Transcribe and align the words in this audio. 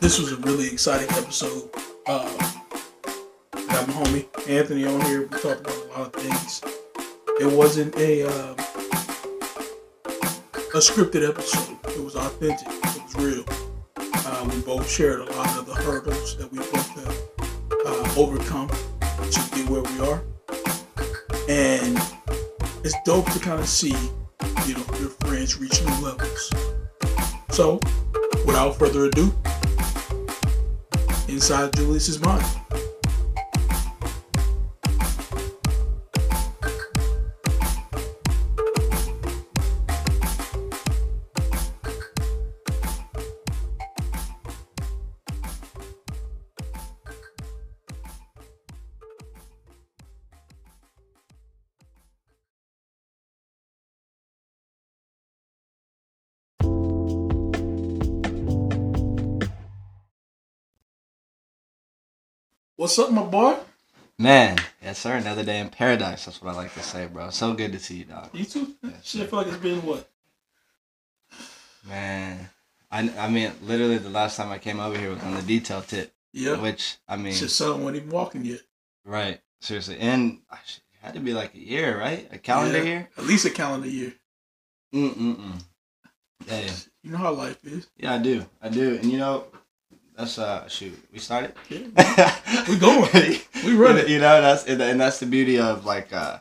this 0.00 0.18
was 0.18 0.32
a 0.32 0.36
really 0.38 0.66
exciting 0.66 1.08
episode. 1.16 1.70
Uh, 2.06 2.28
got 3.52 3.86
my 3.86 3.94
homie 3.94 4.48
Anthony 4.48 4.86
on 4.86 5.00
here. 5.02 5.22
We 5.22 5.28
talked 5.38 5.60
about 5.60 5.76
a 5.76 5.88
lot 5.88 6.14
of 6.14 6.22
things. 6.22 6.62
It 7.40 7.52
wasn't 7.52 7.96
a 7.96 8.26
uh, 8.26 8.54
a 10.74 10.80
scripted 10.80 11.28
episode. 11.28 11.76
It 11.88 12.02
was 12.02 12.16
authentic. 12.16 12.68
It 12.68 13.02
was 13.02 13.14
real. 13.16 13.44
Uh, 13.96 14.50
we 14.54 14.60
both 14.62 14.88
shared 14.88 15.20
a 15.20 15.32
lot 15.32 15.58
of 15.58 15.66
the 15.66 15.74
hurdles 15.74 16.36
that 16.36 16.50
we 16.52 16.58
both 16.58 16.88
have 16.90 17.16
uh, 17.86 18.20
overcome 18.20 18.68
to 18.68 19.40
get 19.54 19.68
where 19.68 19.82
we 19.82 20.00
are, 20.06 20.22
and 21.48 21.98
it's 22.84 22.94
dope 23.04 23.30
to 23.32 23.38
kind 23.40 23.60
of 23.60 23.68
see, 23.68 23.96
you 24.66 24.74
know, 24.74 24.84
your 25.00 25.10
friends 25.20 25.58
reach 25.58 25.82
new 25.84 26.04
levels. 26.04 26.50
So, 27.50 27.80
without 28.46 28.78
further 28.78 29.06
ado, 29.06 29.32
inside 31.38 31.72
Julius's 31.76 32.18
mind. 32.20 32.67
What's 62.78 62.96
up, 63.00 63.10
my 63.10 63.24
boy? 63.24 63.56
Man, 64.20 64.56
yes 64.80 64.98
sir. 65.00 65.16
Another 65.16 65.42
day 65.42 65.58
in 65.58 65.68
paradise. 65.68 66.26
That's 66.26 66.40
what 66.40 66.54
I 66.54 66.56
like 66.56 66.72
to 66.74 66.80
say, 66.82 67.06
bro. 67.08 67.30
So 67.30 67.52
good 67.52 67.72
to 67.72 67.78
see 67.80 67.96
you, 67.96 68.04
dog. 68.04 68.30
You 68.32 68.44
too? 68.44 68.72
Yeah, 68.84 68.90
Shit, 69.02 69.22
I 69.22 69.26
feel 69.26 69.38
like 69.40 69.48
it's 69.48 69.56
been 69.56 69.82
what? 69.84 70.08
Man, 71.88 72.48
I, 72.88 73.10
I 73.18 73.28
mean, 73.28 73.50
literally 73.64 73.98
the 73.98 74.10
last 74.10 74.36
time 74.36 74.52
I 74.52 74.58
came 74.58 74.78
over 74.78 74.96
here 74.96 75.10
was 75.10 75.20
on 75.24 75.34
the 75.34 75.42
detail 75.42 75.82
tip, 75.82 76.14
Yeah. 76.32 76.60
which 76.60 76.98
I 77.08 77.16
mean, 77.16 77.32
Shit, 77.32 77.50
son 77.50 77.80
wasn't 77.82 77.96
even 77.96 78.10
walking 78.10 78.44
yet. 78.44 78.60
right? 79.04 79.40
Seriously, 79.60 79.98
and 79.98 80.42
I 80.48 80.58
it 80.58 80.80
had 81.02 81.14
to 81.14 81.20
be 81.20 81.32
like 81.34 81.54
a 81.56 81.58
year, 81.58 81.98
right? 81.98 82.28
A 82.30 82.38
calendar 82.38 82.78
Yeah. 82.78 82.84
year. 82.84 83.10
At 83.18 83.24
least 83.24 83.44
a 83.44 83.50
calendar 83.50 83.88
year. 83.88 84.12
Mm 84.94 85.14
mm 85.16 85.36
mm. 85.36 85.62
Yeah, 86.46 86.60
yeah, 86.60 86.72
You 87.02 87.10
know 87.10 87.18
how 87.18 87.32
life 87.32 87.58
is. 87.64 87.88
yeah. 87.96 88.14
I 88.14 88.18
do, 88.18 88.46
I 88.62 88.68
do, 88.68 88.94
and 89.02 89.10
you 89.10 89.18
know, 89.18 89.46
that's 90.18 90.38
uh, 90.38 90.68
shoot, 90.68 90.98
we 91.12 91.18
started. 91.20 91.54
Yeah. 91.70 92.34
We 92.68 92.76
going. 92.76 93.08
We 93.64 93.74
run 93.74 93.96
it. 93.98 94.08
you 94.08 94.18
know 94.18 94.40
that's 94.40 94.66
and 94.66 95.00
that's 95.00 95.18
the 95.20 95.26
beauty 95.26 95.58
of 95.58 95.84
like 95.84 96.12
uh 96.12 96.38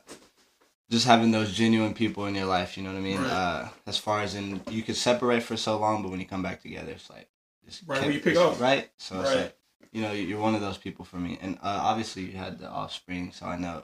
just 0.90 1.06
having 1.08 1.32
those 1.32 1.52
genuine 1.54 1.94
people 1.94 2.26
in 2.28 2.36
your 2.36 2.46
life 2.46 2.78
you 2.78 2.84
know 2.84 2.92
what 2.92 2.98
i 3.00 3.02
mean 3.02 3.18
Right. 3.22 3.32
uh 3.32 3.68
as 3.88 3.98
far 3.98 4.22
as 4.22 4.36
in 4.36 4.62
you 4.70 4.84
could 4.84 4.96
separate 4.96 5.42
for 5.44 5.58
so 5.58 5.78
long 5.80 6.04
but 6.04 6.12
when 6.12 6.20
you 6.20 6.28
come 6.28 6.44
back 6.44 6.62
together 6.62 6.92
it's 6.92 7.10
like 7.10 7.28
just 7.66 7.82
Right, 7.88 8.02
when 8.04 8.14
you 8.14 8.20
pick 8.20 8.38
up. 8.38 8.60
right 8.62 8.90
so 8.98 9.20
it's 9.22 9.30
Right. 9.32 9.42
like 9.42 9.58
you 9.92 10.02
know 10.04 10.12
you're 10.12 10.40
one 10.40 10.54
of 10.56 10.62
those 10.62 10.78
people 10.78 11.04
for 11.06 11.18
me 11.18 11.38
and 11.42 11.56
uh, 11.64 11.80
obviously 11.90 12.22
you 12.24 12.38
had 12.38 12.60
the 12.60 12.70
offspring 12.70 13.32
so 13.34 13.48
i 13.48 13.58
know 13.58 13.84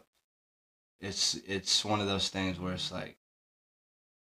it's 1.02 1.35
it's 1.47 1.83
one 1.83 2.00
of 2.00 2.07
those 2.07 2.30
things 2.30 2.59
where 2.59 2.73
it's 2.73 2.91
like 2.91 3.17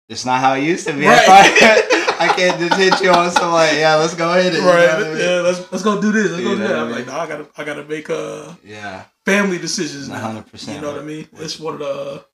it's 0.10 0.26
not 0.26 0.40
how 0.42 0.54
it 0.54 0.64
used 0.64 0.88
to 0.88 0.94
be 0.94 1.06
Right. 1.06 2.08
I, 2.22 2.34
can't, 2.34 2.60
just 2.60 2.80
hit 2.80 3.02
you 3.02 3.12
on 3.12 3.32
some 3.32 3.52
like 3.52 3.74
yeah 3.74 3.96
let's 3.96 4.16
go 4.16 4.34
hit 4.34 4.54
it 4.54 4.58
you 4.58 4.62
know 4.62 4.74
Right. 4.74 4.90
I 4.90 5.04
mean? 5.04 5.18
Yeah, 5.18 5.42
let's 5.42 5.72
let's 5.72 5.84
go 5.84 6.00
do 6.02 6.12
this. 6.12 6.32
Let's 6.32 6.44
go 6.44 6.56
do 6.56 6.62
that. 6.64 6.76
I'm 6.76 6.90
like, 6.90 7.00
mean? 7.00 7.08
no, 7.08 7.20
I 7.20 7.28
gotta 7.28 7.48
I 7.58 7.64
gotta 7.64 7.84
make 7.86 8.10
uh 8.10 8.54
yeah 8.64 9.06
family 9.26 9.58
decisions 9.58 10.10
100%, 10.10 10.74
You 10.76 10.82
know 10.82 10.88
what 10.88 10.96
I 10.96 10.98
right. 11.00 11.06
mean? 11.06 11.28
It's 11.34 11.60
one 11.60 11.74
of 11.76 11.80
the 11.80 12.26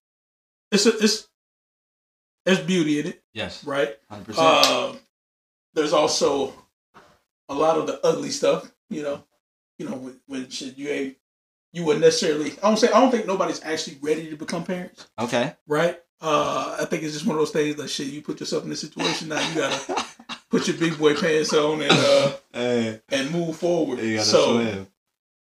it's 0.71 0.85
a, 0.85 0.97
it's 0.97 1.27
there's 2.45 2.59
beauty 2.59 2.99
in 2.99 3.07
it, 3.07 3.23
yes 3.33 3.63
right? 3.65 3.95
100% 4.11 4.37
Um, 4.37 4.99
there's 5.73 5.93
also 5.93 6.53
a 7.49 7.53
lot 7.55 7.77
of 7.77 7.87
the 7.87 7.99
ugly 8.05 8.29
stuff. 8.31 8.71
You 8.89 9.03
know, 9.03 9.23
you 9.79 9.89
know 9.89 9.95
when, 9.95 10.19
when 10.27 10.49
shit 10.49 10.77
you 10.77 10.89
ain't 10.89 11.17
you 11.73 11.83
wouldn't 11.83 12.03
necessarily. 12.03 12.51
I 12.63 12.67
don't 12.67 12.77
say 12.77 12.87
I 12.91 12.99
don't 12.99 13.11
think 13.11 13.27
nobody's 13.27 13.63
actually 13.63 13.97
ready 14.01 14.29
to 14.29 14.37
become 14.37 14.63
parents, 14.63 15.07
okay 15.19 15.55
right? 15.67 15.99
Uh, 16.19 16.77
I 16.79 16.85
think 16.85 17.03
it's 17.03 17.13
just 17.13 17.25
one 17.25 17.35
of 17.35 17.41
those 17.41 17.51
things 17.51 17.75
that 17.75 17.89
shit. 17.89 18.07
You 18.07 18.21
put 18.21 18.39
yourself 18.39 18.63
in 18.63 18.69
this 18.69 18.81
situation 18.81 19.29
now. 19.29 19.47
You 19.49 19.55
gotta 19.55 20.05
put 20.49 20.67
your 20.67 20.77
big 20.77 20.97
boy 20.97 21.15
pants 21.15 21.53
on 21.53 21.81
and 21.81 21.91
uh, 21.91 22.33
hey 22.53 23.01
and 23.09 23.31
move 23.31 23.55
forward. 23.55 23.99
You 23.99 24.15
gotta 24.15 24.27
so 24.27 24.55
swim. 24.55 24.87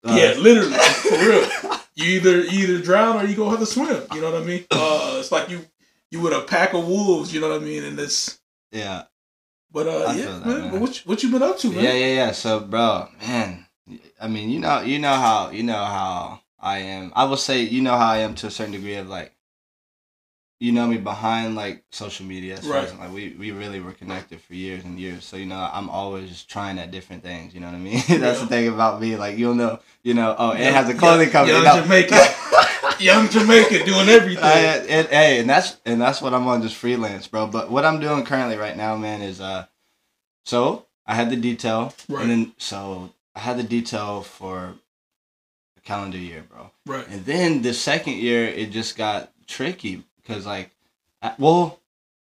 Uh, 0.04 0.16
yeah, 0.18 0.34
literally 0.38 0.78
for 0.78 1.18
real. 1.18 1.80
You 1.94 2.06
either 2.16 2.40
either 2.40 2.82
drown 2.82 3.16
or 3.16 3.28
you 3.28 3.36
go 3.36 3.48
have 3.50 3.58
to 3.60 3.66
swim. 3.66 4.02
You 4.14 4.20
know 4.20 4.32
what 4.32 4.42
I 4.42 4.44
mean? 4.44 4.64
Uh, 4.70 5.16
it's 5.18 5.32
like 5.32 5.48
you 5.48 5.64
you 6.10 6.20
with 6.20 6.32
a 6.32 6.42
pack 6.42 6.74
of 6.74 6.86
wolves. 6.86 7.32
You 7.32 7.40
know 7.40 7.48
what 7.48 7.60
I 7.60 7.64
mean? 7.64 7.84
And 7.84 7.98
this, 7.98 8.38
yeah, 8.72 9.04
but 9.72 9.86
uh, 9.86 10.04
I 10.08 10.14
yeah, 10.14 10.24
that, 10.26 10.46
man. 10.46 10.70
man. 10.72 10.80
What 10.80 10.96
you, 10.96 11.02
what 11.08 11.22
you 11.22 11.30
been 11.30 11.42
up 11.42 11.58
to, 11.58 11.70
man? 11.70 11.84
yeah, 11.84 11.92
yeah, 11.92 12.14
yeah. 12.14 12.30
So, 12.32 12.60
bro, 12.60 13.08
man, 13.20 13.66
I 14.20 14.28
mean, 14.28 14.50
you 14.50 14.60
know, 14.60 14.80
you 14.80 14.98
know 14.98 15.14
how, 15.14 15.50
you 15.50 15.62
know 15.62 15.84
how 15.84 16.40
I 16.58 16.78
am. 16.78 17.12
I 17.14 17.24
will 17.24 17.36
say, 17.36 17.62
you 17.62 17.80
know 17.80 17.96
how 17.96 18.08
I 18.08 18.18
am 18.18 18.34
to 18.36 18.48
a 18.48 18.50
certain 18.50 18.72
degree 18.72 18.96
of 18.96 19.08
like, 19.08 19.32
you 20.60 20.72
know 20.72 20.86
me 20.86 20.98
behind 20.98 21.56
like 21.56 21.82
social 21.90 22.26
media. 22.26 22.58
As 22.58 22.66
Right. 22.66 22.98
like 22.98 23.12
we 23.12 23.34
we 23.38 23.50
really 23.50 23.80
were 23.80 23.92
connected 23.92 24.40
for 24.42 24.54
years 24.54 24.84
and 24.84 25.00
years. 25.00 25.24
So 25.24 25.36
you 25.36 25.46
know, 25.46 25.68
I'm 25.72 25.88
always 25.88 26.42
trying 26.44 26.78
at 26.78 26.90
different 26.90 27.22
things. 27.22 27.54
You 27.54 27.60
know 27.60 27.66
what 27.68 27.76
I 27.76 27.78
mean? 27.78 28.02
That's 28.08 28.38
Yeah. 28.38 28.44
the 28.44 28.46
thing 28.46 28.68
about 28.68 29.00
me. 29.00 29.16
Like 29.16 29.38
you'll 29.38 29.54
know, 29.54 29.80
you 30.02 30.14
know. 30.14 30.36
Oh, 30.38 30.50
it 30.52 30.72
has 30.72 30.88
a 30.88 30.94
clothing 30.94 31.28
young- 31.32 31.32
company. 31.32 31.62
young 31.64 31.76
No. 31.76 31.82
Jamaican. 31.82 32.18
Young 33.00 33.30
Jamaica 33.30 33.82
doing 33.86 34.10
everything. 34.10 34.44
I, 34.44 34.58
and, 34.58 35.08
hey, 35.08 35.40
and 35.40 35.48
that's 35.48 35.78
and 35.86 35.98
that's 35.98 36.20
what 36.20 36.34
I'm 36.34 36.46
on 36.46 36.60
just 36.60 36.76
freelance, 36.76 37.26
bro. 37.26 37.46
But 37.46 37.70
what 37.70 37.86
I'm 37.86 37.98
doing 37.98 38.26
currently 38.26 38.58
right 38.58 38.76
now, 38.76 38.94
man, 38.94 39.22
is 39.22 39.40
uh, 39.40 39.64
so 40.44 40.84
I 41.06 41.14
had 41.14 41.30
the 41.30 41.36
detail, 41.36 41.94
Right. 42.10 42.20
and 42.22 42.30
then 42.30 42.52
so 42.58 43.14
I 43.34 43.40
had 43.40 43.56
the 43.56 43.62
detail 43.62 44.20
for 44.20 44.74
a 45.78 45.80
calendar 45.80 46.18
year, 46.18 46.44
bro. 46.46 46.72
right. 46.84 47.08
And 47.08 47.24
then 47.24 47.62
the 47.62 47.72
second 47.72 48.16
year, 48.18 48.44
it 48.44 48.70
just 48.70 48.98
got 48.98 49.32
tricky 49.46 50.04
because 50.30 50.46
like, 50.46 50.70
well, 51.38 51.80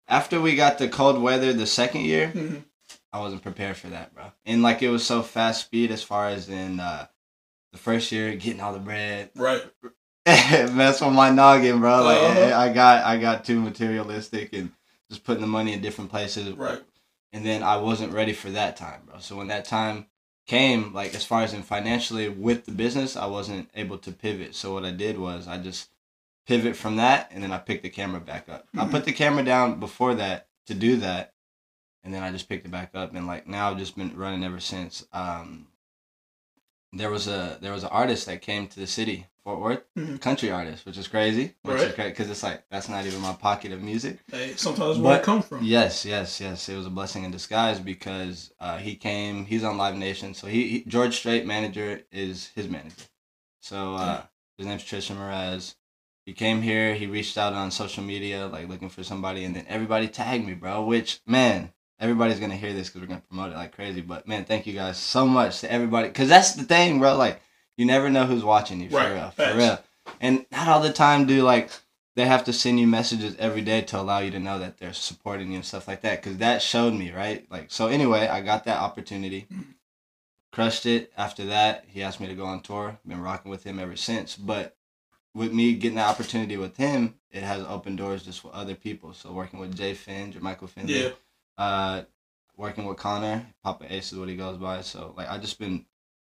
after 0.07 0.41
we 0.41 0.55
got 0.55 0.77
the 0.77 0.89
cold 0.89 1.21
weather 1.21 1.53
the 1.53 1.65
second 1.65 2.01
year, 2.01 2.31
Mhm. 2.35 2.63
I 3.11 3.19
wasn't 3.19 3.43
prepared 3.43 3.77
for 3.77 3.87
that, 3.87 4.13
bro. 4.13 4.31
And 4.45 4.61
like 4.63 4.81
it 4.81 4.89
was 4.89 5.05
so 5.05 5.21
fast 5.21 5.61
speed 5.65 5.91
as 5.91 6.03
far 6.03 6.29
as 6.29 6.49
in 6.49 6.79
uh, 6.79 7.05
the 7.71 7.77
first 7.77 8.11
year 8.11 8.35
getting 8.35 8.59
all 8.61 8.73
the 8.73 8.79
bread, 8.79 9.29
Right. 9.35 9.63
mess 10.25 11.01
with 11.01 11.13
my 11.13 11.29
noggin, 11.29 11.79
bro. 11.79 12.03
Like 12.03 12.17
Uh-huh. 12.17 12.57
I 12.59 12.73
got 12.73 13.05
I 13.05 13.17
got 13.17 13.45
too 13.45 13.59
materialistic 13.59 14.53
and 14.53 14.71
just 15.09 15.23
putting 15.23 15.41
the 15.41 15.47
money 15.47 15.73
in 15.73 15.81
different 15.81 16.09
places. 16.11 16.53
Right. 16.53 16.81
And 17.31 17.45
then 17.45 17.63
I 17.63 17.77
wasn't 17.77 18.13
ready 18.13 18.33
for 18.33 18.49
that 18.51 18.77
time, 18.77 19.01
bro. 19.05 19.19
So 19.19 19.35
when 19.35 19.47
that 19.47 19.65
time 19.65 20.07
came, 20.45 20.93
like 20.93 21.13
as 21.15 21.25
far 21.25 21.41
as 21.43 21.53
in 21.53 21.63
financially 21.63 22.29
with 22.29 22.65
the 22.65 22.71
business, 22.71 23.15
I 23.15 23.25
wasn't 23.27 23.69
able 23.75 23.97
to 23.99 24.11
pivot. 24.11 24.55
So 24.55 24.73
what 24.73 24.85
I 24.85 24.91
did 24.91 25.17
was 25.19 25.47
I 25.47 25.57
just 25.57 25.89
pivot 26.45 26.75
from 26.75 26.97
that 26.97 27.29
and 27.31 27.43
then 27.43 27.51
I 27.51 27.57
picked 27.57 27.83
the 27.83 27.89
camera 27.89 28.19
back 28.19 28.49
up. 28.49 28.67
I 28.75 28.85
Mhm. 28.85 28.91
put 28.91 29.05
the 29.05 29.13
camera 29.13 29.43
down 29.43 29.79
before 29.79 30.15
that 30.15 30.47
to 30.67 30.73
do 30.73 30.97
that. 30.97 31.33
And 32.03 32.13
then 32.13 32.21
I 32.21 32.31
just 32.31 32.49
picked 32.49 32.65
it 32.65 32.69
back 32.71 32.91
up 32.95 33.13
and 33.15 33.25
like 33.27 33.47
now 33.47 33.69
I've 33.71 33.77
just 33.77 33.95
been 33.97 34.15
running 34.17 34.43
ever 34.43 34.59
since. 34.59 35.05
Um 35.13 35.67
there 36.91 37.09
was 37.09 37.27
a 37.27 37.57
there 37.61 37.71
was 37.73 37.83
an 37.83 37.89
artist 37.89 38.25
that 38.27 38.41
came 38.41 38.67
to 38.67 38.79
the 38.79 38.85
city, 38.87 39.25
Fort 39.43 39.59
Worth, 39.59 39.81
Mhm. 39.97 40.21
country 40.21 40.51
artist, 40.51 40.85
which 40.85 40.97
is 40.97 41.07
crazy, 41.07 41.55
which 41.63 41.75
Right. 41.77 41.87
is 41.87 41.95
crazy 41.95 42.09
because 42.11 42.29
it's 42.29 42.43
like 42.43 42.65
that's 42.69 42.87
not 42.89 43.05
even 43.05 43.19
my 43.21 43.33
pocket 43.33 43.71
of 43.71 43.81
music. 43.81 44.19
Hey, 44.29 44.53
sometimes 44.55 44.99
where 44.99 45.15
it 45.15 45.17
But- 45.19 45.23
come 45.23 45.41
from. 45.41 45.63
Yes, 45.63 46.05
yes, 46.05 46.39
yes. 46.39 46.69
It 46.69 46.75
was 46.75 46.85
a 46.85 46.91
blessing 46.91 47.23
in 47.23 47.31
disguise 47.31 47.79
because 47.79 48.53
uh, 48.59 48.77
he 48.77 48.95
came. 48.95 49.45
He's 49.45 49.63
on 49.63 49.77
Live 49.77 49.95
Nation, 49.95 50.33
so 50.33 50.45
he, 50.47 50.67
he 50.67 50.83
George 50.85 51.15
Strait 51.17 51.45
manager 51.47 52.03
is 52.11 52.47
his 52.53 52.67
manager. 52.69 53.05
So 53.61 53.95
uh, 53.95 54.25
his 54.57 54.67
name's 54.67 54.83
Tristan 54.83 55.17
Mraz. 55.17 55.75
He 56.25 56.33
came 56.33 56.61
here. 56.61 56.93
He 56.95 57.05
reached 57.05 57.37
out 57.37 57.53
on 57.53 57.69
social 57.71 58.03
media, 58.03 58.47
like 58.47 58.69
looking 58.69 58.89
for 58.89 59.03
somebody, 59.03 59.43
and 59.43 59.55
then 59.55 59.65
everybody 59.67 60.07
tagged 60.07 60.45
me, 60.45 60.53
bro. 60.53 60.83
Which 60.83 61.21
man, 61.27 61.71
everybody's 61.99 62.39
gonna 62.39 62.55
hear 62.55 62.73
this 62.73 62.87
because 62.87 63.01
we're 63.01 63.07
gonna 63.07 63.23
promote 63.27 63.51
it 63.51 63.55
like 63.55 63.75
crazy. 63.75 64.01
But 64.01 64.27
man, 64.27 64.45
thank 64.45 64.65
you 64.65 64.73
guys 64.73 64.97
so 64.97 65.27
much 65.27 65.59
to 65.61 65.71
everybody, 65.71 66.07
because 66.07 66.29
that's 66.29 66.53
the 66.53 66.63
thing, 66.63 66.99
bro. 66.99 67.17
Like 67.17 67.41
you 67.77 67.85
never 67.85 68.09
know 68.09 68.25
who's 68.25 68.43
watching 68.43 68.79
you 68.79 68.89
for 68.89 68.95
Right, 68.97 69.11
real, 69.13 69.31
for 69.31 69.55
real. 69.57 69.79
And 70.21 70.45
not 70.51 70.67
all 70.67 70.79
the 70.81 70.93
time 70.93 71.25
do 71.25 71.41
like 71.43 71.71
they 72.15 72.25
have 72.25 72.43
to 72.45 72.53
send 72.53 72.79
you 72.79 72.85
messages 72.87 73.35
every 73.39 73.61
day 73.61 73.81
to 73.81 73.99
allow 73.99 74.19
you 74.19 74.31
to 74.31 74.39
know 74.39 74.59
that 74.59 74.77
they're 74.77 74.93
supporting 74.93 75.49
you 75.49 75.55
and 75.55 75.65
stuff 75.65 75.87
like 75.87 76.01
that 76.01 76.21
because 76.21 76.37
that 76.37 76.61
showed 76.61 76.93
me 76.93 77.11
right 77.11 77.47
like 77.49 77.71
so 77.71 77.87
anyway 77.87 78.27
i 78.27 78.39
got 78.39 78.65
that 78.65 78.79
opportunity 78.79 79.47
Mhm. 79.51 79.73
crushed 80.51 80.85
it 80.85 81.11
after 81.17 81.45
that 81.45 81.85
he 81.87 82.03
asked 82.03 82.19
me 82.19 82.27
to 82.27 82.35
go 82.35 82.45
on 82.45 82.61
tour 82.61 82.99
been 83.07 83.21
rocking 83.21 83.49
with 83.49 83.63
him 83.63 83.79
ever 83.79 83.95
since 83.95 84.35
but 84.35 84.75
with 85.35 85.51
me 85.53 85.73
getting 85.73 85.95
the 85.97 86.03
opportunity 86.03 86.57
with 86.57 86.77
him 86.77 87.15
it 87.31 87.43
has 87.43 87.63
opened 87.63 87.97
doors 87.97 88.23
just 88.23 88.39
for 88.39 88.51
other 88.53 88.75
people 88.75 89.13
so 89.13 89.31
working 89.31 89.59
with 89.59 89.75
jay 89.75 89.93
finn 89.93 90.35
michael 90.41 90.67
finley 90.67 91.03
Yeah. 91.03 91.09
uh 91.57 92.01
working 92.55 92.85
with 92.85 92.97
Connor, 92.97 93.47
Papa 93.63 93.91
Ace 93.91 94.11
is 94.13 94.19
what 94.19 94.29
he 94.29 94.35
goes 94.35 94.57
by. 94.59 94.81
So 94.81 95.15
like 95.17 95.27
I 95.27 95.39
just 95.39 95.57
been 95.57 95.85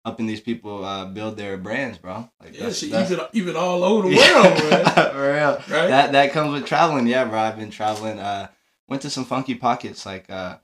helping 0.07 0.27
these 0.27 0.41
people 0.41 0.83
uh, 0.83 1.05
build 1.05 1.37
their 1.37 1.59
brands, 1.59 1.99
bro. 1.99 2.31
Like 2.43 2.59
yeah, 2.59 2.71
shit, 2.71 2.89
even 2.89 3.21
even 3.35 3.57
all 3.57 3.85
over 3.85 4.09
the 4.09 4.17
world, 4.17 4.71
man. 4.71 4.85
For 5.13 5.33
real, 5.35 5.79
right? 5.79 5.89
That 5.89 6.13
that 6.13 6.33
comes 6.33 6.55
with 6.55 6.65
traveling, 6.67 7.07
yeah, 7.07 7.27
bro. 7.27 7.39
I've 7.39 7.59
been 7.59 7.71
traveling. 7.71 8.19
Uh, 8.19 8.49
went 8.89 9.03
to 9.03 9.11
some 9.11 9.27
funky 9.27 9.55
pockets. 9.55 10.07
Like 10.07 10.31
uh, 10.31 10.57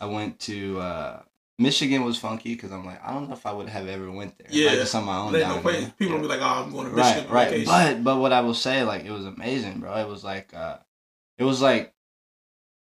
I 0.00 0.06
went 0.06 0.40
to 0.40 0.80
uh, 0.80 1.22
Michigan 1.58 2.04
was 2.04 2.18
funky 2.18 2.54
because 2.54 2.70
I'm 2.70 2.84
like 2.84 3.02
I 3.04 3.12
don't 3.12 3.28
know 3.28 3.34
if 3.34 3.46
I 3.46 3.52
would 3.52 3.68
have 3.68 3.88
ever 3.88 4.10
went 4.10 4.36
there. 4.38 4.48
Yeah, 4.50 4.70
like, 4.70 4.78
just 4.78 4.94
on 4.94 5.04
my 5.04 5.16
own. 5.16 5.32
Down 5.32 5.64
no 5.64 5.70
there. 5.70 5.92
People 5.98 6.16
yeah. 6.16 6.22
be 6.22 6.28
like, 6.28 6.40
oh, 6.40 6.64
I'm 6.64 6.72
going 6.72 6.90
to 6.90 6.96
Michigan. 6.96 7.30
Right, 7.30 7.50
right. 7.50 7.66
But 7.66 8.04
but 8.04 8.18
what 8.18 8.32
I 8.32 8.42
will 8.42 8.54
say, 8.54 8.82
like 8.84 9.04
it 9.04 9.10
was 9.10 9.24
amazing, 9.24 9.80
bro. 9.80 9.94
It 9.96 10.08
was 10.08 10.22
like 10.22 10.52
uh, 10.54 10.78
it 11.38 11.44
was 11.44 11.62
like 11.62 11.94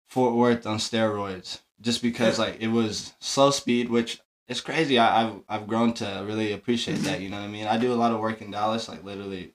Fort 0.08 0.36
Worth 0.36 0.68
on 0.68 0.78
steroids. 0.78 1.60
Just 1.82 2.02
because 2.02 2.38
yeah. 2.38 2.46
like 2.46 2.58
it 2.62 2.70
was 2.70 3.14
slow 3.20 3.52
speed, 3.52 3.90
which 3.90 4.20
it's 4.48 4.62
crazy. 4.62 5.00
I, 5.00 5.26
have 5.26 5.42
I've 5.48 5.68
grown 5.68 5.94
to 5.96 6.24
really 6.26 6.52
appreciate 6.52 7.00
that. 7.00 7.22
You 7.22 7.30
know 7.30 7.38
what 7.38 7.46
I 7.46 7.50
mean? 7.50 7.68
I 7.68 7.78
do 7.78 7.94
a 7.94 7.96
lot 7.96 8.12
of 8.12 8.20
work 8.20 8.42
in 8.42 8.52
Dallas, 8.52 8.88
like 8.88 9.04
literally 9.04 9.54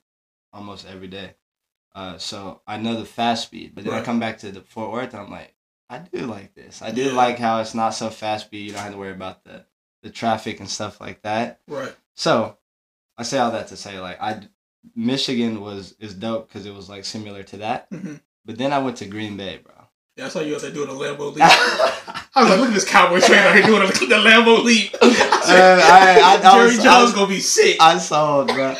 almost 0.52 0.86
every 0.86 1.08
day. 1.08 1.34
Uh, 1.94 2.18
so 2.18 2.60
I 2.66 2.76
know 2.76 2.98
the 2.98 3.04
fast 3.04 3.44
speed, 3.44 3.72
but 3.74 3.84
then 3.84 3.92
right. 3.92 4.02
I 4.02 4.04
come 4.04 4.20
back 4.20 4.38
to 4.38 4.52
the 4.52 4.60
Fort 4.60 4.92
Worth, 4.92 5.12
and 5.12 5.22
I'm 5.22 5.30
like, 5.30 5.54
I 5.90 5.98
do 5.98 6.20
like 6.26 6.54
this. 6.54 6.82
I 6.82 6.92
do 6.92 7.06
yeah. 7.06 7.12
like 7.12 7.38
how 7.38 7.60
it's 7.60 7.74
not 7.74 7.90
so 7.90 8.10
fast 8.10 8.46
speed. 8.46 8.66
You 8.66 8.72
don't 8.72 8.82
have 8.82 8.92
to 8.92 8.98
worry 8.98 9.10
about 9.10 9.42
the 9.42 9.64
the 10.02 10.10
traffic 10.10 10.60
and 10.60 10.70
stuff 10.70 11.00
like 11.00 11.22
that. 11.22 11.60
Right. 11.66 11.94
So 12.14 12.56
I 13.18 13.24
say 13.24 13.38
all 13.38 13.50
that 13.50 13.66
to 13.68 13.76
say, 13.76 13.98
like, 13.98 14.22
I 14.22 14.40
Michigan 14.94 15.60
was 15.60 15.96
is 15.98 16.14
dope 16.14 16.48
because 16.48 16.64
it 16.64 16.72
was 16.72 16.88
like 16.88 17.04
similar 17.04 17.42
to 17.42 17.56
that. 17.58 17.90
Mm-hmm. 17.90 18.14
But 18.44 18.56
then 18.56 18.72
I 18.72 18.78
went 18.78 18.98
to 18.98 19.06
Green 19.06 19.36
Bay, 19.36 19.60
bro. 19.62 19.74
Yeah, 20.16 20.26
I 20.26 20.28
saw 20.28 20.40
you 20.40 20.54
out 20.54 20.62
there 20.62 20.70
doing 20.70 20.88
a 20.88 20.92
Lambeau 20.92 21.34
leap. 21.34 21.42
I 21.42 22.42
was 22.42 22.50
like, 22.50 22.60
look 22.60 22.68
at 22.68 22.74
this 22.74 22.88
cowboy 22.88 23.20
trainer 23.20 23.42
out 23.42 23.54
here 23.54 23.64
doing 23.64 23.86
the 23.86 24.16
Lambeau 24.16 24.62
leap. 24.62 24.94
I 25.02 25.06
uh, 25.06 25.80
I, 25.82 26.38
I, 26.38 26.52
Jerry 26.52 26.76
was, 26.76 26.82
Jones 26.82 27.04
was, 27.04 27.14
gonna 27.14 27.28
be 27.28 27.40
sick. 27.40 27.76
I 27.80 27.98
saw 27.98 28.42
it, 28.42 28.48
bro. 28.48 28.76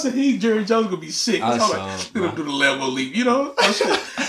I 0.00 0.02
said, 0.02 0.14
he 0.14 0.38
Jerry 0.38 0.64
Jones 0.64 0.86
gonna 0.86 0.98
be 0.98 1.10
sick. 1.10 1.42
I, 1.42 1.52
I 1.52 1.58
saw 1.58 1.68
like, 1.68 2.12
gonna 2.14 2.36
do 2.36 2.44
the 2.44 2.50
level 2.50 2.88
leap, 2.88 3.14
you 3.14 3.24
know? 3.24 3.54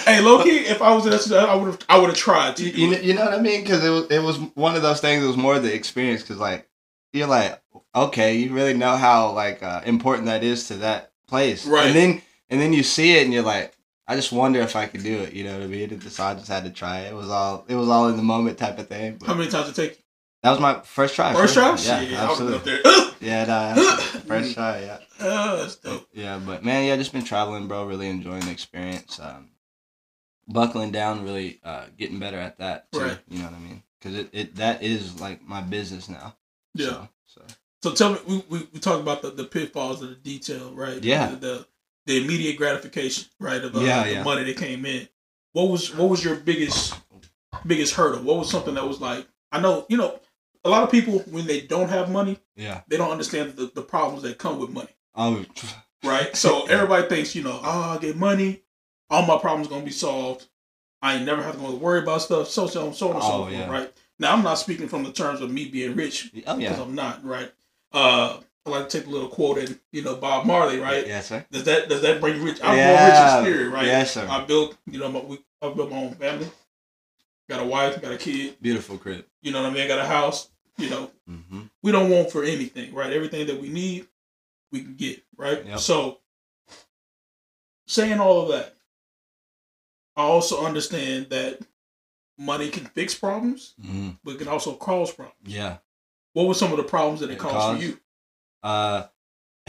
hey, 0.05 0.21
low 0.21 0.43
key, 0.43 0.57
if 0.59 0.81
I 0.81 0.93
was 0.93 1.05
in 1.05 1.11
that, 1.11 1.49
I 1.49 1.55
would 1.55 1.67
have, 1.67 1.79
I 1.89 1.97
would 1.97 2.09
have 2.09 2.17
tried 2.17 2.57
to. 2.57 2.69
You, 2.69 2.91
know, 2.91 2.97
you 2.97 3.13
know 3.13 3.25
what 3.25 3.33
I 3.33 3.41
mean? 3.41 3.61
Because 3.61 3.83
it 3.83 3.89
was, 3.89 4.07
it 4.09 4.19
was 4.23 4.37
one 4.55 4.75
of 4.75 4.81
those 4.81 5.01
things. 5.01 5.23
It 5.23 5.27
was 5.27 5.37
more 5.37 5.59
the 5.59 5.73
experience. 5.73 6.21
Because 6.21 6.37
like, 6.37 6.67
you're 7.13 7.27
like, 7.27 7.61
okay, 7.95 8.35
you 8.37 8.53
really 8.53 8.73
know 8.73 8.95
how 8.95 9.31
like 9.31 9.63
uh, 9.63 9.81
important 9.85 10.27
that 10.27 10.43
is 10.43 10.67
to 10.67 10.75
that 10.77 11.11
place, 11.27 11.65
right? 11.65 11.87
And 11.87 11.95
then, 11.95 12.21
and 12.49 12.61
then 12.61 12.73
you 12.73 12.83
see 12.83 13.17
it, 13.17 13.25
and 13.25 13.33
you're 13.33 13.43
like, 13.43 13.77
I 14.07 14.15
just 14.15 14.31
wonder 14.31 14.61
if 14.61 14.75
I 14.75 14.87
could 14.87 15.03
do 15.03 15.19
it. 15.19 15.33
You 15.33 15.43
know 15.43 15.53
what 15.53 15.63
I 15.63 15.67
mean? 15.67 15.99
So 16.01 16.23
I 16.23 16.33
just 16.33 16.47
had 16.47 16.63
to 16.63 16.69
try 16.69 17.01
it. 17.01 17.11
It 17.11 17.15
was 17.15 17.29
all 17.29 17.65
it 17.67 17.75
was 17.75 17.89
all 17.89 18.07
in 18.09 18.17
the 18.17 18.23
moment 18.23 18.57
type 18.57 18.79
of 18.79 18.87
thing. 18.87 19.19
How 19.25 19.33
many 19.33 19.49
times 19.49 19.67
did 19.71 19.77
it 19.77 19.89
take? 19.89 20.03
That 20.47 20.51
was 20.51 20.59
my 20.61 20.79
first 20.79 21.13
try. 21.13 21.33
First 21.33 21.55
try? 21.55 21.75
Yeah, 21.75 22.01
yeah 22.01 22.29
absolutely. 22.29 22.79
yeah, 23.19 23.43
nah, 23.43 23.75
first 23.75 24.53
try. 24.53 24.79
Yeah. 24.79 24.99
Oh, 25.19 25.57
that's 25.57 25.75
dope. 25.77 26.07
Yeah, 26.13 26.39
but 26.45 26.63
man, 26.63 26.85
yeah, 26.85 26.95
just 26.95 27.11
been 27.11 27.23
traveling, 27.23 27.67
bro. 27.67 27.85
Really 27.85 28.07
enjoying 28.07 28.41
the 28.41 28.51
experience. 28.51 29.19
Um, 29.19 29.49
buckling 30.47 30.91
down, 30.91 31.25
really 31.25 31.59
uh, 31.65 31.87
getting 31.97 32.19
better 32.19 32.37
at 32.37 32.59
that. 32.59 32.89
Too, 32.93 32.99
right. 32.99 33.17
You 33.27 33.39
know 33.39 33.45
what 33.45 33.55
I 33.55 33.59
mean? 33.59 33.83
Because 33.99 34.15
it, 34.15 34.29
it 34.31 34.55
that 34.55 34.83
is 34.83 35.19
like 35.19 35.45
my 35.45 35.59
business 35.59 36.07
now. 36.07 36.37
Yeah. 36.75 36.85
So, 36.85 37.07
so. 37.25 37.41
so 37.81 37.93
tell 37.93 38.13
me, 38.13 38.19
we, 38.27 38.43
we, 38.59 38.67
we 38.71 38.79
talk 38.79 39.01
about 39.01 39.23
the, 39.23 39.31
the 39.31 39.43
pitfalls 39.43 40.01
of 40.01 40.09
the 40.09 40.15
detail, 40.15 40.71
right? 40.73 41.03
Yeah. 41.03 41.31
The, 41.31 41.35
the 41.35 41.67
the 42.05 42.23
immediate 42.23 42.55
gratification, 42.55 43.27
right, 43.39 43.61
of 43.61 43.75
uh, 43.75 43.79
yeah, 43.79 44.03
the 44.03 44.11
yeah. 44.11 44.23
money 44.23 44.45
that 44.45 44.55
came 44.55 44.85
in. 44.85 45.09
What 45.51 45.69
was 45.69 45.93
what 45.93 46.09
was 46.09 46.23
your 46.23 46.35
biggest 46.35 46.93
biggest 47.65 47.95
hurdle? 47.95 48.21
What 48.21 48.37
was 48.37 48.49
something 48.49 48.75
that 48.75 48.87
was 48.87 49.01
like? 49.01 49.27
I 49.51 49.59
know 49.59 49.85
you 49.89 49.97
know 49.97 50.19
a 50.67 50.69
lot 50.69 50.83
of 50.83 50.91
people 50.91 51.19
when 51.31 51.47
they 51.47 51.61
don't 51.61 51.89
have 51.89 52.11
money, 52.11 52.37
yeah, 52.55 52.81
they 52.87 52.97
don't 52.97 53.11
understand 53.11 53.55
the, 53.55 53.71
the 53.73 53.81
problems 53.81 54.23
that 54.23 54.37
come 54.37 54.59
with 54.59 54.69
money. 54.69 54.89
Oh, 55.15 55.43
right. 56.03 56.35
So 56.35 56.65
everybody 56.69 57.07
thinks 57.07 57.35
you 57.35 57.43
know, 57.43 57.59
oh, 57.63 57.81
I 57.95 57.97
get 57.97 58.15
money, 58.15 58.61
all 59.09 59.25
my 59.25 59.37
problems 59.37 59.67
gonna 59.67 59.85
be 59.85 59.91
solved. 59.91 60.47
I 61.01 61.15
ain't 61.15 61.25
never 61.25 61.41
have 61.41 61.55
to 61.55 61.59
go 61.59 61.75
worry 61.75 61.99
about 61.99 62.21
stuff. 62.21 62.49
So 62.49 62.67
so 62.67 62.91
so 62.91 63.09
on 63.09 63.15
and 63.15 63.23
so 63.23 63.31
oh, 63.31 63.37
forth. 63.43 63.53
Yeah. 63.53 63.69
Right. 63.69 63.93
Now 64.19 64.33
I'm 64.33 64.43
not 64.43 64.55
speaking 64.55 64.87
from 64.87 65.03
the 65.03 65.11
terms 65.11 65.41
of 65.41 65.51
me 65.51 65.69
being 65.69 65.95
rich. 65.95 66.31
Oh 66.45 66.57
yeah. 66.57 66.69
Because 66.69 66.79
I'm 66.79 66.95
not 66.95 67.23
right. 67.23 67.51
Uh, 67.93 68.39
I 68.65 68.69
like 68.69 68.89
to 68.89 68.99
take 68.99 69.07
a 69.07 69.09
little 69.09 69.29
quote 69.29 69.59
and 69.59 69.79
you 69.91 70.01
know, 70.01 70.15
Bob 70.15 70.45
Marley, 70.45 70.79
right? 70.79 71.07
Yes, 71.07 71.27
sir. 71.27 71.45
Does 71.51 71.63
that 71.63 71.87
does 71.87 72.01
that 72.01 72.19
bring 72.19 72.43
rich? 72.43 72.59
I'm 72.61 72.77
yeah. 72.77 72.87
more 72.87 73.07
rich 73.07 73.47
in 73.47 73.55
spirit, 73.55 73.73
right? 73.73 73.85
Yes, 73.85 74.13
sir. 74.13 74.27
I 74.29 74.43
built, 74.43 74.77
you 74.85 74.99
know, 74.99 75.09
my, 75.09 75.21
we, 75.21 75.39
I 75.61 75.69
built 75.69 75.89
my 75.89 75.97
own 75.97 76.15
family. 76.15 76.49
Got 77.49 77.61
a 77.61 77.65
wife, 77.65 78.01
got 78.01 78.11
a 78.11 78.17
kid. 78.17 78.57
Beautiful 78.61 78.97
crib. 78.97 79.25
You 79.41 79.51
know 79.51 79.63
what 79.63 79.71
I 79.71 79.73
mean? 79.73 79.83
I 79.83 79.87
got 79.87 79.99
a 79.99 80.05
house. 80.05 80.49
You 80.77 80.89
know, 80.89 81.11
mm-hmm. 81.29 81.61
we 81.81 81.91
don't 81.91 82.09
want 82.09 82.31
for 82.31 82.43
anything, 82.43 82.93
right? 82.93 83.11
Everything 83.11 83.47
that 83.47 83.59
we 83.59 83.69
need, 83.69 84.07
we 84.71 84.81
can 84.81 84.95
get, 84.95 85.23
right? 85.35 85.65
Yep. 85.65 85.79
So, 85.79 86.19
saying 87.87 88.19
all 88.19 88.43
of 88.43 88.49
that, 88.49 88.75
I 90.15 90.21
also 90.21 90.65
understand 90.65 91.29
that 91.29 91.59
money 92.37 92.69
can 92.69 92.85
fix 92.85 93.15
problems, 93.15 93.73
mm-hmm. 93.81 94.09
but 94.23 94.35
it 94.35 94.39
can 94.39 94.47
also 94.47 94.73
cause 94.73 95.11
problems. 95.11 95.37
Yeah. 95.45 95.77
What 96.33 96.47
were 96.47 96.53
some 96.53 96.71
of 96.71 96.77
the 96.77 96.83
problems 96.83 97.21
that 97.21 97.31
it, 97.31 97.33
it 97.33 97.39
caused, 97.39 97.55
caused 97.55 97.79
for 97.79 97.85
you? 97.85 97.99
uh, 98.63 99.07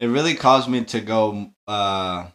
it 0.00 0.06
really 0.06 0.34
caused 0.34 0.68
me 0.68 0.84
to 0.84 1.00
go. 1.00 1.50
Uh, 1.66 2.26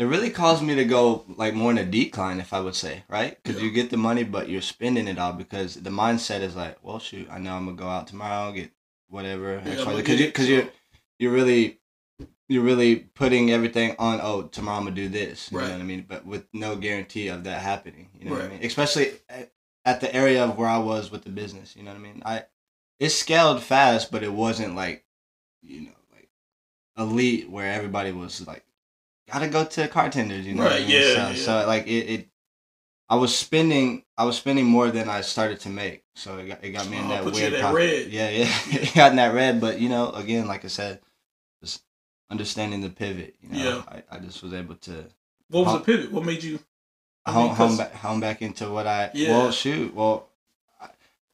it 0.00 0.06
really 0.06 0.30
caused 0.30 0.62
me 0.62 0.74
to 0.76 0.84
go 0.86 1.26
like 1.28 1.52
more 1.52 1.70
in 1.70 1.76
a 1.76 1.84
decline, 1.84 2.40
if 2.40 2.54
I 2.54 2.60
would 2.60 2.74
say, 2.74 3.04
right? 3.06 3.36
Because 3.42 3.60
yeah. 3.60 3.68
you 3.68 3.70
get 3.70 3.90
the 3.90 3.98
money, 3.98 4.24
but 4.24 4.48
you're 4.48 4.62
spending 4.62 5.06
it 5.06 5.18
all 5.18 5.34
because 5.34 5.74
the 5.74 5.90
mindset 5.90 6.40
is 6.40 6.56
like, 6.56 6.78
well, 6.82 6.98
shoot, 6.98 7.28
I 7.30 7.38
know 7.38 7.54
I'm 7.54 7.66
gonna 7.66 7.76
go 7.76 7.86
out 7.86 8.06
tomorrow, 8.06 8.50
get 8.50 8.70
whatever, 9.08 9.60
because 9.62 10.08
yeah, 10.08 10.14
you, 10.14 10.26
because 10.26 10.48
you're 10.48 10.68
you're 11.18 11.32
really 11.32 11.80
you're 12.48 12.62
really 12.62 12.96
putting 12.96 13.50
everything 13.50 13.94
on. 13.98 14.20
Oh, 14.22 14.44
tomorrow 14.44 14.78
I'm 14.78 14.84
gonna 14.84 14.96
do 14.96 15.10
this. 15.10 15.52
You 15.52 15.58
right. 15.58 15.66
know 15.66 15.74
what 15.74 15.82
I 15.82 15.84
mean? 15.84 16.06
But 16.08 16.24
with 16.24 16.46
no 16.54 16.76
guarantee 16.76 17.28
of 17.28 17.44
that 17.44 17.60
happening. 17.60 18.08
You 18.18 18.24
know 18.24 18.30
right. 18.32 18.44
what 18.44 18.52
I 18.52 18.54
mean? 18.54 18.64
Especially 18.64 19.12
at, 19.28 19.52
at 19.84 20.00
the 20.00 20.14
area 20.14 20.42
of 20.42 20.56
where 20.56 20.68
I 20.68 20.78
was 20.78 21.10
with 21.10 21.24
the 21.24 21.30
business. 21.30 21.76
You 21.76 21.82
know 21.82 21.90
what 21.90 21.98
I 21.98 22.02
mean? 22.02 22.22
I 22.24 22.44
it 22.98 23.10
scaled 23.10 23.62
fast, 23.62 24.10
but 24.10 24.22
it 24.22 24.32
wasn't 24.32 24.76
like, 24.76 25.04
you 25.60 25.82
know, 25.82 25.96
like 26.10 26.30
elite 26.96 27.50
where 27.50 27.70
everybody 27.70 28.12
was 28.12 28.46
like, 28.46 28.64
gotta 29.32 29.48
go 29.48 29.64
to 29.64 29.88
cartenders, 29.88 30.44
you 30.44 30.54
know. 30.54 30.64
Right. 30.64 30.72
I 30.72 30.78
mean? 30.80 30.90
Yeah, 30.90 31.00
so, 31.00 31.28
yeah. 31.30 31.34
So 31.34 31.66
like 31.66 31.86
it, 31.86 32.10
it, 32.10 32.28
I 33.08 33.16
was 33.16 33.36
spending, 33.36 34.04
I 34.16 34.24
was 34.24 34.36
spending 34.36 34.66
more 34.66 34.90
than 34.90 35.08
I 35.08 35.20
started 35.22 35.60
to 35.60 35.68
make. 35.68 36.04
So 36.14 36.38
it 36.38 36.48
got, 36.48 36.64
it 36.64 36.70
got 36.70 36.88
me 36.88 36.98
in 36.98 37.06
oh, 37.06 37.08
that 37.08 37.24
weird. 37.24 37.52
that 37.54 37.74
red. 37.74 38.08
Yeah, 38.08 38.28
yeah, 38.30 38.48
it 38.70 38.94
got 38.94 39.10
in 39.10 39.16
that 39.16 39.34
red. 39.34 39.60
But 39.60 39.80
you 39.80 39.88
know, 39.88 40.10
again, 40.10 40.46
like 40.46 40.64
I 40.64 40.68
said, 40.68 41.00
just 41.62 41.82
understanding 42.30 42.80
the 42.80 42.90
pivot. 42.90 43.36
You 43.40 43.48
know, 43.50 43.84
yeah. 43.88 44.02
I, 44.10 44.16
I 44.16 44.18
just 44.18 44.42
was 44.42 44.54
able 44.54 44.76
to. 44.76 45.06
What 45.48 45.64
was 45.64 45.68
home, 45.68 45.78
the 45.78 45.84
pivot? 45.84 46.12
What 46.12 46.24
made 46.24 46.42
you? 46.42 46.60
home, 47.26 47.54
home 47.54 47.76
back, 47.76 47.94
home 47.94 48.20
back 48.20 48.42
into 48.42 48.70
what 48.70 48.86
I. 48.86 49.10
Yeah. 49.14 49.30
Well, 49.30 49.52
shoot. 49.52 49.94
Well, 49.94 50.28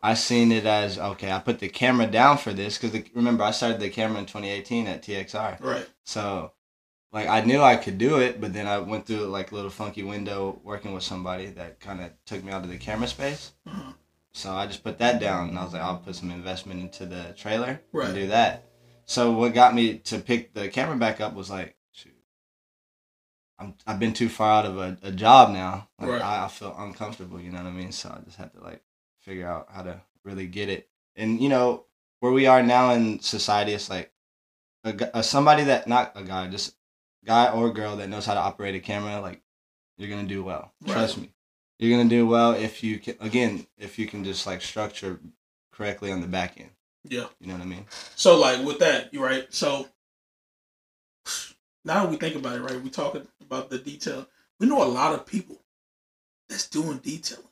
I 0.03 0.15
seen 0.15 0.53
it 0.53 0.67
as 0.67 0.99
okay. 0.99 1.33
I 1.33 1.39
put 1.39 1.59
the 1.59 1.69
camera 1.69 2.07
down 2.07 2.39
for 2.39 2.53
this 2.53 2.79
because 2.79 3.09
remember 3.15 3.45
I 3.45 3.51
started 3.51 3.81
the 3.81 3.91
camera 3.91 4.21
in 4.21 4.27
2018 4.27 4.87
at 4.87 5.03
TXR. 5.03 5.61
Right. 5.61 5.87
So, 6.05 6.53
like 7.17 7.29
I 7.29 7.41
knew 7.41 7.63
I 7.63 7.77
could 7.77 7.97
do 7.97 8.19
it, 8.19 8.43
but 8.43 8.53
then 8.53 8.67
I 8.67 8.79
went 8.79 9.07
through 9.07 9.25
like 9.29 9.51
a 9.51 9.55
little 9.55 9.71
funky 9.71 10.03
window 10.03 10.61
working 10.63 10.93
with 10.93 11.03
somebody 11.03 11.47
that 11.47 11.81
kind 11.81 12.03
of 12.03 12.11
took 12.27 12.45
me 12.45 12.53
out 12.53 12.63
of 12.63 12.69
the 12.69 12.77
camera 12.77 13.09
space. 13.09 13.53
Uh-huh. 13.67 13.93
So 14.33 14.53
I 14.53 14.67
just 14.67 14.85
put 14.85 14.99
that 14.99 15.19
down 15.19 15.49
and 15.49 15.59
I 15.59 15.65
was 15.65 15.73
like, 15.73 15.81
I'll 15.81 15.97
put 15.97 16.15
some 16.15 16.31
investment 16.31 16.79
into 16.81 17.07
the 17.07 17.33
trailer 17.35 17.81
right. 17.91 18.09
and 18.09 18.15
do 18.15 18.27
that. 18.27 18.69
So 19.07 19.33
what 19.33 19.55
got 19.55 19.75
me 19.75 19.97
to 19.97 20.19
pick 20.19 20.53
the 20.53 20.69
camera 20.69 20.99
back 20.99 21.23
up 21.23 21.33
was 21.33 21.49
like, 21.49 21.75
shoot, 21.91 22.13
I'm 23.59 23.73
I've 23.87 23.99
been 23.99 24.13
too 24.13 24.29
far 24.29 24.51
out 24.51 24.67
of 24.67 24.77
a, 24.77 24.99
a 25.03 25.11
job 25.11 25.55
now. 25.55 25.89
Like 25.99 26.11
right. 26.11 26.23
I, 26.23 26.45
I 26.45 26.49
feel 26.49 26.77
uncomfortable. 26.79 27.41
You 27.41 27.51
know 27.51 27.63
what 27.63 27.69
I 27.69 27.73
mean? 27.73 27.93
So 27.93 28.11
I 28.11 28.23
just 28.27 28.37
had 28.37 28.53
to 28.53 28.61
like 28.63 28.83
figure 29.23 29.49
out 29.49 29.69
how 29.73 29.85
to 29.85 30.03
really 30.23 30.49
get 30.49 30.69
it. 30.69 30.91
And 31.17 31.41
you 31.41 31.49
know 31.49 31.87
where 32.21 32.33
we 32.33 32.47
are 32.47 32.63
now 32.63 32.91
in 32.91 33.21
society, 33.21 33.73
it's 33.73 33.89
like 33.89 34.13
a, 34.85 34.95
a 35.15 35.23
somebody 35.23 35.65
that 35.65 35.89
not 35.89 36.13
a 36.15 36.23
guy, 36.23 36.47
just 36.49 36.77
guy 37.27 37.51
or 37.51 37.73
girl 37.73 37.97
that 37.97 38.09
knows 38.09 38.27
how 38.27 38.35
to 38.35 38.41
operate 38.41 38.75
a 38.75 38.81
camera. 38.81 39.21
Like 39.21 39.43
you're 39.99 40.11
gonna 40.11 40.29
do 40.29 40.43
well. 40.43 40.73
Right. 40.83 40.93
Trust 40.93 41.19
me, 41.19 41.33
you're 41.79 41.97
gonna 41.97 42.09
do 42.09 42.27
well 42.27 42.53
if 42.53 42.83
you 42.83 42.99
can. 42.99 43.17
Again, 43.21 43.67
if 43.79 43.99
you 43.99 44.07
can 44.07 44.25
just 44.25 44.47
like 44.47 44.63
structure 44.63 45.21
correctly 45.73 46.13
on 46.13 46.21
the 46.21 46.27
back 46.27 46.59
end. 46.59 46.71
Yeah, 47.05 47.27
you 47.41 47.47
know 47.47 47.55
what 47.55 47.63
I 47.63 47.67
mean. 47.67 47.87
So 48.15 48.39
like 48.39 48.65
with 48.65 48.79
that, 48.81 49.13
you 49.13 49.23
right. 49.23 49.47
So 49.53 49.89
now 51.85 52.07
we 52.07 52.17
think 52.17 52.37
about 52.37 52.57
it, 52.57 52.63
right? 52.63 52.81
We 52.81 52.91
talking 52.91 53.27
about 53.41 53.71
the 53.71 53.79
detail. 53.79 54.27
We 54.59 54.67
know 54.67 54.83
a 54.83 54.85
lot 54.85 55.15
of 55.15 55.27
people 55.27 55.61
that's 56.49 56.69
doing 56.69 56.99
detailing. 56.99 57.45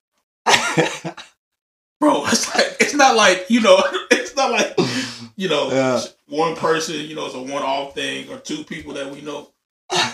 bro. 2.04 2.24
It's 2.26 2.54
like 2.54 2.76
it's 2.80 2.94
not 2.94 3.16
like 3.16 3.46
you 3.48 3.60
know, 3.60 3.82
it's 4.10 4.36
not 4.36 4.50
like 4.50 4.78
you 5.36 5.48
know, 5.48 5.70
yeah. 5.70 6.00
one 6.28 6.56
person. 6.56 6.96
You 6.96 7.14
know, 7.14 7.26
it's 7.26 7.34
a 7.34 7.42
one-off 7.42 7.94
thing 7.94 8.30
or 8.30 8.38
two 8.38 8.64
people 8.64 8.94
that 8.94 9.10
we 9.10 9.20
know. 9.20 9.50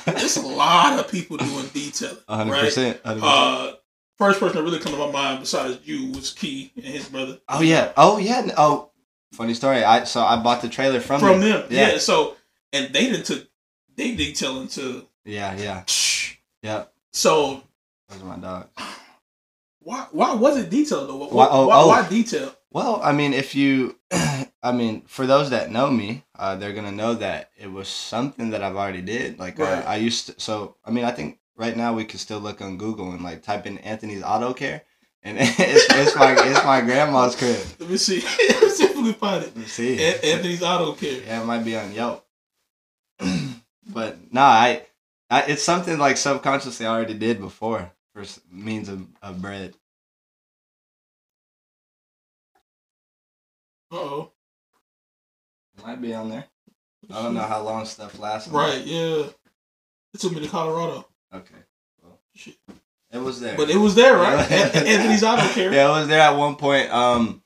There's 0.05 0.37
a 0.37 0.47
lot 0.47 0.99
of 0.99 1.11
people 1.11 1.37
doing 1.37 1.67
detailing, 1.69 2.17
100%, 2.29 2.51
right? 2.51 2.73
100%. 2.73 3.21
Uh, 3.23 3.73
first 4.19 4.41
person 4.41 4.57
that 4.57 4.63
really 4.63 4.79
come 4.79 4.93
to 4.93 4.99
my 4.99 5.11
mind 5.11 5.41
besides 5.41 5.79
you 5.85 6.13
was 6.13 6.33
Key 6.33 6.73
and 6.77 6.85
his 6.85 7.09
brother. 7.09 7.39
Oh 7.49 7.61
yeah. 7.63 7.93
Oh 7.97 8.19
yeah. 8.19 8.49
Oh, 8.57 8.91
funny 9.33 9.55
story. 9.55 9.83
I 9.83 10.05
so 10.05 10.21
I 10.23 10.43
bought 10.43 10.63
the 10.63 10.69
trailer 10.69 11.01
from 11.01 11.21
From 11.21 11.41
them. 11.41 11.63
them, 11.63 11.67
yeah. 11.71 11.99
So 11.99 12.37
and 12.73 12.93
they 12.93 13.11
didn't 13.11 13.27
took 13.27 13.49
they 13.97 14.15
detailing 14.15 14.69
to. 14.69 15.07
Yeah. 15.25 15.57
Yeah. 15.57 15.85
Yep. 16.63 16.93
So 17.13 17.63
my. 18.25 18.65
Why 19.81 20.07
why 20.13 20.35
was 20.35 20.57
it 20.57 20.71
detailed 20.71 21.09
though? 21.09 21.17
Why, 21.17 21.27
Why- 21.29 21.49
oh, 21.51 21.67
why, 21.69 21.77
oh. 21.79 21.89
why 21.89 22.09
detail? 22.09 22.55
Well, 22.73 23.01
I 23.03 23.11
mean, 23.13 23.33
if 23.35 23.55
you, 23.57 23.97
I 24.63 24.71
mean, 24.73 25.03
for 25.07 25.27
those 25.27 25.51
that 25.51 25.73
know 25.73 25.91
me, 25.91 26.25
uh, 26.39 26.55
they're 26.57 26.73
gonna 26.73 26.93
know 26.93 27.15
that 27.15 27.51
it 27.59 27.71
was 27.73 27.89
something 27.89 28.51
that 28.51 28.63
I've 28.63 28.77
already 28.77 29.03
did. 29.03 29.39
Like 29.39 29.59
Right. 29.59 29.85
uh, 29.85 29.89
I 29.89 29.97
used 29.97 30.27
to. 30.27 30.35
So 30.41 30.77
I 30.85 30.91
mean, 30.91 31.05
I 31.05 31.11
think 31.11 31.39
right 31.57 31.77
now 31.77 31.93
we 31.95 32.05
could 32.05 32.21
still 32.21 32.39
look 32.41 32.61
on 32.61 32.77
Google 32.79 33.11
and 33.13 33.25
like 33.25 33.43
type 33.43 33.67
in 33.67 33.79
Anthony's 33.79 34.23
Auto 34.23 34.53
Care, 34.55 34.83
and 35.25 35.37
it's, 35.41 35.59
it's 35.59 36.15
my 36.17 36.33
it's 36.39 36.65
my 36.65 36.81
grandma's 36.81 37.35
crib. 37.35 37.59
Let 37.81 37.91
me 37.91 37.97
see. 37.97 38.21
Let 38.49 38.63
me 38.63 38.69
see 38.71 38.85
if 38.85 38.97
we 38.97 39.03
can 39.05 39.15
find 39.15 39.43
it. 39.45 39.57
Let's 39.57 39.73
see. 39.73 39.95
An- 39.95 40.21
Anthony's 40.23 40.63
Auto 40.63 40.93
Care. 40.93 41.23
Yeah, 41.27 41.43
it 41.43 41.47
might 41.47 41.65
be 41.65 41.77
on 41.77 41.93
Yelp. 41.93 42.25
but 43.89 44.33
nah, 44.33 44.43
I, 44.49 44.83
I, 45.29 45.43
it's 45.43 45.63
something 45.63 45.99
like 45.99 46.17
subconsciously 46.17 46.87
I 46.87 46.91
already 46.95 47.15
did 47.15 47.41
before 47.41 47.93
for 48.15 48.25
means 48.51 48.89
of, 48.89 49.07
of 49.23 49.41
bread. 49.41 49.75
Uh 53.93 53.97
oh. 53.97 54.33
Might 55.85 56.01
be 56.01 56.15
on 56.15 56.29
there. 56.29 56.45
I 57.13 57.23
don't 57.23 57.35
know 57.35 57.41
how 57.41 57.63
long 57.63 57.85
stuff 57.87 58.19
lasts. 58.19 58.49
Right, 58.49 58.85
yeah. 58.85 59.25
It 60.15 60.21
took 60.21 60.33
me 60.33 60.41
to 60.41 60.49
Colorado. 60.49 61.07
Okay. 61.35 61.55
Well, 62.03 62.19
Shit. 62.35 62.57
it 63.13 63.19
was 63.19 63.41
there. 63.41 63.57
But 63.57 63.71
it 63.71 63.77
was 63.77 63.95
there, 63.95 64.17
right? 64.17 64.49
Yeah. 64.51 64.67
An- 64.75 64.87
Anthony's 64.87 65.25
Auto 65.25 65.47
Care. 65.49 65.73
Yeah, 65.73 65.87
it 65.89 66.01
was 66.01 66.09
there 66.09 66.21
at 66.21 66.37
one 66.37 66.57
point. 66.57 66.93
Um, 66.93 67.43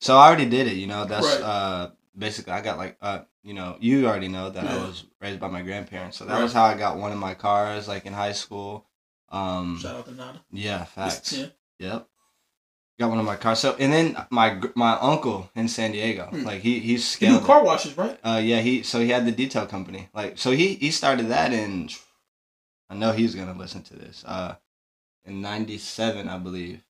so 0.00 0.16
I 0.16 0.26
already 0.26 0.46
did 0.46 0.66
it. 0.66 0.74
You 0.74 0.86
know, 0.86 1.04
that's 1.04 1.26
Right. 1.26 1.42
uh 1.42 1.90
basically 2.16 2.52
I 2.54 2.62
got 2.62 2.78
like 2.78 2.96
uh 3.02 3.20
you 3.44 3.52
know 3.54 3.76
you 3.80 4.06
already 4.06 4.28
know 4.28 4.48
that 4.50 4.64
I 4.66 4.76
was 4.78 5.04
raised 5.20 5.38
by 5.40 5.48
my 5.48 5.62
grandparents. 5.62 6.16
So 6.16 6.24
that 6.24 6.34
Right. 6.34 6.42
was 6.42 6.52
how 6.52 6.64
I 6.64 6.76
got 6.76 6.96
one 6.96 7.12
of 7.12 7.18
my 7.18 7.34
cars 7.34 7.86
like 7.88 8.06
in 8.06 8.12
high 8.12 8.32
school. 8.32 8.86
Um, 9.30 9.78
Shout 9.80 9.96
out 9.96 10.04
to 10.06 10.12
Nana. 10.14 10.44
yeah, 10.52 10.84
facts. 10.84 11.30
10. 11.30 11.52
Yep. 11.80 12.08
Got 12.98 13.10
one 13.10 13.18
of 13.18 13.24
my 13.26 13.36
cars. 13.36 13.58
So 13.58 13.74
and 13.78 13.92
then 13.92 14.16
my 14.30 14.58
my 14.74 14.92
uncle 15.00 15.50
in 15.54 15.68
San 15.68 15.92
Diego, 15.92 16.28
Hmm. 16.30 16.44
like 16.44 16.62
he 16.62 16.78
he's 16.80 17.02
He 17.18 17.26
scaled. 17.26 17.44
car 17.44 17.62
washes, 17.62 17.96
right? 17.96 18.18
Uh, 18.24 18.40
yeah, 18.42 18.60
he 18.60 18.82
so 18.82 19.00
he 19.00 19.10
had 19.10 19.26
the 19.26 19.32
detail 19.32 19.66
company. 19.66 20.08
Like 20.14 20.38
so 20.38 20.52
he 20.52 20.74
he 20.76 20.90
started 20.90 21.28
that 21.28 21.52
in. 21.52 21.90
I 22.88 22.94
know 22.94 23.12
he's 23.12 23.34
gonna 23.34 23.52
listen 23.58 23.82
to 23.82 23.96
this. 23.96 24.24
Uh, 24.24 24.56
in 25.26 25.42
'97, 25.42 26.28
I 26.28 26.38
believe. 26.38 26.82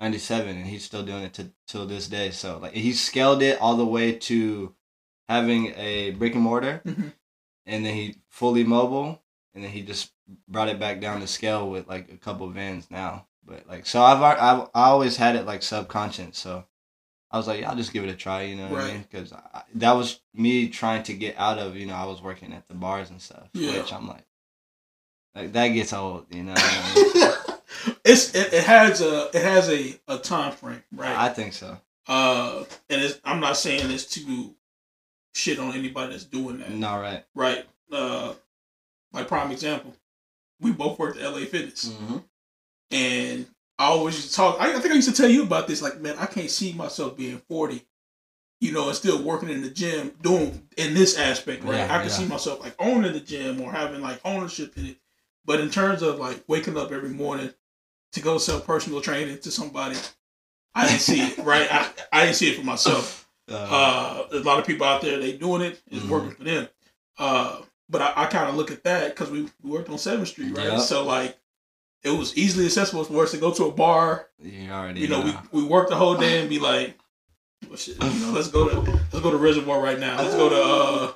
'97, 0.00 0.56
and 0.56 0.66
he's 0.66 0.84
still 0.84 1.04
doing 1.04 1.22
it 1.24 1.34
to 1.34 1.52
till 1.68 1.86
this 1.86 2.08
day. 2.08 2.30
So 2.32 2.58
like 2.58 2.72
he 2.72 2.92
scaled 2.92 3.42
it 3.42 3.60
all 3.60 3.76
the 3.76 3.86
way 3.86 4.12
to 4.14 4.74
having 5.28 5.74
a 5.76 6.10
brick 6.12 6.34
and 6.34 6.42
mortar, 6.42 6.80
Mhm. 6.84 7.12
and 7.66 7.84
then 7.86 7.94
he 7.94 8.16
fully 8.30 8.64
mobile, 8.64 9.22
and 9.54 9.64
then 9.64 9.70
he 9.70 9.82
just 9.82 10.12
brought 10.48 10.68
it 10.68 10.78
back 10.80 11.00
down 11.00 11.20
to 11.20 11.26
scale 11.26 11.68
with 11.70 11.88
like 11.88 12.10
a 12.12 12.16
couple 12.16 12.48
vans 12.50 12.90
now. 12.90 13.26
But 13.44 13.66
like 13.68 13.86
so, 13.86 14.02
I've 14.02 14.22
I've 14.22 14.68
I 14.74 14.84
always 14.90 15.16
had 15.16 15.36
it 15.36 15.46
like 15.46 15.62
subconscious. 15.62 16.38
So 16.38 16.64
I 17.30 17.36
was 17.36 17.46
like, 17.46 17.60
yeah, 17.60 17.70
I'll 17.70 17.76
just 17.76 17.92
give 17.92 18.04
it 18.04 18.10
a 18.10 18.14
try. 18.16 18.42
You 18.42 18.56
know 18.56 18.68
what 18.68 18.72
I 18.72 18.84
Right. 18.84 18.92
mean? 18.94 19.06
Because 19.10 19.32
that 19.74 19.92
was 19.92 20.20
me 20.34 20.68
trying 20.68 21.02
to 21.04 21.14
get 21.14 21.36
out 21.38 21.58
of. 21.58 21.76
You 21.76 21.86
know, 21.86 21.94
I 21.94 22.04
was 22.04 22.20
working 22.22 22.52
at 22.52 22.68
the 22.68 22.74
bars 22.74 23.10
and 23.10 23.20
stuff, 23.20 23.48
Yeah. 23.54 23.78
which 23.78 23.92
I'm 23.92 24.06
like, 24.08 24.24
like 25.34 25.52
that 25.52 25.68
gets 25.68 25.92
old. 25.92 26.26
You 26.30 26.44
know. 26.44 26.52
What 26.52 26.62
I, 26.62 26.94
mean? 26.94 27.96
it's 28.04 28.34
it, 28.34 28.52
it 28.52 28.64
has 28.64 29.00
a 29.00 29.28
it 29.34 29.42
has 29.42 29.68
a, 29.70 29.98
a 30.08 30.18
time 30.18 30.52
frame, 30.52 30.82
right? 30.92 31.16
I 31.16 31.28
think 31.30 31.52
so. 31.54 31.78
uh, 32.08 32.64
and 32.88 33.00
it's, 33.02 33.20
I'm 33.24 33.40
not 33.40 33.56
saying 33.56 33.88
this 33.88 34.06
to 34.08 34.54
shit 35.34 35.58
on 35.58 35.74
anybody 35.74 36.12
that's 36.12 36.24
doing 36.24 36.58
that, 36.58 36.70
No, 36.72 36.98
right. 37.00 37.24
right? 37.34 37.64
Uh, 37.92 38.34
my 39.12 39.22
prime 39.24 39.50
example, 39.50 39.94
we 40.60 40.72
both 40.72 40.98
worked 40.98 41.18
at 41.18 41.24
LA 41.32 41.44
Fitness, 41.46 41.88
Mm-hmm. 41.88 42.16
and 42.90 43.46
I 43.78 43.86
always 43.86 44.16
used 44.16 44.30
to 44.30 44.34
talk. 44.36 44.60
I, 44.60 44.74
I 44.76 44.80
think 44.80 44.92
I 44.92 44.96
used 44.96 45.08
to 45.08 45.14
tell 45.14 45.30
you 45.30 45.42
about 45.42 45.66
this. 45.66 45.82
Like, 45.82 46.00
man, 46.00 46.16
I 46.18 46.26
can't 46.26 46.50
see 46.50 46.72
myself 46.72 47.16
being 47.16 47.38
40, 47.48 47.82
you 48.60 48.72
know, 48.72 48.88
and 48.88 48.96
still 48.96 49.22
working 49.22 49.48
in 49.48 49.62
the 49.62 49.70
gym, 49.70 50.12
doing 50.20 50.68
in 50.76 50.92
this 50.94 51.18
aspect, 51.18 51.64
right? 51.64 51.78
Yeah, 51.78 51.84
I 51.94 51.98
can 51.98 52.08
yeah. 52.08 52.14
see 52.14 52.26
myself 52.26 52.60
like 52.60 52.74
owning 52.78 53.12
the 53.12 53.20
gym 53.20 53.60
or 53.60 53.72
having 53.72 54.00
like 54.02 54.20
ownership 54.24 54.76
in 54.76 54.86
it. 54.86 54.96
But 55.46 55.60
in 55.60 55.70
terms 55.70 56.02
of 56.02 56.18
like 56.18 56.44
waking 56.46 56.76
up 56.76 56.92
every 56.92 57.08
morning 57.08 57.52
to 58.12 58.20
go 58.20 58.36
sell 58.38 58.60
personal 58.60 59.00
training 59.00 59.38
to 59.40 59.50
somebody, 59.50 59.96
I 60.74 60.86
didn't 60.86 61.00
see 61.00 61.20
it, 61.22 61.38
right? 61.38 61.66
I, 61.72 61.90
I 62.12 62.24
didn't 62.24 62.36
see 62.36 62.50
it 62.50 62.56
for 62.58 62.64
myself. 62.64 63.16
Uh, 63.50 63.54
Uh, 63.54 64.26
a 64.32 64.38
lot 64.44 64.60
of 64.60 64.64
people 64.66 64.86
out 64.86 65.00
there 65.00 65.18
they 65.18 65.32
doing 65.36 65.60
it. 65.60 65.82
It's 65.90 66.04
Mhm. 66.04 66.08
working 66.08 66.30
for 66.30 66.44
them. 66.44 66.68
Uh, 67.18 67.62
but 67.90 68.00
I, 68.00 68.12
I 68.22 68.26
kind 68.26 68.48
of 68.48 68.54
look 68.54 68.70
at 68.70 68.84
that 68.84 69.14
because 69.14 69.30
we, 69.30 69.48
we 69.62 69.70
worked 69.70 69.88
on 69.90 69.98
Seventh 69.98 70.28
Street, 70.28 70.56
right? 70.56 70.66
Yep. 70.68 70.80
So 70.80 71.04
like, 71.04 71.36
it 72.02 72.10
was 72.10 72.36
easily 72.38 72.66
accessible 72.66 73.04
for 73.04 73.22
us 73.24 73.32
to 73.32 73.36
go 73.38 73.52
to 73.52 73.64
a 73.64 73.72
bar. 73.72 74.28
you 74.38 74.70
already 74.70 75.00
You 75.00 75.08
know, 75.08 75.22
know. 75.22 75.40
we 75.52 75.62
we 75.62 75.68
work 75.68 75.88
the 75.88 75.96
whole 75.96 76.16
day 76.16 76.40
and 76.40 76.48
be 76.48 76.58
like, 76.58 76.96
well, 77.68 77.76
shit, 77.76 78.02
you 78.02 78.20
know, 78.20 78.30
let's 78.32 78.48
go 78.48 78.68
to 78.68 78.80
let's 79.12 79.20
go 79.20 79.30
to 79.30 79.36
Reservoir 79.36 79.82
right 79.82 79.98
now. 79.98 80.16
Let's 80.22 80.34
go 80.34 80.48
to 80.48 80.62
uh, 80.62 81.12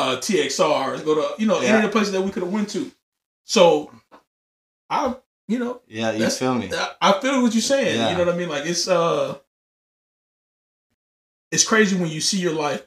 uh, 0.00 0.16
TXR. 0.16 0.92
Let's 0.92 1.02
go 1.02 1.14
to 1.16 1.40
you 1.42 1.46
know 1.46 1.60
Yeah. 1.60 1.68
any 1.70 1.76
of 1.78 1.82
the 1.84 1.88
places 1.90 2.12
that 2.12 2.22
we 2.22 2.30
could 2.30 2.42
have 2.42 2.52
went 2.52 2.70
to. 2.70 2.90
So, 3.44 3.90
I 4.88 5.16
you 5.48 5.58
know 5.58 5.82
yeah, 5.88 6.12
you 6.12 6.30
feel 6.30 6.54
me? 6.54 6.70
I- 6.72 6.94
I 7.02 7.20
feel 7.20 7.42
what 7.42 7.52
you're 7.52 7.60
saying. 7.60 7.98
Yeah. 7.98 8.10
You 8.12 8.16
know 8.16 8.24
what 8.24 8.34
I 8.34 8.38
mean? 8.38 8.48
Like 8.48 8.64
it's 8.66 8.88
uh 8.88 9.36
it's 11.50 11.64
crazy 11.64 11.96
when 11.96 12.08
you 12.10 12.20
see 12.20 12.38
your 12.38 12.54
life 12.54 12.86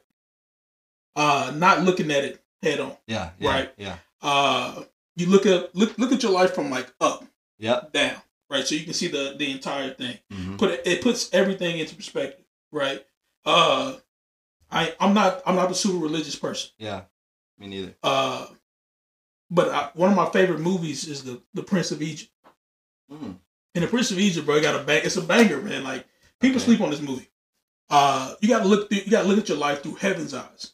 uh 1.15 1.51
not 1.55 1.84
looking 1.84 2.12
at 2.12 2.24
it 2.24 2.43
head 2.61 2.79
on. 2.79 2.95
Yeah, 3.07 3.31
yeah, 3.39 3.49
Right. 3.49 3.73
Yeah. 3.77 3.97
Uh 4.21 4.83
you 5.15 5.27
look 5.27 5.45
at 5.45 5.75
look 5.75 5.97
look 5.97 6.11
at 6.11 6.23
your 6.23 6.31
life 6.31 6.53
from 6.55 6.69
like 6.69 6.91
up, 7.01 7.25
Yeah. 7.59 7.81
down, 7.91 8.17
right? 8.49 8.65
So 8.65 8.75
you 8.75 8.83
can 8.83 8.93
see 8.93 9.07
the 9.07 9.35
the 9.37 9.51
entire 9.51 9.93
thing. 9.93 10.17
hmm 10.31 10.57
Put 10.57 10.71
it, 10.71 10.81
it 10.85 11.01
puts 11.01 11.33
everything 11.33 11.79
into 11.79 11.95
perspective, 11.95 12.45
right? 12.71 13.05
Uh 13.45 13.97
I 14.71 14.93
I'm 14.99 15.13
not 15.13 15.41
I'm 15.45 15.55
not 15.55 15.71
a 15.71 15.75
super 15.75 15.97
religious 15.97 16.35
person. 16.35 16.71
Yeah. 16.77 17.01
Me 17.59 17.67
neither. 17.67 17.95
Uh 18.03 18.47
but 19.49 19.69
I, 19.69 19.89
one 19.93 20.09
of 20.09 20.15
my 20.17 20.29
favorite 20.29 20.59
movies 20.59 21.07
is 21.07 21.23
the 21.23 21.41
the 21.53 21.63
Prince 21.63 21.91
of 21.91 22.01
Egypt. 22.01 22.31
Mm. 23.11 23.37
And 23.75 23.83
the 23.83 23.87
Prince 23.87 24.11
of 24.11 24.19
Egypt, 24.19 24.45
bro, 24.45 24.55
you 24.55 24.61
got 24.61 24.79
a 24.79 24.83
bang. 24.83 25.01
It's 25.05 25.15
a 25.17 25.21
banger, 25.21 25.61
man. 25.61 25.83
Like 25.83 26.05
people 26.41 26.57
Okay. 26.57 26.65
sleep 26.65 26.81
on 26.81 26.89
this 26.89 27.01
movie. 27.01 27.29
Uh, 27.89 28.35
you 28.41 28.49
got 28.49 28.63
to 28.63 28.67
look. 28.67 28.89
Through, 28.89 28.99
you 29.05 29.11
got 29.11 29.21
to 29.21 29.27
look 29.29 29.37
at 29.37 29.47
your 29.47 29.57
life 29.57 29.81
through 29.81 29.95
heaven's 29.95 30.33
eyes, 30.33 30.73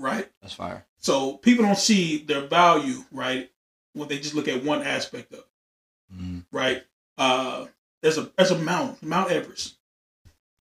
right? 0.00 0.28
That's 0.42 0.54
fire. 0.54 0.86
So 0.98 1.36
people 1.36 1.64
don't 1.64 1.78
see 1.78 2.24
their 2.24 2.46
value, 2.46 2.98
right, 3.12 3.50
when 3.92 4.08
they 4.08 4.18
just 4.18 4.34
look 4.34 4.48
at 4.48 4.64
one 4.64 4.82
aspect 4.82 5.32
of, 5.32 5.38
it, 5.40 5.46
hmm 6.14 6.38
right? 6.50 6.82
Uh, 7.18 7.66
there's 8.02 8.18
a 8.18 8.30
there's 8.36 8.50
a 8.50 8.58
mountain, 8.58 9.08
Mount 9.08 9.30
Everest. 9.30 9.76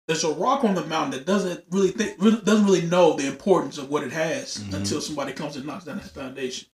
There's 0.08 0.24
a 0.24 0.34
rock 0.34 0.64
on 0.66 0.76
the 0.76 0.86
mountain 0.86 1.12
that 1.12 1.26
doesn't 1.26 1.64
really 1.72 1.90
think, 1.92 2.22
really, 2.22 2.42
doesn't 2.42 2.66
really 2.66 2.86
know 2.86 3.14
the 3.14 3.26
importance 3.28 3.78
of 3.78 3.90
what 3.90 4.04
it 4.04 4.12
has 4.12 4.58
Mhm. 4.58 4.74
until 4.74 5.02
somebody 5.02 5.32
comes 5.34 5.56
and 5.56 5.66
knocks 5.66 5.86
down 5.86 5.98
that 5.98 6.10
foundation. 6.12 6.68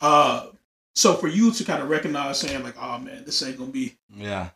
Uh, 0.00 0.46
so 0.94 1.14
for 1.14 1.28
you 1.28 1.50
to 1.52 1.64
kind 1.64 1.82
of 1.82 1.88
recognize, 1.90 2.38
saying 2.40 2.62
like, 2.62 2.76
"Oh 2.80 2.98
man, 2.98 3.24
this 3.24 3.42
ain't 3.42 3.58
gonna 3.58 3.70
be 3.70 3.96
Yeah. 4.14 4.50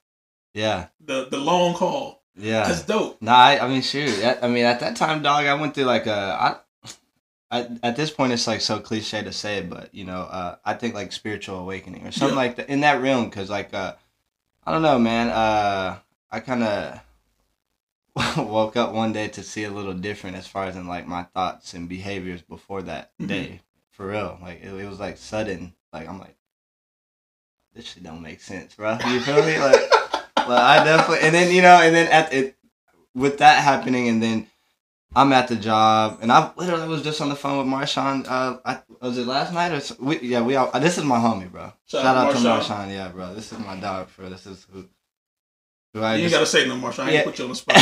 Yeah. 0.54 0.88
the 1.00 1.26
the 1.28 1.38
long 1.38 1.74
haul," 1.74 2.22
Yeah. 2.36 2.66
that's 2.68 2.82
dope. 2.82 3.20
Nah, 3.20 3.34
I, 3.36 3.58
I 3.64 3.68
mean, 3.68 3.82
shoot. 3.82 4.18
At, 4.20 4.42
I 4.44 4.48
mean, 4.48 4.64
at 4.64 4.80
that 4.80 4.96
time, 4.96 5.22
dog, 5.22 5.46
I 5.46 5.54
went 5.54 5.74
through 5.74 5.84
like 5.84 6.06
a. 6.06 6.12
I, 6.40 6.56
at, 7.52 7.70
at 7.84 7.96
this 7.96 8.10
point, 8.10 8.32
it's 8.32 8.46
like 8.48 8.60
so 8.60 8.80
cliche 8.80 9.22
to 9.22 9.32
say, 9.32 9.60
but 9.62 9.94
you 9.94 10.04
know, 10.04 10.22
uh, 10.22 10.56
I 10.64 10.74
think 10.74 10.94
like 10.94 11.12
spiritual 11.12 11.58
awakening 11.58 12.04
or 12.06 12.10
something 12.10 12.30
Yeah. 12.36 12.42
like 12.42 12.56
that 12.56 12.68
in 12.68 12.80
that 12.80 13.00
realm, 13.02 13.26
because 13.26 13.48
like, 13.50 13.72
uh, 13.72 13.94
I 14.64 14.72
don't 14.72 14.82
know, 14.82 14.98
man. 14.98 15.28
Uh, 15.28 15.98
I 16.30 16.40
kind 16.40 16.62
of 16.64 17.00
woke 18.36 18.76
up 18.76 18.92
one 18.92 19.12
day 19.12 19.28
to 19.28 19.42
see 19.42 19.64
a 19.64 19.70
little 19.70 19.94
different 19.94 20.36
as 20.36 20.46
far 20.46 20.64
as 20.64 20.76
in 20.76 20.86
like 20.86 21.06
my 21.06 21.22
thoughts 21.34 21.74
and 21.74 21.88
behaviors 21.88 22.42
before 22.42 22.82
that 22.82 23.12
Mhm. 23.20 23.28
day, 23.28 23.60
for 23.90 24.08
real. 24.08 24.38
Like 24.42 24.62
it, 24.62 24.72
it 24.72 24.88
was 24.88 25.00
like 25.00 25.16
sudden. 25.16 25.74
Like 25.92 26.08
I'm 26.08 26.18
like, 26.18 26.36
this 27.74 27.86
shit 27.86 28.02
don't 28.02 28.22
make 28.22 28.40
sense, 28.40 28.74
bro. 28.74 28.98
You 29.06 29.20
feel 29.20 29.44
me? 29.44 29.58
Like. 29.58 29.80
Well, 30.44 30.58
I 30.60 30.82
definitely, 30.82 31.24
and 31.24 31.32
then 31.32 31.54
you 31.54 31.62
know, 31.62 31.80
and 31.80 31.94
then 31.94 32.08
at 32.10 32.32
it, 32.32 32.56
with 33.14 33.38
that 33.38 33.62
happening, 33.62 34.08
and 34.08 34.20
then 34.20 34.48
I'm 35.14 35.32
at 35.32 35.48
the 35.48 35.56
job, 35.56 36.18
and 36.22 36.32
I 36.32 36.50
literally 36.56 36.88
was 36.88 37.02
just 37.02 37.20
on 37.20 37.28
the 37.28 37.36
phone 37.36 37.58
with 37.58 37.66
Marshawn. 37.66 38.24
Uh, 38.26 38.58
I, 38.64 38.80
was 39.00 39.18
it 39.18 39.26
last 39.26 39.52
night 39.52 39.72
or 39.72 39.76
s- 39.76 39.98
we, 39.98 40.18
yeah, 40.20 40.40
we 40.40 40.56
all. 40.56 40.70
This 40.80 40.96
is 40.96 41.04
my 41.04 41.18
homie, 41.18 41.50
bro. 41.50 41.64
Shout 41.86 42.02
Shout, 42.02 42.16
out 42.16 42.16
out, 42.28 42.32
to 42.32 42.38
Marshawn. 42.38 42.60
Marshawn, 42.86 42.90
yeah, 42.90 43.08
bro. 43.08 43.34
This 43.34 43.52
is 43.52 43.58
my 43.58 43.76
dog, 43.78 44.08
bro. 44.16 44.30
This 44.30 44.46
is 44.46 44.66
who. 44.72 44.88
Who 45.94 46.00
I 46.02 46.16
you 46.16 46.22
ain't 46.24 46.30
just- 46.30 46.34
gotta 46.34 46.46
say 46.46 46.66
no 46.68 46.76
more. 46.76 46.92
So 46.92 47.02
I 47.02 47.06
ain't 47.06 47.14
Yeah. 47.14 47.24
put 47.24 47.38
you 47.38 47.44
on 47.44 47.50
the 47.50 47.56
spot. 47.56 47.76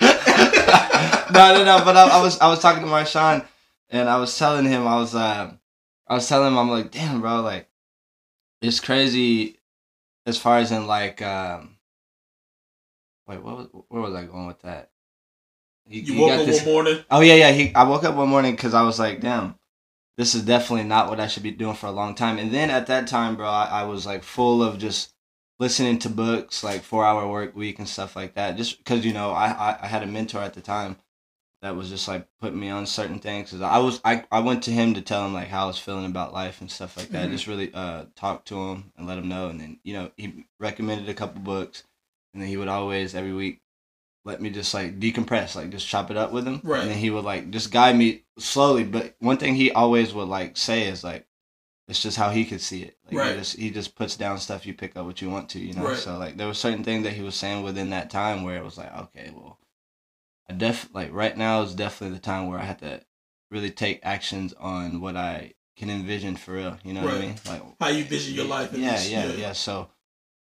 no, 1.32 1.54
no, 1.54 1.64
no. 1.64 1.84
But 1.84 1.96
I, 1.96 2.08
I 2.08 2.22
was 2.22 2.38
I 2.38 2.48
was 2.48 2.60
talking 2.60 2.82
to 2.84 2.88
Marshawn, 2.88 3.44
and 3.90 4.08
I 4.08 4.18
was 4.18 4.36
telling 4.38 4.64
him 4.64 4.86
I 4.86 4.96
was 4.96 5.14
uh, 5.16 5.52
I 6.06 6.14
was 6.14 6.28
telling 6.28 6.48
him 6.52 6.58
I'm 6.58 6.70
like, 6.70 6.90
damn, 6.92 7.20
bro, 7.20 7.40
like 7.40 7.68
it's 8.62 8.78
crazy. 8.80 9.58
as 10.26 10.38
far 10.38 10.58
as 10.58 10.70
in 10.70 10.86
like 10.86 11.20
um 11.22 11.76
wait 13.26 13.42
what 13.42 13.56
was, 13.56 13.68
where 13.88 14.02
was 14.02 14.14
i 14.14 14.24
going 14.24 14.46
with 14.46 14.60
that 14.62 14.90
He- 15.88 16.00
You 16.00 16.14
he 16.14 16.20
woke 16.20 16.30
got 16.30 16.40
up 16.40 16.46
this- 16.46 16.62
one 16.64 16.72
morning. 16.72 17.04
oh 17.10 17.20
yeah 17.20 17.34
yeah 17.34 17.50
he 17.52 17.74
i 17.74 17.82
woke 17.84 18.04
up 18.04 18.14
one 18.14 18.28
morning 18.28 18.52
because 18.52 18.74
i 18.74 18.82
was 18.82 18.98
like 18.98 19.20
damn 19.20 19.54
this 20.18 20.34
is 20.34 20.42
definitely 20.42 20.84
not 20.86 21.08
what 21.08 21.20
i 21.20 21.26
should 21.26 21.42
be 21.42 21.50
doing 21.50 21.74
for 21.74 21.86
a 21.86 21.90
long 21.92 22.14
time 22.14 22.38
and 22.38 22.52
then 22.52 22.70
at 22.70 22.86
that 22.88 23.06
time 23.06 23.36
bro 23.36 23.48
i, 23.48 23.64
I 23.80 23.84
was 23.84 24.04
like 24.06 24.22
full 24.22 24.62
of 24.62 24.78
just 24.78 25.14
listening 25.58 25.98
to 26.00 26.08
books 26.08 26.62
like 26.62 26.82
four 26.82 27.04
hour 27.04 27.26
work 27.28 27.56
week 27.56 27.78
and 27.78 27.88
stuff 27.88 28.14
like 28.16 28.34
that 28.34 28.56
just 28.56 28.78
because 28.78 29.04
you 29.04 29.12
know 29.12 29.32
I, 29.32 29.46
I 29.48 29.78
i 29.82 29.86
had 29.86 30.02
a 30.02 30.06
mentor 30.06 30.40
at 30.40 30.54
the 30.54 30.60
time 30.60 30.96
that 31.62 31.74
was 31.74 31.88
just 31.88 32.06
like 32.06 32.28
putting 32.40 32.60
me 32.60 32.68
on 32.68 32.86
certain 32.86 33.18
things 33.18 33.50
because 33.50 33.62
i 33.62 33.78
was 33.78 34.00
I, 34.04 34.24
I 34.30 34.40
went 34.40 34.62
to 34.64 34.70
him 34.70 34.94
to 34.94 35.00
tell 35.00 35.24
him 35.26 35.32
like 35.34 35.48
how 35.48 35.64
i 35.64 35.66
was 35.66 35.78
feeling 35.78 36.04
about 36.06 36.32
life 36.32 36.60
and 36.60 36.70
stuff 36.70 36.96
like 36.96 37.08
that 37.08 37.28
Mhm. 37.28 37.32
just 37.32 37.46
really 37.48 37.72
uh 37.74 38.04
talk 38.14 38.44
to 38.46 38.56
him 38.70 38.92
and 38.96 39.06
let 39.08 39.18
him 39.18 39.28
know 39.28 39.48
and 39.48 39.60
then 39.60 39.80
you 39.82 39.94
know 39.94 40.10
he 40.16 40.44
recommended 40.60 41.08
a 41.08 41.14
couple 41.14 41.40
books 41.40 41.82
and 42.34 42.42
then 42.42 42.48
he 42.48 42.56
would 42.56 42.68
always 42.68 43.14
every 43.14 43.32
week 43.32 43.60
let 44.28 44.40
me 44.40 44.50
just 44.50 44.72
like 44.74 45.00
decompress 45.00 45.56
like 45.56 45.70
just 45.70 45.88
chop 45.88 46.10
it 46.10 46.16
up 46.16 46.30
with 46.32 46.46
him 46.46 46.60
Right. 46.62 46.82
and 46.82 46.90
then 46.90 46.98
he 46.98 47.10
would 47.10 47.24
like 47.24 47.50
just 47.50 47.72
guide 47.72 47.96
me 47.96 48.22
slowly 48.38 48.84
but 48.84 49.16
one 49.18 49.38
thing 49.38 49.54
he 49.56 49.72
always 49.72 50.14
would 50.14 50.28
like 50.28 50.56
say 50.56 50.86
is 50.86 51.02
like 51.02 51.26
it's 51.88 52.02
just 52.02 52.16
how 52.18 52.28
he 52.30 52.44
could 52.44 52.60
see 52.60 52.82
it 52.82 52.96
like 53.06 53.16
Right. 53.18 53.32
he 53.32 53.38
just 53.38 53.56
he 53.56 53.70
just 53.70 53.94
puts 53.96 54.16
down 54.16 54.38
stuff 54.38 54.66
you 54.66 54.74
pick 54.74 54.96
up 54.96 55.06
what 55.06 55.20
you 55.22 55.30
want 55.30 55.48
to 55.50 55.58
you 55.58 55.72
know 55.74 55.84
Right. 55.88 55.96
so 55.96 56.18
like 56.18 56.36
there 56.36 56.46
were 56.46 56.54
certain 56.54 56.84
things 56.84 57.04
that 57.04 57.14
he 57.14 57.22
was 57.22 57.34
saying 57.34 57.62
within 57.64 57.90
that 57.90 58.10
time 58.10 58.42
where 58.44 58.56
it 58.58 58.64
was 58.64 58.76
like 58.78 58.94
okay 59.04 59.32
well 59.34 59.58
I 60.48 60.52
def 60.54 60.88
like 60.94 61.12
right 61.12 61.36
now 61.36 61.62
is 61.62 61.74
definitely 61.74 62.16
the 62.16 62.22
time 62.22 62.46
where 62.48 62.58
I 62.58 62.64
have 62.64 62.78
to 62.80 63.02
really 63.50 63.70
take 63.70 64.00
actions 64.02 64.52
on 64.54 65.00
what 65.00 65.16
I 65.16 65.54
can 65.76 65.90
envision 65.90 66.36
for 66.36 66.52
real. 66.54 66.76
You 66.84 66.92
know 66.94 67.04
what 67.04 67.14
I 67.14 67.18
mean? 67.20 67.34
Like 67.46 67.62
How 67.80 67.88
you 67.88 68.04
vision 68.04 68.34
your 68.34 68.46
life. 68.46 68.72
yeah, 68.72 68.92
this- 68.92 69.10
yeah, 69.10 69.26
yeah, 69.32 69.52
So, 69.52 69.90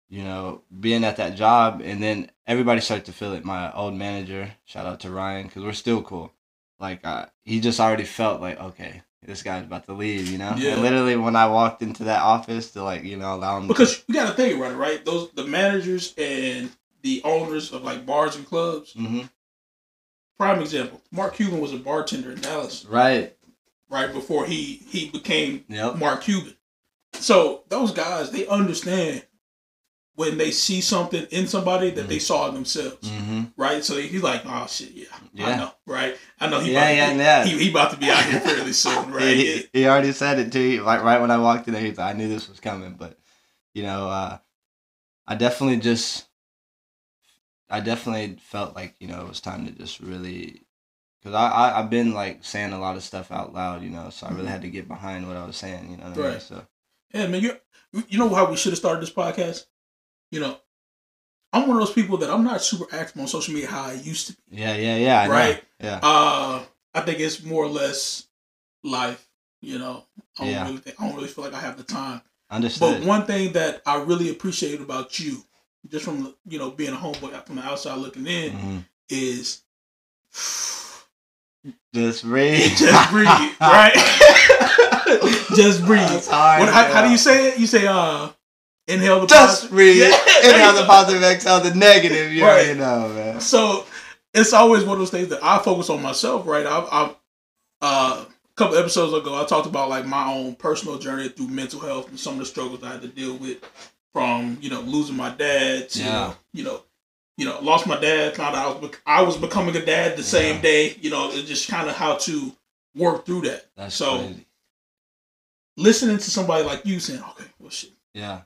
you 0.09 0.23
know, 0.23 0.63
being 0.81 1.05
at 1.05 1.17
that 1.17 1.37
job, 1.37 1.81
and 1.85 2.03
then 2.03 2.31
everybody 2.47 2.81
started 2.81 3.07
to 3.07 3.13
feel 3.13 3.33
it. 3.35 3.45
My 3.45 3.73
old 3.73 3.95
manager, 3.95 4.53
shout 4.65 4.87
out 4.87 5.01
to 5.01 5.11
Ryan, 5.11 5.47
because 5.47 5.63
we're 5.65 5.73
still 5.73 6.03
cool. 6.03 6.33
Like, 6.79 7.01
uh, 7.05 7.27
he 7.45 7.61
just 7.61 7.81
already 7.81 8.05
felt 8.05 8.41
like, 8.41 8.61
okay, 8.61 9.03
this 9.23 9.43
guy's 9.43 9.65
about 9.65 9.87
to 9.87 9.95
leave. 9.95 10.29
You 10.31 10.39
know? 10.39 10.55
Yeah. 10.57 10.75
And 10.75 10.83
literally, 10.83 11.17
when 11.17 11.35
I 11.37 11.49
walked 11.49 11.83
into 11.83 12.05
that 12.05 12.23
office 12.23 12.71
to 12.73 12.83
like, 12.83 13.03
you 13.03 13.17
know, 13.17 13.35
allow 13.35 13.59
him. 13.59 13.67
Because 13.67 14.05
you 14.07 14.15
got 14.15 14.29
to 14.29 14.35
think 14.35 14.57
about 14.57 14.73
it, 14.73 14.77
right? 14.77 15.05
Those 15.05 15.31
the 15.33 15.45
managers 15.45 16.15
and 16.17 16.71
the 17.03 17.23
owners 17.25 17.73
of 17.73 17.83
like 17.83 18.07
bars 18.07 18.37
and 18.37 18.47
clubs. 18.47 18.93
hmm 18.93 19.23
Prime 20.39 20.61
example: 20.61 21.01
Mark 21.11 21.35
Cuban 21.35 21.61
was 21.61 21.73
a 21.73 21.79
bartender 21.79 22.31
in 22.31 22.41
Dallas 22.41 22.85
Right. 22.85 23.35
right 23.89 24.13
before 24.13 24.45
he 24.45 24.83
he 24.87 25.09
became 25.09 25.65
Yep. 25.69 25.97
Mark 25.97 26.23
Cuban. 26.23 26.55
So 27.15 27.65
those 27.71 27.93
guys, 27.93 28.31
they 28.31 28.47
understand 28.47 29.25
when 30.17 30.39
they 30.39 30.51
see 30.51 30.81
something 30.81 31.27
in 31.31 31.47
somebody 31.47 31.91
that 31.91 32.09
they 32.09 32.19
saw 32.19 32.49
in 32.49 32.55
themselves, 32.55 33.09
hmm 33.09 33.45
right? 33.57 33.85
So 33.85 33.97
he's 33.97 34.23
like, 34.23 34.43
"Oh 34.45 34.67
shit, 34.67 34.91
yeah, 34.93 35.47
I 35.47 35.57
know, 35.57 35.71
right? 35.87 36.17
I 36.41 36.49
know 36.49 36.61
he, 36.61 36.73
Yeah, 36.73 36.89
about, 36.89 36.97
yeah, 36.97 37.13
he, 37.13 37.19
yeah. 37.19 37.45
He, 37.45 37.65
he 37.65 37.71
about 37.71 37.91
to 37.93 37.97
be 37.99 38.11
out 38.11 38.25
here 38.25 38.41
fairly 38.41 38.73
soon, 38.85 39.13
right? 39.13 39.37
He, 39.37 39.53
he, 39.59 39.69
he 39.73 39.87
already 39.87 40.13
said 40.13 40.39
it 40.39 40.53
too. 40.53 40.83
Like 40.83 41.03
right 41.03 41.21
when 41.21 41.31
I 41.31 41.39
walked 41.39 41.69
in 41.69 41.75
there, 41.75 41.83
he's 41.83 41.99
like, 41.99 42.15
I 42.15 42.19
knew 42.19 42.29
this 42.29 42.49
was 42.49 42.61
coming. 42.61 42.95
But 42.99 43.19
you 43.75 43.83
know, 43.83 44.09
uh, 44.09 44.39
I 45.27 45.35
definitely 45.35 45.79
just, 45.79 46.27
I 47.69 47.81
definitely 47.81 48.39
felt 48.41 48.75
like 48.75 48.95
you 48.99 49.09
know 49.09 49.21
it 49.21 49.29
was 49.29 49.41
time 49.41 49.67
to 49.67 49.73
just 49.73 50.01
really, 50.01 50.63
because 51.21 51.35
I, 51.35 51.49
I 51.49 51.81
I've 51.81 51.91
been 51.91 52.15
like 52.15 52.43
saying 52.45 52.73
a 52.73 52.81
lot 52.81 52.97
of 52.97 53.03
stuff 53.03 53.31
out 53.31 53.53
loud, 53.53 53.83
you 53.83 53.91
know, 53.91 54.09
so 54.11 54.27
I 54.27 54.33
really 54.33 54.49
had 54.49 54.63
to 54.63 54.71
get 54.71 54.89
behind 54.89 55.29
what 55.29 55.37
I 55.37 55.47
was 55.47 55.57
saying, 55.57 55.91
you 55.91 55.99
know. 55.99 56.05
What 56.05 56.13
I 56.19 56.23
mean? 56.23 56.33
Right. 56.33 56.43
So 56.43 56.67
Yeah, 57.13 57.27
man, 57.27 57.43
you 57.43 57.57
you 58.09 58.19
know 58.19 58.35
how 58.35 58.51
we 58.51 58.57
should 58.57 58.73
have 58.73 58.79
started 58.79 59.03
this 59.03 59.13
podcast? 59.13 59.67
You 60.31 60.41
know, 60.41 60.57
I'm 61.53 61.69
one 61.69 61.77
of 61.77 61.87
those 61.87 61.95
people 61.95 62.17
that 62.19 62.31
I'm 62.31 62.45
not 62.45 62.63
super 62.63 62.87
active 62.95 63.21
on 63.21 63.27
social 63.29 63.55
media 63.55 63.69
how 63.71 63.85
I 63.85 63.93
used 63.95 64.27
to 64.29 64.33
be. 64.35 64.39
yeah, 64.51 64.75
yeah, 64.77 64.97
yeah. 64.97 65.21
I 65.21 65.27
know. 65.27 65.33
Right. 65.33 65.65
Yeah. 65.81 66.01
Uh, 66.03 66.63
I 66.95 67.01
think 67.03 67.21
it's 67.21 67.43
more 67.43 67.65
or 67.65 67.69
less 67.69 68.27
life. 68.85 69.27
You 69.63 69.79
know, 69.79 70.05
I 70.39 70.43
don't 70.45 70.51
Yeah. 70.53 70.65
really 70.67 70.79
think, 70.79 71.01
I 71.01 71.07
don't 71.07 71.17
really 71.17 71.29
feel 71.29 71.45
like 71.45 71.55
I 71.55 71.61
have 71.61 71.77
the 71.77 71.83
time. 71.85 72.21
Understood. 72.51 73.01
But 73.01 73.07
one 73.07 73.25
thing 73.27 73.53
that 73.53 73.83
I 73.87 73.97
really 74.03 74.31
appreciate 74.31 74.81
about 74.81 75.19
you, 75.19 75.43
just 75.89 76.05
from 76.05 76.35
you 76.49 76.59
know 76.59 76.71
being 76.71 76.93
a 76.93 76.97
homeboy 76.97 77.45
from 77.47 77.57
the 77.57 77.63
outside 77.63 77.99
looking 77.99 78.27
in, 78.27 78.53
Mhm. 78.53 78.85
is 79.09 79.63
Just 81.95 82.25
breathe. 82.25 82.61
just 82.77 83.11
breathe, 83.11 83.29
right? 83.61 83.95
just 85.57 85.85
breathe. 85.85 86.01
That's 86.09 86.29
hard, 86.29 86.61
What, 86.61 86.69
how, 86.73 86.85
how 86.93 87.03
do 87.03 87.11
you 87.11 87.17
say 87.17 87.49
it? 87.49 87.59
You 87.59 87.67
say 87.67 87.87
uh, 87.87 88.29
inhale 88.89 89.21
the 89.21 89.27
Just 89.27 89.47
positive- 89.63 89.71
breathe. 89.71 89.97
Yeah. 90.03 90.51
Inhale 90.51 90.75
the 90.75 90.87
positive, 90.87 91.23
exhale 91.23 91.61
the 91.61 91.75
negative. 91.75 92.33
You 92.33 92.45
Right. 92.45 92.67
already 92.67 92.79
know, 92.79 93.09
man. 93.09 93.41
So 93.41 93.85
it's 94.35 94.53
always 94.53 94.85
one 94.85 94.95
of 94.95 94.99
those 95.01 95.11
things 95.11 95.29
that 95.29 95.43
I 95.43 95.59
focus 95.63 95.89
on 95.91 96.03
myself, 96.03 96.47
right? 96.47 96.67
I've, 96.67 96.89
I've 96.93 97.17
uh, 97.83 98.25
a 98.27 98.55
couple 98.57 98.77
episodes 98.79 99.13
ago, 99.13 99.41
I 99.41 99.45
talked 99.45 99.67
about 99.67 99.89
like 99.89 100.07
my 100.07 100.27
own 100.33 100.55
personal 100.55 100.99
journey 100.99 101.29
through 101.29 101.49
mental 101.49 101.81
health 101.81 102.09
and 102.09 102.19
some 102.19 102.35
of 102.35 102.39
the 102.41 102.47
struggles 102.47 102.83
I 102.83 102.93
had 102.93 103.03
to 103.03 103.09
deal 103.09 103.37
with, 103.37 103.59
from 104.13 104.57
you 104.63 104.71
know 104.71 104.81
losing 104.81 105.17
my 105.17 105.29
dad 105.31 105.91
to 105.91 105.99
Yeah. 105.99 106.33
you 106.55 106.65
know, 106.65 106.83
you 107.37 107.45
know, 107.45 107.59
lost 107.61 107.87
my 107.87 107.99
dad. 108.01 108.35
Found 108.37 108.57
out 108.57 108.67
I 108.67 108.71
was, 108.71 108.81
bec- 108.91 109.03
I 109.07 109.23
was 109.23 109.37
becoming 109.37 109.77
a 109.77 109.85
dad 109.85 110.17
the 110.17 110.23
same 110.23 110.63
day. 110.63 110.97
You 111.01 111.11
know, 111.11 111.29
it's 111.31 111.47
just 111.49 111.69
kind 111.69 111.89
of 111.89 111.95
how 111.97 112.17
to 112.17 112.51
work 112.95 113.27
through 113.27 113.43
that. 113.43 113.67
That's 113.77 113.95
So- 113.95 114.19
crazy. 114.19 114.47
Listening 115.77 116.17
to 116.17 116.31
somebody 116.31 116.65
like 116.65 116.87
you 116.87 116.99
saying, 117.01 117.21
"Okay, 117.23 117.45
well, 117.59 117.69
shit, 117.71 117.91
Yeah. 118.15 118.41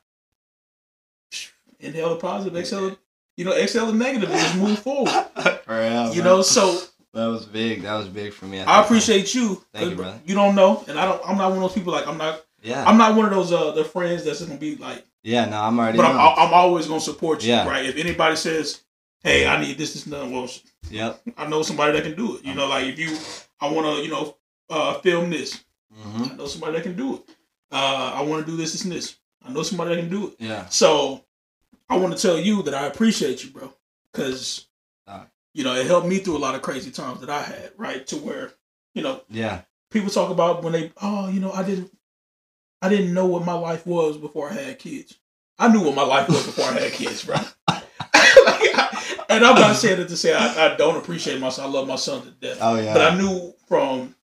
Inhale 1.81 2.11
the 2.11 2.17
positive, 2.17 2.57
exhale, 2.57 2.91
the, 2.91 2.99
you 3.37 3.45
know, 3.45 3.53
exhale 3.53 3.87
the 3.87 3.93
negative, 3.93 4.31
and 4.31 4.39
just 4.41 4.57
move 4.57 4.79
forward." 4.87 5.13
Real, 5.67 6.15
You 6.15 6.23
know, 6.23 6.43
so 6.43 6.79
That 7.15 7.27
was 7.27 7.47
big. 7.47 7.83
That 7.83 7.95
was 7.97 8.09
big 8.09 8.33
for 8.33 8.47
me. 8.47 8.59
at 8.61 8.69
I 8.69 8.83
appreciate 8.83 9.35
you. 9.35 9.65
Thank 9.73 9.85
you, 9.85 9.91
'cause 9.91 9.97
brother. 9.97 10.21
You 10.27 10.35
don't 10.35 10.55
know, 10.55 10.85
and 10.89 10.99
I 10.99 11.05
don't. 11.07 11.21
I'm 11.27 11.37
not 11.37 11.49
one 11.51 11.59
of 11.59 11.63
those 11.65 11.73
people 11.75 11.93
like 11.93 12.07
I'm 12.07 12.19
not. 12.19 12.45
Yeah. 12.63 12.85
I'm 12.87 12.99
not 12.99 13.15
one 13.17 13.25
of 13.27 13.31
those 13.33 13.53
uh 13.53 13.71
the 13.73 13.85
friends 13.85 14.25
that's 14.25 14.43
gonna 14.45 14.59
be 14.59 14.77
like. 14.77 15.05
yeah. 15.23 15.45
No, 15.47 15.61
I'm 15.63 15.79
already. 15.79 15.97
But 15.99 16.07
I'm. 16.07 16.17
I'm 16.19 16.53
always 16.55 16.87
gonna 16.87 17.01
support 17.01 17.43
you, 17.43 17.51
Yeah. 17.51 17.67
right? 17.69 17.85
If 17.87 17.97
anybody 17.97 18.37
says, 18.37 18.83
"Hey, 19.25 19.47
I 19.47 19.61
need 19.61 19.79
this, 19.79 19.95
this, 19.95 20.05
and 20.05 20.13
that," 20.13 20.29
well, 20.31 20.49
Yep. 20.91 21.23
I 21.37 21.47
know 21.47 21.63
somebody 21.63 21.93
that 21.93 22.03
can 22.03 22.17
do 22.17 22.37
it. 22.37 22.45
You 22.45 22.55
know, 22.55 22.67
like 22.69 22.85
if 22.87 22.99
you, 22.99 23.17
I 23.61 23.71
want 23.71 23.87
to, 23.87 24.03
you 24.03 24.11
know, 24.11 24.37
uh, 24.69 24.95
film 25.01 25.31
this. 25.31 25.63
hmm 25.93 26.25
I 26.25 26.35
know 26.37 26.47
somebody 26.47 26.73
that 26.75 26.83
can 26.83 26.97
do 26.97 27.15
it. 27.17 27.23
Uh, 27.73 28.13
I 28.15 28.23
want 28.23 28.45
to 28.45 28.51
do 28.51 28.57
this, 28.57 28.73
this, 28.73 28.83
and 28.85 28.93
this. 28.93 29.17
I 29.45 29.53
know 29.53 29.63
somebody 29.63 29.95
that 29.95 30.01
can 30.01 30.11
do 30.11 30.29
it. 30.29 30.35
Yeah. 30.39 30.67
So, 30.69 31.25
I 31.91 31.97
want 31.97 32.17
to 32.17 32.23
tell 32.23 32.39
you 32.39 32.63
that 32.63 32.75
I 32.75 32.87
appreciate 32.87 33.43
you, 33.45 33.51
bro, 33.51 33.73
because 34.13 34.69
Uh. 35.07 35.25
you 35.55 35.65
know 35.65 35.75
it 35.75 35.87
helped 35.87 36.07
me 36.07 36.19
through 36.19 36.37
a 36.37 36.39
lot 36.47 36.55
of 36.55 36.63
crazy 36.63 36.91
times 36.91 37.21
that 37.21 37.31
I 37.31 37.43
had, 37.43 37.73
right? 37.77 38.07
To 38.09 38.17
where, 38.17 38.53
you 38.95 39.03
know, 39.03 39.23
Yeah. 39.29 39.63
people 39.91 40.09
talk 40.11 40.31
about 40.31 40.63
when 40.63 40.73
they 40.73 40.93
oh 41.03 41.29
you 41.29 41.41
know 41.41 41.51
i 41.53 41.63
didn't 41.65 41.91
i 42.81 42.89
didn't 42.89 43.13
know 43.13 43.27
what 43.27 43.45
my 43.45 43.53
life 43.55 43.85
was 43.87 44.17
before 44.17 44.49
i 44.51 44.53
had 44.53 44.79
kids 44.79 45.19
i 45.59 45.67
knew 45.67 45.81
what 45.83 45.97
my 45.97 46.05
life 46.05 46.29
was 46.29 46.47
before 46.47 46.67
i 46.67 46.79
had 46.79 46.93
kids 46.93 47.25
bro 47.25 47.35
Like, 47.69 47.85
I- 48.15 49.25
and 49.31 49.45
i'm 49.45 49.57
not 49.61 49.75
saying 49.77 50.01
it 50.01 50.09
to 50.09 50.17
say 50.17 50.33
I, 50.33 50.67
I 50.73 50.77
don't 50.77 50.97
appreciate 50.97 51.41
my 51.41 51.49
son 51.49 51.67
i 51.67 51.69
love 51.69 51.89
my 51.89 51.97
son 51.97 52.23
to 52.23 52.31
death 52.31 52.59
Oh 52.61 52.77
yeah. 52.77 52.95
but 52.95 53.03
i 53.13 53.17
knew 53.19 53.53
from 53.67 54.15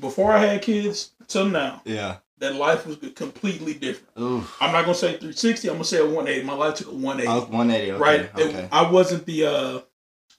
before 0.00 0.32
i 0.32 0.38
had 0.38 0.62
kids 0.62 1.10
till 1.28 1.46
now 1.50 1.82
yeah. 1.84 2.16
That 2.38 2.54
life 2.56 2.86
was 2.86 2.96
completely 3.14 3.74
different 3.74 4.10
Ooh. 4.18 4.44
i'm 4.60 4.72
not 4.72 4.82
gonna 4.84 4.94
say 4.94 5.10
360 5.12 5.68
i'm 5.68 5.74
gonna 5.74 5.84
say 5.84 5.98
a 5.98 6.04
180 6.04 6.44
my 6.46 6.54
life 6.54 6.74
took 6.74 6.88
a 6.88 6.90
180 6.90 7.28
Oh, 7.28 7.40
180. 7.50 7.92
Okay. 7.92 8.00
right 8.00 8.20
It- 8.22 8.48
Okay. 8.48 8.68
i 8.72 8.90
wasn't 8.90 9.24
the 9.26 9.46
uh 9.46 9.80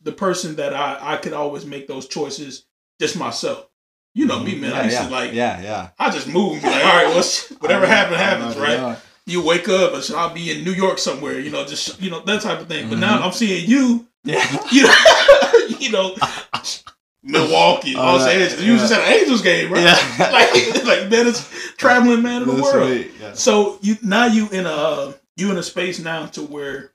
the 0.03 0.11
person 0.11 0.55
that 0.57 0.73
i 0.73 0.97
i 1.13 1.17
could 1.17 1.33
always 1.33 1.65
make 1.65 1.87
those 1.87 2.07
choices 2.07 2.65
just 2.99 3.17
myself 3.17 3.67
you 4.13 4.25
know 4.25 4.39
me 4.39 4.55
man 4.55 4.71
yeah, 4.71 4.79
i 4.79 4.83
used 4.83 4.95
yeah. 4.97 5.05
to 5.05 5.11
like 5.11 5.33
Yeah. 5.33 5.61
Yeah. 5.61 5.89
I 5.99 6.09
just 6.11 6.27
move 6.27 6.53
and 6.53 6.61
be 6.63 6.69
like, 6.69 6.85
all 6.85 7.03
right, 7.03 7.15
what's 7.15 7.49
whatever 7.59 7.85
happened 7.85 8.17
happens, 8.17 8.55
right? 8.57 8.77
know. 8.79 8.95
You 9.25 9.43
wake 9.43 9.67
up 9.67 9.93
and 9.93 10.03
I'll 10.15 10.33
be 10.33 10.51
in 10.51 10.63
New 10.63 10.71
York 10.71 10.99
somewhere, 10.99 11.39
you 11.39 11.49
know, 11.49 11.65
just 11.65 11.99
you 12.01 12.09
know 12.11 12.19
that 12.21 12.41
type 12.41 12.59
of 12.61 12.67
thing. 12.67 12.89
But 12.89 12.99
now 12.99 13.17
Mhm. 13.19 13.23
I'm 13.25 13.31
seeing 13.33 13.67
you, 13.69 14.07
Yeah. 14.23 14.45
you 14.71 14.83
know, 14.83 15.67
you 15.79 15.91
know, 15.91 16.15
Milwaukee, 17.25 17.95
Los 17.95 18.23
that- 18.23 18.35
Angeles. 18.35 18.61
You 18.61 18.77
just 18.77 18.93
at 18.93 19.01
an 19.01 19.13
Angels 19.13 19.41
game, 19.41 19.71
right? 19.71 19.83
Yeah. 19.83 20.29
like, 20.31 20.83
like 20.85 21.09
man, 21.09 21.27
it's 21.27 21.73
traveling 21.75 22.21
man 22.21 22.41
of 22.43 22.47
the 22.47 22.53
That's 22.55 22.73
world. 22.73 23.05
Yeah. 23.19 23.33
So 23.33 23.79
you 23.81 23.97
now 24.01 24.25
you 24.27 24.47
in 24.49 24.65
a 24.65 25.15
you 25.35 25.51
in 25.51 25.57
a 25.57 25.63
space 25.63 25.99
now 25.99 26.27
to 26.27 26.41
where 26.43 26.91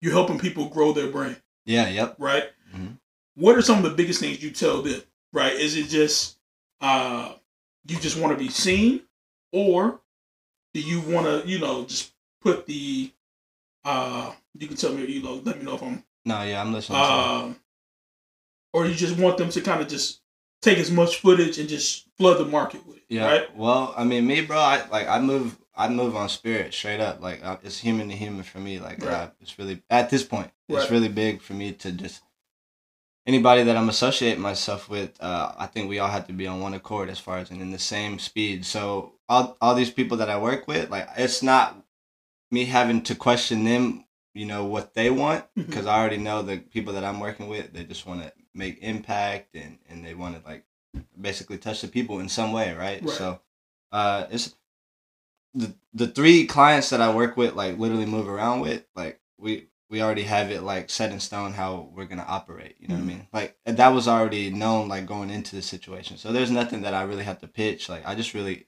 you're 0.00 0.12
helping 0.12 0.38
people 0.38 0.68
grow 0.68 0.92
their 0.92 1.08
brain, 1.10 1.36
Yeah. 1.66 1.88
Yep. 1.88 2.16
right? 2.18 2.44
Mhm. 2.74 2.96
What 3.34 3.56
are 3.56 3.62
some 3.62 3.78
of 3.78 3.84
the 3.84 3.90
biggest 3.96 4.20
things 4.20 4.42
you 4.42 4.50
tell 4.50 4.82
them? 4.82 5.02
Right? 5.32 5.52
Is 5.54 5.76
it 5.76 5.88
just 5.88 6.38
uh 6.80 7.32
you 7.86 7.98
just 7.98 8.16
want 8.18 8.32
to 8.32 8.38
be 8.42 8.50
seen, 8.50 9.00
or 9.52 10.00
do 10.74 10.80
you 10.80 11.00
want 11.00 11.26
to 11.26 11.48
you 11.48 11.58
know 11.58 11.84
just 11.84 12.12
put 12.42 12.66
the 12.66 13.10
uh 13.84 14.32
you 14.58 14.68
can 14.68 14.76
tell 14.76 14.92
me 14.92 15.04
you 15.06 15.22
know 15.22 15.40
let 15.44 15.58
me 15.58 15.64
know 15.64 15.74
if 15.74 15.82
I'm 15.82 16.04
No. 16.24 16.42
Yeah. 16.42 16.60
I'm 16.60 16.72
listening. 16.72 16.98
to 17.00 17.04
you. 17.04 17.10
um 17.12 17.56
or 18.72 18.86
you 18.86 18.94
just 18.94 19.16
want 19.18 19.38
them 19.38 19.48
to 19.50 19.60
kind 19.60 19.80
of 19.80 19.88
just 19.88 20.20
take 20.62 20.78
as 20.78 20.90
much 20.90 21.16
footage 21.20 21.58
and 21.58 21.68
just 21.68 22.06
flood 22.18 22.38
the 22.38 22.44
market 22.44 22.86
with 22.86 22.98
it, 22.98 23.04
Yeah. 23.08 23.26
right? 23.26 23.56
Well, 23.56 23.94
I 23.96 24.04
mean, 24.04 24.26
me, 24.26 24.42
bro. 24.42 24.58
I 24.58 24.86
like 24.88 25.08
I 25.08 25.20
move 25.20 25.58
I 25.74 25.88
move 25.88 26.14
on 26.16 26.28
spirit 26.28 26.74
straight 26.74 27.00
up. 27.00 27.20
Like 27.22 27.40
it's 27.62 27.78
human 27.78 28.08
to 28.10 28.16
human 28.16 28.42
for 28.42 28.58
me. 28.58 28.78
Like 28.78 29.02
Right. 29.02 29.12
uh, 29.12 29.30
it's 29.40 29.58
really 29.58 29.82
at 29.90 30.10
this 30.10 30.22
point, 30.22 30.50
Right. 30.68 30.82
it's 30.82 30.90
really 30.90 31.08
big 31.08 31.40
for 31.40 31.54
me 31.54 31.72
to 31.72 31.92
just 31.92 32.22
anybody 33.26 33.62
that 33.62 33.76
I'm 33.76 33.88
associating 33.88 34.42
myself 34.42 34.88
with. 34.88 35.16
Uh, 35.20 35.52
I 35.56 35.66
think 35.66 35.88
we 35.88 35.98
all 35.98 36.08
have 36.10 36.26
to 36.26 36.32
be 36.32 36.46
on 36.46 36.60
one 36.60 36.74
accord 36.74 37.08
as 37.08 37.18
far 37.18 37.38
as 37.38 37.50
and 37.50 37.60
in 37.62 37.70
the 37.70 37.78
same 37.78 38.18
speed. 38.18 38.64
So 38.66 39.14
all 39.28 39.56
all 39.60 39.74
these 39.74 39.90
people 39.90 40.18
that 40.18 40.30
I 40.30 40.38
work 40.38 40.66
with, 40.68 40.90
like 40.90 41.08
it's 41.16 41.42
not 41.42 41.82
me 42.50 42.64
having 42.66 43.02
to 43.02 43.14
question 43.14 43.64
them. 43.64 44.04
You 44.32 44.46
know 44.46 44.64
what 44.64 44.94
they 44.94 45.10
want 45.10 45.44
because 45.56 45.86
I 45.86 45.98
already 45.98 46.16
know 46.16 46.42
the 46.42 46.58
people 46.58 46.92
that 46.92 47.02
I'm 47.02 47.18
working 47.18 47.48
with. 47.48 47.72
They 47.72 47.82
just 47.82 48.06
want 48.06 48.22
to 48.22 48.32
make 48.60 48.78
impact 48.82 49.56
and 49.56 49.78
and 49.88 50.04
they 50.04 50.14
want 50.14 50.36
to 50.36 50.48
like 50.50 50.64
basically 51.28 51.58
touch 51.58 51.80
the 51.82 51.88
people 51.88 52.20
in 52.20 52.28
some 52.28 52.52
way, 52.52 52.68
right? 52.74 53.02
Right. 53.02 53.18
So, 53.20 53.40
uh, 53.92 54.26
it's 54.30 54.54
the 55.54 55.74
the 55.94 56.06
three 56.08 56.46
clients 56.46 56.90
that 56.90 57.00
I 57.00 57.14
work 57.14 57.36
with, 57.36 57.54
like 57.54 57.78
literally 57.78 58.06
move 58.06 58.28
around 58.28 58.60
with, 58.60 58.84
like 58.94 59.20
we 59.38 59.66
we 59.88 60.00
already 60.02 60.22
have 60.22 60.50
it 60.52 60.62
like 60.62 60.88
set 60.90 61.10
in 61.12 61.18
stone 61.18 61.52
how 61.52 61.90
we're 61.94 62.04
gonna 62.12 62.24
operate. 62.38 62.76
You 62.78 62.88
know 62.88 62.94
Mhm. 62.94 62.98
what 62.98 63.04
I 63.04 63.14
mean? 63.14 63.28
Like 63.32 63.58
and 63.66 63.76
that 63.78 63.88
was 63.88 64.06
already 64.06 64.50
known, 64.50 64.88
like 64.88 65.06
going 65.06 65.30
into 65.30 65.56
the 65.56 65.62
situation. 65.62 66.16
So 66.18 66.32
there's 66.32 66.50
nothing 66.50 66.82
that 66.82 66.94
I 66.94 67.02
really 67.02 67.24
have 67.24 67.40
to 67.40 67.48
pitch. 67.48 67.88
Like 67.88 68.06
I 68.06 68.14
just 68.14 68.34
really, 68.34 68.66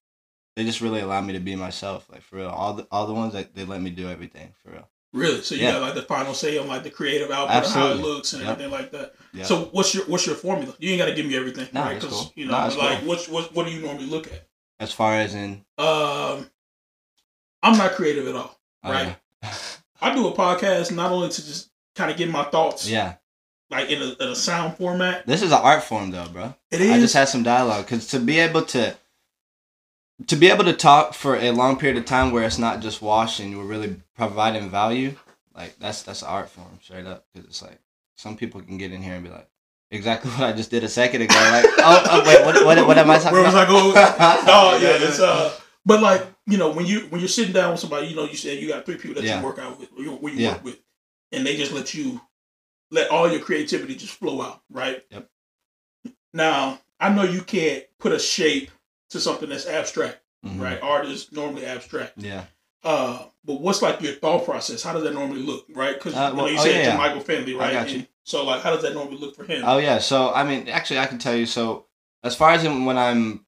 they 0.57 0.65
just 0.65 0.81
really 0.81 1.01
allow 1.01 1.21
me 1.21 1.35
to 1.35 1.41
be 1.41 1.57
myself. 1.57 2.09
Like 2.11 2.23
for 2.23 2.37
real, 2.37 2.49
all 2.49 2.75
the 2.75 2.87
all 2.91 3.07
the 3.07 3.15
ones 3.15 3.33
that 3.35 3.55
they 3.55 3.65
let 3.65 3.83
me 3.83 3.91
do 3.91 4.09
everything 4.09 4.55
for 4.63 4.73
real. 4.73 4.89
Really? 5.13 5.43
So 5.43 5.55
you 5.55 5.63
Yeah. 5.63 5.73
got 5.73 5.83
like 5.83 5.95
the 5.95 6.03
final 6.03 6.33
say 6.35 6.57
on 6.59 6.69
like 6.69 6.85
the 6.85 6.91
creative 6.91 7.31
output 7.31 7.65
and 7.65 7.67
how 7.75 7.91
it 7.91 7.97
looks 7.97 8.33
and 8.33 8.43
Yep. 8.43 8.51
everything 8.53 8.73
like 8.73 8.93
that. 8.93 9.15
Yeah. 9.35 9.45
So 9.45 9.65
what's 9.73 9.95
your 9.95 10.05
what's 10.07 10.27
your 10.27 10.37
formula? 10.37 10.75
You 10.79 10.91
ain't 10.91 10.99
got 11.01 11.07
to 11.07 11.15
give 11.15 11.27
me 11.27 11.37
everything, 11.37 11.69
Nah, 11.73 11.83
right? 11.85 12.01
Because 12.01 12.11
cool. 12.17 12.33
you 12.35 12.47
know, 12.47 12.53
Nah, 12.53 12.67
like 12.75 13.01
cool. 13.01 13.09
what's 13.09 13.29
what 13.29 13.55
what 13.55 13.67
do 13.67 13.73
you 13.73 13.81
normally 13.83 14.07
look 14.07 14.27
at? 14.27 14.47
as 14.81 14.93
far 14.93 15.15
as 15.15 15.35
in, 15.35 15.65
Um, 15.79 16.51
I'm 17.63 17.79
not 17.79 17.93
creative 17.93 18.27
at 18.27 18.35
all, 18.35 18.59
right? 18.83 19.17
oh, 19.17 19.17
yeah. 19.45 19.55
I 20.01 20.13
do 20.15 20.27
a 20.27 20.33
podcast 20.33 20.91
not 20.93 21.13
only 21.13 21.29
to 21.29 21.47
just 21.47 21.71
kind 21.95 22.11
of 22.11 22.17
get 22.17 22.29
my 22.29 22.43
thoughts, 22.45 22.89
yeah, 22.89 23.15
like 23.71 23.89
in 23.91 24.03
a, 24.03 24.07
in 24.21 24.29
a 24.31 24.35
sound 24.35 24.77
format. 24.77 25.25
this 25.27 25.43
is 25.43 25.53
an 25.53 25.61
art 25.63 25.85
form 25.85 26.11
though, 26.11 26.27
bro. 26.29 26.55
It 26.73 26.81
is. 26.81 26.91
I 26.91 26.99
just 26.99 27.15
had 27.15 27.29
some 27.29 27.45
dialogue 27.45 27.85
because 27.85 28.09
to 28.09 28.19
be 28.19 28.41
able 28.41 28.63
to 28.67 28.97
to 30.27 30.37
be 30.37 30.49
able 30.51 30.65
to 30.65 30.73
talk 30.73 31.15
for 31.15 31.37
a 31.37 31.51
long 31.51 31.79
period 31.79 31.99
of 31.99 32.05
time 32.05 32.33
where 32.33 32.45
it's 32.45 32.59
not 32.59 32.81
just 32.81 33.01
washing, 33.03 33.57
we're 33.57 33.65
really 33.65 33.97
providing 34.17 34.71
value. 34.71 35.15
Like 35.55 35.79
that's 35.79 36.03
that's 36.03 36.23
art 36.23 36.49
form 36.49 36.79
straight 36.83 37.07
up 37.07 37.27
because 37.33 37.49
it's 37.49 37.63
like 37.63 37.79
some 38.17 38.37
people 38.37 38.61
can 38.63 38.79
get 38.79 38.93
in 38.93 39.03
here 39.03 39.15
and 39.15 39.25
be 39.25 39.31
like 39.31 39.49
exactly 39.91 40.31
what 40.33 40.43
I 40.43 40.53
just 40.53 40.71
did 40.71 40.85
a 40.85 40.89
second 40.89 41.23
ago. 41.23 41.35
Like 41.35 41.65
oh, 41.79 42.03
oh 42.11 42.25
wait 42.27 42.45
what, 42.47 42.65
what 42.65 42.87
what 42.87 42.99
am 42.99 43.11
I 43.11 43.19
talking 43.19 43.33
Where 43.33 43.45
was 43.45 43.55
about? 43.55 43.69
I 43.69 43.71
going? 43.71 43.93
oh 44.49 44.79
yeah, 44.81 45.07
it's 45.09 45.21
uh. 45.21 45.53
But 45.85 46.01
like 46.01 46.27
you 46.47 46.59
know, 46.59 46.71
when 46.71 46.87
you 46.87 47.01
when 47.11 47.21
you're 47.21 47.29
sitting 47.29 47.53
down 47.53 47.73
with 47.73 47.81
somebody, 47.81 48.07
you 48.09 48.17
know, 48.17 48.25
you 48.25 48.37
said 48.37 48.59
you 48.59 48.69
got 48.69 48.87
three 48.87 48.97
people 48.97 49.15
that 49.17 49.25
Yeah. 49.25 49.41
you 49.41 49.47
work 49.47 49.59
out 49.59 49.79
with, 49.79 49.91
or 49.97 50.03
you, 50.03 50.13
where 50.13 50.33
you 50.33 50.41
Yeah. 50.41 50.53
work 50.53 50.65
with, 50.65 50.79
and 51.33 51.45
they 51.47 51.57
just 51.57 51.73
let 51.73 51.93
you 51.95 52.21
let 52.91 53.11
all 53.11 53.31
your 53.31 53.41
creativity 53.41 53.95
just 53.95 54.15
flow 54.15 54.41
out, 54.43 54.63
right? 54.71 55.03
Yep. 55.11 55.29
Now 56.33 56.81
I 57.01 57.09
know 57.11 57.25
you 57.25 57.43
can't 57.43 57.85
put 57.99 58.13
a 58.13 58.19
shape 58.19 58.71
to 59.13 59.21
something 59.21 59.49
that's 59.49 59.67
abstract, 59.67 60.19
Mhm. 60.45 60.61
right? 60.61 60.81
Art 60.83 61.07
is 61.07 61.31
normally 61.33 61.65
abstract. 61.65 62.15
Yeah. 62.17 62.45
Uh, 62.85 63.27
but 63.45 63.61
what's 63.61 63.81
like 63.81 64.01
your 64.01 64.15
thought 64.15 64.45
process? 64.45 64.83
How 64.83 64.93
does 64.93 65.05
that 65.05 65.15
normally 65.15 65.41
look, 65.43 65.67
right? 65.71 65.95
Because 65.95 66.15
Uh, 66.15 66.33
well, 66.35 66.51
you 66.51 66.59
oh, 66.59 66.63
said 66.63 66.73
yeah, 66.75 66.83
to 66.83 66.89
yeah. 66.89 66.97
Michael 66.97 67.21
Finley, 67.21 67.55
right? 67.55 67.89
you. 67.89 68.07
So 68.25 68.45
like, 68.45 68.63
how 68.63 68.71
does 68.71 68.83
that 68.83 68.95
normally 68.95 69.19
look 69.19 69.37
for 69.37 69.45
him? 69.45 69.63
Oh 69.65 69.79
yeah. 69.79 69.99
So 69.99 70.33
I 70.33 70.43
mean, 70.45 70.69
actually, 70.69 70.99
I 70.99 71.07
can 71.07 71.19
tell 71.19 71.35
you. 71.35 71.47
So 71.47 71.87
as 72.25 72.35
far 72.35 72.51
as 72.53 72.65
in 72.65 72.85
when 72.85 72.99
I'm 72.99 73.47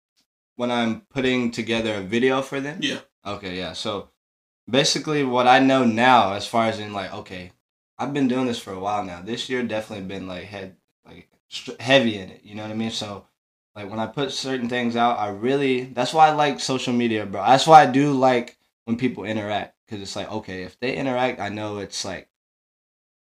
when 0.56 0.70
I'm 0.70 1.00
putting 1.10 1.50
together 1.50 1.94
a 1.96 2.00
video 2.00 2.42
for 2.42 2.60
them. 2.60 2.78
Yeah. 2.80 2.98
Okay. 3.26 3.56
Yeah. 3.56 3.72
So 3.72 4.10
basically, 4.70 5.24
what 5.24 5.48
I 5.48 5.58
know 5.58 5.84
now, 5.84 6.32
as 6.34 6.46
far 6.46 6.66
as 6.66 6.78
in 6.78 6.92
like, 6.92 7.12
okay, 7.12 7.52
I've 7.98 8.12
been 8.12 8.28
doing 8.28 8.46
this 8.46 8.58
for 8.60 8.72
a 8.72 8.78
while 8.80 9.04
now. 9.04 9.20
This 9.20 9.48
year 9.48 9.62
definitely 9.62 10.06
been 10.06 10.26
like 10.28 10.44
head 10.44 10.76
like 11.06 11.28
heavy 11.80 12.18
in 12.18 12.30
it. 12.30 12.42
You 12.44 12.54
know 12.54 12.62
what 12.62 12.70
I 12.70 12.74
mean? 12.74 12.90
So 12.90 13.26
like 13.76 13.90
when 13.90 13.98
I 13.98 14.06
put 14.06 14.30
certain 14.32 14.68
things 14.68 14.96
out, 14.96 15.18
I 15.18 15.28
really 15.30 15.84
that's 15.84 16.14
why 16.14 16.28
I 16.28 16.32
like 16.32 16.60
social 16.60 16.92
media, 16.92 17.26
bro. 17.26 17.42
That's 17.44 17.66
why 17.66 17.82
I 17.82 17.86
do 17.86 18.12
like 18.12 18.56
when 18.84 18.96
people 18.96 19.24
interact 19.24 19.74
because 19.86 20.02
it's 20.02 20.16
like 20.16 20.30
okay, 20.30 20.62
if 20.62 20.78
they 20.80 20.96
interact, 20.96 21.40
I 21.40 21.48
know 21.48 21.78
it's 21.78 22.04
like 22.04 22.28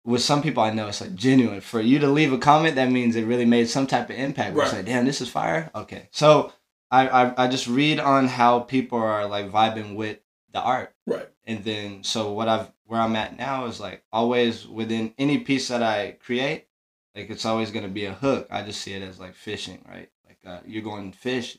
with 0.04 0.22
some 0.22 0.42
people 0.42 0.62
I 0.62 0.72
know 0.72 0.88
it's 0.88 1.00
like 1.00 1.14
genuine. 1.14 1.60
For 1.60 1.80
you 1.80 1.98
to 1.98 2.08
leave 2.08 2.32
a 2.32 2.38
comment, 2.38 2.76
that 2.76 2.90
means 2.90 3.16
it 3.16 3.24
really 3.26 3.44
made 3.44 3.68
some 3.68 3.86
type 3.86 4.08
of 4.10 4.16
impact. 4.16 4.54
Where 4.54 4.64
It's 4.64 4.72
Right. 4.72 4.78
like, 4.78 4.86
damn, 4.86 5.04
this 5.04 5.20
is 5.20 5.28
fire. 5.28 5.70
Okay, 5.74 6.08
so 6.10 6.52
I, 6.90 7.08
I 7.08 7.44
I 7.44 7.48
just 7.48 7.66
read 7.68 8.00
on 8.00 8.26
how 8.26 8.60
people 8.60 8.98
are 8.98 9.26
like 9.26 9.50
vibing 9.50 9.94
with 9.94 10.18
the 10.52 10.60
art, 10.60 10.94
Right. 11.06 11.28
and 11.46 11.62
then 11.64 12.02
so 12.02 12.32
what 12.32 12.48
I've 12.48 12.72
where 12.86 13.00
I'm 13.00 13.14
at 13.14 13.36
now 13.38 13.66
is 13.66 13.78
like 13.78 14.02
always 14.12 14.66
within 14.66 15.14
any 15.18 15.38
piece 15.38 15.68
that 15.68 15.82
I 15.82 16.16
create, 16.24 16.66
like 17.14 17.30
it's 17.30 17.44
always 17.44 17.70
gonna 17.70 17.88
be 17.88 18.06
a 18.06 18.14
hook. 18.14 18.48
I 18.50 18.62
just 18.62 18.80
see 18.80 18.94
it 18.94 19.02
as 19.02 19.20
like 19.20 19.34
fishing, 19.34 19.84
right? 19.88 20.10
Uh, 20.46 20.58
you're 20.66 20.82
going 20.82 21.12
fish, 21.12 21.58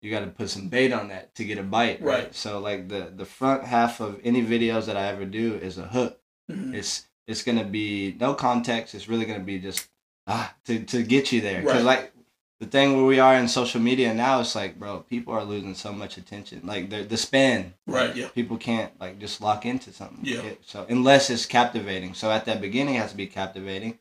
you 0.00 0.10
got 0.10 0.20
to 0.20 0.26
put 0.28 0.48
some 0.50 0.68
bait 0.68 0.92
on 0.92 1.08
that 1.08 1.34
to 1.34 1.44
get 1.44 1.58
a 1.58 1.62
bite, 1.62 2.00
right? 2.02 2.24
Right. 2.24 2.34
So 2.34 2.58
like 2.60 2.88
the 2.88 3.12
the 3.14 3.24
front 3.26 3.64
half 3.64 4.00
of 4.00 4.20
any 4.24 4.42
videos 4.44 4.86
that 4.86 4.96
I 4.96 5.08
ever 5.08 5.24
do 5.24 5.54
is 5.54 5.78
a 5.78 5.86
hook 5.86 6.18
Mhm. 6.50 6.74
it's 6.74 7.06
it's 7.28 7.42
gonna 7.44 7.64
be 7.64 8.16
no 8.18 8.34
context. 8.34 8.94
It's 8.94 9.08
really 9.08 9.26
gonna 9.26 9.40
be 9.44 9.58
just 9.58 9.88
ah 10.26 10.54
to 10.66 10.82
to 10.84 11.02
get 11.02 11.30
you 11.32 11.40
there. 11.40 11.62
Cause 11.62 11.74
Right. 11.84 11.84
like 11.84 12.12
the 12.58 12.66
thing 12.66 12.96
where 12.96 13.04
we 13.04 13.18
are 13.20 13.36
in 13.36 13.48
social 13.48 13.80
media 13.80 14.12
now, 14.14 14.40
it's 14.40 14.54
like 14.54 14.78
bro, 14.78 15.00
people 15.00 15.34
are 15.34 15.44
losing 15.44 15.74
so 15.74 15.92
much 15.92 16.16
attention. 16.16 16.62
Like 16.64 16.90
the 16.90 17.02
the 17.04 17.16
span. 17.16 17.74
Right, 17.86 18.14
yeah. 18.16 18.28
People 18.28 18.56
can't 18.56 18.92
like 19.00 19.18
just 19.20 19.40
lock 19.40 19.66
into 19.66 19.92
something. 19.92 20.24
Yeah. 20.24 20.42
So 20.62 20.86
unless 20.88 21.28
it's 21.30 21.46
captivating. 21.46 22.14
So 22.14 22.30
at 22.30 22.44
that 22.46 22.60
beginning, 22.60 22.94
it 22.96 23.02
has 23.02 23.10
to 23.12 23.16
be 23.16 23.26
captivating. 23.28 23.98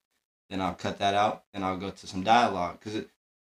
Then 0.49 0.61
I'll 0.61 0.73
cut 0.75 0.97
that 0.99 1.13
out. 1.13 1.43
Then 1.53 1.63
I'll 1.63 1.77
go 1.77 1.91
to 1.91 2.07
some 2.07 2.23
dialogue 2.23 2.79
because 2.79 3.03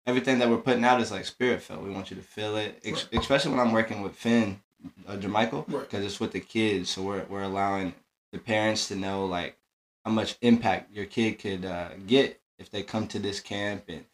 everything 0.05 0.39
that 0.39 0.49
we're 0.49 0.57
putting 0.57 0.83
out 0.83 1.01
is 1.01 1.11
like 1.11 1.25
spirit 1.25 1.61
filled. 1.61 1.83
We 1.83 1.91
want 1.91 2.09
you 2.09 2.17
to 2.17 2.23
feel 2.23 2.57
it, 2.57 2.79
ex- 2.83 3.07
especially 3.13 3.51
when 3.51 3.59
I'm 3.59 3.73
working 3.73 4.01
with 4.01 4.15
Finn, 4.15 4.61
uh, 5.07 5.17
Jermichael, 5.17 5.65
Right. 5.67 5.81
because 5.81 6.03
it's 6.05 6.19
with 6.19 6.31
the 6.31 6.39
kids. 6.39 6.89
So 6.89 7.01
we're 7.03 7.25
we're 7.25 7.43
allowing 7.43 7.93
the 8.31 8.39
parents 8.39 8.87
to 8.89 8.95
know 8.95 9.25
like 9.25 9.57
how 10.05 10.11
much 10.11 10.37
impact 10.41 10.93
your 10.93 11.05
kid 11.05 11.39
could 11.39 11.65
uh, 11.65 11.89
get 12.07 12.39
if 12.57 12.69
they 12.71 12.83
come 12.83 13.07
to 13.07 13.19
this 13.19 13.39
camp 13.39 13.83
and 13.87 14.05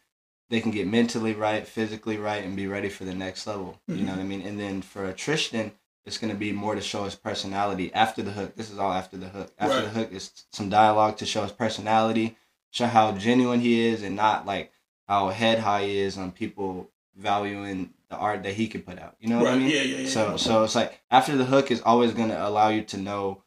they 0.48 0.60
can 0.60 0.70
get 0.70 0.86
mentally 0.86 1.32
right, 1.34 1.66
physically 1.66 2.18
right, 2.18 2.44
and 2.44 2.54
be 2.54 2.66
ready 2.68 2.88
for 2.88 3.04
the 3.04 3.14
next 3.14 3.46
level. 3.46 3.80
You 3.88 3.96
know 4.04 4.12
what 4.12 4.20
I 4.20 4.24
mean? 4.24 4.42
And 4.42 4.58
then 4.60 4.80
for 4.80 5.12
Tristan, 5.12 5.72
it's 6.04 6.18
gonna 6.18 6.36
be 6.36 6.52
more 6.52 6.76
to 6.76 6.80
show 6.80 7.02
his 7.04 7.16
personality 7.16 7.92
after 7.92 8.22
the 8.22 8.30
hook. 8.30 8.54
This 8.54 8.70
is 8.70 8.78
all 8.78 8.92
after 8.92 9.16
the 9.16 9.28
hook. 9.28 9.52
After 9.58 9.76
Right. 9.78 9.84
the 9.84 9.90
hook 9.90 10.12
is 10.12 10.30
some 10.52 10.68
dialogue 10.70 11.16
to 11.18 11.26
show 11.26 11.42
his 11.42 11.50
personality, 11.50 12.36
show 12.70 12.86
how 12.86 13.10
genuine 13.12 13.58
he 13.60 13.86
is, 13.86 14.02
and 14.04 14.14
not 14.14 14.46
like 14.46 14.70
how 15.06 15.28
head 15.28 15.58
high 15.58 15.82
is 15.82 16.18
on 16.18 16.32
people 16.32 16.90
valuing 17.16 17.90
the 18.10 18.16
art 18.16 18.42
that 18.44 18.54
he 18.54 18.68
can 18.68 18.82
put 18.82 18.98
out. 18.98 19.16
You 19.20 19.28
know 19.28 19.38
what 19.38 19.46
right. 19.46 19.54
I 19.54 19.58
mean? 19.58 19.70
Yeah, 19.70 19.82
yeah, 19.82 19.98
yeah. 19.98 20.08
So 20.08 20.36
so 20.36 20.64
it's 20.64 20.74
like 20.74 21.00
after 21.10 21.36
the 21.36 21.44
hook 21.44 21.70
is 21.70 21.80
always 21.80 22.12
gonna 22.12 22.38
allow 22.38 22.68
you 22.68 22.82
to 22.82 22.96
know 22.96 23.42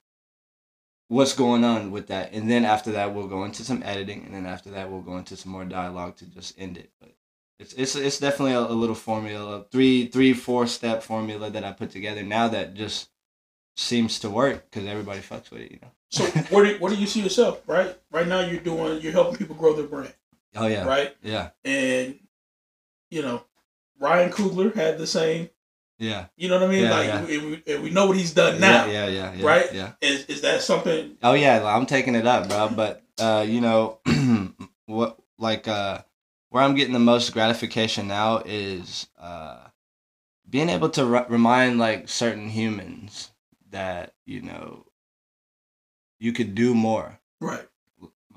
what's 1.08 1.34
going 1.34 1.64
on 1.64 1.92
with 1.92 2.08
that, 2.08 2.34
and 2.34 2.50
then 2.50 2.66
after 2.66 2.92
that 2.94 3.14
we'll 3.14 3.28
go 3.28 3.44
into 3.44 3.64
some 3.64 3.82
editing, 3.84 4.24
and 4.26 4.34
then 4.34 4.46
after 4.46 4.72
that 4.72 4.90
we'll 4.90 5.02
go 5.02 5.18
into 5.18 5.36
some 5.36 5.52
more 5.52 5.66
dialogue 5.66 6.16
to 6.18 6.26
just 6.26 6.60
end 6.60 6.78
it. 6.78 6.92
But 7.00 7.14
it's 7.60 7.74
it's 7.74 7.96
it's 7.96 8.20
definitely 8.20 8.54
a, 8.54 8.62
a 8.62 8.74
little 8.74 8.96
formula, 8.96 9.66
three 9.72 10.08
three 10.08 10.34
four 10.34 10.68
step 10.68 11.04
formula 11.04 11.50
that 11.50 11.64
I 11.64 11.72
put 11.72 11.92
together 11.92 12.24
now 12.24 12.48
that 12.50 12.74
just 12.74 13.10
seems 13.76 14.20
to 14.20 14.30
work 14.30 14.70
because 14.70 14.88
everybody 14.88 15.20
fucks 15.20 15.52
with 15.52 15.62
it. 15.62 15.72
You 15.72 15.80
know. 15.82 15.92
So 16.12 16.26
what 16.50 16.64
do 16.64 16.76
where 16.80 16.94
do 16.94 17.00
you 17.00 17.08
see 17.08 17.22
yourself? 17.22 17.62
Right, 17.68 17.96
right 18.12 18.28
now 18.28 18.42
you're 18.42 18.62
doing 18.62 19.02
you're 19.02 19.12
helping 19.12 19.38
people 19.38 19.56
grow 19.56 19.74
their 19.74 19.88
brand, 19.88 20.14
Oh 20.56 20.68
yeah. 20.68 20.86
right? 20.86 21.16
Yeah. 21.22 21.50
And 21.64 22.20
you 23.12 23.22
know, 23.22 23.44
Ryan 24.00 24.32
Coogler 24.32 24.74
had 24.74 24.98
the 24.98 25.08
same. 25.08 25.50
Yeah. 25.98 26.28
You 26.38 26.48
know 26.48 26.60
what 26.60 26.70
I 26.70 26.72
mean? 26.72 26.84
Yeah, 26.84 26.92
like 26.92 27.08
yeah. 27.08 27.18
And 27.18 27.28
we, 27.28 27.64
and 27.68 27.84
we 27.84 27.90
know 27.90 28.08
what 28.08 28.18
he's 28.18 28.34
done 28.34 28.60
now. 28.60 28.86
Yeah. 28.86 29.08
Yeah. 29.08 29.34
Yeah. 29.34 29.46
right? 29.46 29.74
Yeah. 29.74 29.92
Is 30.02 30.26
is 30.26 30.42
that 30.42 30.62
something? 30.62 31.18
Oh 31.22 31.34
yeah, 31.34 31.64
I'm 31.66 31.86
taking 31.86 32.16
it 32.16 32.26
up, 32.26 32.48
bro. 32.48 32.70
But 32.70 33.04
uh, 33.20 33.46
you 33.48 33.62
know, 33.62 34.00
what 34.86 35.20
like 35.38 35.68
uh, 35.68 36.00
where 36.50 36.64
I'm 36.64 36.76
getting 36.76 36.94
the 36.94 37.00
most 37.00 37.34
gratification 37.34 38.08
now 38.08 38.42
is 38.46 39.08
uh, 39.20 39.60
being 40.50 40.70
able 40.70 40.90
to 40.90 41.06
re- 41.06 41.26
remind 41.28 41.80
like 41.80 42.10
certain 42.10 42.50
humans 42.50 43.32
that 43.70 44.14
you 44.26 44.42
know 44.42 44.86
you 46.20 46.32
could 46.34 46.56
do 46.56 46.74
more. 46.74 47.20
Right. 47.42 47.68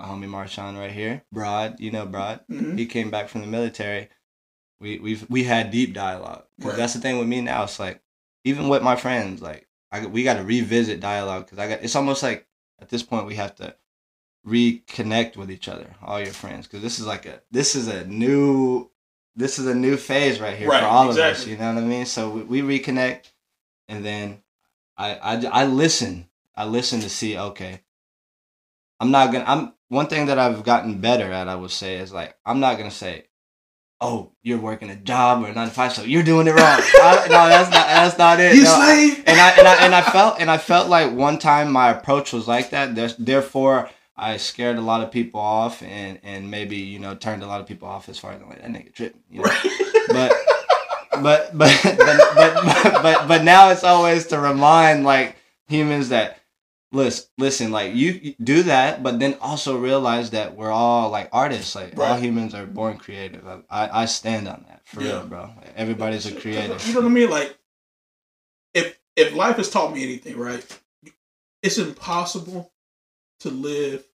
Homie 0.02 0.26
Marshawn 0.28 0.78
right 0.78 0.90
here, 0.92 1.22
Broad, 1.32 1.80
you 1.80 1.90
know 1.90 2.06
Broad. 2.06 2.40
hmm 2.48 2.76
He 2.76 2.86
came 2.86 3.10
back 3.10 3.28
from 3.28 3.40
the 3.42 3.46
military. 3.46 4.08
We 4.80 4.98
we've 4.98 5.28
we 5.30 5.44
had 5.44 5.70
deep 5.70 5.94
dialogue. 5.94 6.44
Right. 6.58 6.76
That's 6.76 6.94
the 6.94 7.00
thing 7.00 7.18
with 7.18 7.28
me 7.28 7.40
now. 7.40 7.64
It's 7.64 7.78
like 7.78 8.02
even 8.44 8.68
with 8.68 8.82
my 8.82 8.96
friends, 8.96 9.40
like 9.40 9.68
I 9.92 10.06
we 10.06 10.24
got 10.24 10.34
to 10.38 10.42
revisit 10.44 11.00
dialogue 11.00 11.44
because 11.46 11.58
I 11.58 11.68
got. 11.68 11.82
It's 11.84 11.96
almost 11.96 12.22
like 12.22 12.46
at 12.80 12.88
this 12.88 13.02
point 13.02 13.26
we 13.26 13.36
have 13.36 13.54
to 13.56 13.76
reconnect 14.46 15.36
with 15.36 15.50
each 15.50 15.68
other, 15.68 15.94
all 16.02 16.18
your 16.18 16.32
friends, 16.32 16.66
because 16.66 16.82
this 16.82 16.98
is 16.98 17.06
like 17.06 17.26
a 17.26 17.40
this 17.50 17.74
is 17.74 17.86
a 17.88 18.04
new 18.06 18.90
this 19.36 19.58
is 19.58 19.66
a 19.66 19.74
new 19.74 19.96
phase 19.96 20.40
right 20.40 20.56
here 20.56 20.68
Right, 20.68 20.80
for 20.80 20.86
all 20.86 21.08
of 21.10 21.16
us. 21.16 21.46
You 21.46 21.56
know 21.56 21.72
what 21.74 21.82
I 21.82 21.86
mean? 21.86 22.06
So 22.06 22.30
we, 22.30 22.60
we 22.60 22.78
reconnect, 22.80 23.30
and 23.88 24.04
then 24.04 24.42
I, 24.96 25.14
I 25.14 25.46
I 25.62 25.64
listen. 25.66 26.28
I 26.54 26.64
listen 26.66 27.00
to 27.00 27.08
see. 27.08 27.38
Okay, 27.38 27.80
I'm 29.02 29.10
not 29.10 29.32
gonna. 29.32 29.44
I'm 29.48 29.72
one 29.88 30.06
thing 30.06 30.26
that 30.26 30.38
I've 30.38 30.62
gotten 30.62 31.00
better 31.00 31.24
at. 31.32 31.48
I 31.48 31.56
would 31.56 31.72
say 31.72 31.96
is 31.96 32.12
like 32.12 32.36
I'm 32.46 32.60
not 32.60 32.78
gonna 32.78 32.92
say, 32.92 33.24
"Oh, 34.00 34.30
you're 34.44 34.60
working 34.60 34.90
a 34.90 34.94
job 34.94 35.42
or 35.42 35.48
a 35.48 35.52
nine 35.52 35.66
to 35.66 35.74
five, 35.74 35.92
so 35.92 36.04
you're 36.04 36.22
doing 36.22 36.46
it 36.46 36.52
wrong." 36.52 36.60
I, 36.60 37.26
no, 37.28 37.48
that's 37.48 37.68
not. 37.68 37.88
That's 37.88 38.16
not 38.16 38.38
it. 38.38 38.54
You 38.54 38.62
No, 38.62 38.76
slave. 38.76 39.24
and 39.26 39.40
I 39.40 39.50
and 39.58 39.66
I 39.66 39.74
and 39.86 39.92
I 39.92 40.02
felt 40.02 40.36
and 40.38 40.48
I 40.48 40.56
felt 40.56 40.88
like 40.88 41.10
one 41.10 41.36
time 41.40 41.72
my 41.72 41.90
approach 41.90 42.32
was 42.32 42.46
like 42.46 42.70
that. 42.70 42.94
There's, 42.94 43.16
therefore, 43.16 43.90
I 44.16 44.36
scared 44.36 44.76
a 44.76 44.80
lot 44.80 45.02
of 45.02 45.10
people 45.10 45.40
off 45.40 45.82
and 45.82 46.20
and 46.22 46.48
maybe 46.48 46.76
you 46.76 47.00
know 47.00 47.16
turned 47.16 47.42
a 47.42 47.48
lot 47.48 47.60
of 47.60 47.66
people 47.66 47.88
off 47.88 48.08
as 48.08 48.20
far 48.20 48.34
as 48.34 48.42
like 48.42 48.62
that 48.62 48.70
nigga 48.70 48.94
tripping. 48.94 49.20
You 49.28 49.42
know? 49.42 49.50
but 50.10 50.32
but 51.20 51.58
but 51.58 51.80
but 51.82 52.34
but 52.36 53.02
but 53.02 53.26
but 53.26 53.42
now 53.42 53.70
it's 53.70 53.82
always 53.82 54.28
to 54.28 54.38
remind 54.38 55.02
like 55.02 55.34
humans 55.66 56.10
that 56.10 56.38
listen 56.92 57.26
listen 57.38 57.70
like 57.70 57.94
you 57.94 58.34
do 58.42 58.62
that 58.64 59.02
but 59.02 59.18
then 59.18 59.34
also 59.40 59.78
realize 59.78 60.30
that 60.30 60.54
we're 60.56 60.70
all 60.70 61.08
like 61.10 61.28
artists 61.32 61.74
like 61.74 61.98
all 61.98 62.16
humans 62.16 62.54
are 62.54 62.66
born 62.66 62.98
creative 62.98 63.46
I, 63.46 63.60
I 63.70 64.02
i 64.02 64.04
stand 64.04 64.46
on 64.46 64.64
that 64.68 64.82
for 64.84 65.02
Yeah. 65.02 65.12
real 65.20 65.26
bro 65.26 65.50
everybody's 65.74 66.26
a 66.26 66.38
creative 66.38 66.86
You 66.86 66.94
know 66.94 67.00
what 67.00 67.06
I 67.06 67.10
mean? 67.10 67.30
Like, 67.30 67.58
if 68.74 68.98
if 69.16 69.34
life 69.34 69.56
has 69.56 69.70
taught 69.70 69.92
me 69.94 70.02
anything, 70.02 70.36
right? 70.38 70.64
It's 71.62 71.78
impossible 71.78 72.72
to 73.40 73.50
live 73.50 74.04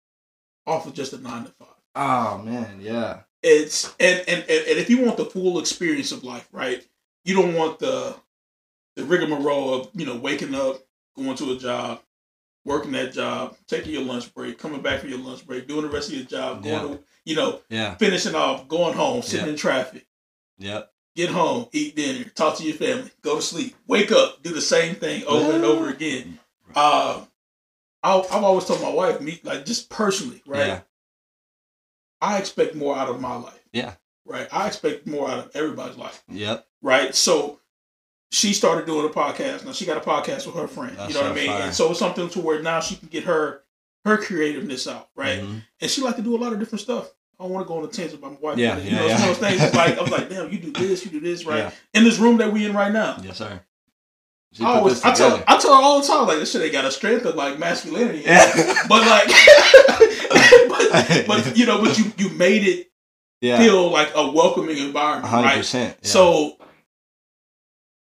off 0.66 0.86
of 0.86 0.94
just 0.94 1.12
a 1.12 1.18
nine 1.18 1.44
to 1.44 1.50
five. 1.52 1.68
oh 1.96 2.38
man 2.38 2.80
yeah 2.80 3.20
It's 3.42 3.94
and 3.98 4.18
and 4.28 4.40
and, 4.42 4.50
and 4.68 4.78
if 4.78 4.90
you 4.90 5.02
want 5.04 5.16
the 5.16 5.24
full 5.24 5.58
experience 5.58 6.12
of 6.12 6.24
life, 6.24 6.48
right? 6.52 6.86
You 7.24 7.34
don't 7.34 7.54
want 7.54 7.78
the 7.78 8.14
the 8.96 9.04
rigmarole 9.04 9.74
of 9.74 9.90
you 9.94 10.04
know 10.06 10.16
waking 10.16 10.54
up, 10.54 10.80
going 11.16 11.36
to 11.36 11.52
a 11.52 11.56
job, 11.56 12.00
working 12.68 12.92
that 12.92 13.12
job, 13.12 13.56
taking 13.66 13.92
your 13.92 14.02
lunch 14.02 14.32
break, 14.34 14.58
coming 14.58 14.80
back 14.82 15.00
from 15.00 15.08
your 15.10 15.18
lunch 15.18 15.46
break, 15.46 15.66
doing 15.66 15.82
the 15.82 15.88
rest 15.88 16.10
of 16.10 16.14
your 16.16 16.24
job, 16.26 16.62
going 16.62 16.74
Yeah. 16.74 16.96
to 16.96 17.00
you 17.24 17.34
know 17.36 17.60
yeah 17.68 17.94
finishing 17.96 18.34
off, 18.34 18.68
going 18.68 18.94
home, 18.94 19.22
sitting 19.22 19.46
Yeah. 19.46 19.52
in 19.52 19.58
traffic. 19.58 20.06
yep 20.58 20.92
get 21.16 21.30
home, 21.30 21.66
eat 21.72 21.96
dinner, 21.96 22.24
talk 22.36 22.56
to 22.58 22.62
your 22.64 22.76
family, 22.76 23.10
go 23.22 23.36
to 23.36 23.42
sleep, 23.42 23.74
wake 23.88 24.12
up, 24.12 24.40
do 24.42 24.50
the 24.54 24.60
same 24.60 24.94
thing 24.94 25.24
over 25.24 25.50
and 25.52 25.64
over 25.64 25.88
again. 25.88 26.38
Uh, 26.76 27.24
I, 28.04 28.18
I've 28.20 28.44
always 28.44 28.66
told 28.66 28.80
my 28.82 28.88
wife, 28.90 29.20
me 29.20 29.40
like 29.42 29.64
just 29.66 29.90
personally, 29.90 30.42
right? 30.46 30.82
I 32.20 32.38
expect 32.38 32.74
more 32.76 32.96
out 32.96 33.08
of 33.08 33.20
my 33.20 33.34
life. 33.36 33.60
Yeah. 33.72 33.94
Right. 34.24 34.46
I 34.52 34.66
expect 34.66 35.06
more 35.06 35.28
out 35.28 35.38
of 35.46 35.50
everybody's 35.56 35.96
life. 35.96 36.22
yep 36.28 36.66
Right. 36.82 37.14
So 37.14 37.58
she 38.30 38.52
started 38.52 38.86
doing 38.86 39.06
a 39.06 39.08
podcast. 39.08 39.64
Now 39.64 39.72
she 39.72 39.86
got 39.86 39.96
a 39.96 40.00
podcast 40.00 40.46
with 40.46 40.54
her 40.56 40.68
friend. 40.68 40.96
That's 40.96 41.14
you 41.14 41.20
know 41.20 41.22
what 41.28 41.32
I 41.32 41.34
mean? 41.34 41.46
fire. 41.46 41.62
And 41.62 41.74
so 41.74 41.90
it's 41.90 41.98
something 41.98 42.28
to 42.30 42.40
where 42.40 42.62
now 42.62 42.80
she 42.80 42.96
can 42.96 43.08
get 43.08 43.24
her 43.24 43.62
her 44.04 44.16
creativeness 44.16 44.86
out. 44.86 45.08
Right. 45.16 45.40
Mhm. 45.40 45.62
And 45.80 45.90
she 45.90 46.02
like 46.02 46.16
to 46.16 46.22
do 46.22 46.36
a 46.36 46.38
lot 46.38 46.52
of 46.52 46.58
different 46.58 46.80
stuff. 46.82 47.10
I 47.40 47.44
don't 47.44 47.52
want 47.52 47.66
to 47.66 47.68
go 47.68 47.78
on 47.78 47.84
a 47.84 47.88
tangent 47.88 48.18
about 48.20 48.32
my 48.32 48.38
wife. 48.40 48.58
Yeah, 48.58 48.76
you 48.78 48.90
yeah, 48.90 48.96
know, 48.98 49.06
yeah. 49.06 49.26
those 49.26 49.38
things. 49.38 49.60
Like 49.74 49.96
I 49.98 50.02
was 50.02 50.10
like, 50.10 50.28
damn, 50.30 50.50
you 50.50 50.58
do 50.58 50.72
this, 50.72 51.04
you 51.04 51.10
do 51.10 51.20
this, 51.20 51.44
right? 51.44 51.58
Yeah. 51.58 51.70
In 51.94 52.04
this 52.04 52.18
room 52.18 52.38
that 52.38 52.52
we 52.52 52.66
in 52.66 52.74
right 52.74 52.92
now. 52.92 53.16
yes 53.22 53.38
sir 53.38 53.60
She 54.52 54.64
I 54.64 54.74
always, 54.76 55.02
I 55.04 55.12
tell. 55.14 55.42
I 55.46 55.56
tell 55.58 55.74
her 55.76 55.82
all 55.82 56.00
the 56.00 56.06
time, 56.06 56.26
like 56.26 56.38
this 56.38 56.50
shit 56.52 56.62
ain't 56.62 56.72
got 56.72 56.84
a 56.84 56.90
strength 56.90 57.24
of 57.26 57.34
like 57.36 57.58
masculinity, 57.58 58.22
Yeah. 58.26 58.52
but 58.88 59.06
like, 59.06 59.28
but, 60.68 61.26
but 61.26 61.56
you 61.56 61.66
know, 61.66 61.80
but 61.82 61.98
you 61.98 62.12
you 62.16 62.30
made 62.30 62.64
it 62.66 62.90
yeah 63.40 63.58
feel 63.58 63.90
like 63.90 64.10
a 64.14 64.30
welcoming 64.30 64.78
environment, 64.78 65.26
hundred 65.28 65.46
right? 65.46 65.56
percent 65.58 66.04
So 66.04 66.56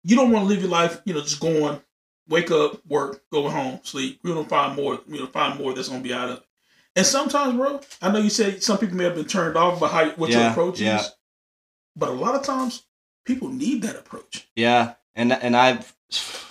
you 0.05 0.14
don't 0.17 0.31
want 0.31 0.45
to 0.45 0.49
live 0.49 0.61
your 0.61 0.71
life, 0.71 1.01
you 1.05 1.14
know, 1.14 1.21
just 1.21 1.40
going, 1.40 1.81
wake 2.29 2.51
up, 2.51 2.85
work, 2.87 3.23
go 3.33 3.49
home, 3.49 3.81
sleep. 3.83 4.21
You're 4.23 4.35
gonna 4.35 4.49
find 4.49 4.77
more, 4.77 5.01
you 5.09 5.21
know, 5.21 5.27
find 5.27 5.59
more 5.59 5.75
that's 5.75 5.88
gonna 5.88 6.03
be 6.03 6.14
out 6.14 6.31
of 6.31 6.38
it. 6.38 6.45
And 6.97 7.07
sometimes, 7.07 7.57
bro, 7.57 7.81
I 8.01 8.12
know 8.12 8.21
you 8.21 8.31
said 8.31 8.62
some 8.62 8.79
people 8.79 8.97
may 8.97 9.05
have 9.05 9.17
been 9.17 9.25
turned 9.25 9.57
off 9.57 9.81
by 9.81 9.88
how 9.88 10.11
what 10.11 10.31
your 10.31 10.49
approach 10.49 10.81
yeah. 10.81 11.01
is, 11.01 11.11
but 11.97 12.09
a 12.09 12.12
lot 12.12 12.35
of 12.35 12.43
times 12.43 12.85
people 13.25 13.49
need 13.49 13.83
that 13.83 13.97
approach. 13.97 14.49
Yeah, 14.55 14.95
and 15.17 15.33
and 15.33 15.57
I 15.57 15.83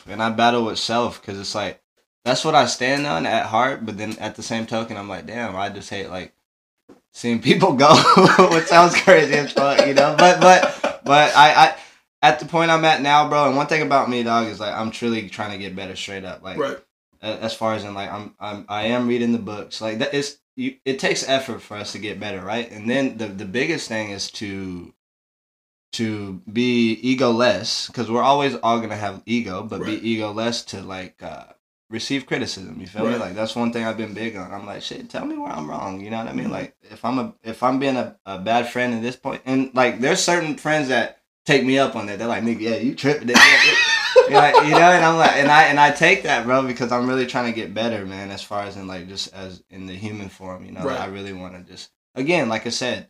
and 0.08 0.22
I 0.22 0.30
battle 0.32 0.66
with 0.66 0.80
self 0.80 1.22
because 1.22 1.40
it's 1.40 1.56
like 1.56 1.82
that's 2.26 2.44
what 2.44 2.56
I 2.56 2.66
stand 2.66 3.06
on 3.08 3.26
at 3.26 3.46
heart. 3.46 3.86
But 3.86 3.98
then 3.98 4.18
at 4.20 4.36
the 4.36 4.44
same 4.44 4.66
token, 4.66 4.98
I'm 4.98 5.10
like, 5.10 5.28
damn, 5.28 5.56
I 5.56 5.70
just 5.70 5.90
hate 5.90 6.10
like 6.10 6.34
seeing 7.14 7.42
people 7.42 7.74
go, 7.78 7.96
which 8.52 8.66
sounds 8.66 9.00
crazy 9.02 9.36
as 9.36 9.54
fuck, 9.54 9.86
you 9.88 9.94
know. 9.94 10.16
But 10.18 10.42
but 10.42 11.02
but 11.06 11.36
I 11.36 11.54
I 11.54 11.76
at 12.24 12.40
the 12.40 12.46
point 12.48 12.72
I'm 12.72 12.84
at 12.86 13.02
now, 13.02 13.30
bro. 13.30 13.46
And 13.48 13.56
one 13.56 13.68
thing 13.68 13.84
about 13.84 14.10
me, 14.10 14.24
dog, 14.24 14.48
is 14.48 14.60
like 14.60 14.74
I'm 14.74 14.90
truly 14.90 15.30
trying 15.30 15.52
to 15.52 15.58
get 15.60 15.76
better, 15.76 15.96
straight 15.96 16.24
up. 16.26 16.42
Like 16.42 16.58
Right. 16.58 16.80
as 17.22 17.54
far 17.54 17.76
as 17.76 17.84
in 17.84 17.94
like 17.94 18.12
I'm 18.12 18.34
I'm 18.40 18.66
I 18.68 18.86
am 18.88 19.08
reading 19.08 19.32
the 19.34 19.38
books. 19.40 19.80
Like 19.82 20.00
that 20.00 20.14
is 20.16 20.40
you. 20.56 20.78
It 20.86 20.98
takes 21.00 21.28
effort 21.30 21.62
for 21.62 21.78
us 21.78 21.92
to 21.92 22.00
get 22.00 22.20
better, 22.20 22.42
right? 22.42 22.72
And 22.72 22.90
then 22.90 23.18
the 23.18 23.28
the 23.28 23.46
biggest 23.46 23.88
thing 23.88 24.10
is 24.10 24.32
to 24.32 24.94
to 25.94 26.42
be 26.52 26.94
ego 27.04 27.30
less 27.32 27.88
because 27.88 28.10
we're 28.10 28.24
always 28.24 28.56
all 28.56 28.80
gonna 28.80 28.96
have 28.96 29.22
ego, 29.26 29.62
but 29.64 29.82
Right. 29.82 30.02
be 30.02 30.18
egoless 30.18 30.66
to 30.68 30.82
like 30.82 31.22
uh, 31.22 31.44
receive 31.90 32.26
criticism. 32.26 32.80
You 32.80 32.88
feel 32.88 33.06
me? 33.06 33.16
Like 33.18 33.36
that's 33.36 33.56
one 33.56 33.72
thing 33.72 33.84
I've 33.86 33.98
been 33.98 34.14
big 34.16 34.36
on. 34.36 34.52
I'm 34.52 34.66
like, 34.66 34.82
shit, 34.82 35.10
tell 35.10 35.26
me 35.26 35.38
where 35.38 35.52
I'm 35.52 35.70
wrong. 35.70 36.02
You 36.02 36.10
know 36.10 36.18
what 36.18 36.28
I 36.28 36.34
mean? 36.34 36.48
Mhm. 36.48 36.52
Like 36.52 36.76
if 36.82 37.06
I'm 37.06 37.20
a 37.20 37.36
if 37.44 37.62
I'm 37.62 37.78
being 37.80 37.98
a, 37.98 38.16
a 38.26 38.40
bad 38.40 38.70
friend 38.70 38.94
at 38.96 39.02
this 39.04 39.16
point, 39.16 39.42
and 39.46 39.70
like 39.76 40.00
there's 40.00 40.20
certain 40.24 40.58
friends 40.58 40.88
that 40.88 41.20
take 41.46 41.64
me 41.66 41.78
up 41.78 41.96
on 41.96 42.06
that. 42.08 42.20
They're 42.20 42.28
like, 42.28 42.44
nigga, 42.44 42.62
yeah, 42.62 42.76
you 42.78 42.96
tripping. 42.96 43.30
Yeah, 43.30 43.36
yeah. 43.38 43.74
You're 44.30 44.38
like, 44.38 44.56
you 44.66 44.72
know, 44.72 44.78
and 44.92 45.04
I'm 45.04 45.18
like, 45.18 45.36
and 45.38 45.50
I 45.52 45.64
and 45.64 45.80
I 45.80 45.92
take 45.92 46.24
that, 46.24 46.46
bro, 46.46 46.66
because 46.66 46.92
I'm 46.92 47.08
really 47.10 47.26
trying 47.26 47.52
to 47.52 47.56
get 47.56 47.74
better, 47.74 48.06
man. 48.06 48.32
As 48.32 48.42
far 48.44 48.64
as 48.64 48.78
in 48.78 48.88
like 48.88 49.08
just 49.08 49.34
as 49.34 49.64
in 49.70 49.86
the 49.86 49.94
human 49.96 50.30
form, 50.30 50.64
you 50.66 50.72
know, 50.72 50.84
Right. 50.84 51.00
I 51.00 51.06
really 51.08 51.34
want 51.34 51.56
to 51.56 51.72
just 51.72 51.90
again, 52.16 52.48
like 52.48 52.66
I 52.66 52.70
said, 52.70 53.10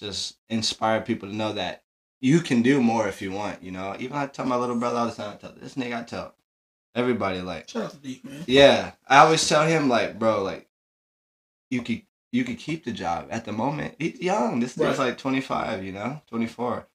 just 0.00 0.36
inspire 0.48 1.00
people 1.02 1.28
to 1.28 1.34
know 1.34 1.52
that 1.54 1.82
you 2.20 2.40
can 2.40 2.62
do 2.62 2.80
more 2.80 3.06
if 3.08 3.20
you 3.20 3.32
want. 3.32 3.62
You 3.62 3.72
know, 3.72 3.96
even 3.98 4.16
I 4.16 4.26
tell 4.28 4.46
my 4.46 4.56
little 4.56 4.76
brother 4.76 4.98
all 4.98 5.06
the 5.06 5.12
time. 5.14 5.32
I 5.34 5.36
tell 5.36 5.52
this 5.60 5.74
nigga, 5.74 6.00
I 6.00 6.02
tell 6.04 6.34
everybody 6.94 7.42
like, 7.42 7.68
Shout 7.68 7.82
out 7.84 7.90
to 7.90 7.96
Deep, 7.98 8.24
man. 8.24 8.44
yeah, 8.46 8.92
I 9.06 9.18
always 9.18 9.46
tell 9.46 9.66
him 9.66 9.88
like, 9.88 10.18
bro, 10.18 10.42
like 10.42 10.68
you 11.70 11.82
could 11.82 12.02
you 12.32 12.44
could 12.44 12.58
keep 12.58 12.84
the 12.84 12.92
job 12.92 13.26
at 13.30 13.44
the 13.44 13.52
moment. 13.52 13.96
He's 13.98 14.20
young. 14.20 14.60
This 14.60 14.74
dude's 14.74 14.98
Right. 14.98 15.08
like 15.08 15.18
25, 15.18 15.84
you 15.84 15.92
know, 15.92 16.22
24. 16.28 16.86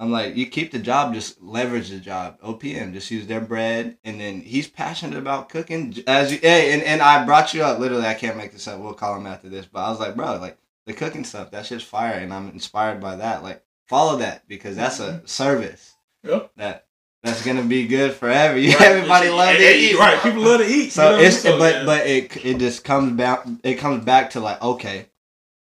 I'm 0.00 0.10
like, 0.10 0.34
you 0.34 0.46
keep 0.46 0.72
the 0.72 0.78
job, 0.78 1.12
just 1.12 1.42
leverage 1.42 1.90
the 1.90 1.98
job. 1.98 2.40
OPM, 2.40 2.94
just 2.94 3.10
use 3.10 3.26
their 3.26 3.42
bread, 3.42 3.98
and 4.02 4.18
then 4.18 4.40
he's 4.40 4.66
passionate 4.66 5.18
about 5.18 5.50
cooking. 5.50 5.94
As 6.06 6.32
you, 6.32 6.38
hey, 6.38 6.72
and, 6.72 6.82
and 6.82 7.02
I 7.02 7.26
brought 7.26 7.52
you 7.52 7.62
up. 7.62 7.78
Literally, 7.78 8.06
I 8.06 8.14
can't 8.14 8.38
make 8.38 8.50
this 8.50 8.66
up. 8.66 8.80
We'll 8.80 8.94
call 8.94 9.14
him 9.14 9.26
after 9.26 9.50
this. 9.50 9.66
But 9.66 9.80
I 9.80 9.90
was 9.90 10.00
like, 10.00 10.16
bro, 10.16 10.38
like 10.38 10.56
the 10.86 10.94
cooking 10.94 11.24
stuff, 11.24 11.50
that's 11.50 11.68
just 11.68 11.84
fire, 11.84 12.14
and 12.14 12.32
I'm 12.32 12.48
inspired 12.48 12.98
by 12.98 13.16
that. 13.16 13.42
Like, 13.42 13.62
follow 13.88 14.16
that 14.18 14.48
because 14.48 14.74
that's 14.74 15.00
a 15.00 15.08
mm-hmm. 15.08 15.26
service 15.26 15.96
Yep. 16.24 16.52
that 16.56 16.86
that's 17.22 17.44
gonna 17.44 17.64
be 17.64 17.86
good 17.86 18.14
forever. 18.14 18.56
You 18.58 18.72
Right. 18.72 18.82
everybody 18.82 19.28
love 19.28 19.56
to 19.56 19.62
eat, 19.76 19.98
Right. 19.98 20.22
People 20.22 20.42
love 20.42 20.60
to 20.60 20.66
eat. 20.66 20.92
so 20.92 21.10
you 21.10 21.16
know 21.18 21.22
it's? 21.24 21.40
So, 21.40 21.58
but 21.58 21.74
yeah. 21.74 21.84
but 21.84 22.06
it 22.06 22.44
it 22.44 22.58
just 22.58 22.84
comes 22.84 23.12
back 23.12 23.44
it 23.62 23.74
comes 23.74 24.02
back 24.04 24.30
to 24.30 24.40
like 24.40 24.62
okay, 24.62 25.06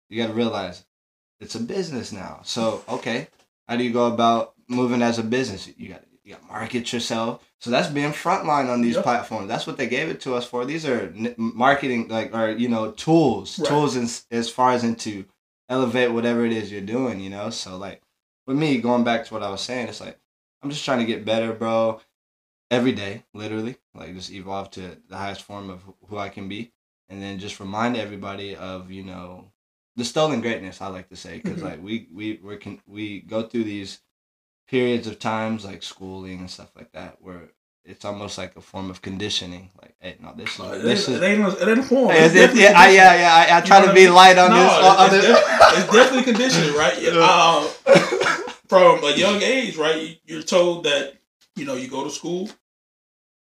you 0.09 0.19
got 0.19 0.29
to 0.29 0.33
realize 0.33 0.83
it's 1.39 1.53
a 1.53 1.59
business 1.59 2.11
now. 2.11 2.39
So 2.43 2.83
okay, 2.89 3.27
how 3.67 3.77
do 3.77 3.83
you 3.83 3.91
go 3.91 4.05
about 4.11 4.53
moving 4.67 5.01
as 5.01 5.19
a 5.19 5.23
business? 5.23 5.69
You 5.77 5.89
got 5.89 6.03
you 6.23 6.33
got 6.33 6.47
market 6.47 6.91
yourself. 6.91 7.43
So 7.59 7.69
that's 7.69 7.87
being 7.87 8.11
frontline 8.11 8.69
on 8.69 8.81
these 8.81 8.95
Yep. 8.95 9.03
platforms. 9.03 9.47
That's 9.47 9.67
what 9.67 9.77
they 9.77 9.87
gave 9.87 10.09
it 10.09 10.21
to 10.21 10.33
us 10.35 10.45
for. 10.45 10.65
These 10.65 10.85
are 10.85 11.13
n- 11.15 11.35
marketing 11.37 12.07
like 12.07 12.33
or 12.35 12.49
you 12.49 12.67
know 12.69 12.91
tools 12.91 13.59
Right. 13.59 13.67
tools 13.67 13.95
in, 13.95 14.07
as 14.35 14.49
far 14.49 14.71
as 14.71 14.83
into 14.83 15.25
elevate 15.69 16.11
whatever 16.11 16.45
it 16.45 16.51
is 16.51 16.71
you're 16.71 16.81
doing. 16.81 17.19
You 17.19 17.29
know, 17.29 17.49
so 17.51 17.77
like 17.77 18.01
with 18.47 18.57
me 18.57 18.79
going 18.79 19.03
back 19.03 19.25
to 19.25 19.33
what 19.33 19.43
I 19.43 19.49
was 19.49 19.61
saying, 19.61 19.87
it's 19.87 20.01
like 20.01 20.19
I'm 20.63 20.69
just 20.71 20.85
trying 20.85 20.99
to 20.99 21.05
get 21.05 21.25
better, 21.25 21.53
bro 21.53 22.01
every 22.71 22.91
day, 22.91 23.23
literally, 23.33 23.77
like 23.93 24.15
just 24.15 24.31
evolve 24.31 24.71
to 24.71 24.97
the 25.07 25.17
highest 25.17 25.43
form 25.43 25.69
of 25.69 25.83
who 26.07 26.17
I 26.17 26.29
can 26.29 26.47
be, 26.49 26.71
and 27.09 27.21
then 27.21 27.37
just 27.37 27.59
remind 27.59 27.95
everybody 27.95 28.55
of 28.55 28.89
you 28.91 29.03
know 29.03 29.51
the 29.95 30.05
stolen 30.05 30.41
greatness. 30.41 30.81
I 30.81 30.87
like 30.87 31.09
to 31.09 31.15
say 31.15 31.39
because 31.39 31.61
Mhm. 31.61 31.63
like 31.63 31.83
we 31.83 32.07
we 32.13 32.39
we 32.43 32.57
can 32.57 32.81
we 32.87 33.21
go 33.21 33.43
through 33.43 33.63
these 33.65 33.99
periods 34.67 35.07
of 35.07 35.19
times 35.19 35.63
like 35.65 35.83
schooling 35.83 36.39
and 36.39 36.49
stuff 36.49 36.69
like 36.75 36.91
that 36.93 37.17
where 37.21 37.49
it's 37.85 38.03
almost 38.03 38.37
like 38.39 38.55
a 38.55 38.61
form 38.61 38.89
of 38.89 38.99
conditioning. 39.03 39.69
Like, 39.79 39.95
hey, 39.99 40.15
no, 40.19 40.33
this 40.35 40.55
is 40.55 40.59
Uh, 40.59 40.69
this 40.79 41.07
it, 41.07 41.11
is. 41.13 41.21
it 41.21 41.23
ain't 41.23 41.47
it 41.61 41.67
ain't 41.67 41.79
a 41.79 41.83
form. 41.83 42.09
It's- 42.11 42.33
It's 42.33 42.55
yeah, 42.59 42.69
I, 42.69 42.85
conditioning. 42.87 42.95
yeah, 42.95 43.13
yeah. 43.15 43.35
I, 43.35 43.57
I 43.57 43.59
You 43.61 43.65
try 43.67 43.79
know 43.79 43.87
to 43.87 43.93
be 43.93 44.01
I 44.01 44.05
mean? 44.05 44.13
light 44.15 44.37
on 44.39 44.49
No, 44.49 44.55
this. 44.63 44.73
it's- 44.73 44.97
on 44.97 45.05
it's, 45.05 45.13
this- 45.13 45.25
def- 45.25 45.77
it's 45.77 45.93
definitely 45.93 46.23
conditioning, 46.33 46.73
right? 46.75 47.01
Yeah, 47.01 47.11
uh, 47.19 47.67
from 48.67 49.03
a 49.03 49.11
young 49.15 49.41
age, 49.43 49.75
right? 49.77 50.01
you- 50.01 50.15
You're 50.25 50.41
told 50.43 50.83
that 50.85 51.13
you 51.55 51.65
know 51.65 51.75
you 51.75 51.87
go 51.87 52.03
to 52.03 52.09
school. 52.09 52.49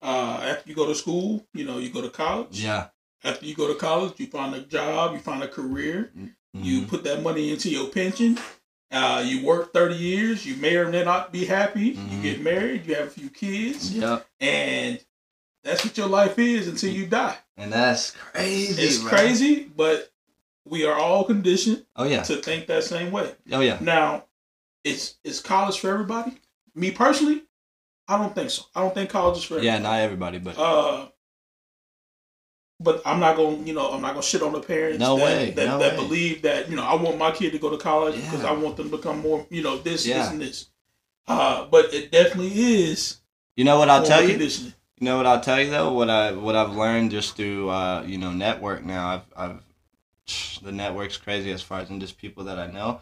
Uh, 0.03 0.39
after 0.43 0.69
you 0.71 0.77
go 0.77 0.87
to 0.87 0.95
school, 0.95 1.45
you 1.55 1.65
know 1.65 1.79
you 1.79 1.89
go 1.89 2.03
to 2.03 2.11
college. 2.11 2.63
yeah. 2.63 2.89
After 3.25 3.47
you 3.47 3.55
go 3.55 3.67
to 3.69 3.75
college, 3.75 4.15
you 4.19 4.27
find 4.27 4.55
a 4.55 4.61
job, 4.61 5.13
you 5.13 5.19
find 5.19 5.43
a 5.43 5.49
career, 5.49 6.13
you 6.55 6.83
Mhm. 6.83 6.89
put 6.89 7.05
that 7.05 7.23
money 7.23 7.51
into 7.51 7.69
your 7.69 7.89
pension. 7.89 8.39
Uh, 8.91 9.23
you 9.27 9.45
work 9.45 9.73
thirty 9.73 9.97
years. 9.97 10.47
You 10.47 10.57
may 10.57 10.77
or 10.77 10.89
may 10.89 11.05
not 11.05 11.31
be 11.33 11.45
happy. 11.45 11.89
You 11.89 11.95
Mhm. 11.97 12.23
get 12.23 12.41
married. 12.41 12.87
You 12.87 12.95
have 12.95 13.09
a 13.09 13.11
few 13.11 13.29
kids, 13.29 13.93
Yep. 13.93 14.27
and 14.41 14.99
that's 15.63 15.85
what 15.85 15.99
your 15.99 16.07
life 16.07 16.39
is 16.39 16.69
until 16.69 16.91
you 16.91 17.07
die. 17.07 17.37
And 17.57 17.73
that's 17.73 18.13
crazy. 18.13 18.81
It's 18.83 18.99
bro. 18.99 19.11
crazy, 19.11 19.65
but 19.65 20.11
we 20.65 20.87
are 20.87 20.95
all 20.95 21.25
conditioned 21.25 21.85
Oh 21.97 22.05
yeah. 22.05 22.23
to 22.23 22.37
think 22.37 22.67
that 22.69 22.85
same 22.85 23.11
way. 23.11 23.35
Oh 23.53 23.61
yeah. 23.61 23.79
Now, 23.81 24.25
it's 24.85 25.17
is 25.25 25.41
college 25.41 25.79
for 25.81 25.91
everybody? 25.91 26.39
Me 26.75 26.91
personally, 26.91 27.43
I 28.07 28.17
don't 28.17 28.35
think 28.35 28.49
so. 28.51 28.63
I 28.75 28.81
don't 28.81 28.95
think 28.95 29.11
college 29.11 29.39
is 29.39 29.45
for 29.45 29.59
Yeah, 29.59 29.79
not 29.79 29.99
everybody, 30.01 30.39
but 30.39 30.57
Uh, 30.57 31.09
but 32.81 33.03
I'm 33.05 33.21
not 33.21 33.37
gonna, 33.37 33.57
you 33.59 33.75
know, 33.75 33.91
I'm 33.91 34.01
not 34.03 34.11
gonna 34.13 34.23
shit 34.23 34.43
on 34.43 34.53
the 34.53 34.61
parents 34.61 34.99
No 35.01 35.17
that, 35.17 35.25
way, 35.25 35.51
that, 35.51 35.67
no 35.67 35.79
that 35.79 35.93
way. 35.93 35.97
believe 36.05 36.43
that, 36.43 36.69
you 36.71 36.77
know, 36.77 36.85
I 36.85 36.95
want 36.95 37.19
my 37.19 37.31
kid 37.33 37.53
to 37.53 37.59
go 37.59 37.71
to 37.71 37.77
college 37.79 38.17
Yeah. 38.17 38.31
because 38.31 38.45
I 38.45 38.53
want 38.53 38.77
them 38.77 38.91
to 38.91 38.97
become 38.97 39.21
more, 39.21 39.47
you 39.51 39.63
know, 39.63 39.77
this, 39.79 40.05
this, 40.05 40.07
Yeah. 40.07 40.31
and 40.31 40.41
this. 40.41 40.67
Uh, 41.27 41.67
but 41.67 41.93
it 41.93 42.11
definitely 42.13 42.53
is. 42.59 43.19
you 43.57 43.65
know 43.65 43.79
what 43.79 43.91
I'll 43.91 44.05
tell 44.05 44.23
you? 44.27 44.39
You 44.39 45.05
know 45.05 45.17
what 45.17 45.27
I'll 45.27 45.41
tell 45.41 45.61
you 45.61 45.71
though. 45.71 45.93
What 45.93 46.09
I 46.11 46.33
what 46.33 46.57
I've 46.57 46.75
learned 46.75 47.11
just 47.11 47.37
through 47.37 47.69
uh, 47.71 48.03
you 48.07 48.19
know 48.19 48.33
network 48.33 48.85
now. 48.85 49.09
I've 49.37 49.61
I've 50.27 50.59
the 50.63 50.73
network's 50.73 51.17
crazy 51.17 51.53
as 51.53 51.63
far 51.63 51.81
as 51.81 51.91
in 51.91 52.01
just 52.01 52.17
people 52.19 52.45
that 52.45 52.59
I 52.59 52.67
know, 52.69 53.01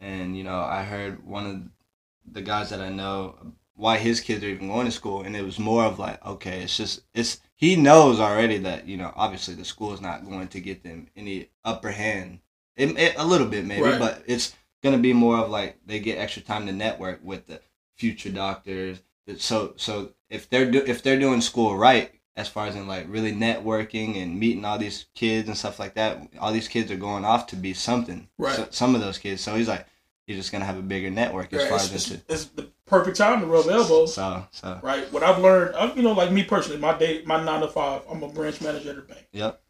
and 0.00 0.36
you 0.36 0.44
know 0.44 0.60
I 0.60 0.82
heard 0.84 1.26
one 1.26 1.46
of 1.46 2.32
the 2.32 2.40
guys 2.42 2.70
that 2.70 2.80
I 2.80 2.88
know 2.88 3.34
why 3.74 3.98
his 3.98 4.20
kids 4.20 4.42
are 4.44 4.48
even 4.48 4.68
going 4.68 4.86
to 4.86 4.92
school, 4.92 5.22
and 5.22 5.36
it 5.36 5.44
was 5.44 5.58
more 5.58 5.84
of 5.84 5.98
like 5.98 6.24
okay, 6.24 6.62
it's 6.62 6.76
just 6.76 7.00
it's 7.12 7.40
he 7.56 7.74
knows 7.74 8.20
already 8.20 8.58
that 8.58 8.86
you 8.86 8.96
know 8.96 9.12
obviously 9.16 9.54
the 9.54 9.64
school 9.64 9.92
is 9.92 10.00
not 10.00 10.24
going 10.28 10.48
to 10.48 10.60
get 10.60 10.82
them 10.84 11.08
any 11.16 11.48
upper 11.64 11.90
hand, 11.90 12.40
it, 12.76 12.96
it, 12.98 13.14
a 13.16 13.24
little 13.24 13.46
bit 13.48 13.64
maybe, 13.64 13.82
Right. 13.82 13.98
but 13.98 14.22
it's 14.26 14.54
gonna 14.82 14.98
be 14.98 15.12
more 15.12 15.38
of 15.38 15.50
like 15.50 15.78
they 15.84 15.98
get 15.98 16.18
extra 16.18 16.42
time 16.42 16.66
to 16.66 16.72
network 16.72 17.20
with 17.24 17.46
the 17.46 17.60
future 17.96 18.30
doctors. 18.30 19.00
So 19.38 19.72
so 19.76 20.12
if 20.30 20.48
they're 20.48 20.70
do, 20.70 20.82
if 20.86 21.02
they're 21.02 21.18
doing 21.18 21.40
school 21.40 21.76
right, 21.76 22.12
as 22.36 22.48
far 22.48 22.66
as 22.66 22.76
in 22.76 22.86
like 22.86 23.06
really 23.08 23.32
networking 23.32 24.22
and 24.22 24.38
meeting 24.38 24.64
all 24.64 24.78
these 24.78 25.06
kids 25.14 25.48
and 25.48 25.56
stuff 25.56 25.78
like 25.78 25.94
that, 25.94 26.28
all 26.38 26.52
these 26.52 26.68
kids 26.68 26.90
are 26.90 26.96
going 26.96 27.24
off 27.24 27.46
to 27.48 27.56
be 27.56 27.72
something. 27.72 28.28
Right. 28.38 28.54
So, 28.54 28.68
some 28.70 28.94
of 28.94 29.00
those 29.00 29.18
kids. 29.18 29.40
So 29.40 29.56
he's 29.56 29.68
like, 29.68 29.86
he's 30.26 30.36
just 30.36 30.52
gonna 30.52 30.64
have 30.64 30.78
a 30.78 30.82
bigger 30.82 31.10
network 31.10 31.52
as 31.52 31.60
Right, 31.62 31.68
far 31.68 31.78
as 31.78 31.92
it's, 31.94 32.10
into. 32.10 32.22
it's 32.28 32.44
the 32.46 32.68
perfect 32.86 33.16
time 33.16 33.40
to 33.40 33.46
rub 33.46 33.66
elbows. 33.68 34.14
So 34.14 34.46
so 34.50 34.80
Right. 34.82 35.10
What 35.12 35.22
I've 35.22 35.38
learned, 35.38 35.74
i 35.76 35.92
you 35.94 36.02
know, 36.02 36.12
like 36.12 36.32
me 36.32 36.44
personally, 36.44 36.78
my 36.78 36.96
day, 36.96 37.22
my 37.24 37.42
nine 37.42 37.60
to 37.60 37.68
five, 37.68 38.02
I'm 38.10 38.22
a 38.22 38.28
branch 38.28 38.60
manager 38.60 38.90
at 38.90 38.98
a 38.98 39.02
bank. 39.02 39.26
yep. 39.32 39.62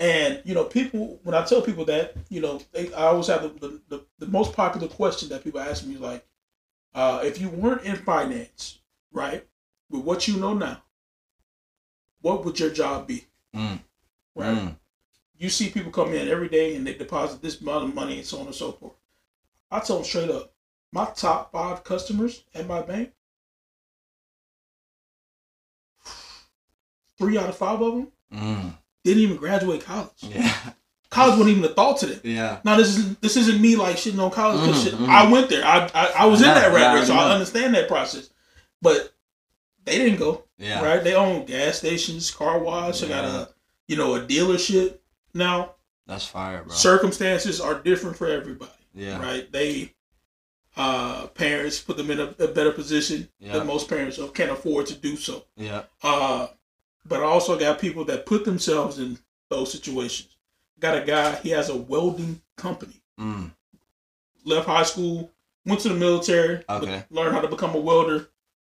And 0.00 0.40
you 0.44 0.54
know, 0.54 0.64
people 0.64 1.20
when 1.22 1.34
I 1.34 1.44
tell 1.44 1.62
people 1.62 1.84
that, 1.86 2.16
you 2.28 2.40
know, 2.40 2.60
they, 2.72 2.92
I 2.94 3.06
always 3.06 3.26
have 3.28 3.42
the, 3.42 3.48
the, 3.48 3.80
the, 3.88 4.04
the 4.18 4.26
most 4.26 4.52
popular 4.52 4.88
question 4.88 5.28
that 5.30 5.42
people 5.44 5.60
ask 5.60 5.84
me 5.86 5.94
is 5.94 6.00
like, 6.00 6.24
uh, 6.94 7.20
if 7.24 7.40
you 7.40 7.48
weren't 7.48 7.82
in 7.82 7.96
finance, 7.96 8.78
right, 9.12 9.46
with 9.90 10.02
what 10.02 10.28
you 10.28 10.36
know 10.36 10.54
now, 10.54 10.82
what 12.20 12.44
would 12.44 12.58
your 12.58 12.70
job 12.70 13.06
be? 13.06 13.26
Mm. 13.54 13.80
Right. 14.34 14.56
Mm. 14.58 14.76
You 15.36 15.48
see 15.48 15.70
people 15.70 15.92
come 15.92 16.12
in 16.14 16.28
every 16.28 16.48
day 16.48 16.74
and 16.74 16.84
they 16.86 16.94
deposit 16.94 17.40
this 17.42 17.60
amount 17.60 17.84
of 17.88 17.94
money 17.94 18.18
and 18.18 18.26
so 18.26 18.40
on 18.40 18.46
and 18.46 18.54
so 18.54 18.72
forth. 18.72 18.94
I 19.70 19.80
tell 19.80 19.96
them 19.96 20.04
straight 20.04 20.30
up, 20.30 20.52
my 20.92 21.04
top 21.06 21.52
five 21.52 21.84
customers 21.84 22.44
at 22.54 22.66
my 22.66 22.80
bank, 22.82 23.12
three 27.18 27.38
out 27.38 27.48
of 27.48 27.56
five 27.56 27.80
of 27.80 27.94
them 27.94 28.08
Mm. 28.32 28.74
didn't 29.04 29.22
even 29.22 29.36
graduate 29.36 29.84
college. 29.84 30.10
Yeah. 30.20 30.54
College 31.10 31.38
wasn't 31.38 31.56
even 31.56 31.64
a 31.64 31.72
thought 31.72 31.96
to 32.00 32.06
them. 32.06 32.20
Yeah. 32.22 32.58
Now 32.64 32.76
this 32.76 32.94
is 32.98 33.16
this 33.16 33.38
isn't 33.38 33.62
me 33.62 33.76
like 33.76 33.96
shitting 33.96 34.22
on 34.22 34.30
college 34.30 34.60
because 34.60 34.84
shit. 34.84 34.92
mhm. 34.92 35.08
I 35.08 35.30
went 35.32 35.48
there. 35.48 35.64
I 35.64 35.88
I, 35.94 36.12
I 36.18 36.26
was 36.26 36.42
in 36.42 36.48
I 36.50 36.54
that 36.60 36.74
rat 36.74 36.94
race, 36.94 37.06
so 37.06 37.14
I 37.14 37.28
I 37.28 37.32
understand 37.32 37.74
that 37.74 37.88
process. 37.88 38.28
But 38.82 39.14
they 39.86 39.96
didn't 39.96 40.18
go 40.18 40.44
Yeah. 40.58 40.84
right. 40.84 41.02
They 41.02 41.14
own 41.14 41.46
gas 41.46 41.78
stations, 41.78 42.30
car 42.30 42.58
wash. 42.58 43.00
They 43.00 43.08
got 43.08 43.24
a 43.24 43.48
you 43.86 43.96
know 43.96 44.16
a 44.16 44.20
dealership. 44.20 44.98
Now 45.32 45.76
That's 46.06 46.26
fire, 46.26 46.62
bro. 46.64 46.74
circumstances 46.74 47.58
are 47.58 47.80
different 47.80 48.18
for 48.18 48.26
everybody, 48.28 48.70
Yeah. 48.98 49.20
right? 49.20 49.50
They 49.50 49.94
uh 50.76 51.26
parents 51.28 51.80
put 51.80 51.96
them 51.96 52.10
in 52.10 52.20
a, 52.20 52.34
a 52.38 52.48
better 52.48 52.72
position 52.72 53.28
Yeah. 53.40 53.54
than 53.54 53.66
most 53.66 53.88
parents 53.88 54.18
can't 54.34 54.50
afford 54.50 54.86
to 54.86 54.94
do 54.94 55.16
so. 55.16 55.44
Yeah. 55.56 55.82
Uh, 56.02 56.48
but 57.06 57.20
I 57.20 57.24
also 57.24 57.58
got 57.58 57.78
people 57.80 58.04
that 58.06 58.26
put 58.26 58.44
themselves 58.44 58.98
in 58.98 59.18
those 59.48 59.72
situations. 59.72 60.36
Got 60.78 61.02
a 61.02 61.04
guy, 61.06 61.36
he 61.36 61.50
has 61.50 61.68
a 61.70 61.76
welding 61.76 62.42
company. 62.56 63.00
Mm. 63.18 63.52
Left 64.44 64.66
high 64.66 64.82
school, 64.84 65.30
went 65.64 65.80
to 65.82 65.88
the 65.88 65.94
military, 65.94 66.62
Okay. 66.68 67.04
learned 67.10 67.34
how 67.34 67.40
to 67.40 67.48
become 67.48 67.74
a 67.74 67.80
welder, 67.80 68.28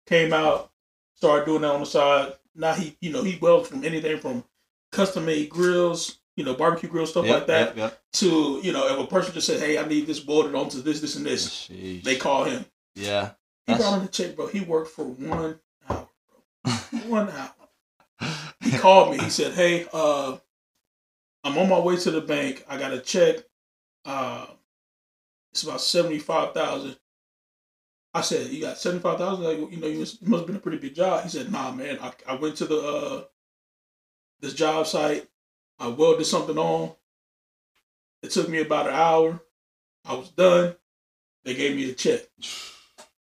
came 0.06 0.34
out, 0.34 0.72
started 1.16 1.46
doing 1.46 1.62
that 1.62 1.72
on 1.74 1.80
the 1.82 1.86
side. 1.86 2.34
Now 2.56 2.74
he, 2.74 2.98
you 3.02 3.12
know, 3.12 3.24
he 3.24 3.38
welds 3.40 3.70
from 3.70 3.84
anything 3.86 4.20
from 4.20 4.44
custom 4.92 5.26
made 5.26 5.50
grills, 5.50 6.18
you 6.36 6.44
know, 6.44 6.54
barbecue 6.56 6.90
grill 6.90 7.06
stuff 7.06 7.26
Yep, 7.26 7.36
like 7.36 7.48
that, 7.48 7.68
Yep. 7.70 7.78
Yep. 7.78 8.02
to, 8.14 8.60
you 8.64 8.72
know, 8.74 8.88
if 8.88 9.00
a 9.00 9.08
person 9.08 9.34
just 9.34 9.46
said, 9.48 9.60
hey, 9.60 9.78
I 9.78 9.88
need 9.88 10.08
this 10.08 10.26
welded 10.26 10.56
onto 10.56 10.82
this, 10.82 11.00
this, 11.02 11.16
and 11.16 11.26
this, 11.26 11.68
Sheesh. 11.70 12.04
they 12.04 12.16
call 12.16 12.44
him. 12.46 12.66
Yeah. 12.96 13.32
He 13.68 13.76
brought 13.76 14.00
in 14.00 14.06
the 14.06 14.12
check, 14.12 14.36
bro. 14.36 14.48
He 14.48 14.62
worked 14.62 14.92
for 14.92 15.06
one 15.06 15.60
hour, 15.90 16.08
bro. 16.66 16.72
One 17.08 17.30
hour. 17.30 18.30
he 18.62 18.72
called 18.78 19.12
me. 19.12 19.24
He 19.24 19.30
said, 19.30 19.54
"Hey, 19.54 19.86
uh, 19.94 20.38
I'm 21.44 21.58
on 21.58 21.68
my 21.70 21.80
way 21.80 21.98
to 21.98 22.12
the 22.12 22.22
bank. 22.22 22.64
I 22.70 22.78
got 22.78 22.94
a 22.94 23.00
check. 23.00 23.38
Uh, 24.06 24.46
it's 25.52 25.64
about 25.64 25.82
seventy 25.82 26.20
five 26.20 26.54
thousand. 26.54 26.98
I 28.14 28.22
said, 28.22 28.52
"You 28.52 28.62
got 28.62 28.78
seventy 28.78 29.02
five 29.02 29.18
thousand? 29.18 29.44
Like, 29.46 29.72
you 29.72 29.78
know, 29.78 29.88
you 29.88 30.00
must, 30.00 30.22
it 30.22 30.28
must 30.28 30.42
have 30.42 30.48
been 30.48 30.56
a 30.56 30.60
pretty 30.60 30.78
big 30.78 30.96
job." 30.96 31.24
He 31.24 31.30
said, 31.30 31.52
"Nah, 31.52 31.72
man. 31.72 32.00
I, 32.02 32.12
I 32.28 32.36
went 32.36 32.56
to 32.58 32.66
the 32.66 32.80
uh, 32.80 33.24
this 34.40 34.54
job 34.54 34.88
site. 34.88 35.28
I 35.80 35.88
welded 35.88 36.26
something 36.26 36.58
on. 36.58 36.92
It 38.22 38.32
took 38.32 38.48
me 38.50 38.60
about 38.62 38.88
an 38.88 38.94
hour. 38.96 39.42
I 40.06 40.14
was 40.16 40.30
done. 40.30 40.76
They 41.44 41.54
gave 41.56 41.76
me 41.76 41.90
a 41.90 41.94
check. 41.94 42.22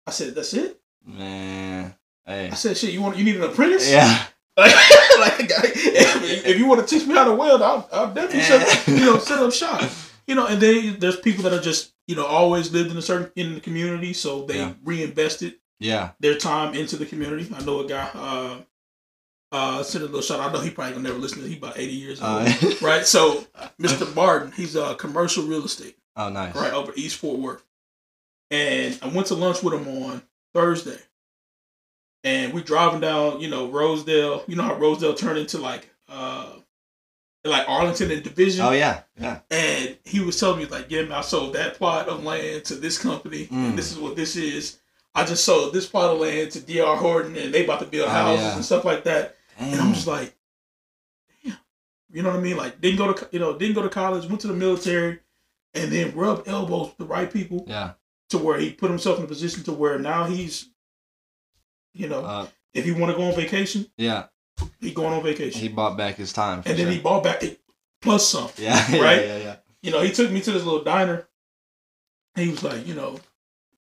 I 0.08 0.12
said, 0.12 0.36
"That's 0.36 0.54
it." 0.54 0.80
Man. 1.06 1.94
Hey. 2.26 2.50
I 2.50 2.56
said, 2.56 2.78
"Shit, 2.78 2.94
you 2.94 3.02
want 3.02 3.18
you 3.18 3.24
need 3.26 3.36
an 3.36 3.44
apprentice?" 3.44 3.90
Yeah. 3.90 4.26
Like, 4.58 4.74
like 5.20 5.52
if, 5.76 6.46
if 6.46 6.58
you 6.58 6.66
want 6.66 6.80
to 6.80 6.88
teach 6.88 7.06
me 7.08 7.14
how 7.14 7.26
to 7.26 7.36
weld, 7.36 7.62
I'll, 7.62 7.90
I'll 7.92 8.14
definitely 8.14 8.42
set, 8.42 8.88
you 8.88 9.06
know 9.06 9.18
set 9.18 9.40
up 9.40 9.52
shop. 9.52 9.90
You 10.28 10.34
know, 10.36 10.48
and 10.48 10.60
then 10.62 10.98
there's 11.00 11.20
people 11.20 11.44
that 11.44 11.54
are 11.54 11.62
just 11.62 11.94
you 12.08 12.16
know 12.16 12.26
always 12.26 12.72
lived 12.72 12.90
in 12.92 12.98
a 12.98 13.02
certain 13.02 13.32
in 13.36 13.56
the 13.56 13.60
community, 13.62 14.14
so 14.14 14.44
they 14.46 14.58
Yeah. 14.60 14.74
reinvested 14.84 15.56
Yeah. 15.80 16.12
their 16.22 16.38
time 16.38 16.74
into 16.74 16.96
the 16.98 17.06
community. 17.06 17.48
I 17.54 17.64
know 17.64 17.82
a 17.82 17.88
guy. 17.88 18.10
Uh, 18.14 18.58
uh, 19.56 19.84
send 19.84 20.04
a 20.04 20.08
little 20.08 20.22
shout. 20.22 20.40
out. 20.40 20.50
I 20.50 20.54
know 20.54 20.60
he 20.60 20.70
probably 20.70 20.94
gonna 20.94 21.08
never 21.08 21.20
listen 21.20 21.42
to. 21.42 21.48
He 21.48 21.58
about 21.58 21.78
eighty 21.78 21.94
years 21.94 22.22
old, 22.22 22.48
Uh, 22.48 22.54
right? 22.82 23.06
So, 23.06 23.46
Mr. 23.80 24.14
Barton, 24.14 24.52
he's 24.52 24.76
a 24.76 24.96
commercial 24.96 25.44
real 25.46 25.64
estate 25.66 25.96
oh, 26.16 26.30
nice. 26.30 26.56
right 26.56 26.74
over 26.74 26.92
East 26.96 27.18
Fort 27.18 27.40
Worth. 27.40 27.64
And 28.52 28.98
I 29.02 29.08
went 29.08 29.28
to 29.28 29.36
lunch 29.36 29.64
with 29.64 29.74
him 29.74 29.88
on 30.04 30.22
Thursday. 30.54 31.00
And 32.24 32.54
we 32.54 32.64
driving 32.64 33.02
down, 33.02 33.40
you 33.40 33.50
know, 33.50 33.70
Rosedale. 33.70 34.44
You 34.48 34.56
know 34.56 34.64
how 34.64 34.76
Rosedale 34.76 35.14
turned 35.14 35.38
into 35.38 35.58
like 35.60 35.90
uh 36.10 36.48
like 37.44 37.70
Arlington 37.70 38.10
and 38.12 38.24
Division. 38.24 38.66
Oh 38.66 38.72
yeah. 38.72 39.02
Yeah. 39.20 39.40
And 39.52 39.98
he 40.04 40.20
was 40.20 40.40
telling 40.40 40.58
me 40.60 40.66
like, 40.66 40.88
yeah, 40.90 41.04
man, 41.04 41.12
I 41.14 41.22
sold 41.22 41.54
that 41.54 41.76
plot 41.76 42.08
of 42.10 42.24
land 42.24 42.66
to 42.66 42.76
this 42.76 42.98
company, 42.98 43.46
Mm. 43.46 43.70
and 43.70 43.78
this 43.78 43.92
is 43.92 44.00
what 44.00 44.16
this 44.16 44.36
is. 44.36 44.80
I 45.14 45.24
just 45.26 45.46
sold 45.46 45.72
this 45.74 45.86
plot 45.88 46.12
of 46.14 46.20
land 46.20 46.52
to 46.52 46.60
DR 46.60 46.98
Horton, 46.98 47.38
and 47.38 47.54
they 47.54 47.64
about 47.64 47.80
to 47.80 47.86
build 47.86 48.08
Oh, 48.10 48.12
houses 48.12 48.44
yeah. 48.46 48.56
and 48.56 48.66
stuff 48.66 48.84
like 48.84 49.04
that. 49.06 49.36
And 49.58 49.80
I'm 49.80 49.94
just 49.94 50.08
like, 50.08 50.36
damn. 51.44 51.58
You 52.12 52.24
know 52.24 52.30
what 52.30 52.40
I 52.40 52.42
mean? 52.42 52.58
Like, 52.58 52.82
didn't 52.82 52.98
go 52.98 53.14
to 53.14 53.30
you 53.32 53.40
know 53.40 53.58
didn't 53.58 53.76
go 53.76 53.82
to 53.84 53.90
college, 53.90 54.26
went 54.28 54.42
to 54.42 54.48
the 54.48 54.54
military, 54.54 55.20
and 55.74 55.92
then 55.92 56.16
rubbed 56.16 56.48
elbows 56.48 56.88
with 56.90 56.98
the 56.98 57.06
right 57.06 57.32
people 57.32 57.66
Yeah. 57.68 57.94
to 58.30 58.38
where 58.38 58.60
he 58.60 58.72
put 58.72 58.90
himself 58.90 59.18
in 59.20 59.26
a 59.26 59.28
position 59.28 59.64
to 59.64 59.72
where 59.74 59.98
now 60.00 60.26
he's, 60.26 60.70
you 61.94 62.08
know, 62.08 62.24
Uh, 62.24 62.48
if 62.74 62.86
he 62.86 62.92
want 62.92 63.12
to 63.12 63.18
go 63.18 63.24
on 63.30 63.36
vacation, 63.36 63.90
yeah. 63.98 64.28
he 64.80 64.92
going 64.94 65.14
on 65.14 65.24
vacation, 65.24 65.60
He 65.62 65.68
bought 65.70 65.98
back 65.98 66.16
his 66.16 66.34
time. 66.34 66.62
and 66.66 66.78
then 66.78 66.92
he 66.92 67.00
bought 67.00 67.24
back 67.24 67.44
it 67.44 67.62
plus 68.02 68.28
some. 68.28 68.50
Yeah. 68.58 68.76
right? 69.02 69.22
Yeah. 69.26 69.38
Yeah. 69.38 69.38
Yeah. 69.38 69.56
You 69.82 69.92
know, 69.92 70.02
he 70.02 70.12
took 70.12 70.32
me 70.32 70.42
to 70.42 70.52
this 70.52 70.64
little 70.64 70.84
diner. 70.84 71.28
And 72.36 72.46
he 72.46 72.52
was 72.52 72.64
like, 72.64 72.86
you 72.86 72.94
know, 72.96 73.18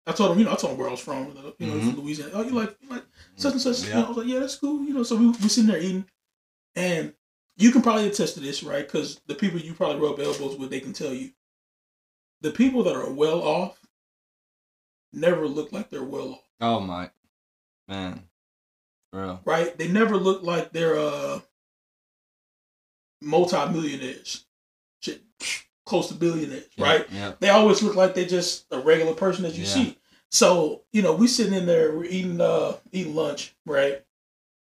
I 0.06 0.10
told 0.12 0.32
him, 0.32 0.38
you 0.40 0.44
know, 0.44 0.52
I 0.52 0.56
told 0.56 0.72
him 0.72 0.78
where 0.78 0.88
I 0.88 0.90
was 0.92 1.00
from. 1.00 1.28
You 1.28 1.34
know, 1.34 1.74
Mhm. 1.74 1.92
from 1.94 2.00
Louisiana. 2.02 2.32
Oh, 2.34 2.42
you 2.42 2.50
like, 2.50 2.76
you 2.80 2.88
like 2.88 3.04
such 3.36 3.52
and 3.52 3.60
such? 3.60 3.82
You 3.84 3.90
know, 3.94 3.98
Yeah. 4.00 4.04
I 4.04 4.08
was 4.08 4.16
like, 4.18 4.26
yeah, 4.26 4.38
that's 4.40 4.56
cool. 4.56 4.82
You 4.84 4.94
know, 4.94 5.02
so 5.02 5.16
we 5.16 5.26
we 5.28 5.48
sitting 5.48 5.70
there 5.70 5.80
eating, 5.80 6.04
and 6.76 7.14
you 7.56 7.70
can 7.72 7.82
probably 7.82 8.06
attest 8.08 8.34
to 8.34 8.40
this, 8.40 8.62
right? 8.62 8.86
Because 8.86 9.20
the 9.26 9.34
people 9.34 9.58
you 9.60 9.74
probably 9.74 10.00
rub 10.06 10.18
elbows 10.20 10.56
with, 10.56 10.70
they 10.70 10.80
can 10.80 10.92
tell 10.92 11.12
you. 11.12 11.30
The 12.40 12.50
people 12.50 12.82
that 12.84 12.96
are 12.96 13.08
well 13.12 13.40
off 13.40 13.78
never 15.12 15.46
look 15.46 15.70
like 15.72 15.90
they're 15.90 16.02
well 16.02 16.32
off, 16.32 16.48
Oh 16.60 16.80
my, 16.80 17.10
man, 17.86 18.24
bro. 19.12 19.38
right? 19.44 19.76
They 19.78 19.86
never 19.86 20.16
look 20.16 20.42
like 20.42 20.72
they're 20.72 20.98
uh 20.98 21.38
multi-millionaires, 23.20 24.44
shit, 25.00 25.22
close 25.86 26.08
to 26.08 26.14
billionaires, 26.14 26.66
right? 26.78 27.06
Yeah. 27.12 27.34
they 27.40 27.50
always 27.50 27.82
look 27.82 27.94
like 27.94 28.14
they're 28.14 28.24
just 28.26 28.66
a 28.72 28.78
regular 28.80 29.14
person 29.14 29.44
that 29.44 29.54
you 29.54 29.62
Yeah. 29.64 29.68
see. 29.74 29.98
So, 30.32 30.82
you 30.92 31.02
know, 31.02 31.14
we 31.14 31.28
sitting 31.28 31.52
in 31.54 31.66
there, 31.66 31.96
we're 31.96 32.04
eating 32.06 32.40
uh 32.40 32.76
eating 32.90 33.14
lunch, 33.14 33.54
right? 33.66 34.02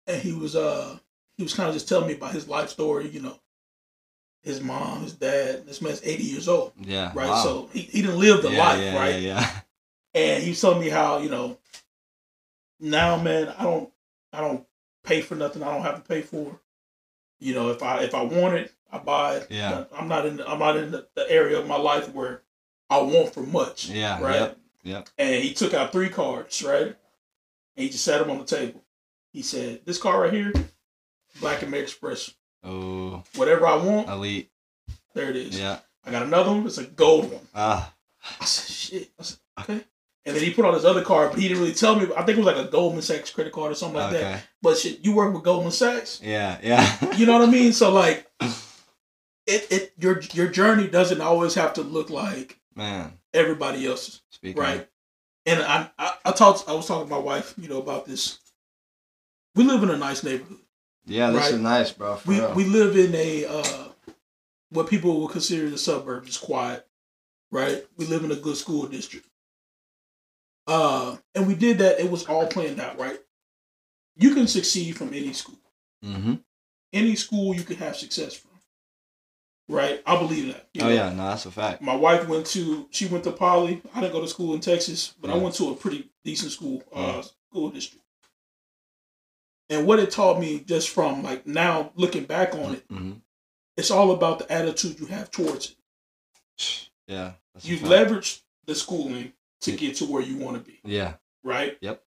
and 0.07 0.21
he 0.21 0.33
was 0.33 0.55
uh 0.55 0.99
he 1.37 1.43
was 1.43 1.55
kind 1.55 1.69
of 1.69 1.75
just 1.75 1.89
telling 1.89 2.07
me 2.07 2.15
about 2.15 2.33
his 2.33 2.47
life 2.49 2.69
story. 2.69 3.09
You 3.09 3.23
know, 3.23 3.39
his 4.43 4.61
mom, 4.61 5.03
his 5.03 5.15
dad. 5.15 5.67
This 5.67 5.81
man's 5.81 6.03
eighty 6.05 6.25
years 6.25 6.49
old, 6.49 6.73
Yeah. 6.81 7.13
right? 7.15 7.29
wow. 7.29 7.43
So 7.43 7.71
he, 7.73 7.81
he 7.81 8.03
didn't 8.03 8.19
live 8.19 8.43
the 8.43 8.51
yeah, 8.51 8.59
life, 8.59 8.81
yeah, 8.81 8.99
right? 8.99 9.21
Yeah, 9.23 9.41
yeah. 9.41 9.51
And 10.17 10.43
he 10.45 10.51
was 10.51 10.61
telling 10.61 10.81
me 10.81 10.91
how 10.91 11.19
you 11.19 11.29
know 11.29 11.59
now, 12.81 13.17
man, 13.17 13.53
I 13.59 13.63
don't 13.65 13.91
I 14.33 14.41
don't 14.41 14.67
pay 15.03 15.21
for 15.23 15.35
nothing. 15.35 15.63
I 15.63 15.73
don't 15.73 15.83
have 15.83 15.97
to 16.03 16.09
pay 16.09 16.23
for. 16.23 16.61
You 17.41 17.55
know, 17.55 17.71
if 17.71 17.83
I 17.83 18.03
if 18.03 18.15
I 18.15 18.23
want 18.23 18.55
it, 18.55 18.73
I 18.93 18.99
buy 18.99 19.37
it. 19.37 19.47
Yeah. 19.51 19.85
I'm 19.97 20.09
not 20.09 20.25
in 20.27 20.37
the, 20.37 20.49
I'm 20.49 20.59
not 20.59 20.77
in 20.77 20.91
the, 20.93 21.07
the 21.15 21.31
area 21.31 21.59
of 21.59 21.67
my 21.67 21.77
life 21.77 22.13
where 22.13 22.43
I 22.91 22.99
want 22.99 23.35
for 23.35 23.41
much. 23.43 23.89
Yeah. 23.89 24.21
Right. 24.21 24.41
Yep. 24.41 24.59
Yep. 24.85 25.09
And 25.19 25.43
he 25.43 25.53
took 25.55 25.75
out 25.75 25.91
three 25.93 26.09
cards, 26.11 26.63
right? 26.63 26.87
And 26.87 26.97
he 27.85 27.89
just 27.89 28.05
sat 28.05 28.21
them 28.21 28.31
on 28.31 28.39
the 28.39 28.45
table. 28.45 28.85
He 29.33 29.43
said, 29.43 29.81
"This 29.85 29.99
card 29.99 30.21
right 30.21 30.33
here, 30.33 30.53
Black 31.41 31.59
and 31.63 31.69
American 31.69 31.85
Express. 31.91 32.33
Oh, 32.63 33.23
Whatever 33.35 33.67
I 33.67 33.77
want, 33.77 34.09
elite. 34.09 34.51
there 35.15 35.29
it 35.31 35.37
is. 35.37 35.59
Yeah. 35.59 35.79
I 36.05 36.11
got 36.11 36.23
another 36.23 36.51
one. 36.53 36.67
It's 36.67 36.79
a 36.79 36.85
gold 36.85 37.33
one. 37.33 37.47
Ah. 37.55 37.93
I 38.41 38.45
said, 38.45 38.71
shit. 38.71 39.11
I 39.19 39.23
said, 39.23 39.39
okay. 39.61 39.85
And 40.27 40.35
then 40.35 40.43
he 40.43 40.55
put 40.55 40.65
on 40.65 40.73
his 40.73 40.87
other 40.87 41.03
card, 41.03 41.33
but 41.33 41.41
he 41.41 41.49
didn't 41.49 41.63
really 41.63 41.75
tell 41.75 41.97
me. 41.97 42.07
I 42.17 42.23
think 42.23 42.39
it 42.39 42.45
was 42.45 42.47
like 42.47 42.57
a 42.67 42.71
Goldman 42.71 43.03
Sachs 43.03 43.31
credit 43.31 43.53
card 43.53 43.73
or 43.73 43.75
something 43.75 44.01
like 44.01 44.13
that. 44.13 44.23
okay. 44.23 44.41
But 44.63 44.79
shit, 44.79 45.05
you 45.05 45.15
work 45.15 45.35
with 45.35 45.43
Goldman 45.43 45.73
Sachs. 45.73 46.21
Yeah. 46.23 46.59
Yeah. 46.63 46.91
You 47.17 47.27
know 47.27 47.39
what 47.39 47.49
I 47.49 47.53
mean? 47.53 47.73
So 47.75 47.93
like, 47.93 48.27
it 49.47 49.67
it 49.71 49.93
your 49.99 50.21
your 50.33 50.49
journey 50.49 50.89
doesn't 50.89 51.21
always 51.21 51.55
have 51.55 51.75
to 51.75 51.83
look 51.83 52.09
like 52.11 52.59
Man. 52.77 53.19
everybody 53.33 53.87
else's, 53.87 54.23
Speaking. 54.31 54.61
right? 54.61 54.89
And 55.47 55.63
I 55.63 55.91
I, 55.99 56.15
I 56.27 56.33
talked 56.33 56.69
I 56.69 56.73
was 56.75 56.87
talking 56.87 57.09
to 57.09 57.15
my 57.15 57.19
wife, 57.21 57.55
you 57.59 57.69
know, 57.69 57.79
about 57.79 58.07
this. 58.07 58.39
We 59.55 59.65
live 59.65 59.83
in 59.83 59.91
a 59.91 59.97
nice 59.97 60.25
neighborhood. 60.25 60.59
Yeah, 61.07 61.31
this 61.31 61.43
Right. 61.43 61.55
is 61.55 61.61
nice, 61.61 61.93
bro. 61.93 62.19
We 62.27 62.41
real. 62.41 62.55
we 62.55 62.65
live 62.65 62.97
in 62.97 63.15
a 63.15 63.45
uh, 63.47 63.89
what 64.71 64.89
people 64.89 65.21
would 65.21 65.31
consider 65.33 65.69
the 65.71 65.79
suburbs. 65.79 66.29
It's 66.29 66.39
quiet, 66.39 66.87
right? 67.53 67.85
We 67.97 68.07
live 68.07 68.25
in 68.25 68.33
a 68.33 68.37
good 68.37 68.57
school 68.57 68.87
district. 68.87 69.27
Uh, 70.67 71.17
and 71.35 71.47
we 71.47 71.55
did 71.55 71.79
that. 71.79 72.01
It 72.01 72.11
was 72.11 72.25
all 72.27 72.47
planned 72.47 72.81
out, 72.81 72.99
right? 72.99 73.19
You 74.17 74.35
can 74.35 74.47
succeed 74.49 74.97
from 74.97 75.09
any 75.09 75.33
school. 75.35 75.59
mm-hmm. 76.05 76.35
Any 76.93 77.17
school 77.17 77.55
you 77.55 77.65
can 77.65 77.77
have 77.77 77.97
success 77.97 78.35
from, 78.35 78.53
right? 79.69 80.03
I 80.07 80.17
believe 80.19 80.53
that. 80.53 80.69
Oh 80.81 80.85
know? 80.85 80.89
yeah, 80.91 81.11
no, 81.11 81.29
that's 81.29 81.47
a 81.47 81.51
fact. 81.51 81.83
My 81.83 81.95
wife 81.97 82.29
went 82.29 82.47
to 82.47 82.87
she 82.91 83.07
went 83.07 83.25
to 83.25 83.33
Poly. 83.33 83.83
I 83.95 84.01
didn't 84.01 84.13
go 84.13 84.21
to 84.21 84.29
school 84.29 84.55
in 84.55 84.61
Texas, 84.61 85.15
but 85.21 85.31
I 85.31 85.37
went 85.37 85.55
to 85.57 85.71
a 85.71 85.75
pretty 85.75 86.11
decent 86.25 86.53
school, 86.53 86.83
uh, 86.95 87.01
Yeah. 87.01 87.23
school 87.51 87.71
district. 87.71 88.05
And 89.71 89.87
what 89.87 89.99
it 89.99 90.11
taught 90.11 90.39
me, 90.41 90.61
just 90.61 90.91
from 90.91 91.23
like 91.23 91.47
now 91.47 91.93
looking 91.97 92.25
back 92.25 92.55
on 92.55 92.75
it, 92.75 92.89
Mm-hmm. 92.89 93.13
it's 93.77 93.91
all 93.91 94.11
about 94.13 94.39
the 94.41 94.53
attitude 94.53 95.01
you 95.01 95.07
have 95.07 95.31
towards 95.31 95.71
it. 95.71 95.77
Yeah. 97.07 97.33
That's 97.53 97.67
You 97.67 97.79
leverage 97.87 98.43
the 98.67 98.75
schooling 98.75 99.33
to 99.63 99.71
Yeah. 99.73 99.77
get 99.77 99.97
to 99.97 100.07
where 100.07 100.23
you 100.23 100.37
want 100.39 100.57
to 100.57 100.63
be, 100.71 100.81
Yeah. 100.85 101.15
right? 101.43 101.77
Yep. 101.83 102.03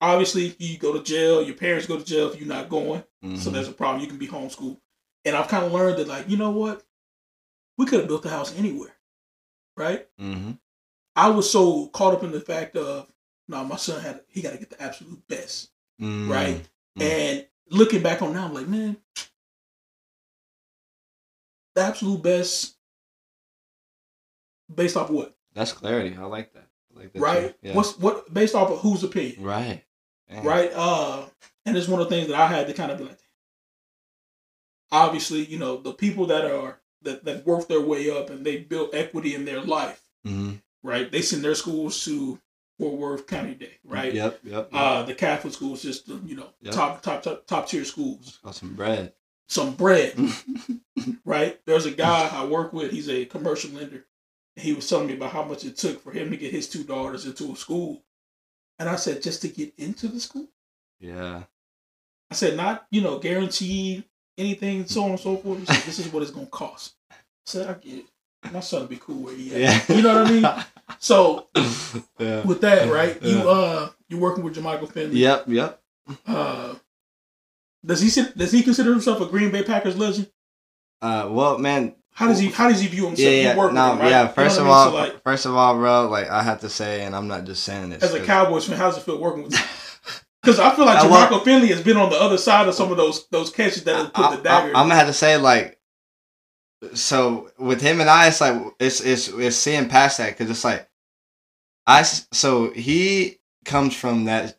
Obviously, 0.00 0.56
you 0.58 0.78
go 0.78 0.94
to 0.94 1.02
jail. 1.02 1.42
Your 1.42 1.56
parents 1.56 1.86
go 1.86 1.98
to 1.98 2.04
jail 2.04 2.30
if 2.30 2.38
you're 2.40 2.48
not 2.48 2.70
going, 2.70 3.04
so 3.22 3.28
Mhm. 3.28 3.52
there's 3.52 3.68
a 3.68 3.72
problem. 3.72 4.00
You 4.00 4.06
can 4.08 4.16
be 4.16 4.28
homeschooled, 4.28 4.80
and 5.24 5.36
I've 5.36 5.48
kind 5.48 5.64
of 5.64 5.72
learned 5.72 5.98
that, 5.98 6.08
like, 6.08 6.28
you 6.28 6.36
know 6.36 6.50
what, 6.50 6.82
we 7.76 7.86
could 7.86 8.00
have 8.00 8.08
built 8.08 8.22
the 8.22 8.30
house 8.30 8.56
anywhere, 8.56 8.94
right? 9.76 10.08
Mhm. 10.18 10.58
I 11.16 11.28
was 11.30 11.50
so 11.50 11.88
caught 11.88 12.14
up 12.14 12.22
in 12.22 12.30
the 12.32 12.40
fact 12.40 12.76
of, 12.76 13.12
no, 13.48 13.64
my 13.64 13.76
son 13.76 14.00
had 14.00 14.22
he 14.28 14.42
got 14.42 14.52
to 14.52 14.58
get 14.58 14.70
the 14.70 14.80
absolute 14.82 15.26
best, 15.28 15.70
Mm. 16.00 16.28
right? 16.30 16.66
Mm. 16.98 17.02
And 17.02 17.48
looking 17.68 18.02
back 18.02 18.22
on 18.22 18.32
now, 18.32 18.46
I'm 18.46 18.54
like, 18.54 18.68
man, 18.68 18.96
the 21.74 21.82
absolute 21.82 22.22
best, 22.22 22.76
based 24.74 24.96
off 24.96 25.10
what? 25.10 25.36
That's 25.54 25.72
clarity. 25.72 26.16
I 26.18 26.24
like 26.24 26.52
that. 26.54 26.68
I 26.94 26.98
like 27.00 27.12
that 27.12 27.20
right? 27.20 27.54
Yeah. 27.62 27.74
What's 27.74 27.96
what 27.98 28.32
based 28.32 28.54
off 28.54 28.70
of 28.70 28.80
whose 28.80 29.02
opinion, 29.04 29.42
right. 29.42 29.84
Dang. 30.28 30.44
right? 30.44 30.70
Uh, 30.74 31.26
and 31.66 31.76
it's 31.76 31.88
one 31.88 32.00
of 32.00 32.08
the 32.08 32.14
things 32.14 32.28
that 32.28 32.36
I 32.40 32.46
had 32.46 32.66
to 32.68 32.72
kind 32.72 32.90
of 32.92 32.98
be 32.98 33.04
like. 33.04 33.18
Obviously, 34.92 35.44
you 35.44 35.58
know 35.58 35.76
the 35.76 35.92
people 35.92 36.26
that 36.26 36.44
are 36.50 36.80
that 37.02 37.24
that 37.24 37.46
work 37.46 37.68
their 37.68 37.80
way 37.80 38.10
up 38.10 38.30
and 38.30 38.44
they 38.44 38.58
build 38.58 38.90
equity 38.94 39.34
in 39.34 39.44
their 39.44 39.60
life, 39.62 40.02
Mm-hmm. 40.26 40.54
right? 40.82 41.10
They 41.10 41.22
send 41.22 41.42
their 41.44 41.54
schools 41.54 42.04
to 42.04 42.38
Fort 42.78 42.98
Worth 42.98 43.26
Country 43.26 43.54
Day, 43.54 43.78
right? 43.84 44.12
Yep. 44.12 44.40
Yep. 44.44 44.52
yep. 44.52 44.68
Uh, 44.72 45.02
the 45.04 45.14
Catholic 45.14 45.52
school 45.54 45.76
system, 45.76 46.22
you 46.26 46.34
know, 46.36 46.48
Yep. 46.62 46.74
top, 46.74 47.02
top 47.02 47.22
top 47.22 47.46
top 47.46 47.68
tier 47.68 47.84
schools. 47.84 48.38
Got 48.44 48.54
some 48.54 48.74
bread. 48.74 49.12
Some 49.48 49.74
bread, 49.74 50.14
right? 51.24 51.58
There's 51.66 51.86
a 51.86 51.90
guy 51.90 52.28
I 52.32 52.44
work 52.44 52.72
with. 52.72 52.92
He's 52.92 53.08
a 53.08 53.24
commercial 53.24 53.70
lender. 53.72 54.06
And 54.56 54.64
he 54.64 54.72
was 54.74 54.88
telling 54.88 55.08
me 55.08 55.14
about 55.14 55.32
how 55.32 55.42
much 55.44 55.64
it 55.64 55.76
took 55.76 56.00
for 56.02 56.12
him 56.12 56.30
to 56.30 56.36
get 56.36 56.52
his 56.52 56.68
two 56.68 56.84
daughters 56.84 57.26
into 57.26 57.52
a 57.52 57.56
school. 57.56 58.02
And 58.78 58.88
I 58.88 58.94
said, 58.96 59.22
just 59.22 59.42
to 59.42 59.48
get 59.48 59.72
into 59.76 60.06
the 60.08 60.20
school? 60.20 60.48
yeah. 61.00 61.42
I 62.30 62.34
said, 62.36 62.56
not, 62.56 62.86
you 62.92 63.00
know, 63.00 63.18
guaranteed 63.18 64.04
anything, 64.40 64.86
so 64.86 65.04
on 65.04 65.10
and 65.10 65.20
so 65.20 65.36
forth. 65.36 65.66
Said, 65.66 65.82
this 65.84 65.98
is 65.98 66.12
what 66.12 66.22
it's 66.22 66.32
going 66.32 66.46
to 66.46 66.50
cost. 66.50 66.94
I 67.10 67.14
said, 67.44 67.68
I 67.68 67.74
get 67.74 67.98
it. 67.98 68.04
My 68.52 68.60
son 68.60 68.80
will 68.80 68.88
be 68.88 68.96
cool 68.96 69.22
where 69.22 69.34
he 69.36 69.54
at. 69.54 69.60
Yeah. 69.88 69.96
You 69.96 70.02
know 70.02 70.22
what 70.22 70.26
I 70.26 70.32
mean? 70.32 70.64
So 70.98 71.46
yeah. 72.18 72.42
with 72.42 72.62
that, 72.62 72.90
right? 72.90 73.22
You 73.22 73.38
uh, 73.48 73.90
you're 74.08 74.20
working 74.20 74.42
with 74.42 74.56
Jermichael 74.56 74.90
Finley. 74.90 75.18
Yep. 75.18 75.44
Yep. 75.46 75.82
Uh, 76.26 76.74
does 77.84 78.00
he 78.00 78.08
sit- 78.08 78.36
does 78.36 78.50
he 78.50 78.62
consider 78.62 78.90
himself 78.90 79.20
a 79.20 79.26
Green 79.26 79.50
Bay 79.50 79.62
Packers 79.62 79.96
legend? 79.96 80.30
Uh. 81.02 81.28
Well, 81.30 81.58
man. 81.58 81.94
How 82.12 82.26
does 82.28 82.38
he 82.38 82.48
how 82.48 82.68
does 82.68 82.80
he 82.80 82.88
view 82.88 83.06
himself? 83.06 83.30
Yeah. 83.30 83.54
Yeah. 83.54 83.54
No. 83.54 83.92
him, 83.92 83.98
right? 83.98 84.08
Yeah. 84.10 84.20
You 84.22 84.26
know 84.28 84.32
First 84.32 84.58
of 84.58 84.62
I 84.62 84.66
mean? 84.66 84.74
all, 84.74 84.90
So, 84.90 84.94
like, 84.96 85.22
first 85.22 85.46
of 85.46 85.54
all, 85.54 85.74
bro, 85.74 86.08
like 86.08 86.28
I 86.28 86.42
have 86.42 86.60
to 86.60 86.68
say, 86.68 87.04
and 87.04 87.14
I'm 87.14 87.28
not 87.28 87.44
just 87.44 87.62
saying 87.62 87.90
this. 87.90 88.02
as 88.02 88.14
a 88.14 88.24
Cowboys 88.24 88.66
fan, 88.66 88.76
how 88.78 88.86
does 88.88 88.98
it 88.98 89.02
feel 89.02 89.18
working 89.18 89.44
with? 89.44 89.54
Because 90.50 90.72
I 90.72 90.74
feel 90.74 90.84
like 90.84 90.98
Jermichael 90.98 91.44
Finley 91.44 91.68
has 91.68 91.80
been 91.80 91.96
on 91.96 92.10
the 92.10 92.20
other 92.20 92.36
side 92.36 92.66
of 92.66 92.74
some 92.74 92.90
of 92.90 92.96
those 92.96 93.28
those 93.28 93.50
catches 93.50 93.84
that 93.84 93.94
have 93.94 94.12
put 94.12 94.24
I, 94.24 94.36
the 94.36 94.42
dagger. 94.42 94.76
I, 94.76 94.80
am 94.80 94.88
gonna 94.88 94.96
have 94.96 95.06
to 95.06 95.12
say 95.12 95.36
like, 95.36 95.78
so 96.92 97.52
with 97.56 97.80
him 97.80 98.00
and 98.00 98.10
I, 98.10 98.26
it's 98.26 98.40
like 98.40 98.60
it's 98.80 99.00
it's 99.00 99.28
it's 99.28 99.54
seeing 99.54 99.88
past 99.88 100.18
that 100.18 100.30
because 100.30 100.50
it's 100.50 100.64
like, 100.64 100.88
I 101.86 102.02
so 102.02 102.70
he 102.72 103.38
comes 103.64 103.94
from 103.94 104.24
that 104.24 104.56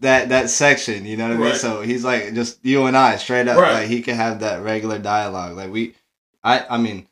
that 0.00 0.28
that 0.28 0.50
section, 0.50 1.06
you 1.06 1.16
know 1.16 1.28
what 1.28 1.38
I 1.38 1.40
mean? 1.40 1.54
So 1.54 1.80
he's 1.80 2.04
like 2.04 2.34
just 2.34 2.62
you 2.62 2.84
and 2.84 2.94
I 2.94 3.16
straight 3.16 3.48
up, 3.48 3.56
Right. 3.58 3.72
like 3.72 3.88
he 3.88 4.02
can 4.02 4.16
have 4.16 4.40
that 4.40 4.62
regular 4.62 4.98
dialogue, 4.98 5.56
like 5.56 5.70
we, 5.70 5.94
I 6.44 6.66
I 6.68 6.76
mean, 6.76 7.08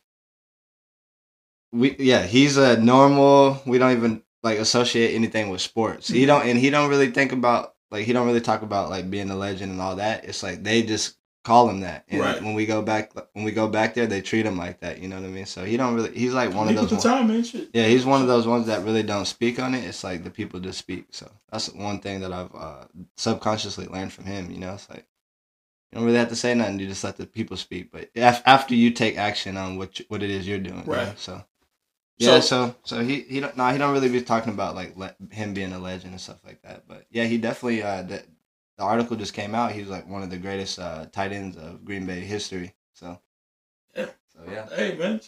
we 1.71 1.95
yeah 1.97 2.21
he's 2.21 2.55
a 2.57 2.79
normal. 2.79 3.63
We 3.65 3.79
don't 3.79 3.93
even 3.93 4.21
like 4.43 4.59
associate 4.59 5.15
anything 5.15 5.49
with 5.49 5.61
sports. 5.61 6.07
He 6.07 6.23
Mhm. 6.23 6.27
don't 6.27 6.47
and 6.49 6.59
he 6.59 6.69
don't 6.69 6.89
really 6.91 7.09
think 7.09 7.31
about 7.31 7.73
like 7.91 8.05
he 8.05 8.13
don't 8.13 8.27
really 8.27 8.41
talk 8.41 8.61
about 8.61 8.89
like 8.89 9.09
being 9.09 9.29
a 9.29 9.35
legend 9.35 9.71
and 9.71 9.81
all 9.81 9.95
that. 9.97 10.25
It's 10.25 10.43
like 10.43 10.63
they 10.63 10.83
just 10.83 11.15
call 11.45 11.69
him 11.69 11.79
that. 11.81 12.03
And 12.09 12.19
Right. 12.21 12.43
when 12.43 12.53
we 12.53 12.65
go 12.65 12.81
back 12.81 13.13
when 13.33 13.45
we 13.45 13.51
go 13.51 13.67
back 13.67 13.93
there, 13.93 14.05
they 14.07 14.21
treat 14.21 14.45
him 14.45 14.57
like 14.57 14.81
that. 14.81 14.99
You 14.99 15.07
know 15.07 15.15
what 15.15 15.25
I 15.25 15.29
mean? 15.29 15.45
So 15.45 15.63
he 15.65 15.77
don't 15.77 15.95
really. 15.95 16.11
He's 16.13 16.33
like 16.33 16.53
one 16.53 16.67
He 16.67 16.75
of 16.75 16.89
those. 16.89 17.01
time 17.03 17.27
man. 17.27 17.43
Shit. 17.43 17.69
yeah, 17.73 17.87
he's 17.87 18.05
one 18.05 18.21
of 18.21 18.27
those 18.27 18.45
ones 18.45 18.67
that 18.67 18.83
really 18.83 19.03
don't 19.03 19.25
speak 19.25 19.59
on 19.59 19.73
it. 19.73 19.83
It's 19.85 20.03
like 20.03 20.23
the 20.23 20.29
people 20.29 20.59
just 20.59 20.77
speak. 20.79 21.05
So 21.11 21.31
that's 21.51 21.69
one 21.71 21.99
thing 21.99 22.19
that 22.21 22.33
I've 22.33 22.53
uh, 22.53 22.85
subconsciously 23.17 23.87
learned 23.87 24.13
from 24.13 24.25
him. 24.25 24.51
You 24.51 24.57
know, 24.59 24.73
it's 24.73 24.89
like 24.89 25.05
you 25.91 25.97
don't 25.97 26.05
really 26.05 26.17
have 26.19 26.29
to 26.29 26.35
say 26.35 26.53
nothing. 26.53 26.79
You 26.79 26.87
just 26.87 27.03
let 27.03 27.17
the 27.17 27.25
people 27.25 27.57
speak. 27.57 27.91
But 27.91 28.09
af- 28.15 28.43
after 28.45 28.75
you 28.75 28.91
take 28.91 29.17
action 29.17 29.57
on 29.57 29.77
what 29.77 29.99
you, 29.99 30.05
what 30.09 30.21
it 30.21 30.29
is 30.29 30.47
you're 30.47 30.59
doing, 30.59 30.81
you 30.81 30.85
know? 30.91 30.97
Right. 30.97 31.19
So. 31.19 31.43
Yeah, 32.19 32.39
So- 32.41 32.41
so 32.41 32.75
so 32.83 33.03
he 33.03 33.21
he 33.21 33.39
don't 33.39 33.55
no 33.57 33.69
he 33.69 33.77
don't 33.77 33.93
really 33.93 34.09
be 34.09 34.21
talking 34.21 34.53
about 34.53 34.75
like 34.75 34.95
le- 34.97 35.15
him 35.31 35.53
being 35.53 35.71
a 35.73 35.79
legend 35.79 36.11
and 36.11 36.21
stuff 36.21 36.41
like 36.45 36.61
that. 36.63 36.83
But 36.87 37.05
yeah, 37.09 37.23
he 37.23 37.37
definitely 37.37 37.81
uh 37.81 38.03
the, 38.03 38.23
the 38.77 38.83
article 38.83 39.15
just 39.15 39.33
came 39.33 39.55
out. 39.55 39.71
He's 39.71 39.87
like 39.87 40.07
one 40.07 40.21
of 40.23 40.29
the 40.29 40.37
greatest 40.37 40.79
uh 40.79 41.05
tight 41.11 41.31
ends 41.31 41.55
of 41.57 41.83
Green 41.85 42.05
Bay 42.05 42.19
history. 42.19 42.73
So 42.93 43.19
Yeah. 43.95 44.07
so 44.33 44.39
yeah, 44.51 44.67
Hey 44.75 44.95
man, 44.97 45.21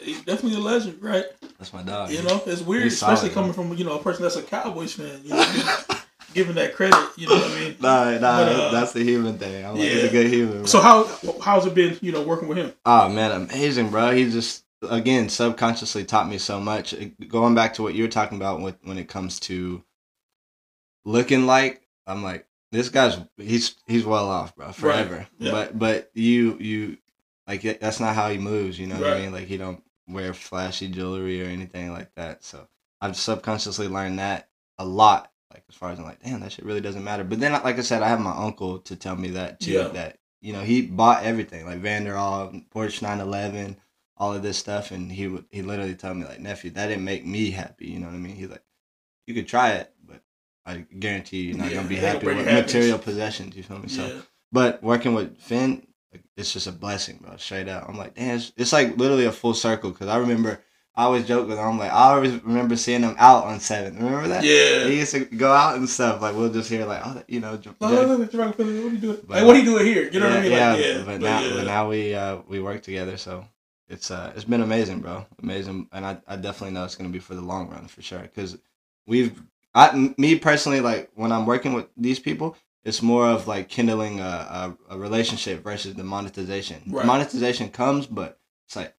he's 0.00 0.22
definitely 0.22 0.58
a 0.58 0.62
legend, 0.62 1.02
right? 1.02 1.26
that's 1.58 1.72
my 1.72 1.82
dog. 1.82 2.10
You 2.12 2.22
know, 2.22 2.40
it's 2.46 2.62
weird, 2.62 2.84
He's 2.84 2.94
especially 2.94 3.30
solid, 3.30 3.34
coming 3.34 3.52
from 3.52 3.76
you 3.76 3.84
know 3.84 3.98
a 3.98 4.02
person 4.02 4.22
that's 4.22 4.36
a 4.36 4.42
Cowboys 4.42 4.92
fan. 4.94 5.20
You 5.24 5.30
know, 5.30 5.76
giving 6.34 6.54
that 6.54 6.74
credit. 6.76 6.98
You 7.16 7.28
know 7.28 7.34
what 7.34 7.50
I 7.50 7.54
mean? 7.58 7.76
nah, 7.80 8.04
nah, 8.12 8.18
But, 8.20 8.48
uh, 8.52 8.70
that's 8.70 8.92
the 8.92 9.02
human 9.02 9.38
thing. 9.38 9.64
I'm 9.64 9.72
like, 9.76 9.88
he's 9.88 10.04
a 10.04 10.08
good 10.08 10.28
human. 10.28 10.58
Bro. 10.58 10.66
So 10.66 10.80
how 10.80 11.08
how's 11.42 11.66
it 11.66 11.74
been? 11.74 11.98
You 12.00 12.12
know, 12.12 12.22
working 12.22 12.46
with 12.46 12.58
him? 12.58 12.72
Oh 12.86 13.08
man, 13.08 13.32
amazing, 13.32 13.90
bro. 13.90 14.12
He 14.14 14.30
just 14.30 14.62
again 14.82 15.28
subconsciously 15.28 16.04
taught 16.04 16.28
me 16.28 16.38
so 16.38 16.60
much. 16.60 16.94
Going 17.28 17.54
back 17.54 17.74
to 17.74 17.82
what 17.82 17.94
you 17.94 18.02
were 18.04 18.08
talking 18.08 18.38
about 18.38 18.60
with 18.60 18.76
when 18.82 18.98
it 18.98 19.08
comes 19.08 19.40
to 19.40 19.82
looking 21.04 21.46
like, 21.46 21.86
I'm 22.06 22.22
like 22.22 22.46
this 22.70 22.88
guy's 22.88 23.18
he's 23.36 23.76
he's 23.86 24.04
well 24.04 24.28
off, 24.28 24.54
bro, 24.54 24.72
forever. 24.72 25.26
Yeah. 25.38 25.52
But 25.52 25.78
but 25.78 26.10
you 26.14 26.56
you 26.58 26.98
like 27.46 27.62
that's 27.80 28.00
not 28.00 28.14
how 28.14 28.30
he 28.30 28.38
moves. 28.38 28.78
You 28.78 28.86
know 28.86 28.96
what 29.00 29.12
I 29.12 29.20
mean? 29.20 29.32
Like 29.32 29.46
he 29.46 29.56
don't 29.56 29.82
wear 30.06 30.34
flashy 30.34 30.88
jewelry 30.88 31.42
or 31.42 31.46
anything 31.46 31.92
like 31.92 32.14
that. 32.14 32.44
So 32.44 32.68
I've 33.00 33.16
subconsciously 33.16 33.88
learned 33.88 34.18
that 34.18 34.48
a 34.78 34.84
lot 34.84 35.32
Like 35.52 35.64
as 35.68 35.74
far 35.74 35.90
as 35.90 35.98
I'm 35.98 36.04
like, 36.04 36.22
damn, 36.22 36.40
that 36.40 36.52
shit 36.52 36.64
really 36.64 36.80
doesn't 36.80 37.04
matter. 37.04 37.24
But 37.24 37.40
then, 37.40 37.52
like 37.52 37.78
I 37.78 37.82
said, 37.82 38.02
I 38.02 38.08
have 38.08 38.20
my 38.20 38.36
uncle 38.36 38.78
to 38.80 38.96
tell 38.96 39.16
me 39.16 39.30
that 39.30 39.60
too. 39.60 39.72
Yeah. 39.72 39.88
That 39.88 40.18
you 40.40 40.52
know 40.52 40.60
he 40.60 40.82
bought 40.82 41.24
everything 41.24 41.64
like 41.64 41.82
Vanderall, 41.82 42.64
Porsche 42.70 43.02
911, 43.02 43.76
all 44.18 44.34
of 44.34 44.42
this 44.42 44.58
stuff, 44.58 44.90
and 44.90 45.10
he 45.10 45.26
would 45.28 45.44
he 45.50 45.62
literally 45.62 45.94
told 45.94 46.16
me 46.16 46.24
like, 46.26 46.40
nephew, 46.40 46.70
that 46.72 46.88
didn't 46.88 47.04
make 47.04 47.24
me 47.24 47.50
happy. 47.50 47.86
You 47.86 48.00
know 48.00 48.06
what 48.06 48.14
I 48.14 48.18
mean? 48.18 48.36
He's 48.36 48.50
like, 48.50 48.62
you 49.26 49.34
could 49.34 49.46
try 49.48 49.70
it, 49.72 49.92
but 50.04 50.20
I 50.66 50.84
guarantee 50.98 51.38
you, 51.42 51.48
you're 51.50 51.58
not 51.58 51.68
Yeah, 51.70 51.76
gonna 51.76 51.88
be 51.88 51.96
happy 52.08 52.26
with 52.26 52.36
happiness. 52.38 52.66
material 52.66 52.98
possessions. 52.98 53.56
You 53.56 53.62
feel 53.62 53.78
me? 53.78 53.88
So. 53.88 54.06
Yeah. 54.06 54.20
But 54.50 54.82
working 54.82 55.14
with 55.14 55.38
Finn, 55.38 55.86
it's 56.36 56.52
just 56.52 56.66
a 56.66 56.72
blessing, 56.72 57.18
bro. 57.22 57.36
Straight 57.36 57.68
out. 57.68 57.88
I'm 57.88 57.96
like, 57.98 58.14
damn, 58.14 58.36
it's, 58.36 58.52
it's 58.56 58.72
like 58.72 58.96
literally 58.96 59.26
a 59.26 59.32
full 59.32 59.54
circle. 59.54 59.92
Cause 59.92 60.08
I 60.08 60.16
remember, 60.16 60.60
I 60.96 61.04
always 61.04 61.26
joke 61.26 61.46
with 61.46 61.58
him. 61.58 61.64
I'm 61.64 61.78
like, 61.78 61.92
I 61.92 62.14
always 62.14 62.32
remember 62.42 62.74
seeing 62.76 63.02
him 63.02 63.14
out 63.18 63.44
on 63.44 63.60
seven. 63.60 63.96
Remember 63.96 64.26
that? 64.28 64.42
Yeah. 64.42 64.84
He 64.88 64.98
used 64.98 65.12
to 65.12 65.26
go 65.26 65.52
out 65.52 65.76
and 65.76 65.88
stuff. 65.88 66.20
Like 66.22 66.34
we'll 66.34 66.52
just 66.52 66.70
hear 66.70 66.86
like, 66.86 67.02
oh, 67.06 67.22
you 67.28 67.40
know, 67.40 67.56
J- 67.58 67.70
No, 67.80 67.88
no, 67.90 68.16
no, 68.16 68.24
Mr. 68.24 68.38
What 68.46 68.58
are 68.58 68.70
you 68.72 68.96
doing? 68.98 69.18
But- 69.24 69.36
Like, 69.36 69.44
what 69.46 69.54
are 69.54 69.58
you 69.60 69.64
doing 69.66 69.86
here? 69.86 70.10
You 70.10 70.18
know 70.18 70.28
what 70.28 70.38
I 70.38 70.42
mean? 70.42 70.52
yeah, 70.52 70.72
Like, 70.72 70.84
yeah. 70.84 71.02
But 71.04 71.20
now, 71.20 71.40
yeah. 71.40 71.54
but 71.54 71.64
now 71.66 71.88
we 71.88 72.14
uh 72.14 72.38
we 72.48 72.60
work 72.60 72.82
together, 72.82 73.16
so 73.16 73.44
it's 73.88 74.10
uh 74.10 74.32
it's 74.34 74.44
been 74.44 74.60
amazing, 74.60 75.00
bro. 75.00 75.26
Amazing, 75.42 75.88
and 75.92 76.04
I, 76.04 76.18
I 76.26 76.36
definitely 76.36 76.74
know 76.74 76.84
it's 76.84 76.94
gonna 76.94 77.08
be 77.10 77.18
for 77.18 77.34
the 77.34 77.40
long 77.40 77.68
run 77.70 77.86
for 77.88 78.02
sure. 78.02 78.26
Cause 78.34 78.58
we've 79.06 79.40
I 79.74 79.88
m- 79.90 80.14
me 80.18 80.38
personally 80.38 80.80
like 80.80 81.10
when 81.14 81.32
I'm 81.32 81.46
working 81.46 81.72
with 81.72 81.86
these 81.96 82.18
people, 82.18 82.56
it's 82.84 83.02
more 83.02 83.26
of 83.28 83.46
like 83.48 83.68
kindling 83.68 84.20
a 84.20 84.76
a, 84.90 84.94
a 84.94 84.98
relationship 84.98 85.62
versus 85.62 85.94
the 85.94 86.04
monetization. 86.04 86.82
Right. 86.86 87.06
Monetization 87.06 87.70
comes, 87.70 88.06
but 88.06 88.38
it's 88.66 88.76
like. 88.76 88.94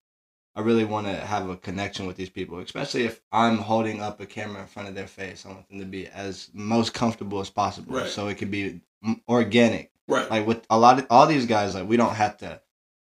I 0.56 0.62
really 0.62 0.84
want 0.84 1.06
to 1.06 1.14
have 1.14 1.48
a 1.48 1.56
connection 1.56 2.06
with 2.08 2.16
these 2.16 2.28
people, 2.28 2.58
especially 2.58 3.04
if 3.04 3.20
I'm 3.30 3.56
holding 3.58 4.02
up 4.02 4.20
a 4.20 4.26
camera 4.26 4.60
in 4.62 4.66
front 4.66 4.88
of 4.88 4.96
their 4.96 5.06
face. 5.06 5.46
I 5.46 5.50
want 5.50 5.68
them 5.68 5.78
to 5.78 5.84
be 5.84 6.08
as 6.08 6.50
most 6.52 6.92
comfortable 6.92 7.38
as 7.40 7.48
possible, 7.48 7.94
Right. 7.94 8.08
so 8.10 8.26
it 8.26 8.34
could 8.34 8.50
be 8.50 8.80
organic 9.28 9.92
right. 10.08 10.28
like 10.30 10.46
with 10.48 10.66
a 10.68 10.76
lot 10.78 10.98
of 10.98 11.06
all 11.08 11.26
these 11.26 11.46
guys 11.46 11.74
like 11.74 11.88
we 11.88 11.96
don't 11.96 12.14
have 12.14 12.36
to 12.38 12.60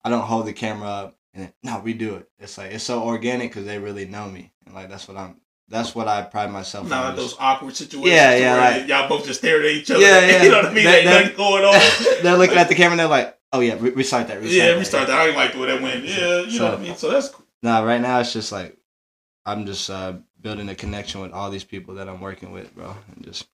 i 0.04 0.08
don't 0.10 0.22
hold 0.22 0.46
the 0.46 0.52
camera 0.52 0.88
up 0.88 1.18
and 1.34 1.52
no 1.62 1.80
we 1.80 1.92
do 1.92 2.14
it 2.16 2.28
it's 2.38 2.56
like 2.58 2.72
it's 2.72 2.84
so 2.84 3.02
organic 3.02 3.50
because 3.50 3.64
they 3.66 3.78
really 3.78 4.04
know 4.06 4.28
me 4.28 4.52
and 4.66 4.74
like 4.74 4.88
that's 4.88 5.06
what 5.08 5.16
i'm 5.16 5.36
that's 5.68 5.94
what 5.94 6.06
i 6.08 6.22
pride 6.22 6.50
myself 6.50 6.88
Not 6.88 7.00
on 7.02 7.06
like 7.10 7.16
those 7.16 7.36
awkward 7.38 7.74
situations. 7.74 8.12
Yeah, 8.14 8.36
yeah, 8.36 8.52
where 8.60 8.80
like- 8.80 8.88
y'all 8.88 9.08
both 9.08 9.26
just 9.26 9.40
staring 9.40 9.64
at 9.66 9.72
each 9.72 9.90
other. 9.90 10.00
Yeah, 10.00 10.20
yeah. 10.26 10.42
You 10.42 10.50
know 10.50 10.56
what 10.58 10.66
I 10.66 10.72
mean? 10.74 10.84
That- 10.84 11.04
nothing 11.04 11.36
going 11.36 11.64
on. 11.64 11.80
they're 12.22 12.36
looking 12.36 12.58
at 12.58 12.68
the 12.68 12.74
camera 12.74 12.92
and 12.92 13.00
they're 13.00 13.08
like 13.08 13.38
oh 13.52 13.60
yeah 13.60 13.74
re- 13.80 13.90
recite 13.90 14.28
that 14.28 14.40
recite 14.40 14.52
yeah, 14.56 14.72
that. 14.72 14.78
restart 14.78 15.06
that. 15.08 15.18
I 15.18 15.28
ain't 15.28 15.36
like 15.36 15.52
the 15.54 15.58
way 15.60 15.66
that 15.68 15.80
went. 15.82 16.04
Yeah, 16.04 16.40
you 16.42 16.50
So- 16.50 16.58
know 16.64 16.70
what 16.72 16.80
I 16.80 16.82
mean? 16.82 16.96
So 16.96 17.10
that's 17.10 17.30
cool. 17.30 17.46
nah 17.62 17.80
right 17.80 18.00
now 18.00 18.20
it's 18.20 18.32
just 18.32 18.52
like 18.52 18.76
i'm 19.46 19.64
just 19.66 19.88
uh 19.90 20.14
building 20.40 20.68
a 20.68 20.74
connection 20.74 21.20
with 21.22 21.32
all 21.32 21.50
these 21.50 21.64
people 21.64 21.94
that 21.94 22.08
i'm 22.08 22.20
working 22.20 22.52
with 22.52 22.74
bro 22.74 22.94
and 23.14 23.24
just 23.24 23.46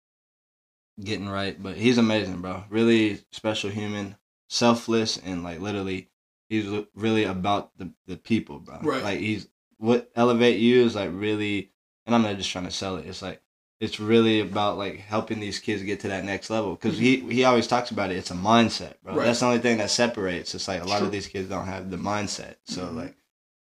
getting 1.02 1.28
right 1.28 1.60
but 1.62 1.76
he's 1.76 1.96
amazing 1.98 2.40
bro 2.42 2.62
really 2.70 3.20
special 3.32 3.70
human 3.70 4.16
selfless 4.48 5.16
and 5.16 5.42
like 5.44 5.60
literally 5.60 6.08
he's 6.50 6.66
really 6.94 7.24
about 7.24 7.70
the, 7.78 7.90
the 8.06 8.16
people 8.16 8.58
bro. 8.58 8.78
Right. 8.82 9.02
like 9.02 9.18
he's 9.20 9.48
what 9.78 10.10
elevate 10.14 10.58
you 10.60 10.84
is 10.84 10.94
like 10.94 11.08
really 11.12 11.70
and 12.04 12.14
i'm 12.14 12.20
not 12.22 12.36
just 12.36 12.50
trying 12.50 12.66
to 12.66 12.70
sell 12.70 12.96
it. 12.96 13.06
It's 13.06 13.22
like 13.22 13.40
it's 13.80 13.98
really 13.98 14.40
about 14.40 14.76
like 14.76 14.98
helping 14.98 15.40
these 15.40 15.58
kids 15.58 15.82
get 15.82 16.00
to 16.00 16.08
that 16.08 16.26
next 16.26 16.50
level 16.50 16.74
because 16.74 16.98
he 16.98 17.20
he 17.20 17.44
always 17.44 17.66
talks 17.66 17.90
about 17.90 18.10
it. 18.10 18.18
It's 18.18 18.30
a 18.30 18.34
mindset 18.34 18.94
bro. 19.02 19.14
Right. 19.14 19.24
that's 19.24 19.40
the 19.40 19.46
only 19.46 19.60
thing 19.60 19.78
that 19.78 19.90
separates. 19.90 20.54
It's 20.54 20.68
like 20.68 20.82
a 20.82 20.86
lot 20.86 20.98
True. 20.98 21.06
of 21.06 21.12
these 21.12 21.28
kids 21.28 21.48
don't 21.48 21.64
have 21.64 21.90
the 21.90 21.96
mindset. 21.96 22.56
So 22.64 22.82
Mhm. 22.88 22.96
like 22.96 23.16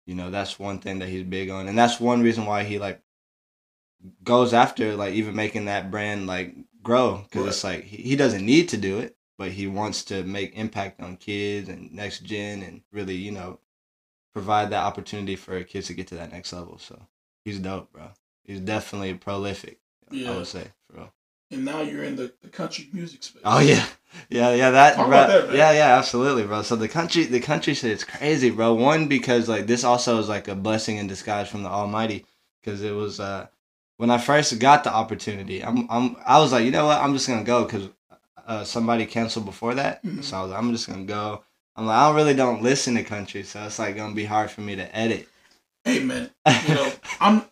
you 0.07 0.15
know 0.15 0.31
that's 0.31 0.59
one 0.59 0.79
thing 0.79 1.01
that 1.01 1.11
he's 1.11 1.25
big 1.25 1.51
on 1.51 1.69
and 1.69 1.77
that's 1.77 2.01
one 2.01 2.23
reason 2.23 2.47
why 2.47 2.65
he 2.65 2.79
like 2.79 3.03
goes 4.25 4.55
after 4.55 4.95
like 4.97 5.13
even 5.13 5.35
making 5.35 5.67
that 5.67 5.91
brand 5.91 6.27
like 6.27 6.55
grow 6.83 7.25
because 7.25 7.47
it's 7.47 7.65
like 7.65 7.85
he, 7.85 7.99
he 7.99 8.17
doesn't 8.17 8.47
need 8.47 8.71
to 8.71 8.79
do 8.79 9.01
it 9.01 9.17
but 9.39 9.53
he 9.53 9.67
wants 9.67 10.05
to 10.05 10.23
make 10.25 10.55
impact 10.57 11.01
on 11.01 11.17
kids 11.17 11.69
and 11.69 11.93
next 11.93 12.21
gen 12.21 12.63
and 12.63 12.83
really 12.93 13.15
you 13.15 13.31
know 13.33 13.59
provide 14.35 14.71
that 14.71 14.85
opportunity 14.85 15.37
for 15.37 15.63
kids 15.65 15.87
to 15.87 15.95
get 15.95 16.07
to 16.09 16.17
that 16.17 16.33
next 16.33 16.53
level 16.53 16.79
so 16.79 17.01
he's 17.45 17.59
dope 17.59 17.91
bro 17.93 18.09
he's 18.45 18.61
definitely 18.61 19.15
prolific 19.15 19.79
i 20.13 20.37
would 20.37 20.47
say 20.47 20.65
for 20.91 20.97
real 20.99 21.13
And 21.51 21.65
now 21.65 21.81
you're 21.81 22.05
in 22.05 22.17
the, 22.17 22.33
the 22.43 22.49
country 22.49 22.89
music 22.93 23.23
space. 23.23 23.41
Oh 23.45 23.61
yeah, 23.61 23.87
yeah, 24.29 24.53
yeah. 24.55 24.71
That, 24.71 24.97
Talk 24.97 25.07
bro. 25.09 25.27
that, 25.27 25.55
yeah, 25.55 25.73
yeah, 25.73 25.97
absolutely, 25.97 26.45
bro. 26.45 26.61
So 26.63 26.77
the 26.77 26.89
country, 26.89 27.25
the 27.25 27.41
country 27.41 27.73
shit 27.73 27.91
is 27.91 28.05
crazy, 28.05 28.51
bro. 28.51 28.75
One 28.75 29.09
because 29.09 29.49
like 29.49 29.67
this 29.67 29.83
also 29.83 30.19
is 30.19 30.29
like 30.29 30.47
a 30.49 30.55
blessing 30.55 30.99
in 30.99 31.07
disguise 31.07 31.49
from 31.49 31.63
the 31.63 31.71
Almighty, 31.71 32.27
because 32.61 32.83
it 32.83 32.93
was 32.95 33.19
uh 33.19 33.47
when 33.97 34.11
I 34.11 34.19
first 34.19 34.59
got 34.59 34.85
the 34.85 34.93
opportunity, 34.93 35.65
I'm 35.65 35.87
I'm 35.91 36.17
I 36.27 36.39
was 36.39 36.53
like, 36.53 36.67
you 36.67 36.71
know 36.71 36.85
what, 36.85 37.01
I'm 37.01 37.15
just 37.15 37.27
gonna 37.29 37.45
go 37.45 37.65
because 37.65 37.89
uh, 38.49 38.65
somebody 38.65 39.07
canceled 39.07 39.45
before 39.45 39.75
that, 39.75 40.03
Mhm. 40.05 40.25
so 40.25 40.37
I 40.39 40.43
was 40.43 40.51
like, 40.51 40.59
I'm 40.59 40.73
just 40.73 40.89
gonna 40.89 41.05
go. 41.05 41.45
I'm 41.77 41.87
like, 41.87 41.97
I 41.97 42.07
don't 42.09 42.17
really 42.17 42.35
don't 42.35 42.63
listen 42.63 42.97
to 42.97 43.05
country, 43.05 43.45
so 43.45 43.63
it's 43.63 43.79
like 43.79 43.95
gonna 43.97 44.15
be 44.15 44.25
hard 44.25 44.51
for 44.51 44.63
me 44.63 44.75
to 44.77 44.97
edit. 44.97 45.29
Hey, 45.85 46.01
man. 46.01 46.31
You 46.69 46.75
know, 46.75 46.93
I'm. 47.21 47.43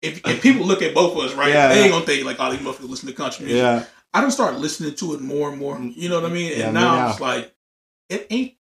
If, 0.00 0.20
if 0.26 0.42
people 0.42 0.66
look 0.66 0.82
at 0.82 0.94
both 0.94 1.16
of 1.16 1.24
us, 1.24 1.34
right, 1.34 1.48
Yeah, 1.50 1.68
they 1.68 1.76
yeah. 1.78 1.82
ain't 1.84 1.92
gonna 1.92 2.04
think 2.06 2.24
like, 2.26 2.36
"Oh, 2.38 2.50
these 2.52 2.60
motherfuckers 2.60 2.88
listen 2.90 3.08
to 3.08 3.14
country 3.14 3.46
music." 3.46 3.62
yeah, 3.62 3.84
I 4.12 4.20
don't 4.20 4.30
start 4.30 4.56
listening 4.58 4.94
to 4.96 5.14
it 5.14 5.20
more 5.22 5.48
and 5.50 5.58
more. 5.58 5.78
You 5.80 6.08
know 6.10 6.20
what 6.20 6.30
I 6.30 6.34
mean? 6.34 6.52
And 6.60 6.74
me 6.74 6.80
now 6.80 6.94
now. 6.96 7.10
it's 7.10 7.20
like, 7.20 7.54
it 8.10 8.26
ain't 8.30 8.54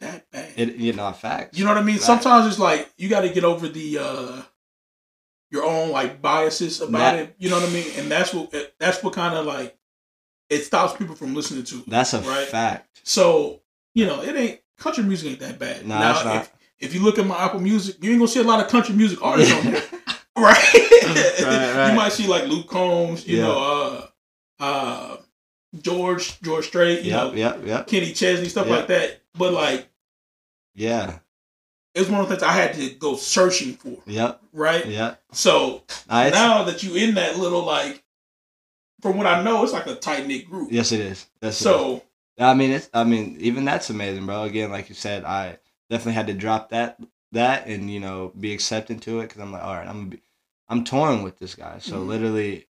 that 0.00 0.30
bad. 0.30 0.52
it 0.56 0.76
you 0.76 0.94
know 0.94 1.12
facts. 1.12 1.58
you 1.58 1.64
know 1.66 1.70
what 1.72 1.78
I 1.78 1.82
mean? 1.84 1.98
Sometimes 1.98 2.46
it's 2.46 2.58
like 2.58 2.90
you 2.96 3.08
got 3.10 3.20
to 3.20 3.28
get 3.28 3.44
over 3.44 3.68
the 3.68 3.98
uh 3.98 4.42
your 5.50 5.64
own 5.64 5.90
like 5.90 6.22
biases 6.22 6.80
about 6.80 6.98
That- 6.98 7.18
it. 7.18 7.36
You 7.38 7.50
know 7.50 7.60
what 7.60 7.68
I 7.68 7.72
mean? 7.72 7.86
And 7.98 8.10
that's 8.10 8.32
what 8.32 8.50
that's 8.80 9.02
what 9.02 9.12
kind 9.12 9.34
of 9.34 9.44
like 9.44 9.76
it 10.52 10.64
stops 10.64 10.96
people 10.96 11.14
from 11.14 11.34
listening 11.34 11.64
to. 11.64 11.82
That's 11.86 12.12
a 12.14 12.20
right. 12.20 12.46
fact. 12.46 13.00
So 13.04 13.60
you 13.94 14.06
know, 14.06 14.22
it 14.22 14.34
ain't 14.36 14.60
country 14.78 15.04
music 15.04 15.30
ain't 15.30 15.40
that 15.40 15.58
bad. 15.58 15.86
No, 15.86 15.98
now, 15.98 16.10
it's 16.16 16.24
not. 16.24 16.36
If, 16.42 16.52
if 16.88 16.94
you 16.94 17.02
look 17.02 17.18
at 17.18 17.26
my 17.26 17.36
Apple 17.36 17.60
Music, 17.60 17.96
you 18.02 18.10
ain't 18.10 18.18
gonna 18.20 18.28
see 18.28 18.40
a 18.40 18.44
lot 18.44 18.64
of 18.64 18.68
country 18.70 18.94
music 18.94 19.22
artists 19.22 19.52
on 19.54 19.72
there, 19.72 19.82
right? 20.36 20.74
right. 21.42 21.88
You 21.90 21.96
might 21.96 22.12
see 22.12 22.26
like 22.26 22.46
Luke 22.48 22.68
Combs, 22.68 23.26
you 23.26 23.38
Yeah. 23.38 23.42
know, 23.44 24.08
uh, 24.60 24.62
uh, 24.62 25.16
George 25.80 26.40
George 26.42 26.66
Strait, 26.66 27.02
you 27.02 27.10
Yep, 27.12 27.20
know, 27.30 27.32
yep, 27.34 27.66
yep. 27.66 27.86
Kenny 27.86 28.12
Chesney, 28.12 28.48
stuff 28.48 28.66
Yeah. 28.66 28.76
like 28.76 28.86
that. 28.88 29.20
But 29.36 29.52
like, 29.52 29.88
Yeah, 30.74 31.18
it 31.94 32.00
was 32.00 32.10
one 32.10 32.20
of 32.20 32.28
the 32.28 32.34
things 32.36 32.42
I 32.42 32.52
had 32.52 32.74
to 32.74 32.90
go 32.90 33.16
searching 33.16 33.74
for, 33.74 33.98
yep, 34.06 34.40
right? 34.52 34.84
yep. 34.86 35.22
So 35.32 35.82
Nah, 36.08 36.24
it's- 36.26 36.32
now 36.34 36.64
that 36.64 36.82
you 36.82 36.94
in 36.96 37.14
that 37.14 37.38
little 37.38 37.62
like, 37.62 38.01
from 39.02 39.18
what 39.18 39.26
I 39.26 39.42
know, 39.42 39.62
it's 39.62 39.72
like 39.72 39.86
a 39.86 39.96
tight 39.96 40.26
knit 40.26 40.48
group. 40.48 40.70
Yes, 40.72 40.92
it 40.92 41.00
is. 41.00 41.26
That's 41.40 41.56
So 41.56 42.02
I 42.38 42.54
mean, 42.54 42.70
it's. 42.70 42.88
I 42.94 43.04
mean, 43.04 43.36
even 43.40 43.64
that's 43.64 43.90
amazing, 43.90 44.26
bro. 44.26 44.44
Again, 44.44 44.70
like 44.70 44.88
you 44.88 44.94
said, 44.94 45.24
I 45.24 45.58
definitely 45.90 46.14
had 46.14 46.28
to 46.28 46.34
drop 46.34 46.70
that, 46.70 46.98
that, 47.32 47.66
and 47.66 47.90
you 47.90 48.00
know, 48.00 48.32
be 48.38 48.54
accepting 48.54 48.98
to 49.00 49.20
it 49.20 49.24
because 49.28 49.42
I'm 49.42 49.52
like, 49.52 49.62
all 49.62 49.74
right, 49.74 49.86
I'm, 49.86 49.98
gonna 49.98 50.10
be, 50.10 50.22
I'm 50.68 50.84
touring 50.84 51.22
with 51.22 51.38
this 51.38 51.54
guy, 51.54 51.78
so 51.78 52.00
Mhm. 52.00 52.06
literally, 52.06 52.66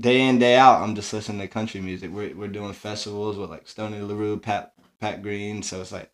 day 0.00 0.22
in 0.22 0.38
day 0.38 0.56
out, 0.56 0.82
I'm 0.82 0.94
just 0.94 1.12
listening 1.12 1.40
to 1.40 1.48
country 1.48 1.80
music. 1.80 2.10
We're 2.10 2.34
we're 2.34 2.48
doing 2.48 2.72
festivals 2.72 3.36
with 3.36 3.50
like 3.50 3.68
Stoney 3.68 4.00
LaRue, 4.00 4.38
Pat 4.38 4.72
Pat 5.00 5.22
Green, 5.22 5.62
so 5.62 5.80
it's 5.80 5.92
like 5.92 6.10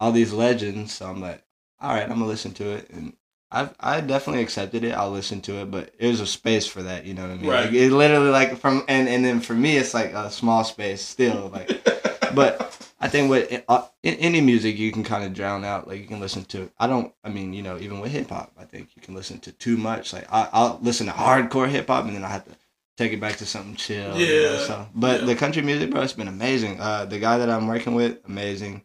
all 0.00 0.12
these 0.12 0.32
legends. 0.32 0.92
So 0.94 1.06
I'm 1.08 1.20
like, 1.20 1.44
all 1.80 1.94
right, 1.94 2.04
I'm 2.04 2.10
gonna 2.10 2.26
listen 2.26 2.52
to 2.54 2.70
it, 2.72 2.90
and 2.90 3.14
I 3.52 3.70
I 3.80 4.00
definitely 4.00 4.42
accepted 4.42 4.84
it. 4.84 4.92
I'll 4.92 5.10
listen 5.10 5.40
to 5.42 5.60
it, 5.62 5.70
but 5.70 5.92
there's 5.98 6.20
a 6.20 6.26
space 6.26 6.66
for 6.66 6.82
that. 6.82 7.04
You 7.04 7.14
know 7.14 7.22
what 7.22 7.30
I 7.32 7.36
mean? 7.36 7.50
Right. 7.50 7.64
Like, 7.66 7.74
it 7.74 7.92
literally 7.92 8.30
like 8.30 8.56
from 8.58 8.84
and 8.88 9.08
and 9.08 9.24
then 9.24 9.40
for 9.40 9.54
me, 9.54 9.76
it's 9.76 9.94
like 9.94 10.12
a 10.12 10.30
small 10.30 10.64
space 10.64 11.02
still. 11.02 11.48
Like 11.52 11.68
But- 12.34 12.66
I 13.02 13.08
think 13.08 13.30
with 13.30 13.64
uh, 13.66 13.86
in 14.02 14.14
any 14.16 14.42
music, 14.42 14.76
you 14.78 14.92
can 14.92 15.02
kind 15.04 15.24
of 15.24 15.32
drown 15.32 15.64
out. 15.64 15.88
Like 15.88 16.00
you 16.00 16.06
can 16.06 16.20
listen 16.20 16.44
to. 16.46 16.70
I 16.78 16.86
don't. 16.86 17.14
I 17.24 17.30
mean, 17.30 17.54
you 17.54 17.62
know, 17.62 17.78
even 17.78 17.98
with 17.98 18.12
hip 18.12 18.28
hop, 18.28 18.52
I 18.58 18.64
think 18.64 18.90
you 18.94 19.00
can 19.00 19.14
listen 19.14 19.38
to 19.40 19.52
too 19.52 19.78
much. 19.78 20.12
Like 20.12 20.30
I, 20.30 20.50
I'll 20.52 20.78
listen 20.82 21.06
to 21.06 21.12
hardcore 21.12 21.66
hip 21.66 21.86
hop, 21.86 22.04
and 22.04 22.14
then 22.14 22.24
I 22.24 22.28
have 22.28 22.44
to 22.44 22.50
take 22.98 23.14
it 23.14 23.18
back 23.20 23.36
to 23.36 23.46
something 23.46 23.74
chill. 23.74 24.18
you 24.18 24.26
know, 24.26 24.52
Yeah, 24.52 24.58
so, 24.66 24.86
but 24.94 25.20
yeah. 25.20 25.26
the 25.28 25.34
country 25.34 25.62
music, 25.62 25.90
bro, 25.90 26.02
it's 26.02 26.12
been 26.12 26.28
amazing. 26.28 26.78
Uh, 26.78 27.06
the 27.06 27.18
guy 27.18 27.38
that 27.38 27.48
I'm 27.48 27.66
working 27.68 27.94
with, 27.94 28.18
amazing. 28.26 28.82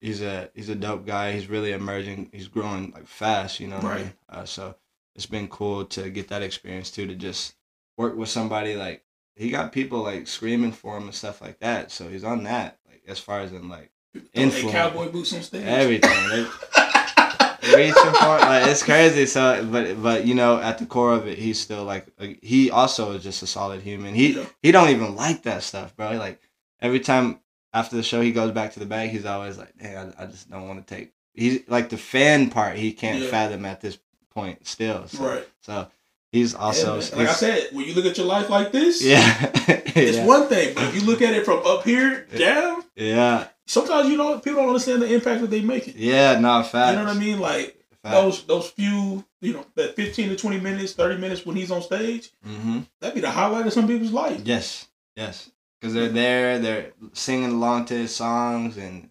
He's 0.00 0.22
a 0.22 0.50
he's 0.54 0.68
a 0.68 0.74
dope 0.74 1.06
guy. 1.06 1.32
He's 1.32 1.48
really 1.48 1.72
emerging. 1.72 2.30
He's 2.32 2.48
growing 2.48 2.92
like 2.92 3.06
fast. 3.06 3.58
You 3.60 3.68
know 3.68 3.78
I 3.78 3.80
Right. 3.82 4.00
mean? 4.04 4.12
Uh, 4.28 4.44
so 4.44 4.74
it's 5.16 5.26
been 5.26 5.48
cool 5.48 5.84
to 5.86 6.08
get 6.10 6.28
that 6.28 6.42
experience 6.42 6.90
too. 6.90 7.06
To 7.06 7.14
just 7.14 7.54
work 7.96 8.16
with 8.16 8.28
somebody 8.28 8.76
like 8.76 9.04
he 9.36 9.50
got 9.50 9.72
people 9.72 10.02
like 10.02 10.26
screaming 10.28 10.72
for 10.72 10.96
him 10.96 11.04
and 11.04 11.14
stuff 11.14 11.40
like 11.40 11.58
that. 11.60 11.90
So 11.90 12.08
he's 12.08 12.24
on 12.24 12.44
that. 12.44 12.78
Like 12.88 13.02
as 13.08 13.18
far 13.18 13.40
as 13.40 13.52
in 13.52 13.68
like 13.68 13.90
Influence. 14.34 14.72
cowboy 14.72 15.10
boots 15.10 15.32
on 15.34 15.42
stage. 15.42 15.64
everything. 15.64 16.10
They- 16.30 16.46
reaching 17.76 17.94
for 17.94 18.38
like 18.38 18.66
it's 18.66 18.82
crazy 18.82 19.26
so 19.26 19.66
but 19.70 20.02
but 20.02 20.26
you 20.26 20.34
know 20.34 20.58
at 20.58 20.78
the 20.78 20.86
core 20.86 21.12
of 21.12 21.26
it 21.26 21.36
he's 21.36 21.60
still 21.60 21.84
like 21.84 22.06
like, 22.18 22.38
he 22.42 22.70
also 22.70 23.12
is 23.12 23.22
just 23.22 23.42
a 23.42 23.46
solid 23.46 23.82
human 23.82 24.14
he 24.14 24.34
Yeah. 24.36 24.46
he 24.62 24.72
don't 24.72 24.88
even 24.88 25.14
like 25.14 25.42
that 25.42 25.62
stuff 25.62 25.94
bro 25.94 26.12
like 26.12 26.40
every 26.80 27.00
time 27.00 27.40
after 27.72 27.96
the 27.96 28.02
show 28.02 28.20
he 28.20 28.32
goes 28.32 28.50
back 28.52 28.72
to 28.72 28.80
the 28.80 28.86
bag 28.86 29.10
he's 29.10 29.24
always 29.26 29.58
like 29.58 29.72
hey 29.78 29.96
i, 29.96 30.22
I 30.22 30.26
just 30.26 30.50
don't 30.50 30.66
want 30.68 30.86
to 30.86 30.94
take 30.94 31.12
he's 31.34 31.60
like 31.68 31.88
the 31.90 31.96
fan 31.98 32.50
part 32.50 32.76
he 32.76 32.92
can't 32.92 33.22
Yeah. 33.22 33.30
fathom 33.30 33.64
at 33.64 33.80
this 33.80 33.98
point 34.34 34.66
still 34.66 35.06
so, 35.08 35.24
right. 35.24 35.48
so 35.60 35.88
he's 36.32 36.54
also 36.54 36.98
man. 37.00 37.10
like 37.16 37.28
I 37.28 37.32
said, 37.32 37.68
when 37.72 37.86
you 37.86 37.94
look 37.94 38.04
at 38.06 38.16
your 38.18 38.26
life 38.26 38.48
like 38.50 38.70
this, 38.72 39.02
yeah, 39.04 39.50
it's 39.96 40.18
yeah, 40.18 40.26
one 40.26 40.46
thing. 40.46 40.74
But 40.74 40.84
if 40.84 40.94
you 40.94 41.00
look 41.02 41.22
at 41.22 41.32
it 41.34 41.44
from 41.44 41.60
up 41.66 41.84
here 41.84 42.26
down, 42.36 42.84
yeah, 42.94 43.48
sometimes 43.66 44.08
you 44.10 44.16
don't 44.18 44.44
people 44.44 44.60
don't 44.60 44.68
understand 44.68 45.00
the 45.02 45.12
impact 45.12 45.40
that 45.40 45.50
they 45.50 45.60
making. 45.62 45.94
yeah. 45.96 46.38
No, 46.38 46.62
facts. 46.62 46.90
You 46.92 46.98
know 46.98 47.04
what 47.06 47.16
I 47.16 47.18
mean? 47.18 47.40
Like 47.40 47.82
those 48.04 48.44
those 48.44 48.68
few, 48.70 49.24
you 49.40 49.54
know, 49.54 49.64
that 49.74 49.96
fifteen 49.96 50.28
to 50.28 50.36
twenty 50.36 50.60
minutes, 50.60 50.92
thirty 50.92 51.18
minutes 51.18 51.44
when 51.46 51.56
he's 51.56 51.70
on 51.70 51.82
stage, 51.82 52.30
Mm-hmm. 52.46 52.80
that'd 53.00 53.14
be 53.14 53.20
the 53.22 53.30
highlight 53.30 53.66
of 53.66 53.72
some 53.72 53.86
people's 53.88 54.12
life. 54.12 54.42
Yes, 54.44 54.86
yes. 55.16 55.50
Because 55.80 55.94
they're 55.94 56.08
there, 56.08 56.58
they're 56.58 56.92
singing 57.12 57.52
along 57.52 57.86
to 57.86 57.94
his 57.94 58.14
songs, 58.14 58.76
and 58.76 59.10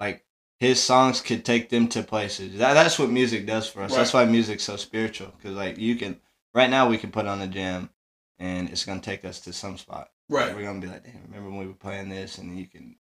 like 0.00 0.24
his 0.60 0.82
songs 0.82 1.20
could 1.20 1.44
take 1.44 1.68
them 1.68 1.88
to 1.88 2.02
places. 2.02 2.58
That, 2.58 2.74
that's 2.74 2.98
what 2.98 3.10
music 3.10 3.46
does 3.46 3.68
for 3.68 3.82
us. 3.82 3.94
That's 3.94 4.14
why 4.14 4.24
music's 4.24 4.64
so 4.64 4.76
spiritual. 4.76 5.32
Because 5.36 5.54
like 5.56 5.76
you 5.78 5.96
can, 5.96 6.18
right 6.54 6.70
now 6.70 6.88
we 6.88 6.96
can 6.98 7.10
put 7.10 7.26
on 7.26 7.42
a 7.42 7.46
jam, 7.46 7.90
and 8.38 8.70
it's 8.70 8.84
gonna 8.86 9.00
take 9.00 9.24
us 9.24 9.40
to 9.40 9.52
some 9.52 9.76
spot. 9.76 10.08
Right. 10.30 10.54
We're 10.56 10.64
gonna 10.64 10.80
be 10.80 10.86
like, 10.86 11.04
damn, 11.04 11.22
remember 11.28 11.50
when 11.50 11.58
we 11.60 11.66
were 11.66 11.74
playing 11.74 12.08
this, 12.08 12.38
and 12.38 12.58
you 12.58 12.66
can 12.66 12.96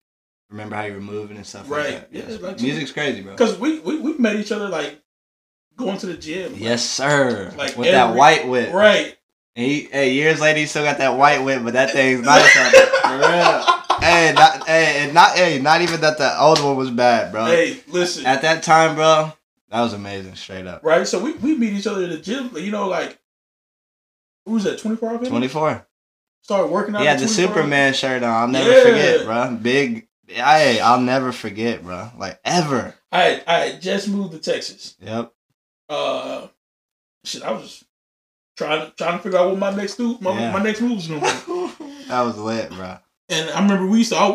remember 0.50 0.76
how 0.76 0.84
you 0.84 0.94
were 0.94 1.02
moving 1.02 1.38
and 1.38 1.46
stuff 1.46 1.70
Right. 1.70 1.94
like 1.94 2.12
that. 2.12 2.14
Yeah, 2.18 2.24
Yes. 2.30 2.42
like- 2.42 2.62
music's 2.62 2.92
crazy, 2.92 3.22
bro. 3.22 3.32
Because 3.32 3.58
we, 3.58 3.80
we 3.80 3.98
we 4.00 4.18
met 4.18 4.36
each 4.36 4.52
other 4.52 4.68
like 4.70 5.02
going 5.78 5.98
to 6.00 6.06
the 6.08 6.18
gym. 6.18 6.52
like- 6.54 6.62
Yes, 6.62 6.84
sir. 6.88 7.54
Like 7.58 7.78
With 7.78 7.90
that 7.92 8.16
white 8.16 8.48
whip. 8.48 8.74
Right. 8.74 9.15
And 9.56 9.66
he, 9.66 9.82
hey, 9.92 10.12
years 10.14 10.42
later, 10.42 10.60
he 10.60 10.66
still 10.66 10.84
got 10.84 10.98
that 10.98 11.18
white 11.18 11.40
whip, 11.44 11.64
but 11.64 11.74
that 11.74 11.92
thing's 11.92 12.28
on 12.28 12.40
for 12.42 13.18
real. 13.18 13.82
Hey, 14.02 14.34
not, 14.36 14.68
hey, 14.68 14.96
and 15.06 15.14
not, 15.14 15.32
hey, 15.32 15.60
not 15.60 15.82
even 15.82 16.02
that 16.02 16.18
the 16.18 16.40
old 16.42 16.62
one 16.62 16.76
was 16.76 16.92
bad, 16.92 17.32
bro. 17.32 17.46
Hey, 17.46 17.80
listen. 17.88 18.26
At 18.26 18.42
that 18.42 18.64
time, 18.64 18.96
bro, 18.96 19.32
that 19.70 19.82
was 19.82 19.94
amazing, 19.94 20.36
straight 20.36 20.68
up. 20.68 20.84
right. 20.84 21.08
So 21.08 21.24
we, 21.24 21.34
we 21.34 21.56
meet 21.58 21.74
each 21.74 21.88
other 21.88 22.04
at 22.04 22.10
the 22.10 22.18
gym. 22.18 22.52
You 22.58 22.72
know, 22.72 22.88
like 22.90 23.18
who 24.46 24.54
was 24.54 24.66
that? 24.66 24.78
24 24.80 25.10
hour 25.10 25.26
24. 25.26 25.88
Started 26.44 26.68
working 26.68 26.94
out. 26.96 27.02
He 27.02 27.08
had 27.08 27.18
the 27.20 27.26
24 27.26 27.46
hour? 27.48 27.54
Superman 27.56 27.94
shirt 27.94 28.24
on. 28.24 28.30
I'll 28.30 28.48
never 28.50 28.70
Yeah. 28.72 28.84
forget, 28.84 29.26
bro. 29.26 29.56
Big. 29.62 30.08
Hey, 30.28 30.80
I'll 30.82 31.00
never 31.02 31.32
forget, 31.32 31.82
bro. 31.84 32.12
Like 32.18 32.40
ever. 32.44 32.94
I 33.12 33.42
I 33.48 33.78
just 33.80 34.10
moved 34.10 34.34
to 34.34 34.40
Texas. 34.40 34.96
Yep. 35.00 35.32
Uh, 35.90 36.48
shit, 37.24 37.42
I 37.44 37.52
was 37.52 37.64
just 37.64 37.85
trying 38.56 38.86
to 38.86 38.92
trying 38.96 39.18
to 39.18 39.24
figure 39.24 39.40
out 39.40 39.50
what 39.50 39.58
my 39.58 39.74
next 39.76 40.00
move 40.00 40.22
my, 40.22 40.38
Yeah. 40.40 40.52
my 40.52 40.64
next 40.64 40.82
move 40.82 40.96
was 40.98 41.08
gonna 41.08 41.22
be. 41.22 42.06
that 42.08 42.22
was 42.22 42.38
lit, 42.38 42.70
bro. 42.72 42.98
And 43.30 43.50
I 43.50 43.62
remember 43.62 43.88
we 43.88 44.00
used 44.00 44.12
to. 44.12 44.18
I, 44.18 44.30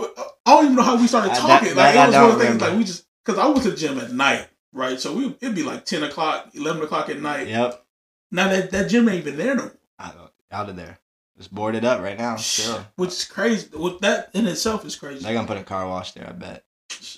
I 0.46 0.54
don't 0.54 0.64
even 0.64 0.76
know 0.76 0.82
how 0.82 0.96
we 1.00 1.06
started 1.06 1.30
I- 1.32 1.34
that- 1.34 1.40
talking. 1.40 1.76
like 1.76 1.94
that 1.94 2.08
it 2.08 2.12
was 2.12 2.16
one 2.16 2.30
of 2.32 2.38
the 2.38 2.44
things. 2.46 2.60
Like 2.60 2.76
we 2.76 2.84
just 2.84 3.04
because 3.24 3.38
I 3.38 3.46
went 3.46 3.62
to 3.62 3.70
the 3.70 3.76
gym 3.76 3.98
at 3.98 4.12
night, 4.12 4.48
right? 4.72 4.98
So 5.00 5.12
we 5.14 5.36
it'd 5.40 5.54
be 5.54 5.62
like 5.62 5.84
ten 5.84 6.02
o'clock, 6.02 6.50
eleven 6.54 6.82
o'clock 6.82 7.08
at 7.08 7.20
night. 7.20 7.48
Yep. 7.48 7.84
Now 8.32 8.48
that 8.48 8.70
that 8.72 8.88
gym 8.90 9.08
ain't 9.08 9.18
even 9.26 9.36
there 9.36 9.54
no 9.54 9.62
more. 9.64 9.72
Out, 9.98 10.32
out 10.50 10.68
of 10.68 10.76
there. 10.76 10.98
It's 11.36 11.48
boarded 11.48 11.84
up 11.86 12.02
right 12.02 12.18
now. 12.18 12.36
Still. 12.36 12.84
Which 12.96 13.10
is 13.10 13.24
crazy. 13.24 13.68
With 13.74 14.00
that 14.00 14.30
in 14.34 14.46
itself 14.46 14.84
is 14.84 14.94
crazy. 14.96 15.22
They're 15.24 15.32
gonna 15.34 15.46
put 15.46 15.56
a 15.56 15.62
car 15.62 15.86
wash 15.88 16.12
there, 16.12 16.26
I 16.28 16.32
bet. 16.32 16.64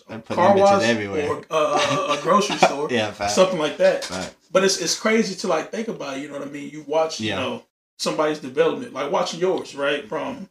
They're 0.09 0.19
putting 0.21 0.37
Car 0.45 0.57
wash 0.57 0.83
everywhere. 0.85 1.29
or 1.29 1.45
uh, 1.51 2.07
a, 2.11 2.19
a 2.19 2.23
grocery 2.23 2.57
store, 2.59 2.89
Yeah, 2.91 3.11
fact. 3.11 3.33
something 3.33 3.59
like 3.59 3.79
that. 3.79 4.05
Fact. 4.05 4.35
But 4.53 4.65
it's 4.65 4.81
it's 4.81 4.99
crazy 4.99 5.35
to 5.37 5.49
like 5.49 5.73
think 5.73 5.89
about. 5.89 6.19
it, 6.19 6.21
You 6.21 6.29
know 6.29 6.39
what 6.39 6.47
I 6.47 6.51
mean? 6.51 6.71
You 6.71 6.85
watch, 6.87 7.19
you 7.21 7.31
know, 7.31 7.65
somebody's 7.99 8.39
development, 8.39 8.93
like 8.93 9.11
watching 9.11 9.41
yours, 9.41 9.75
right? 9.75 10.07
From 10.09 10.49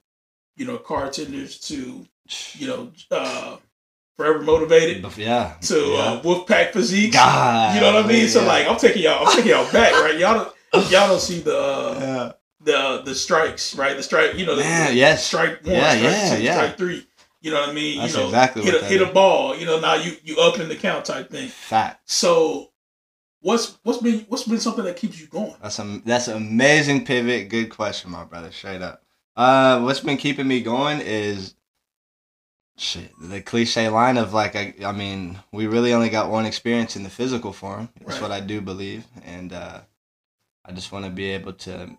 you 0.58 0.66
know 0.66 0.78
car 0.78 1.10
tenders 1.10 1.60
to 1.62 2.06
you 2.58 2.68
know 2.68 2.91
uh, 3.12 3.58
forever 4.18 4.41
motivated 4.41 5.06
yeah. 5.18 5.56
to 5.62 5.76
yeah. 5.76 5.97
uh, 5.97 6.22
Wolfpack 6.24 6.72
physique. 6.74 7.14
God. 7.14 7.76
You 7.76 7.82
know 7.82 7.93
what 7.93 8.06
I 8.06 8.08
mean? 8.08 8.28
So 8.28 8.41
yeah. 8.41 8.47
like 8.47 8.68
I'm 8.68 8.78
taking 8.78 9.04
y'all, 9.04 9.26
I'm 9.26 9.36
taking 9.36 9.52
y'all 9.52 9.72
back, 9.72 9.93
right? 9.93 10.18
Y'all 10.18 10.52
don't 10.74 10.91
y'all 10.91 11.08
don't 11.08 11.20
see 11.22 11.39
the 11.39 11.58
uh, 11.58 11.97
Yeah. 12.02 12.32
the 12.64 13.02
the 13.04 13.16
strikes, 13.16 13.76
right? 13.76 13.95
The 13.95 14.04
strike, 14.04 14.36
you 14.36 14.45
know, 14.45 14.56
the, 14.56 14.64
Man, 14.64 14.91
the 14.91 14.95
yes. 14.95 15.26
strike 15.26 15.64
one, 15.64 15.74
Yeah, 15.76 15.91
strike 15.91 16.04
yeah, 16.04 16.36
two, 16.36 16.43
yeah. 16.43 16.54
strike 16.56 16.78
three. 16.78 17.08
You 17.41 17.52
know 17.52 17.60
what 17.60 17.70
I 17.70 17.74
mean? 17.74 17.99
That's 17.99 18.14
you 18.14 18.20
know, 18.20 18.26
exactly 18.28 18.64
hit 18.64 18.74
what 18.74 18.84
a, 18.84 18.86
hit 18.86 19.02
a 19.02 19.08
ball. 19.08 19.56
You 19.58 19.66
know, 19.66 19.80
now 19.80 19.95
you 19.95 20.16
you 20.24 20.38
up 20.39 20.60
in 20.60 20.70
the 20.70 20.76
count 20.76 21.06
type 21.06 21.30
thing. 21.32 21.47
Fact. 21.49 22.02
So, 22.10 22.70
what's 23.42 23.78
what's 23.84 24.00
been 24.02 24.26
what's 24.30 24.44
been 24.44 24.60
something 24.60 24.86
that 24.86 24.98
keeps 24.98 25.20
you 25.20 25.28
going? 25.28 25.56
That's 25.62 25.80
a 25.80 26.02
that's 26.06 26.28
an 26.28 26.38
amazing 26.38 27.06
pivot. 27.06 27.50
Good 27.50 27.70
question, 27.70 28.12
my 28.12 28.24
brother. 28.24 28.52
Straight 28.52 28.82
up. 28.82 29.04
Uh, 29.36 29.82
what's 29.82 30.00
been 30.02 30.18
keeping 30.18 30.48
me 30.48 30.62
going 30.62 31.00
is 31.02 31.56
shit. 32.78 33.12
The 33.22 33.42
cliche 33.42 33.88
line 33.89 34.18
of 34.18 34.34
like, 34.34 34.56
I, 34.56 34.74
I 34.86 34.92
mean, 34.92 35.39
we 35.52 35.68
really 35.68 35.94
only 35.94 36.10
got 36.10 36.30
one 36.30 36.46
experience 36.46 36.96
in 36.96 37.04
the 37.04 37.10
physical 37.10 37.54
form. 37.54 37.89
That's 38.00 38.14
Right. 38.14 38.22
what 38.22 38.32
I 38.32 38.39
do 38.39 38.62
believe, 38.62 39.06
and 39.24 39.54
uh, 39.54 39.82
I 40.66 40.72
just 40.72 40.92
want 40.92 41.06
to 41.06 41.12
be 41.12 41.30
able 41.32 41.54
to 41.54 41.98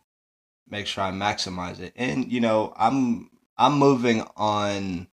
make 0.68 0.86
sure 0.86 1.04
I 1.04 1.10
maximize 1.10 1.80
it. 1.80 1.92
And 1.96 2.30
you 2.30 2.40
know, 2.40 2.72
I'm 2.76 3.30
I'm 3.56 3.78
moving 3.78 4.24
on. 4.36 5.08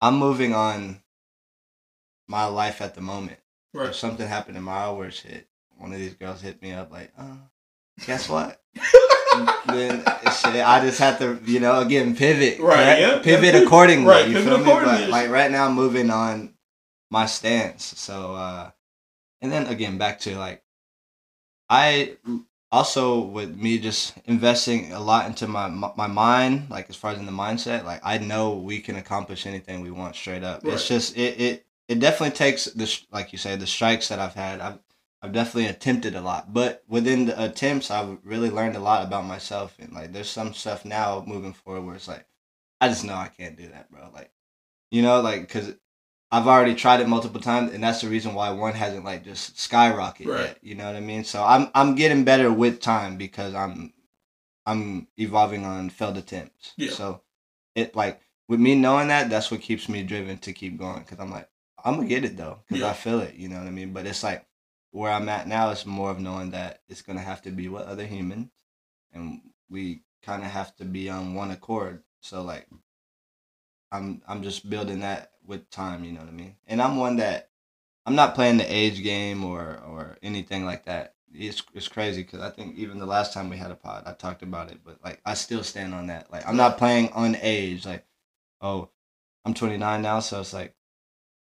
I'm 0.00 0.16
moving 0.16 0.54
on. 0.54 1.02
My 2.30 2.44
life 2.44 2.82
at 2.82 2.94
the 2.94 3.00
moment. 3.00 3.38
If 3.74 3.80
Right. 3.80 3.94
something 3.94 4.26
happened 4.26 4.56
in 4.56 4.62
my 4.62 4.90
where 4.90 5.10
shit, 5.10 5.48
one 5.76 5.92
of 5.92 5.98
these 5.98 6.14
girls 6.14 6.40
hit 6.40 6.60
me 6.62 6.72
up 6.72 6.90
like, 6.90 7.12
uh, 7.18 7.36
guess 8.06 8.28
what? 8.28 8.60
then 9.66 9.98
shit, 10.00 10.66
I 10.66 10.80
just 10.84 10.98
have 11.00 11.18
to, 11.18 11.38
you 11.44 11.60
know, 11.60 11.80
again 11.80 12.16
pivot, 12.16 12.58
Right, 12.60 12.76
correct? 12.76 13.00
yeah. 13.00 13.18
pivot 13.22 13.54
accordingly. 13.62 14.06
right, 14.08 14.26
you 14.28 14.34
pivot 14.34 14.64
feel 14.64 14.80
me? 14.80 14.84
But 14.84 15.10
like 15.10 15.30
right 15.30 15.50
now, 15.50 15.66
I'm 15.66 15.74
moving 15.74 16.10
on 16.10 16.54
my 17.10 17.26
stance. 17.26 17.84
So, 17.84 18.34
uh, 18.34 18.70
and 19.40 19.52
then 19.52 19.66
again, 19.66 19.98
back 19.98 20.20
to 20.20 20.36
like, 20.36 20.62
I 21.68 22.16
also 22.72 23.20
with 23.20 23.56
me 23.56 23.78
just 23.78 24.14
investing 24.26 24.92
a 24.92 25.00
lot 25.00 25.26
into 25.26 25.46
my 25.46 25.68
my 25.68 26.06
mind, 26.06 26.70
like 26.70 26.88
as 26.88 26.96
far 26.96 27.12
as 27.12 27.18
in 27.18 27.26
the 27.26 27.32
mindset, 27.32 27.84
like 27.84 28.00
I 28.02 28.18
know 28.18 28.54
we 28.54 28.80
can 28.80 28.96
accomplish 28.96 29.46
anything 29.46 29.80
we 29.82 29.90
want 29.90 30.16
straight 30.16 30.42
up. 30.42 30.64
Right. 30.64 30.74
It's 30.74 30.88
just 30.88 31.16
it 31.16 31.40
it 31.40 31.66
it 31.88 31.98
definitely 32.00 32.36
takes 32.36 32.66
this 32.66 33.06
like 33.10 33.32
you 33.32 33.38
say 33.38 33.56
the 33.56 33.66
strikes 33.66 34.08
that 34.08 34.18
I've 34.18 34.34
had. 34.34 34.60
I've 34.60 34.78
I've 35.20 35.32
definitely 35.32 35.66
attempted 35.66 36.14
a 36.14 36.20
lot, 36.20 36.52
but 36.52 36.84
within 36.86 37.26
the 37.26 37.44
attempts, 37.44 37.90
I've 37.90 38.18
really 38.22 38.50
learned 38.50 38.76
a 38.76 38.80
lot 38.80 39.04
about 39.04 39.24
myself. 39.24 39.74
And 39.80 39.92
like, 39.92 40.12
there's 40.12 40.30
some 40.30 40.54
stuff 40.54 40.84
now 40.84 41.24
moving 41.26 41.52
forward 41.52 41.84
where 41.84 41.96
it's 41.96 42.06
like, 42.06 42.24
I 42.80 42.86
just 42.88 43.04
know 43.04 43.14
I 43.14 43.26
can't 43.26 43.56
do 43.56 43.66
that, 43.70 43.90
bro. 43.90 44.10
Like, 44.14 44.30
you 44.92 45.02
know, 45.02 45.20
like 45.20 45.40
because 45.42 45.74
I've 46.30 46.46
already 46.46 46.74
tried 46.76 47.00
it 47.00 47.08
multiple 47.08 47.40
times, 47.40 47.72
and 47.72 47.82
that's 47.82 48.00
the 48.02 48.08
reason 48.08 48.34
why 48.34 48.50
one 48.50 48.74
hasn't 48.74 49.04
like 49.04 49.24
just 49.24 49.56
skyrocketed 49.56 50.26
Right. 50.26 50.40
yet. 50.46 50.58
You 50.62 50.74
know 50.76 50.86
what 50.86 50.94
I 50.96 51.00
mean? 51.00 51.24
So 51.24 51.42
I'm 51.42 51.68
I'm 51.74 51.96
getting 51.96 52.22
better 52.24 52.52
with 52.52 52.80
time 52.80 53.16
because 53.16 53.54
I'm 53.54 53.92
I'm 54.66 55.08
evolving 55.16 55.64
on 55.64 55.90
failed 55.90 56.18
attempts. 56.18 56.74
Yeah. 56.76 56.92
So 56.92 57.22
it 57.74 57.96
like 57.96 58.20
with 58.48 58.60
me 58.60 58.74
knowing 58.74 59.08
that, 59.08 59.30
that's 59.30 59.50
what 59.50 59.62
keeps 59.62 59.88
me 59.88 60.02
driven 60.04 60.38
to 60.38 60.52
keep 60.52 60.78
going 60.78 61.00
because 61.00 61.18
I'm 61.18 61.30
like 61.30 61.48
I'm 61.84 61.96
gonna 61.96 62.08
get 62.08 62.24
it 62.24 62.36
though 62.36 62.60
because 62.68 62.82
Yeah. 62.82 62.90
I 62.90 62.94
feel 62.94 63.20
it. 63.20 63.34
You 63.34 63.48
know 63.48 63.58
what 63.58 63.66
I 63.66 63.70
mean? 63.70 63.92
But 63.92 64.06
it's 64.06 64.22
like 64.22 64.46
where 64.90 65.12
I'm 65.12 65.28
at 65.28 65.46
now 65.46 65.70
is 65.70 65.86
more 65.86 66.10
of 66.10 66.18
knowing 66.20 66.50
that 66.52 66.82
it's 66.88 67.02
gonna 67.02 67.20
have 67.20 67.42
to 67.42 67.50
be 67.50 67.68
with 67.68 67.82
other 67.82 68.06
humans, 68.06 68.50
and 69.12 69.40
we 69.68 70.02
kind 70.22 70.42
of 70.42 70.50
have 70.50 70.74
to 70.76 70.84
be 70.84 71.08
on 71.10 71.34
one 71.34 71.50
accord. 71.50 72.02
So 72.20 72.42
like, 72.42 72.66
I'm 73.92 74.22
I'm 74.26 74.42
just 74.42 74.68
building 74.68 75.00
that 75.00 75.32
with 75.44 75.70
time. 75.70 76.04
You 76.04 76.12
know 76.12 76.20
what 76.20 76.28
I 76.28 76.32
mean? 76.32 76.56
And 76.66 76.82
I'm 76.82 76.96
one 76.96 77.16
that 77.16 77.50
I'm 78.06 78.14
not 78.14 78.34
playing 78.34 78.56
the 78.58 78.72
age 78.72 79.02
game 79.02 79.44
or 79.44 79.78
or 79.86 80.18
anything 80.22 80.64
like 80.64 80.84
that. 80.86 81.14
It's 81.32 81.62
it's 81.74 81.88
crazy 81.88 82.22
because 82.22 82.40
I 82.40 82.50
think 82.50 82.76
even 82.76 82.98
the 82.98 83.06
last 83.06 83.32
time 83.34 83.50
we 83.50 83.56
had 83.58 83.70
a 83.70 83.76
pod, 83.76 84.04
I 84.06 84.12
talked 84.14 84.42
about 84.42 84.70
it, 84.70 84.80
but 84.84 84.98
like 85.04 85.20
I 85.24 85.34
still 85.34 85.62
stand 85.62 85.94
on 85.94 86.06
that. 86.08 86.32
Like 86.32 86.46
I'm 86.48 86.56
not 86.56 86.78
playing 86.78 87.10
on 87.12 87.36
age. 87.40 87.84
Like, 87.86 88.04
oh, 88.60 88.88
I'm 89.44 89.54
29 89.54 90.02
now, 90.02 90.20
so 90.20 90.40
it's 90.40 90.54
like 90.54 90.74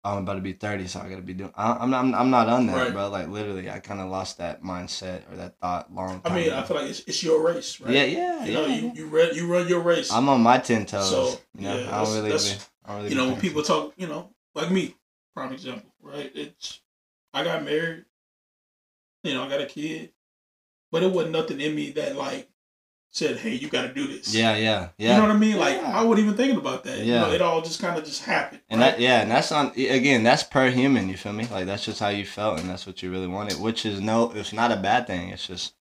I'm 0.05 0.17
about 0.19 0.33
to 0.33 0.41
be 0.41 0.51
30, 0.53 0.87
so 0.87 0.99
I 0.99 1.07
got 1.07 1.15
to 1.15 1.21
be 1.21 1.33
doing. 1.33 1.51
I, 1.55 1.73
I'm 1.73 1.89
not. 1.89 2.03
I'm, 2.13 2.29
not 2.29 2.49
on 2.49 2.65
that, 2.67 2.75
Right. 2.75 2.93
bro. 2.93 3.09
Like 3.09 3.29
literally, 3.29 3.69
I 3.69 3.79
kind 3.79 4.01
of 4.01 4.09
lost 4.09 4.37
that 4.39 4.61
mindset 4.61 5.21
or 5.31 5.37
that 5.37 5.57
thought 5.61 5.93
long. 5.93 6.19
Time. 6.21 6.33
I 6.33 6.35
mean, 6.35 6.47
ago. 6.47 6.57
I 6.57 6.63
feel 6.63 6.77
like 6.77 6.89
it's, 6.89 6.99
it's 7.07 7.23
your 7.23 7.41
race, 7.41 7.79
right? 7.79 7.93
yeah, 7.93 8.03
yeah, 8.03 8.43
You 8.43 8.53
know, 8.53 8.65
yeah. 8.65 8.75
you 8.75 8.91
you 8.95 9.07
run 9.07 9.29
you 9.33 9.47
run 9.47 9.67
your 9.69 9.79
race. 9.79 10.11
I'm 10.11 10.27
on 10.27 10.41
my 10.41 10.57
ten 10.57 10.85
toes. 10.85 11.09
So, 11.09 11.39
you 11.57 11.69
know, 11.69 11.77
yeah, 11.77 11.95
I 11.97 12.03
don't 12.03 12.13
really. 12.15 12.29
that's- 12.31 12.69
I 12.85 12.89
don't 12.89 12.97
really 12.97 13.09
you 13.11 13.15
know, 13.15 13.27
when 13.29 13.39
people 13.39 13.63
talk, 13.63 13.93
you 13.95 14.07
know, 14.07 14.31
like 14.55 14.69
me, 14.69 14.93
prime 15.33 15.53
example, 15.53 15.89
right? 16.01 16.29
It's 16.35 16.81
I 17.33 17.45
got 17.45 17.63
married, 17.63 18.03
you 19.23 19.33
know, 19.33 19.43
I 19.43 19.47
got 19.49 19.61
a 19.61 19.65
kid, 19.65 20.11
but 20.91 21.01
it 21.01 21.11
wasn't 21.13 21.31
nothing 21.31 21.61
in 21.61 21.73
me 21.73 21.91
that 21.91 22.17
like 22.17 22.49
said, 23.13 23.37
"Hey, 23.37 23.53
you 23.53 23.69
got 23.69 23.83
to 23.83 23.93
do 23.93 24.07
this." 24.07 24.33
Yeah, 24.35 24.55
yeah, 24.57 24.89
yeah. 24.97 25.11
You 25.11 25.21
know 25.21 25.27
what 25.27 25.35
I 25.35 25.39
mean? 25.39 25.57
Like 25.57 25.77
Yeah. 25.77 25.97
I 25.97 26.03
wasn't 26.03 26.25
even 26.25 26.37
thinking 26.37 26.57
about 26.57 26.83
that. 26.83 26.97
You 26.99 27.13
Yeah. 27.13 27.21
know, 27.21 27.31
it 27.31 27.41
all 27.41 27.61
just 27.61 27.79
kind 27.79 27.97
of 27.97 28.03
just 28.03 28.23
happened. 28.25 28.61
And 28.69 28.81
right? 28.81 28.91
that 28.91 28.99
yeah, 28.99 29.21
and 29.21 29.31
that's 29.31 29.51
on 29.51 29.67
again. 29.77 30.23
That's 30.23 30.43
per 30.43 30.69
human. 30.71 31.07
You 31.07 31.15
feel 31.15 31.31
me? 31.33 31.47
Like 31.47 31.65
that's 31.67 31.85
just 31.85 31.99
how 31.99 32.09
you 32.09 32.25
felt, 32.25 32.59
and 32.59 32.69
that's 32.69 32.85
what 32.85 33.01
you 33.01 33.11
really 33.11 33.27
wanted. 33.27 33.59
Which 33.59 33.85
is 33.85 34.01
no, 34.01 34.31
it's 34.31 34.51
not 34.51 34.71
a 34.71 34.75
bad 34.77 35.07
thing. 35.07 35.29
It's 35.29 35.47
just 35.47 35.75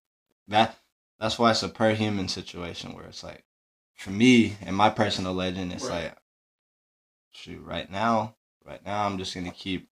that. 0.47 0.77
That's 1.19 1.39
why 1.39 1.51
it's 1.51 1.63
a 1.63 1.69
per 1.69 1.93
human 1.93 2.27
situation 2.27 2.93
where 2.93 3.05
it's 3.05 3.23
like, 3.23 3.45
for 3.95 4.09
me 4.11 4.57
and 4.61 4.75
my 4.75 4.89
personal 4.89 5.33
legend, 5.33 5.71
it's 5.71 5.85
Right. 5.85 6.05
like, 6.05 6.17
shoot, 7.31 7.63
right 7.63 7.89
now, 7.89 8.35
right 8.65 8.83
now, 8.85 9.05
I'm 9.05 9.17
just 9.17 9.33
gonna 9.33 9.51
keep 9.51 9.89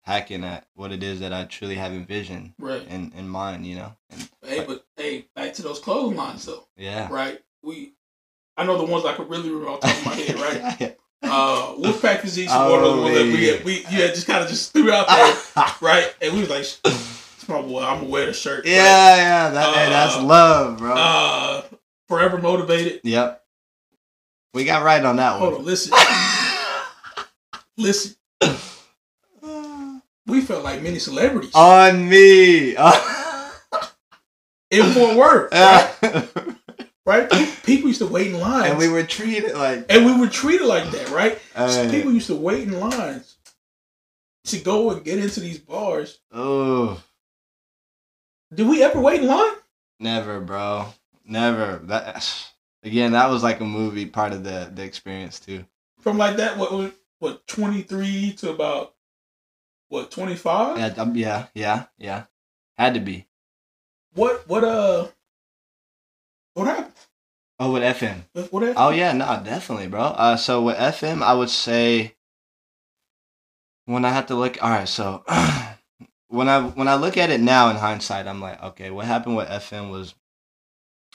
hacking 0.00 0.42
at 0.44 0.66
what 0.74 0.90
it 0.90 1.02
is 1.02 1.20
that 1.20 1.32
I 1.32 1.44
truly 1.44 1.76
have 1.76 1.92
envisioned 1.92 2.54
right. 2.58 2.82
in 2.88 3.12
in 3.16 3.28
mind. 3.28 3.66
You 3.66 3.76
know, 3.76 3.96
and 4.10 4.28
Hey, 4.42 4.64
but 4.64 4.81
hey, 5.02 5.26
back 5.34 5.54
to 5.54 5.62
those 5.62 5.78
clotheslines 5.80 6.44
though, 6.46 6.66
Yeah. 6.76 7.08
right? 7.10 7.40
We, 7.62 7.92
I 8.56 8.64
know 8.64 8.78
the 8.78 8.84
ones 8.90 9.04
I 9.04 9.14
could 9.14 9.28
really 9.28 9.48
remember 9.50 9.70
off 9.70 9.80
the 9.80 9.88
top 9.88 9.96
of 9.98 10.06
my 10.06 10.14
head, 10.14 10.38
right? 10.80 10.96
Uh, 11.24 11.74
Wolfpack 11.76 12.18
Physique, 12.18 12.48
Oh, 12.50 12.68
one 12.72 12.78
of 12.80 12.84
those 12.84 13.00
ones 13.04 13.14
that 13.16 13.24
we 13.26 13.46
had, 13.46 13.64
we 13.64 13.84
yeah 13.96 14.08
just 14.08 14.26
kind 14.26 14.42
of 14.42 14.48
just 14.50 14.72
threw 14.72 14.90
out 14.90 15.06
there, 15.06 15.64
right? 15.80 16.12
And 16.20 16.32
we 16.34 16.40
was 16.40 16.50
like, 16.50 16.62
it's 16.62 17.48
my 17.48 17.62
boy, 17.62 17.80
I'm 17.80 17.98
gonna 18.00 18.10
wear 18.10 18.26
the 18.26 18.32
shirt. 18.32 18.66
yeah, 18.66 18.78
right? 18.78 19.16
yeah. 19.18 19.50
That, 19.50 19.74
hey, 19.74 19.88
that's 19.88 20.16
Uh, 20.16 20.22
love, 20.24 20.78
bro. 20.78 20.92
Uh, 20.94 21.62
forever 22.08 22.38
motivated. 22.38 23.02
yep. 23.04 23.44
We 24.52 24.64
got 24.64 24.82
right 24.82 25.02
on 25.04 25.14
that 25.16 25.38
Hold 25.38 25.52
one. 25.52 25.60
on, 25.60 25.64
listen, 25.66 25.96
listen. 27.76 28.16
We 30.26 30.40
felt 30.40 30.64
like 30.64 30.82
many 30.82 30.98
celebrities 30.98 31.52
on 31.54 32.08
me. 32.08 32.76
In 34.72 34.92
Fort 34.92 35.16
Worth, 35.16 35.52
right? 35.52 36.28
right? 37.06 37.30
People 37.62 37.88
used 37.88 38.00
to 38.00 38.06
wait 38.06 38.28
in 38.28 38.40
lines, 38.40 38.70
and 38.70 38.78
we 38.78 38.88
were 38.88 39.02
treated 39.04 39.54
like. 39.54 39.86
and 39.88 40.04
we 40.06 40.18
were 40.18 40.28
treated 40.28 40.66
like 40.66 40.90
that, 40.90 41.10
right? 41.10 41.38
Hey. 41.54 41.88
People 41.90 42.12
used 42.12 42.26
to 42.28 42.36
wait 42.36 42.66
in 42.66 42.80
lines 42.80 43.36
to 44.46 44.58
go 44.58 44.90
and 44.90 45.04
get 45.04 45.18
into 45.18 45.40
these 45.40 45.58
bars. 45.58 46.18
Oh, 46.32 47.00
Did 48.52 48.66
we 48.66 48.82
ever 48.82 49.00
wait 49.00 49.20
in 49.20 49.28
line? 49.28 49.52
never, 50.00 50.40
bro. 50.40 50.86
Never. 51.24 51.80
That 51.84 52.28
again. 52.82 53.12
That 53.12 53.30
was 53.30 53.42
like 53.42 53.60
a 53.60 53.64
movie 53.64 54.06
part 54.06 54.32
of 54.32 54.42
the 54.42 54.70
the 54.74 54.82
experience 54.82 55.38
too. 55.38 55.64
From 56.00 56.18
like 56.18 56.36
that, 56.38 56.58
what 56.58 56.72
what, 56.72 56.94
what 57.20 57.46
twenty 57.46 57.82
three 57.82 58.32
to 58.38 58.50
about 58.50 58.94
what 59.88 60.10
twenty 60.10 60.34
five? 60.34 60.78
Yeah, 60.78 61.00
um, 61.00 61.14
yeah, 61.14 61.46
yeah, 61.54 61.84
yeah. 61.98 62.24
Had 62.76 62.94
to 62.94 63.00
be. 63.00 63.26
What 64.14 64.46
what 64.48 64.64
uh 64.64 65.08
what 66.54 66.66
happened? 66.66 66.92
Oh, 67.58 67.72
with 67.72 67.82
FM. 67.82 68.24
What 68.32 68.52
what 68.52 68.62
happened? 68.62 68.78
Oh 68.78 68.90
yeah, 68.90 69.12
no, 69.12 69.40
definitely, 69.44 69.86
bro. 69.88 70.02
Uh, 70.02 70.36
so 70.36 70.62
with 70.62 70.76
FM, 70.76 71.22
I 71.22 71.32
would 71.34 71.50
say 71.50 72.14
when 73.86 74.04
I 74.04 74.10
have 74.10 74.26
to 74.26 74.34
look. 74.34 74.62
All 74.62 74.70
right, 74.70 74.88
so 74.88 75.24
when 76.28 76.48
I 76.48 76.60
when 76.60 76.88
I 76.88 76.94
look 76.96 77.16
at 77.16 77.30
it 77.30 77.40
now 77.40 77.70
in 77.70 77.76
hindsight, 77.76 78.26
I'm 78.26 78.40
like, 78.40 78.62
okay, 78.62 78.90
what 78.90 79.06
happened 79.06 79.36
with 79.36 79.48
FM 79.48 79.90
was, 79.90 80.14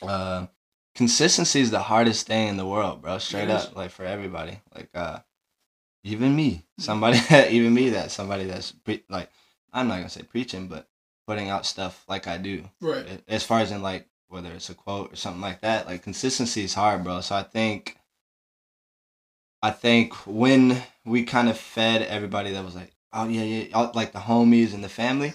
uh, 0.02 0.48
consistency 0.96 1.62
is 1.62 1.72
the 1.72 1.82
hardest 1.82 2.28
thing 2.28 2.48
in 2.48 2.58
the 2.58 2.66
world, 2.66 3.02
bro. 3.02 3.18
Straight 3.20 3.50
up, 3.50 3.76
like 3.76 3.92
for 3.92 4.06
everybody, 4.06 4.60
like 4.74 4.90
uh, 4.96 5.20
even 6.04 6.36
me, 6.36 6.66
somebody, 6.80 7.20
even 7.50 7.74
me, 7.74 7.90
that 7.92 8.10
somebody 8.12 8.46
that's 8.46 8.72
pre- 8.72 9.04
like, 9.10 9.30
I'm 9.74 9.88
not 9.88 9.98
gonna 9.98 10.10
say 10.10 10.24
preaching, 10.24 10.68
but 10.68 10.88
putting 11.28 11.50
out 11.50 11.66
stuff 11.66 12.04
like 12.08 12.26
I 12.28 12.38
do. 12.38 12.64
Right. 12.82 13.22
as 13.28 13.44
far 13.44 13.60
as 13.60 13.72
in 13.72 13.82
like 13.82 14.08
whether 14.30 14.52
it's 14.52 14.70
a 14.70 14.74
quote 14.74 15.14
or 15.14 15.16
something 15.16 15.42
like 15.42 15.62
that 15.62 15.86
like 15.86 16.04
consistency 16.04 16.64
is 16.64 16.74
hard 16.74 17.04
bro. 17.04 17.22
So 17.22 17.36
i 17.36 17.44
think 17.44 17.98
i 19.62 19.72
think 19.72 20.14
when 20.26 20.84
we 21.06 21.24
kind 21.24 21.50
of 21.50 21.58
fed 21.58 22.02
everybody 22.02 22.52
that 22.52 22.66
was 22.66 22.76
like 22.76 22.92
oh 23.14 23.28
yeah 23.28 23.44
yeah 23.44 23.66
uh, 23.74 23.92
like 23.94 24.12
the 24.12 24.20
homies 24.20 24.74
and 24.74 24.84
the 24.84 24.90
family 24.90 25.34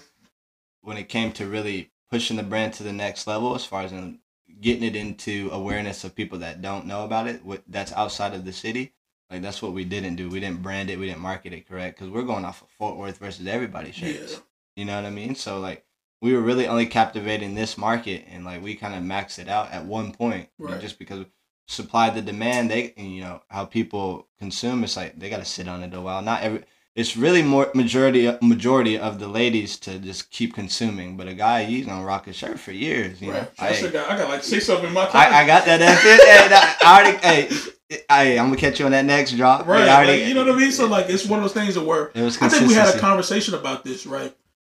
when 0.81 0.97
it 0.97 1.09
came 1.09 1.31
to 1.33 1.47
really 1.47 1.91
pushing 2.11 2.37
the 2.37 2.43
brand 2.43 2.73
to 2.73 2.83
the 2.83 2.93
next 2.93 3.25
level 3.25 3.55
as 3.55 3.65
far 3.65 3.81
as 3.81 3.91
in 3.91 4.19
getting 4.61 4.83
it 4.83 4.95
into 4.95 5.49
awareness 5.51 6.03
of 6.03 6.15
people 6.15 6.37
that 6.39 6.61
don't 6.61 6.85
know 6.85 7.03
about 7.03 7.27
it 7.27 7.43
what 7.43 7.63
that's 7.67 7.91
outside 7.93 8.33
of 8.33 8.45
the 8.45 8.53
city 8.53 8.93
like 9.33 9.41
that's 9.41 9.63
what 9.63 9.73
we 9.73 9.83
didn't 9.83 10.15
do. 10.15 10.29
We 10.29 10.39
didn't 10.39 10.61
brand 10.61 10.91
it. 10.91 10.99
We 10.99 11.07
didn't 11.07 11.21
market 11.21 11.53
it 11.53 11.67
correct 11.67 11.97
because 11.97 12.11
we're 12.13 12.21
going 12.21 12.45
off 12.45 12.61
of 12.61 12.69
fort 12.69 12.97
worth 12.97 13.17
versus 13.17 13.47
everybody 13.47 13.91
shirts. 13.91 14.33
Yeah. 14.33 14.39
You 14.75 14.85
know 14.85 14.95
what 14.95 15.05
I 15.05 15.09
mean? 15.09 15.35
So 15.35 15.59
like 15.59 15.85
we 16.21 16.33
were 16.33 16.41
really 16.41 16.67
only 16.67 16.85
captivating 16.85 17.53
this 17.55 17.77
market 17.77 18.25
and 18.31 18.45
like 18.45 18.63
we 18.63 18.75
kind 18.75 18.95
of 18.95 19.03
maxed 19.03 19.39
it 19.39 19.49
out 19.49 19.71
at 19.71 19.85
one 19.85 20.13
point. 20.13 20.49
you 20.57 20.65
know, 20.67 20.81
just 20.81 20.97
because 20.99 21.25
supply 21.67 22.09
the 22.09 22.21
demand, 22.21 22.69
they 22.71 22.93
and, 22.97 23.13
you 23.13 23.21
know, 23.21 23.41
how 23.49 23.65
people 23.65 24.27
consume 24.39 24.83
it's 24.83 24.95
like 24.97 25.19
they 25.19 25.29
gotta 25.29 25.45
sit 25.45 25.67
on 25.67 25.83
it 25.83 25.93
a 25.93 26.01
while. 26.01 26.21
Not 26.21 26.41
every 26.43 26.63
it's 26.95 27.17
really 27.17 27.41
more 27.41 27.71
majority 27.73 28.31
majority 28.41 28.99
of 28.99 29.19
the 29.19 29.27
ladies 29.27 29.77
to 29.79 29.97
just 29.99 30.29
keep 30.29 30.53
consuming. 30.53 31.17
But 31.17 31.27
a 31.27 31.33
guy 31.33 31.63
he's 31.63 31.85
gonna 31.85 32.05
rock 32.05 32.27
a 32.27 32.33
shirt 32.33 32.59
for 32.59 32.71
years, 32.71 33.21
you 33.21 33.27
know. 33.33 33.47
Right. 33.59 33.83
I, 33.83 33.87
got, 33.89 34.09
I 34.11 34.17
got 34.17 34.29
like 34.29 34.43
six 34.43 34.69
of 34.69 34.77
them 34.77 34.87
in 34.87 34.93
my 34.93 35.09
I, 35.11 35.41
I 35.41 35.45
got 35.47 35.65
that 35.65 35.81
F 35.81 36.01
hey, 36.01 36.77
I 36.85 37.01
already 37.01 37.17
hey, 37.17 38.05
hey, 38.09 38.39
I'm 38.39 38.47
gonna 38.47 38.57
catch 38.57 38.79
you 38.79 38.85
on 38.85 38.91
that 38.91 39.05
next 39.05 39.31
drop. 39.33 39.65
Right. 39.67 39.87
I 39.87 39.95
already- 40.03 40.19
like, 40.19 40.27
you 40.27 40.35
know 40.35 40.45
what 40.45 40.55
I 40.55 40.57
mean? 40.57 40.71
So 40.71 40.85
like 40.87 41.09
it's 41.09 41.25
one 41.25 41.39
of 41.39 41.43
those 41.43 41.53
things 41.53 41.75
that 41.75 41.83
was 41.83 42.41
I 42.41 42.49
think 42.49 42.67
we 42.67 42.75
had 42.75 42.93
a 42.93 42.99
conversation 42.99 43.55
about 43.55 43.83
this, 43.83 44.05
right? 44.05 44.35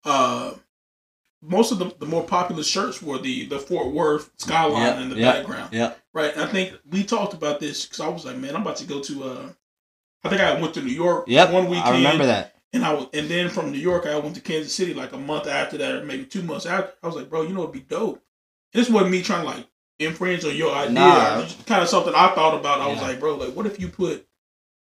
Uh, 0.05 0.53
most 1.41 1.71
of 1.71 1.79
the, 1.79 1.93
the 1.99 2.05
more 2.05 2.23
popular 2.23 2.63
shirts 2.63 3.01
were 3.01 3.17
the 3.17 3.45
the 3.45 3.59
Fort 3.59 3.93
Worth 3.93 4.31
skyline 4.37 4.81
Yep, 4.83 4.97
in 4.99 5.09
the 5.09 5.15
yep, 5.17 5.35
background, 5.35 5.73
Yep. 5.73 5.99
right? 6.13 6.31
And 6.33 6.41
I 6.41 6.47
think 6.47 6.73
we 6.89 7.03
talked 7.03 7.33
about 7.33 7.59
this 7.59 7.85
because 7.85 7.99
I 7.99 8.07
was 8.07 8.25
like, 8.25 8.37
man, 8.37 8.55
I'm 8.55 8.61
about 8.61 8.77
to 8.77 8.85
go 8.85 9.01
to. 9.01 9.23
Uh, 9.23 9.49
I 10.23 10.29
think 10.29 10.41
I 10.41 10.59
went 10.59 10.73
to 10.75 10.81
New 10.81 10.93
York 10.93 11.25
Yep. 11.27 11.51
one 11.51 11.65
weekend, 11.69 11.87
I 11.89 11.97
remember 11.97 12.25
that. 12.27 12.55
and 12.71 12.85
I 12.85 12.93
was, 12.93 13.07
and 13.13 13.27
then 13.29 13.49
from 13.49 13.71
New 13.71 13.77
York 13.77 14.05
I 14.05 14.17
went 14.19 14.35
to 14.35 14.41
Kansas 14.41 14.73
City 14.73 14.93
like 14.93 15.11
a 15.11 15.17
month 15.17 15.47
after 15.47 15.77
that, 15.79 15.95
or 15.95 16.05
maybe 16.05 16.23
two 16.25 16.43
months 16.43 16.65
after. 16.65 16.93
I 17.03 17.07
was 17.07 17.15
like, 17.17 17.29
bro, 17.29 17.41
you 17.41 17.53
know 17.53 17.61
it'd 17.63 17.73
be 17.73 17.81
dope. 17.81 18.23
This 18.71 18.89
wasn't 18.89 19.11
me 19.11 19.21
trying 19.21 19.41
to 19.41 19.47
like 19.47 19.67
infringe 19.99 20.45
on 20.45 20.55
your 20.55 20.73
idea. 20.73 20.93
Nah. 20.93 21.39
It's 21.41 21.55
kind 21.63 21.81
of 21.83 21.89
something 21.89 22.13
I 22.15 22.29
thought 22.33 22.57
about. 22.57 22.79
I 22.81 22.87
was 22.87 23.01
like, 23.01 23.19
bro, 23.19 23.35
like 23.35 23.53
what 23.53 23.65
if 23.65 23.79
you 23.81 23.89
put 23.89 24.25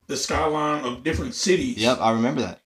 the 0.06 0.16
skyline 0.16 0.84
of 0.84 1.02
different 1.02 1.34
cities? 1.34 1.78
Yep, 1.78 1.98
I 2.00 2.12
remember 2.12 2.40
that. 2.42 2.61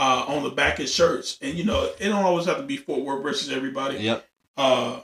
Uh, 0.00 0.24
on 0.28 0.42
the 0.42 0.50
back 0.50 0.78
of 0.80 0.88
shirts. 0.88 1.38
And 1.42 1.56
you 1.58 1.64
know, 1.64 1.84
it 1.98 2.08
don't 2.08 2.24
always 2.24 2.46
have 2.46 2.56
to 2.56 2.62
be 2.62 2.76
Fort 2.78 3.04
Worth 3.04 3.22
versus 3.22 3.50
everybody. 3.52 3.98
Yep. 3.98 4.26
Uh, 4.56 5.00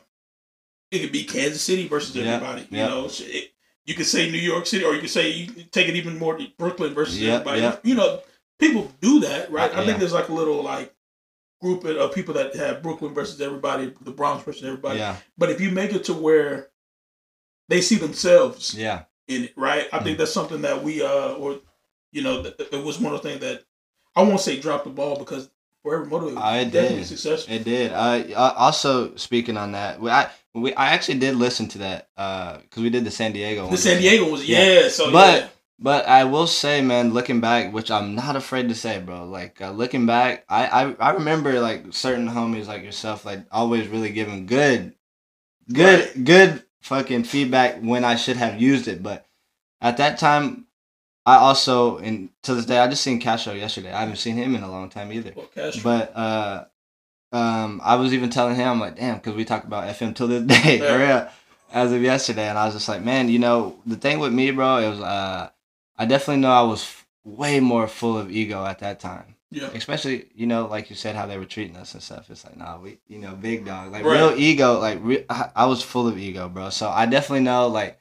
it 0.91 1.01
could 1.01 1.13
be 1.13 1.25
Kansas 1.25 1.63
City 1.63 1.87
versus 1.87 2.15
Yep, 2.17 2.27
everybody. 2.27 2.63
You 2.71 2.79
yep. 2.79 2.91
know, 2.91 3.09
so 3.09 3.25
it, 3.27 3.53
you 3.85 3.95
could 3.95 4.07
say 4.07 4.31
New 4.31 4.39
York 4.39 4.67
City, 4.67 4.85
or 4.85 4.95
you 4.95 5.01
could 5.01 5.11
say 5.11 5.31
you 5.31 5.47
take 5.71 5.89
it 5.89 5.97
even 5.97 6.19
more 6.19 6.37
to 6.37 6.47
Brooklyn 6.59 6.95
versus 6.95 7.21
Yep, 7.21 7.33
everybody. 7.43 7.61
yep. 7.61 7.81
You 7.85 7.95
know, 7.95 8.23
people 8.59 8.91
do 9.01 9.21
that, 9.21 9.51
right? 9.51 9.73
I 9.73 9.81
Yeah. 9.81 9.87
think 9.87 9.99
there's 9.99 10.13
like 10.15 10.29
a 10.31 10.35
little 10.35 10.63
like 10.63 10.95
group 11.61 11.85
of 11.85 12.15
people 12.15 12.35
that 12.35 12.55
have 12.57 12.83
Brooklyn 12.83 13.13
versus 13.15 13.41
everybody, 13.41 13.93
the 14.01 14.11
Bronx 14.13 14.45
versus 14.45 14.65
everybody. 14.65 14.99
Yeah. 14.99 15.17
But 15.37 15.51
if 15.51 15.61
you 15.61 15.71
make 15.71 15.93
it 15.93 16.05
to 16.05 16.15
where 16.15 16.71
they 17.69 17.81
see 17.81 17.97
themselves 17.97 18.75
Yeah. 18.75 19.05
in 19.29 19.45
it, 19.45 19.53
right? 19.57 19.89
I 19.93 19.99
Mm. 19.99 20.05
think 20.05 20.19
that's 20.19 20.33
something 20.33 20.63
that 20.63 20.83
we 20.83 21.03
uh 21.03 21.33
or 21.35 21.61
you 22.13 22.23
know 22.23 22.45
it 22.57 22.83
was 22.83 22.99
one 22.99 23.15
of 23.15 23.23
the 23.23 23.29
things 23.29 23.41
that 23.41 23.65
I 24.17 24.23
won't 24.23 24.41
say 24.41 24.59
drop 24.59 24.85
the 24.85 24.91
ball 24.91 25.19
because 25.19 25.51
Forever 25.83 26.07
Motivated 26.07 26.39
I 26.39 26.65
did. 26.65 27.07
successful. 27.07 27.55
It 27.55 27.63
did. 27.65 27.93
I, 27.93 28.23
uh, 28.33 28.55
also 28.57 29.15
speaking 29.15 29.57
on 29.57 29.73
that, 29.73 30.01
I 30.03 30.31
we 30.55 30.75
I 30.75 30.87
actually 30.89 31.19
did 31.21 31.37
listen 31.37 31.69
to 31.69 31.79
that 31.79 32.09
because 32.17 32.83
we 32.83 32.91
did 32.91 33.05
the 33.05 33.11
San 33.13 33.33
Diego. 33.33 33.63
the 33.63 33.69
one. 33.69 33.77
San 33.77 34.01
Diego 34.01 34.29
was 34.29 34.49
Yeah. 34.49 34.81
yeah, 34.83 34.89
so 34.89 35.13
But- 35.13 35.43
yeah. 35.43 35.49
But 35.79 36.09
I 36.09 36.25
will 36.25 36.47
say, 36.47 36.81
man, 36.81 37.13
looking 37.13 37.43
back, 37.43 37.71
which 37.75 37.91
I'm 37.91 38.15
not 38.15 38.35
afraid 38.35 38.71
to 38.71 38.75
say, 38.75 38.99
bro. 38.99 39.27
Like 39.27 39.61
uh, 39.61 39.73
looking 39.73 40.07
back, 40.07 40.47
I, 40.49 40.67
I 40.69 40.97
I 40.99 41.11
remember 41.11 41.61
like 41.61 41.93
certain 41.93 42.27
homies 42.31 42.67
like 42.67 42.83
yourself, 42.83 43.27
like 43.27 43.41
always 43.53 43.87
really 43.87 44.09
giving 44.11 44.47
good, 44.47 44.95
good, 45.71 46.01
Right. 46.07 46.25
good 46.25 46.65
fucking 46.81 47.25
feedback 47.25 47.81
when 47.83 48.05
I 48.07 48.17
should 48.17 48.39
have 48.39 48.59
used 48.61 48.89
it. 48.89 49.03
But 49.03 49.27
at 49.83 49.99
that 49.99 50.17
time, 50.19 50.65
I 51.27 51.37
also 51.39 51.99
and 51.99 52.31
to 52.45 52.55
this 52.55 52.65
day, 52.67 52.79
I 52.79 52.87
just 52.89 53.03
seen 53.03 53.19
Castro 53.21 53.53
yesterday. 53.53 53.93
I 53.93 54.01
haven't 54.01 54.17
seen 54.17 54.37
him 54.37 54.55
in 54.55 54.63
a 54.63 54.71
long 54.71 54.89
time 54.89 55.13
either. 55.13 55.33
Well. 55.35 55.49
But 55.83 56.17
uh, 56.17 56.65
um, 57.33 57.81
I 57.85 57.97
was 57.97 58.15
even 58.15 58.31
telling 58.31 58.55
him, 58.55 58.69
I'm 58.69 58.81
like, 58.81 58.97
damn, 58.97 59.17
because 59.17 59.35
we 59.35 59.45
talk 59.45 59.65
about 59.65 59.89
FM 59.89 60.15
till 60.15 60.29
this 60.29 60.43
day, 60.63 60.79
Yeah. 60.79 60.95
real, 60.97 61.29
as 61.73 61.93
of 61.93 62.01
yesterday, 62.01 62.49
and 62.49 62.57
I 62.57 62.67
was 62.67 62.75
just 62.75 62.89
like, 62.89 63.03
man, 63.03 63.29
you 63.29 63.41
know, 63.41 63.77
the 63.85 63.97
thing 63.97 64.21
with 64.21 64.33
me, 64.33 64.53
bro, 64.53 64.79
it 64.79 64.89
was, 64.89 65.01
uh, 65.01 65.51
I 65.99 66.05
definitely 66.07 66.43
know 66.43 66.53
I 66.53 66.63
was 66.63 66.83
f- 66.83 67.07
way 67.25 67.59
more 67.59 67.89
full 67.89 68.17
of 68.17 68.31
ego 68.31 68.65
at 68.65 68.79
that 68.79 69.01
time, 69.01 69.35
yeah, 69.51 69.69
especially, 69.75 70.27
you 70.35 70.47
know, 70.47 70.67
like 70.69 70.91
you 70.91 70.97
said, 70.97 71.17
how 71.17 71.27
they 71.27 71.39
were 71.39 71.45
treating 71.45 71.77
us 71.77 71.93
and 71.95 72.03
stuff. 72.03 72.31
It's 72.31 72.45
like, 72.45 72.57
nah, 72.57 72.79
we, 72.79 72.99
you 73.09 73.19
know, 73.19 73.35
big 73.35 73.65
dog, 73.67 73.91
like 73.91 74.05
Right. 74.05 74.13
real 74.21 74.33
ego, 74.39 74.79
like 74.79 74.99
re- 75.03 75.25
I, 75.29 75.51
I 75.57 75.67
was 75.67 75.83
full 75.83 76.07
of 76.07 76.17
ego, 76.19 76.49
bro. 76.49 76.71
So 76.71 76.89
I 76.89 77.07
definitely 77.07 77.41
know, 77.45 77.67
like, 77.67 77.99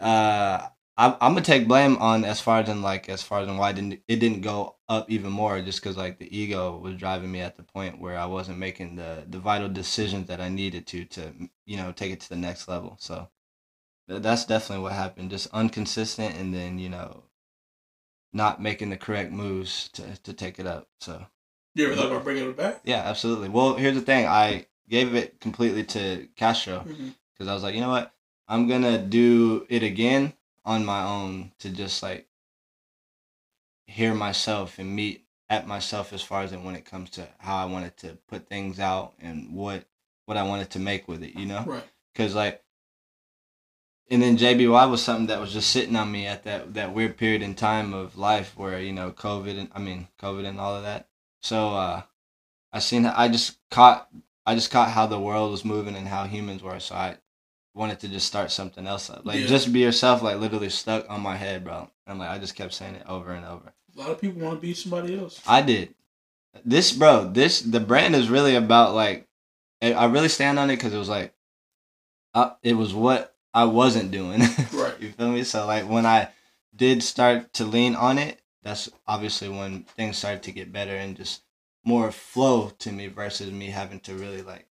uh. 0.00 0.66
I'm, 0.98 1.14
I'm 1.20 1.32
gonna 1.32 1.42
take 1.42 1.68
blame 1.68 1.96
on 1.98 2.24
as 2.24 2.40
far 2.40 2.58
as 2.58 2.68
in 2.68 2.82
like 2.82 3.08
as 3.08 3.22
far 3.22 3.40
as 3.40 3.48
in 3.48 3.56
why 3.56 3.70
it 3.70 3.76
didn't 3.76 4.02
it 4.08 4.16
didn't 4.16 4.40
go 4.40 4.74
up 4.88 5.08
even 5.08 5.30
more 5.30 5.60
just 5.60 5.80
because 5.80 5.96
like 5.96 6.18
the 6.18 6.36
ego 6.36 6.76
was 6.76 6.96
driving 6.96 7.30
me 7.30 7.40
at 7.40 7.56
the 7.56 7.62
point 7.62 8.00
where 8.00 8.18
I 8.18 8.26
wasn't 8.26 8.58
making 8.58 8.96
the 8.96 9.24
the 9.28 9.38
vital 9.38 9.68
decisions 9.68 10.26
that 10.26 10.40
I 10.40 10.48
needed 10.48 10.88
to 10.88 11.04
to 11.04 11.32
you 11.64 11.76
know 11.76 11.92
take 11.92 12.10
it 12.10 12.20
to 12.22 12.28
the 12.28 12.36
next 12.36 12.66
level. 12.66 12.96
So 12.98 13.28
that's 14.08 14.44
definitely 14.44 14.82
what 14.82 14.92
happened. 14.92 15.30
Just 15.30 15.54
inconsistent 15.54 16.34
and 16.34 16.52
then 16.52 16.80
you 16.80 16.88
know 16.88 17.22
not 18.32 18.60
making 18.60 18.90
the 18.90 18.96
correct 18.96 19.30
moves 19.30 19.88
to 19.90 20.02
to 20.24 20.32
take 20.32 20.58
it 20.58 20.66
up. 20.66 20.88
So 21.00 21.24
you 21.76 21.86
ever 21.86 21.94
thought 21.94 22.10
about 22.10 22.24
bringing 22.24 22.50
it 22.50 22.56
back? 22.56 22.80
yeah, 22.82 23.02
absolutely. 23.04 23.50
Well, 23.50 23.74
here's 23.74 23.94
the 23.94 24.00
thing. 24.00 24.26
I 24.26 24.66
gave 24.88 25.14
it 25.14 25.38
completely 25.38 25.84
to 25.84 26.26
Castro 26.34 26.80
mm-hmm. 26.80 27.10
because 27.34 27.46
I 27.46 27.54
was 27.54 27.62
like, 27.62 27.76
you 27.76 27.80
know 27.82 27.90
what, 27.90 28.12
I'm 28.48 28.66
gonna 28.66 28.98
do 28.98 29.64
it 29.68 29.84
again 29.84 30.32
on 30.68 30.84
my 30.84 31.02
own 31.02 31.50
to 31.58 31.70
just 31.70 32.02
like 32.02 32.28
hear 33.86 34.14
myself 34.14 34.78
and 34.78 34.94
meet 34.94 35.24
at 35.48 35.66
myself 35.66 36.12
as 36.12 36.22
far 36.22 36.42
as 36.42 36.52
when 36.52 36.76
it 36.76 36.84
comes 36.84 37.08
to 37.08 37.26
how 37.38 37.56
I 37.56 37.64
wanted 37.64 37.96
to 37.98 38.18
put 38.28 38.46
things 38.46 38.78
out 38.78 39.14
and 39.18 39.54
what 39.54 39.86
what 40.26 40.36
I 40.36 40.42
wanted 40.42 40.68
to 40.72 40.78
make 40.78 41.08
with 41.08 41.22
it, 41.22 41.34
you 41.38 41.46
know? 41.46 41.64
Right. 41.66 41.84
Cause 42.14 42.34
like, 42.34 42.62
and 44.10 44.20
then 44.20 44.36
JBY 44.36 44.90
was 44.90 45.02
something 45.02 45.28
that 45.28 45.40
was 45.40 45.54
just 45.54 45.70
sitting 45.70 45.96
on 45.96 46.12
me 46.12 46.26
at 46.26 46.44
that 46.44 46.74
that 46.74 46.92
weird 46.92 47.16
period 47.16 47.40
in 47.40 47.54
time 47.54 47.94
of 47.94 48.18
life 48.18 48.54
where 48.54 48.78
you 48.78 48.92
know 48.92 49.10
COVID 49.10 49.58
and 49.58 49.70
I 49.74 49.78
mean 49.78 50.08
COVID 50.20 50.46
and 50.46 50.60
all 50.60 50.74
of 50.74 50.82
that. 50.82 51.08
So 51.40 51.74
uh, 51.74 52.02
I 52.74 52.78
seen 52.80 53.06
I 53.06 53.28
just 53.28 53.56
caught 53.70 54.10
I 54.44 54.54
just 54.54 54.70
caught 54.70 54.90
how 54.90 55.06
the 55.06 55.18
world 55.18 55.50
was 55.50 55.64
moving 55.64 55.96
and 55.96 56.08
how 56.08 56.24
humans 56.24 56.62
were. 56.62 56.78
So 56.78 56.94
I 56.94 57.16
wanted 57.78 58.00
to 58.00 58.08
just 58.08 58.26
start 58.26 58.50
something 58.50 58.86
else 58.86 59.08
up. 59.08 59.24
Like 59.24 59.40
Yeah. 59.40 59.46
just 59.46 59.72
be 59.72 59.78
yourself. 59.80 60.22
Like 60.22 60.38
literally 60.38 60.68
stuck 60.68 61.08
on 61.08 61.20
my 61.22 61.36
head, 61.36 61.64
bro. 61.64 61.88
And 62.06 62.18
like 62.18 62.28
I 62.30 62.38
just 62.38 62.56
kept 62.56 62.74
saying 62.74 62.96
it 62.96 63.04
over 63.08 63.32
and 63.32 63.46
over. 63.46 63.72
A 63.96 63.98
lot 63.98 64.10
of 64.10 64.20
people 64.20 64.42
want 64.42 64.60
to 64.60 64.66
be 64.66 64.74
somebody 64.74 65.18
else. 65.18 65.40
I 65.46 65.62
did. 65.62 65.94
This, 66.64 66.92
bro, 66.92 67.28
this 67.28 67.60
the 67.62 67.80
brand 67.80 68.14
is 68.16 68.28
really 68.28 68.56
about 68.56 68.94
like, 68.94 69.26
I 69.80 69.92
I 69.92 70.04
really 70.06 70.28
stand 70.28 70.58
on 70.58 70.70
it 70.70 70.76
because 70.76 70.92
it 70.92 70.98
was 70.98 71.08
like, 71.08 71.32
uh, 72.34 72.50
it 72.62 72.74
was 72.74 72.92
what 72.92 73.34
I 73.54 73.64
wasn't 73.64 74.10
doing. 74.10 74.40
Right. 74.72 75.00
you 75.00 75.12
feel 75.12 75.30
me? 75.30 75.44
So 75.44 75.66
like 75.66 75.88
when 75.88 76.06
I 76.06 76.28
did 76.74 77.02
start 77.02 77.52
to 77.54 77.64
lean 77.64 77.94
on 77.96 78.18
it, 78.18 78.40
that's 78.62 78.88
obviously 79.06 79.48
when 79.48 79.84
things 79.96 80.18
started 80.18 80.42
to 80.44 80.52
get 80.52 80.72
better 80.72 80.94
and 80.94 81.16
just 81.16 81.42
more 81.84 82.12
flow 82.12 82.70
to 82.80 82.92
me 82.92 83.06
versus 83.06 83.50
me 83.50 83.66
having 83.70 84.00
to 84.00 84.14
really 84.14 84.42
like 84.42 84.66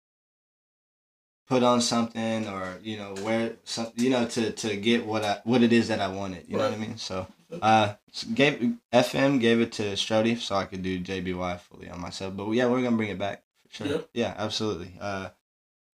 put 1.48 1.64
on 1.64 1.82
something 1.82 2.48
or 2.48 2.78
you 2.84 2.98
know 2.98 3.16
wear 3.24 3.54
some 3.64 3.88
you 3.95 4.10
know 4.10 4.26
to 4.28 4.52
to 4.52 4.76
get 4.76 5.06
what 5.06 5.24
I 5.24 5.39
what 5.43 5.64
it 5.64 5.74
is 5.74 5.88
that 5.88 6.00
I 6.00 6.08
wanted. 6.08 6.45
You 6.48 6.58
know 6.58 6.64
what 6.64 6.74
I 6.74 6.78
mean? 6.78 6.98
So 6.98 7.28
uh 7.62 7.93
gave 8.34 8.74
FM 8.93 9.39
gave 9.39 9.62
it 9.62 9.72
to 9.74 9.84
Strody 9.93 10.38
so 10.39 10.56
I 10.56 10.66
could 10.66 10.84
do 10.84 11.00
JBY 11.00 11.60
fully 11.62 11.89
on 11.89 12.02
myself. 12.02 12.36
But 12.36 12.52
yeah, 12.52 12.68
we're 12.68 12.82
gonna 12.82 12.98
bring 12.98 13.10
it 13.10 13.20
back 13.20 13.43
for 13.68 13.76
sure. 13.76 13.88
Yeah. 13.88 14.02
Yeah, 14.14 14.34
absolutely. 14.38 14.93
Uh, 15.00 15.30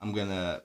I'm 0.02 0.14
gonna 0.14 0.62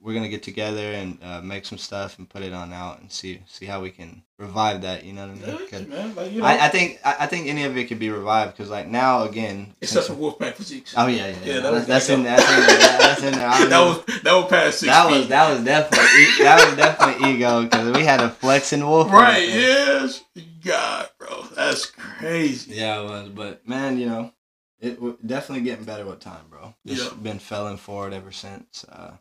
we're 0.00 0.12
gonna 0.14 0.28
get 0.28 0.42
together 0.42 0.92
and 0.92 1.18
uh, 1.22 1.40
make 1.40 1.64
some 1.64 1.78
stuff 1.78 2.18
and 2.18 2.28
put 2.28 2.42
it 2.42 2.52
on 2.52 2.72
out 2.72 3.00
and 3.00 3.10
see 3.10 3.40
see 3.46 3.64
how 3.64 3.80
we 3.80 3.90
can 3.90 4.22
revive 4.38 4.82
that. 4.82 5.04
You 5.04 5.12
know 5.14 5.26
what 5.28 5.48
I 5.48 5.52
mean? 5.56 5.68
Yeah, 5.72 5.80
man. 5.80 6.14
Like, 6.14 6.32
you 6.32 6.40
know, 6.40 6.46
I, 6.46 6.66
I 6.66 6.68
think 6.68 7.00
I, 7.04 7.16
I 7.20 7.26
think 7.26 7.46
any 7.48 7.64
of 7.64 7.76
it 7.76 7.84
could 7.86 7.98
be 7.98 8.10
revived 8.10 8.52
because 8.56 8.68
like 8.70 8.86
now 8.88 9.22
again. 9.22 9.74
except 9.80 10.06
since- 10.06 10.18
for 10.18 10.22
Wolfpack 10.32 10.54
physiques. 10.54 10.94
Oh 10.96 11.06
yeah, 11.06 11.28
yeah, 11.28 11.36
Yeah, 11.44 11.54
yeah. 11.54 11.60
that 11.60 11.72
was 11.72 11.86
that's, 11.86 12.06
that's 12.06 12.10
in 12.10 12.22
that's 12.24 12.42
in 12.42 12.60
there. 12.66 12.98
That's 12.98 13.22
in 13.22 13.32
there. 13.32 13.48
I 13.48 13.64
that 13.66 13.80
was 13.80 14.20
that 14.22 14.32
was 14.34 14.46
past 14.50 14.78
six 14.80 14.92
that 14.92 15.08
feet. 15.08 15.18
was 15.18 15.28
that 15.28 15.50
was 15.50 15.64
definitely 15.64 16.44
that 16.44 16.66
was 16.68 16.76
definitely 16.76 17.30
ego 17.34 17.62
because 17.62 17.96
we 17.96 18.04
had 18.04 18.20
a 18.20 18.28
flexing 18.30 18.84
wolf. 18.86 19.10
right. 19.10 19.48
Yes. 19.48 20.22
God, 20.64 21.08
bro, 21.18 21.42
that's 21.56 21.86
crazy. 21.86 22.74
Yeah, 22.74 23.00
it 23.00 23.04
was. 23.04 23.28
But 23.30 23.66
man, 23.66 23.98
you 23.98 24.06
know, 24.06 24.32
it 24.80 25.26
definitely 25.26 25.64
getting 25.64 25.84
better 25.84 26.04
with 26.04 26.20
time, 26.20 26.44
bro. 26.50 26.74
Just 26.86 27.10
Yeah. 27.10 27.16
been 27.18 27.38
felling 27.38 27.76
forward 27.78 28.12
ever 28.12 28.30
since. 28.32 28.84
Uh, 28.84 29.12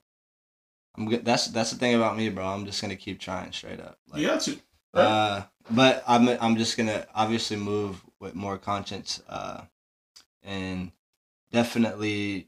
I'm 0.98 1.08
good. 1.10 1.24
That's 1.26 1.48
that's 1.48 1.72
the 1.72 1.78
thing 1.78 1.96
about 1.96 2.18
me, 2.18 2.30
bro. 2.30 2.46
I'm 2.46 2.66
just 2.66 2.82
gonna 2.82 2.96
keep 2.96 3.20
trying 3.20 3.52
straight 3.52 3.80
up. 3.80 3.98
Like, 4.10 4.22
you 4.22 4.28
got 4.28 4.42
to. 4.42 4.52
Right. 4.94 5.04
Uh, 5.04 5.44
but 5.70 6.04
I'm 6.08 6.28
I'm 6.28 6.58
just 6.58 6.78
gonna 6.78 7.06
obviously 7.16 7.58
move 7.58 8.04
with 8.20 8.36
more 8.36 8.58
conscience, 8.58 9.22
uh, 9.30 9.62
and 10.44 10.92
definitely 11.52 12.48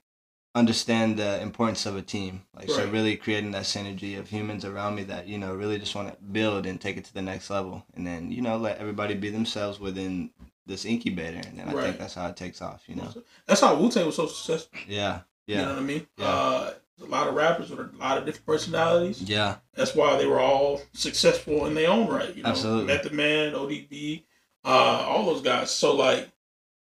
understand 0.56 1.18
the 1.18 1.42
importance 1.42 1.86
of 1.86 1.96
a 1.96 2.02
team. 2.02 2.44
Like 2.56 2.70
so, 2.70 2.88
really 2.90 3.16
creating 3.16 3.52
that 3.52 3.64
synergy 3.64 4.20
of 4.20 4.30
humans 4.30 4.66
around 4.66 4.96
me 4.96 5.04
that 5.04 5.28
you 5.28 5.38
know 5.38 5.54
really 5.56 5.80
just 5.80 5.96
want 5.96 6.10
to 6.10 6.24
build 6.24 6.66
and 6.66 6.80
take 6.80 6.98
it 6.98 7.06
to 7.06 7.14
the 7.14 7.22
next 7.22 7.50
level, 7.50 7.86
and 7.96 8.06
then 8.06 8.32
you 8.32 8.42
know 8.42 8.58
let 8.58 8.78
everybody 8.78 9.14
be 9.16 9.30
themselves 9.30 9.80
within 9.80 10.30
this 10.66 10.86
incubator, 10.86 11.42
and 11.48 11.58
then 11.60 11.70
I 11.70 11.74
Right. 11.74 11.84
think 11.86 11.98
that's 12.00 12.14
how 12.14 12.28
it 12.28 12.38
takes 12.38 12.62
off. 12.62 12.84
You 12.88 12.96
know? 12.96 13.14
That's 13.46 13.60
how 13.60 13.76
Wu 13.76 13.90
Tang 13.90 14.06
was 14.06 14.16
so 14.16 14.28
successful. 14.28 14.80
Yeah. 14.88 15.22
yeah. 15.46 15.60
You 15.60 15.66
know 15.66 15.70
what 15.74 15.78
I 15.80 15.82
mean? 15.82 16.08
Yeah. 16.18 16.26
Uh, 16.28 16.74
a 17.02 17.06
lot 17.06 17.28
of 17.28 17.34
rappers 17.36 17.70
with 17.70 17.80
a 17.80 17.98
lot 17.98 18.18
of 18.18 18.26
different 18.26 18.46
personalities. 18.46 19.22
Yeah. 19.22 19.58
That's 19.74 19.96
why 19.96 20.18
they 20.18 20.26
were 20.26 20.40
all 20.40 20.82
successful 20.94 21.66
in 21.66 21.74
their 21.74 21.90
own 21.90 22.08
right. 22.08 22.36
You 22.36 22.44
know, 22.44 22.50
Absolutely. 22.50 22.86
Method 22.86 23.14
Man, 23.14 23.54
ODB, 23.54 24.24
uh, 24.64 25.06
all 25.08 25.26
those 25.26 25.42
guys. 25.42 25.72
So 25.72 25.96
like, 25.96 26.30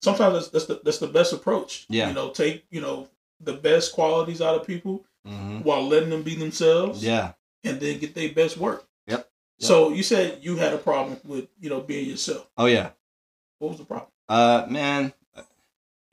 sometimes 0.01 0.33
that's, 0.33 0.49
that's 0.49 0.65
the 0.65 0.81
that's 0.83 0.99
the 0.99 1.07
best 1.07 1.33
approach. 1.33 1.85
Yeah. 1.89 2.07
You 2.07 2.13
know, 2.13 2.29
take 2.29 2.65
you 2.69 2.81
know 2.81 3.09
the 3.41 3.53
best 3.53 3.93
qualities 3.93 4.41
out 4.41 4.55
of 4.59 4.65
people 4.65 5.05
hmm 5.25 5.59
while 5.61 5.87
letting 5.87 6.09
them 6.09 6.21
be 6.21 6.35
themselves. 6.35 7.03
Yeah. 7.03 7.33
And 7.63 7.79
then 7.79 7.97
get 7.97 8.13
their 8.13 8.31
best 8.31 8.57
work. 8.57 8.87
Yep. 9.07 9.17
Yep. 9.17 9.27
So 9.67 9.89
you 9.89 10.03
said 10.03 10.39
you 10.41 10.55
had 10.57 10.73
a 10.73 10.77
problem 10.77 11.19
with 11.25 11.47
you 11.59 11.69
know 11.69 11.81
being 11.81 12.07
yourself. 12.07 12.47
Oh 12.57 12.67
yeah. 12.67 12.91
What 13.57 13.69
was 13.69 13.79
the 13.79 13.85
problem? 13.85 14.11
Uh, 14.27 14.65
man, 14.69 15.13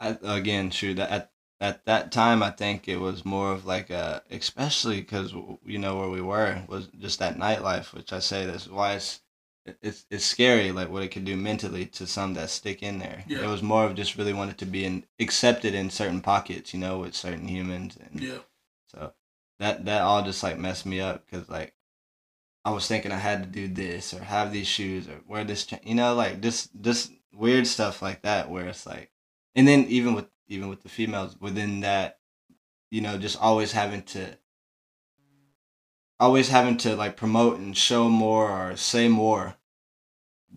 I, 0.01 0.17
again, 0.23 0.71
shoot, 0.71 0.95
that 0.97 1.11
at 1.11 1.32
at 1.63 1.85
that 1.87 2.11
time, 2.11 2.43
I 2.43 2.51
think 2.51 2.89
it 2.89 2.97
was 2.99 3.25
more 3.25 3.53
of 3.53 3.65
like 3.65 3.89
a, 3.89 4.23
especially 4.33 5.01
because 5.01 5.33
you 5.65 5.79
know 5.79 5.97
where 5.97 6.09
we 6.11 6.21
were 6.21 6.65
was 6.69 6.89
just 6.99 7.21
that 7.21 7.39
nightlife, 7.39 7.95
which 7.95 8.13
I 8.13 8.19
say 8.19 8.45
that's 8.45 8.69
why 8.69 8.95
it's 8.95 9.21
it's 9.81 10.05
it's 10.11 10.25
scary, 10.25 10.73
like 10.73 10.91
what 10.91 11.05
it 11.05 11.13
could 11.13 11.25
do 11.25 11.37
mentally 11.37 11.87
to 11.87 12.07
some 12.07 12.35
that 12.35 12.51
stick 12.51 12.83
in 12.83 12.99
there. 12.99 13.23
Yeah. 13.29 13.45
It 13.45 13.47
was 13.47 13.63
more 13.63 13.85
of 13.85 13.95
just 13.95 14.17
really 14.17 14.33
wanted 14.33 14.59
to 14.59 14.67
be 14.67 14.85
in, 14.85 15.05
accepted 15.21 15.73
in 15.73 15.89
certain 15.89 16.21
pockets, 16.21 16.75
you 16.75 16.81
know, 16.81 16.99
with 16.99 17.15
certain 17.15 17.47
humans, 17.47 17.97
and 17.97 18.21
Yeah. 18.21 18.39
so 18.89 19.13
that 19.61 19.85
that 19.85 20.03
all 20.03 20.25
just 20.25 20.43
like 20.43 20.59
messed 20.59 20.85
me 20.85 21.01
up 21.01 21.25
because 21.25 21.49
like 21.49 21.75
I 22.65 22.73
was 22.73 22.89
thinking 22.89 23.13
I 23.13 23.19
had 23.19 23.45
to 23.45 23.49
do 23.49 23.69
this 23.69 24.13
or 24.13 24.25
have 24.25 24.53
these 24.53 24.67
shoes 24.67 25.07
or 25.09 25.21
wear 25.29 25.45
this, 25.45 25.65
cha- 25.67 25.79
you 25.85 25.95
know, 25.95 26.13
like 26.17 26.41
just 26.41 26.71
just 26.81 27.13
weird 27.33 27.69
stuff 27.69 28.03
like 28.03 28.23
that 28.23 28.51
where 28.51 28.67
it's 28.67 28.85
like, 28.85 29.13
and 29.55 29.69
then 29.69 29.85
even 29.85 30.15
with 30.15 30.27
even 30.53 30.69
with 30.69 30.83
the 30.83 30.89
females 30.89 31.37
within 31.41 31.81
that, 31.81 32.19
you 32.91 33.01
know, 33.01 33.17
just 33.19 33.41
always 33.41 33.73
having 33.73 34.03
to. 34.03 34.37
Always 36.21 36.49
having 36.51 36.77
to 36.79 36.95
like 36.95 37.17
promote 37.17 37.59
and 37.59 37.77
show 37.77 38.09
more 38.09 38.49
or 38.49 38.77
say 38.77 39.09
more 39.09 39.57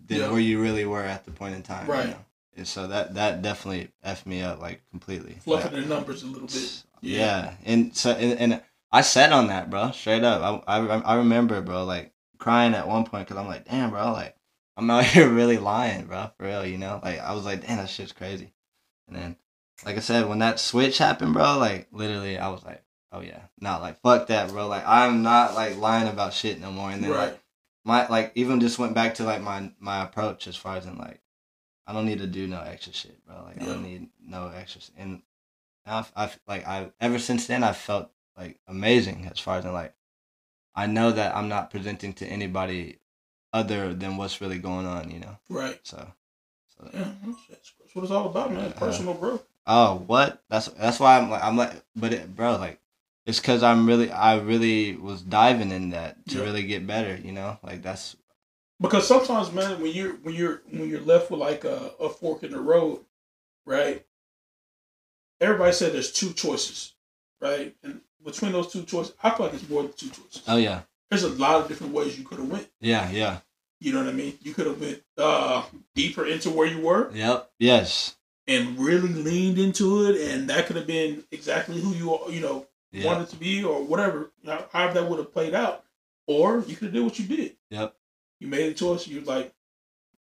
than 0.06 0.18
Yeah. 0.20 0.30
where 0.30 0.38
you 0.38 0.62
really 0.62 0.84
were 0.84 1.02
at 1.02 1.24
the 1.24 1.32
point 1.32 1.56
in 1.56 1.62
time. 1.64 1.86
you 1.88 1.92
Right. 1.92 2.10
know? 2.10 2.24
And 2.56 2.68
so 2.68 2.86
that 2.86 3.14
that 3.14 3.42
definitely 3.42 3.90
effed 4.04 4.26
me 4.26 4.42
up 4.42 4.60
like 4.60 4.82
completely. 4.90 5.34
Fluffing 5.42 5.72
Like, 5.72 5.82
the 5.82 5.88
numbers 5.88 6.22
a 6.22 6.26
little 6.26 6.46
bit. 6.46 6.82
yeah. 7.00 7.54
and 7.64 7.96
so 7.96 8.12
and, 8.12 8.38
and 8.38 8.62
I 8.92 9.00
sat 9.00 9.32
on 9.32 9.48
that, 9.48 9.68
bro, 9.68 9.90
straight 9.90 10.22
up. 10.22 10.62
I 10.68 10.76
I, 10.78 10.98
I 11.00 11.14
remember, 11.16 11.60
bro, 11.62 11.84
like 11.84 12.12
crying 12.38 12.74
at 12.74 12.86
one 12.86 13.04
point 13.04 13.26
because 13.26 13.40
I'm 13.40 13.48
like, 13.48 13.64
damn, 13.64 13.90
bro, 13.90 14.12
like 14.12 14.36
I'm 14.76 14.88
out 14.88 15.04
here 15.14 15.28
really 15.28 15.58
lying, 15.58 16.06
bro, 16.06 16.30
for 16.38 16.46
real, 16.46 16.64
you 16.64 16.78
know. 16.78 17.00
Like 17.02 17.18
I 17.18 17.32
was 17.34 17.44
like, 17.44 17.66
damn, 17.66 17.78
that 17.78 17.90
shit's 17.90 18.12
crazy. 18.12 18.52
And 19.08 19.16
then, 19.16 19.36
like 19.84 19.96
I 19.96 20.00
said, 20.00 20.28
when 20.28 20.38
that 20.38 20.58
switch 20.60 20.98
happened, 20.98 21.34
bro, 21.34 21.58
like 21.58 21.88
literally, 21.92 22.38
I 22.38 22.48
was 22.48 22.64
like, 22.64 22.82
oh 23.12 23.20
yeah, 23.20 23.42
not 23.60 23.82
like 23.82 24.00
fuck 24.00 24.28
that, 24.28 24.50
bro. 24.50 24.66
Like 24.68 24.84
I'm 24.86 25.22
not 25.22 25.54
like 25.54 25.76
lying 25.76 26.08
about 26.08 26.32
shit 26.32 26.60
no 26.60 26.70
more. 26.72 26.90
And 26.90 27.02
then 27.02 27.10
Right. 27.10 27.30
like 27.32 27.40
my 27.84 28.08
like 28.08 28.32
even 28.34 28.60
just 28.60 28.78
went 28.78 28.94
back 28.94 29.14
to 29.16 29.24
like 29.24 29.42
my 29.42 29.70
my 29.78 30.02
approach 30.02 30.46
as 30.46 30.56
far 30.56 30.76
as 30.76 30.86
in 30.86 30.96
like 30.98 31.20
I 31.86 31.92
don't 31.92 32.06
need 32.06 32.18
to 32.18 32.26
do 32.26 32.46
no 32.46 32.60
extra 32.60 32.92
shit, 32.92 33.24
bro. 33.26 33.42
Like 33.44 33.62
I 33.62 33.66
don't 33.66 33.82
need 33.82 34.08
no 34.24 34.48
extra. 34.48 34.80
And 34.96 35.22
I've, 35.84 36.10
I've 36.16 36.38
like 36.48 36.66
I 36.66 36.90
ever 37.00 37.18
since 37.18 37.46
then 37.46 37.62
I've 37.62 37.76
felt 37.76 38.10
like 38.36 38.58
amazing 38.66 39.28
as 39.30 39.38
far 39.38 39.58
as 39.58 39.64
in 39.64 39.72
like 39.72 39.94
I 40.74 40.86
know 40.86 41.10
that 41.12 41.34
I'm 41.36 41.48
not 41.48 41.70
presenting 41.70 42.12
to 42.14 42.26
anybody 42.26 42.98
other 43.52 43.94
than 43.94 44.16
what's 44.18 44.40
really 44.40 44.58
going 44.58 44.84
on, 44.84 45.10
you 45.10 45.20
know. 45.20 45.38
Right. 45.48 45.80
So, 45.84 46.12
so 46.76 46.90
Yeah. 46.92 47.12
That's, 47.24 47.72
that's 47.80 47.94
what 47.94 48.02
it's 48.02 48.10
all 48.12 48.26
about, 48.28 48.52
man. 48.52 48.72
Uh, 48.72 48.78
Personal 48.78 49.14
growth. 49.14 49.45
Oh 49.66 49.96
what? 50.06 50.42
That's 50.48 50.66
that's 50.68 51.00
why 51.00 51.18
I'm 51.18 51.30
like 51.30 51.42
I'm 51.44 51.56
like, 51.56 51.72
but 51.94 52.12
it, 52.12 52.34
bro, 52.34 52.56
like 52.56 52.80
it's 53.26 53.40
because 53.40 53.62
I'm 53.62 53.86
really 53.86 54.10
I 54.10 54.36
really 54.38 54.96
was 54.96 55.22
diving 55.22 55.70
in 55.72 55.90
that 55.90 56.26
to 56.28 56.38
Yeah. 56.38 56.44
really 56.44 56.62
get 56.64 56.86
better, 56.86 57.16
you 57.16 57.32
know. 57.32 57.58
Like 57.62 57.82
that's 57.82 58.16
Because 58.80 59.06
sometimes, 59.08 59.52
man, 59.52 59.80
when 59.80 59.92
you're 59.92 60.14
when 60.22 60.34
you're 60.34 60.62
when 60.70 60.88
you're 60.88 61.00
left 61.00 61.30
with 61.30 61.40
like 61.40 61.64
a, 61.64 61.92
a 62.00 62.08
fork 62.08 62.42
in 62.42 62.52
the 62.52 62.60
road, 62.60 63.00
right? 63.64 64.04
Everybody 65.40 65.72
said 65.72 65.92
there's 65.92 66.12
two 66.12 66.32
choices, 66.32 66.94
right? 67.40 67.74
And 67.82 68.00
between 68.24 68.52
those 68.52 68.72
two 68.72 68.84
choices, 68.84 69.14
I 69.22 69.30
feel 69.30 69.46
like 69.46 69.54
it's 69.54 69.68
more 69.68 69.82
than 69.82 69.92
two 69.92 70.08
choices. 70.08 70.42
oh 70.48 70.56
yeah, 70.56 70.82
There's 71.10 71.24
a 71.24 71.28
lot 71.28 71.60
of 71.60 71.68
different 71.68 71.92
ways 71.92 72.18
you 72.18 72.24
could 72.24 72.38
have 72.38 72.48
went. 72.50 72.68
yeah, 72.80 73.10
yeah, 73.10 73.40
You 73.80 73.92
know 73.92 73.98
what 74.00 74.08
I 74.08 74.12
mean? 74.12 74.38
You 74.42 74.54
could 74.54 74.66
have 74.66 74.80
went 74.80 75.02
uh, 75.18 75.62
deeper 75.94 76.24
into 76.26 76.50
where 76.50 76.66
you 76.66 76.80
were 76.80 77.10
yep, 77.12 77.50
yes, 77.58 78.16
and 78.48 78.78
really 78.78 79.08
leaned 79.12 79.58
into 79.58 80.06
it, 80.06 80.30
and 80.30 80.48
that 80.50 80.66
could 80.66 80.76
have 80.76 80.86
been 80.86 81.24
exactly 81.32 81.80
who 81.80 81.92
you 81.94 82.14
are, 82.14 82.30
you 82.30 82.40
know 82.40 82.66
yeah, 82.92 83.04
wanted 83.06 83.28
to 83.30 83.36
be, 83.36 83.62
or 83.64 83.82
whatever. 83.82 84.30
how- 84.44 84.68
However 84.72 84.94
that 84.94 85.08
would 85.08 85.18
have 85.18 85.32
played 85.32 85.54
out, 85.54 85.84
or 86.26 86.60
you 86.66 86.76
could 86.76 86.86
have 86.86 86.92
did 86.94 87.04
what 87.04 87.18
you 87.18 87.26
did. 87.26 87.56
yep, 87.70 87.94
You 88.40 88.48
made 88.48 88.70
a 88.70 88.74
choice. 88.74 89.06
You 89.06 89.18
was 89.20 89.28
like, 89.28 89.52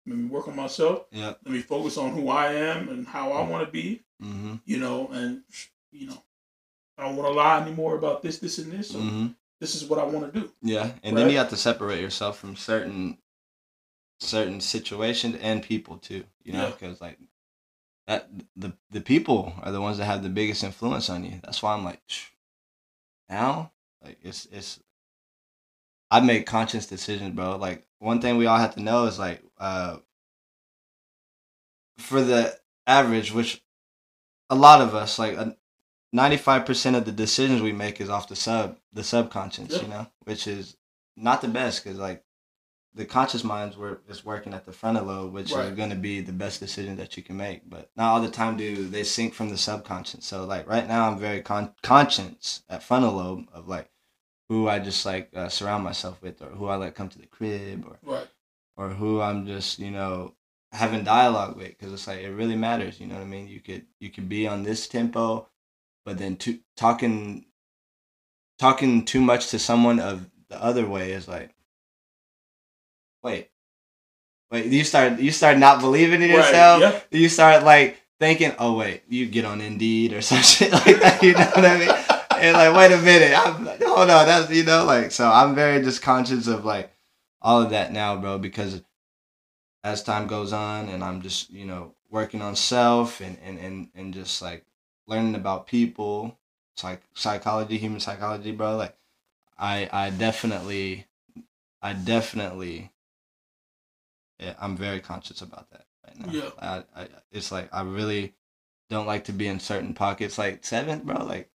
let 0.07 0.17
me 0.17 0.25
work 0.27 0.49
on 0.49 0.57
myself. 0.57 1.07
yep, 1.12 1.39
let 1.45 1.53
me 1.53 1.61
focus 1.61 1.97
on 1.99 2.12
who 2.12 2.29
I 2.29 2.53
am 2.55 2.89
and 2.89 3.07
how 3.07 3.33
I 3.33 3.47
want 3.49 3.67
to 3.67 3.71
be, 3.71 4.03
mm-hmm, 4.23 4.55
you 4.64 4.79
know, 4.79 5.09
and 5.09 5.43
you 5.93 6.07
know, 6.09 6.23
I 6.99 7.05
don't 7.05 7.17
want 7.17 7.29
to 7.31 7.35
lie 7.35 7.61
anymore 7.61 7.97
about 7.97 8.23
this, 8.23 8.39
this, 8.39 8.59
and 8.59 8.73
this. 8.73 8.89
So 8.91 8.99
mm-hmm. 8.99 9.27
this 9.61 9.75
is 9.75 9.85
what 9.85 9.99
I 9.99 10.05
want 10.05 10.33
to 10.33 10.41
do. 10.41 10.51
Yeah, 10.62 10.93
and 11.03 11.17
then 11.17 11.29
you 11.31 11.37
have 11.39 11.51
to 11.51 11.57
separate 11.57 12.01
yourself 12.01 12.39
from 12.39 12.57
certain 12.57 13.19
certain 14.19 14.61
situations 14.62 15.37
and 15.41 15.62
people 15.62 15.99
too. 15.99 16.25
You 16.43 16.55
know, 16.55 16.64
Yeah. 16.64 16.71
because 16.71 17.01
like 17.01 17.19
that 18.07 18.28
the 18.57 18.72
the 18.90 19.00
people 19.00 19.52
are 19.62 19.72
the 19.72 19.80
ones 19.80 19.98
that 19.98 20.04
have 20.04 20.22
the 20.22 20.28
biggest 20.28 20.62
influence 20.64 21.11
on 21.11 21.24
you. 21.24 21.40
That's 21.42 21.62
why 21.62 21.74
I'm 21.74 21.84
like, 21.84 22.00
"Shh, 22.07 22.26
now, 23.28 23.72
like 24.04 24.18
it's 24.22 24.46
it's. 24.52 24.80
I 26.11 26.20
make 26.20 26.46
conscious 26.46 26.86
decisions, 26.86 27.34
bro. 27.34 27.57
Like 27.57 27.84
one 27.98 28.20
thing 28.20 28.36
we 28.36 28.46
all 28.46 28.59
have 28.59 28.74
to 28.76 28.82
know 28.82 29.07
is 29.07 29.18
like, 29.18 29.42
uh, 29.59 29.96
for 31.98 32.22
the 32.22 32.57
average, 32.86 33.32
which 33.32 33.62
a 34.50 34.54
lot 34.54 34.80
of 34.80 34.94
us 34.94 35.18
like 35.18 35.36
ninety 36.12 36.36
five 36.36 36.64
percent 36.64 36.94
of 36.96 37.04
the 37.04 37.12
decisions 37.12 37.61
we 37.61 37.72
make 37.72 38.00
is 38.00 38.09
off 38.11 38.28
the 38.28 38.36
sub 38.36 38.78
the 38.92 39.02
subconscious, 39.02 39.72
Yeah. 39.72 39.82
you 39.82 39.88
know, 39.88 40.07
which 40.24 40.46
is 40.46 40.76
not 41.16 41.40
the 41.40 41.48
best 41.48 41.82
because 41.82 41.98
like 41.98 42.22
the 42.97 43.05
conscious 43.05 43.44
mind's 43.44 43.76
where 43.76 44.01
is 44.09 44.24
working 44.24 44.55
at 44.55 44.64
the 44.64 44.72
frontal 44.72 45.05
lobe, 45.05 45.32
which 45.32 45.53
Right. 45.53 45.66
is 45.66 45.76
going 45.76 45.90
to 45.90 45.97
be 45.97 46.20
the 46.22 46.32
best 46.32 46.61
decision 46.61 46.97
that 46.97 47.16
you 47.16 47.22
can 47.22 47.36
make. 47.36 47.68
But 47.68 47.90
not 47.94 48.09
all 48.12 48.20
the 48.22 48.30
time 48.30 48.57
do 48.57 48.88
they 48.88 49.05
sink 49.05 49.34
from 49.34 49.51
the 49.51 49.59
subconscious. 49.59 50.24
So 50.24 50.44
like 50.47 50.66
right 50.66 50.88
now, 50.88 51.09
I'm 51.11 51.18
very 51.18 51.42
con- 51.42 51.74
conscious 51.82 52.62
at 52.68 52.82
frontal 52.82 53.12
lobe 53.12 53.49
of 53.53 53.68
like 53.68 53.90
who 54.49 54.68
I 54.68 54.78
just 54.78 55.05
like 55.05 55.30
uh, 55.36 55.49
surround 55.49 55.84
myself 55.84 56.22
with, 56.22 56.40
or 56.40 56.47
who 56.51 56.66
I 56.66 56.76
let 56.76 56.94
come 56.94 57.09
to 57.11 57.18
the 57.18 57.26
crib, 57.26 57.84
or 57.86 57.99
Right. 58.03 58.28
or 58.76 58.88
who 58.90 59.20
I'm 59.20 59.47
just 59.47 59.78
you 59.78 59.90
know 59.90 60.34
having 60.72 61.05
dialogue 61.05 61.57
with, 61.57 61.68
because 61.68 61.92
it's 61.92 62.07
like 62.07 62.20
it 62.20 62.30
really 62.30 62.57
matters. 62.57 62.99
You 62.99 63.09
know 63.09 63.16
what 63.16 63.22
I 63.22 63.26
mean? 63.26 63.47
You 63.47 63.61
could 63.61 63.86
you 64.01 64.09
could 64.11 64.28
be 64.28 64.49
on 64.49 64.62
this 64.62 64.88
tempo, 64.88 65.49
but 66.07 66.16
then 66.18 66.36
to, 66.38 66.61
talking 66.76 67.44
talking 68.59 69.05
too 69.05 69.20
much 69.20 69.51
to 69.51 69.59
someone 69.59 70.01
of 70.01 70.30
the 70.49 70.62
other 70.62 70.86
way 70.86 71.12
is 71.12 71.28
like 71.28 71.55
wait. 73.27 73.51
Wait 74.51 74.66
you 74.66 74.85
start 74.85 75.18
you 75.18 75.33
start 75.33 75.59
not 75.59 75.81
believing 75.81 76.22
in 76.22 76.31
Right. 76.31 76.37
yourself? 76.37 77.07
you 77.11 77.29
start 77.29 77.64
like 77.64 78.01
thinking 78.20 78.53
oh 78.59 78.77
wait 78.77 79.03
you 79.09 79.27
get 79.27 79.45
on 79.45 79.61
indeed 79.61 80.12
or 80.12 80.20
some 80.31 80.41
shit 80.43 80.72
like 80.72 81.01
that 81.01 81.22
you 81.22 81.33
know 81.35 81.51
what 81.55 81.64
i 81.64 81.79
mean? 81.79 81.91
And 82.41 82.57
like 82.57 82.74
wait 82.77 82.93
a 82.99 83.03
minute 83.03 83.35
I'm, 83.37 83.66
hold 83.66 84.09
on 84.11 84.27
that's 84.27 84.51
you 84.51 84.64
know 84.64 84.85
like 84.85 85.11
so 85.11 85.29
i'm 85.29 85.55
very 85.55 85.83
just 85.83 86.01
conscious 86.01 86.47
of 86.47 86.64
like 86.64 86.91
all 87.43 87.61
of 87.62 87.70
that 87.70 87.93
now 87.93 88.16
bro 88.16 88.39
because 88.39 88.83
as 89.85 90.03
time 90.03 90.27
goes 90.27 90.53
on 90.53 90.89
and 90.89 91.03
i'm 91.05 91.20
just 91.22 91.51
you 91.51 91.64
know 91.66 91.95
working 92.11 92.41
on 92.43 92.55
self 92.57 93.20
and 93.20 93.37
and 93.45 93.59
and, 93.59 93.89
and 93.95 94.14
just 94.14 94.41
like 94.41 94.64
learning 95.07 95.35
about 95.35 95.66
people 95.66 96.39
psych 96.77 97.03
psychology 97.14 97.79
human 97.79 98.01
psychology 98.01 98.53
bro 98.53 98.77
like 98.77 98.95
i 99.59 99.89
i 99.93 100.11
definitely 100.11 101.07
i 101.83 101.93
definitely 101.93 102.91
i'm 104.59 104.76
very 104.76 105.01
conscious 105.01 105.41
about 105.43 105.70
that 105.70 105.87
right 106.07 106.18
now 106.26 106.32
Yeah. 106.32 106.51
I, 106.61 107.03
I 107.03 107.09
it's 107.32 107.51
like 107.53 107.68
i 107.72 107.82
really 107.82 108.34
don't 108.91 109.07
like 109.07 109.24
to 109.24 109.32
be 109.32 109.47
in 109.47 109.59
certain 109.61 109.95
pockets 109.95 110.39
like 110.39 110.64
seventh 110.64 111.05
bro 111.05 111.24
like 111.24 111.51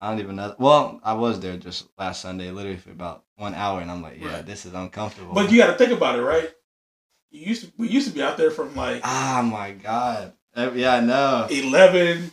i 0.00 0.10
don't 0.10 0.20
even 0.20 0.36
know 0.36 0.54
well 0.58 1.00
i 1.04 1.12
was 1.12 1.40
there 1.40 1.56
just 1.56 1.88
last 1.98 2.22
sunday 2.22 2.50
literally 2.50 2.76
for 2.78 2.90
about 2.90 3.24
one 3.36 3.54
hour 3.54 3.80
and 3.80 3.90
i'm 3.90 4.02
like 4.02 4.18
yeah 4.20 4.34
Right. 4.36 4.46
this 4.46 4.66
is 4.66 4.74
uncomfortable 4.74 5.34
But 5.34 5.50
you 5.52 5.58
got 5.58 5.68
to 5.72 5.78
think 5.78 5.92
about 5.92 6.18
it, 6.18 6.22
right? 6.22 6.50
You 7.30 7.46
used 7.46 7.64
to, 7.64 7.72
we 7.78 7.88
used 7.88 8.08
to 8.08 8.14
be 8.14 8.22
out 8.22 8.36
there 8.36 8.50
from 8.50 8.74
like 8.76 9.00
ah 9.04 9.42
my 9.50 9.72
god 9.72 10.32
yeah 10.56 10.94
i 10.96 11.00
know 11.00 11.46
eleven 11.50 12.30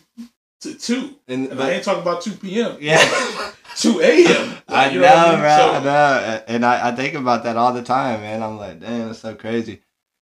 to 0.60 0.74
two, 0.74 1.16
and, 1.26 1.48
and 1.48 1.56
but- 1.56 1.66
I 1.68 1.70
ain't 1.72 1.84
talking 1.84 2.02
about 2.02 2.20
two 2.20 2.32
p.m. 2.32 2.76
Yeah. 2.80 2.98
two 3.76 3.98
a.m. 4.02 4.58
I 4.68 4.84
Like, 4.84 4.92
you 4.92 5.00
know, 5.00 5.06
I 5.08 5.30
mean? 5.30 5.40
bro. 5.40 5.56
So- 5.56 5.70
I 5.72 5.82
know, 5.84 6.42
and 6.48 6.66
I, 6.66 6.88
I 6.88 6.92
think 6.94 7.14
about 7.14 7.44
that 7.44 7.56
all 7.56 7.72
the 7.72 7.82
time, 7.82 8.20
man. 8.20 8.42
I'm 8.42 8.58
like, 8.58 8.78
damn, 8.78 9.08
it's 9.10 9.20
so 9.20 9.34
crazy, 9.34 9.80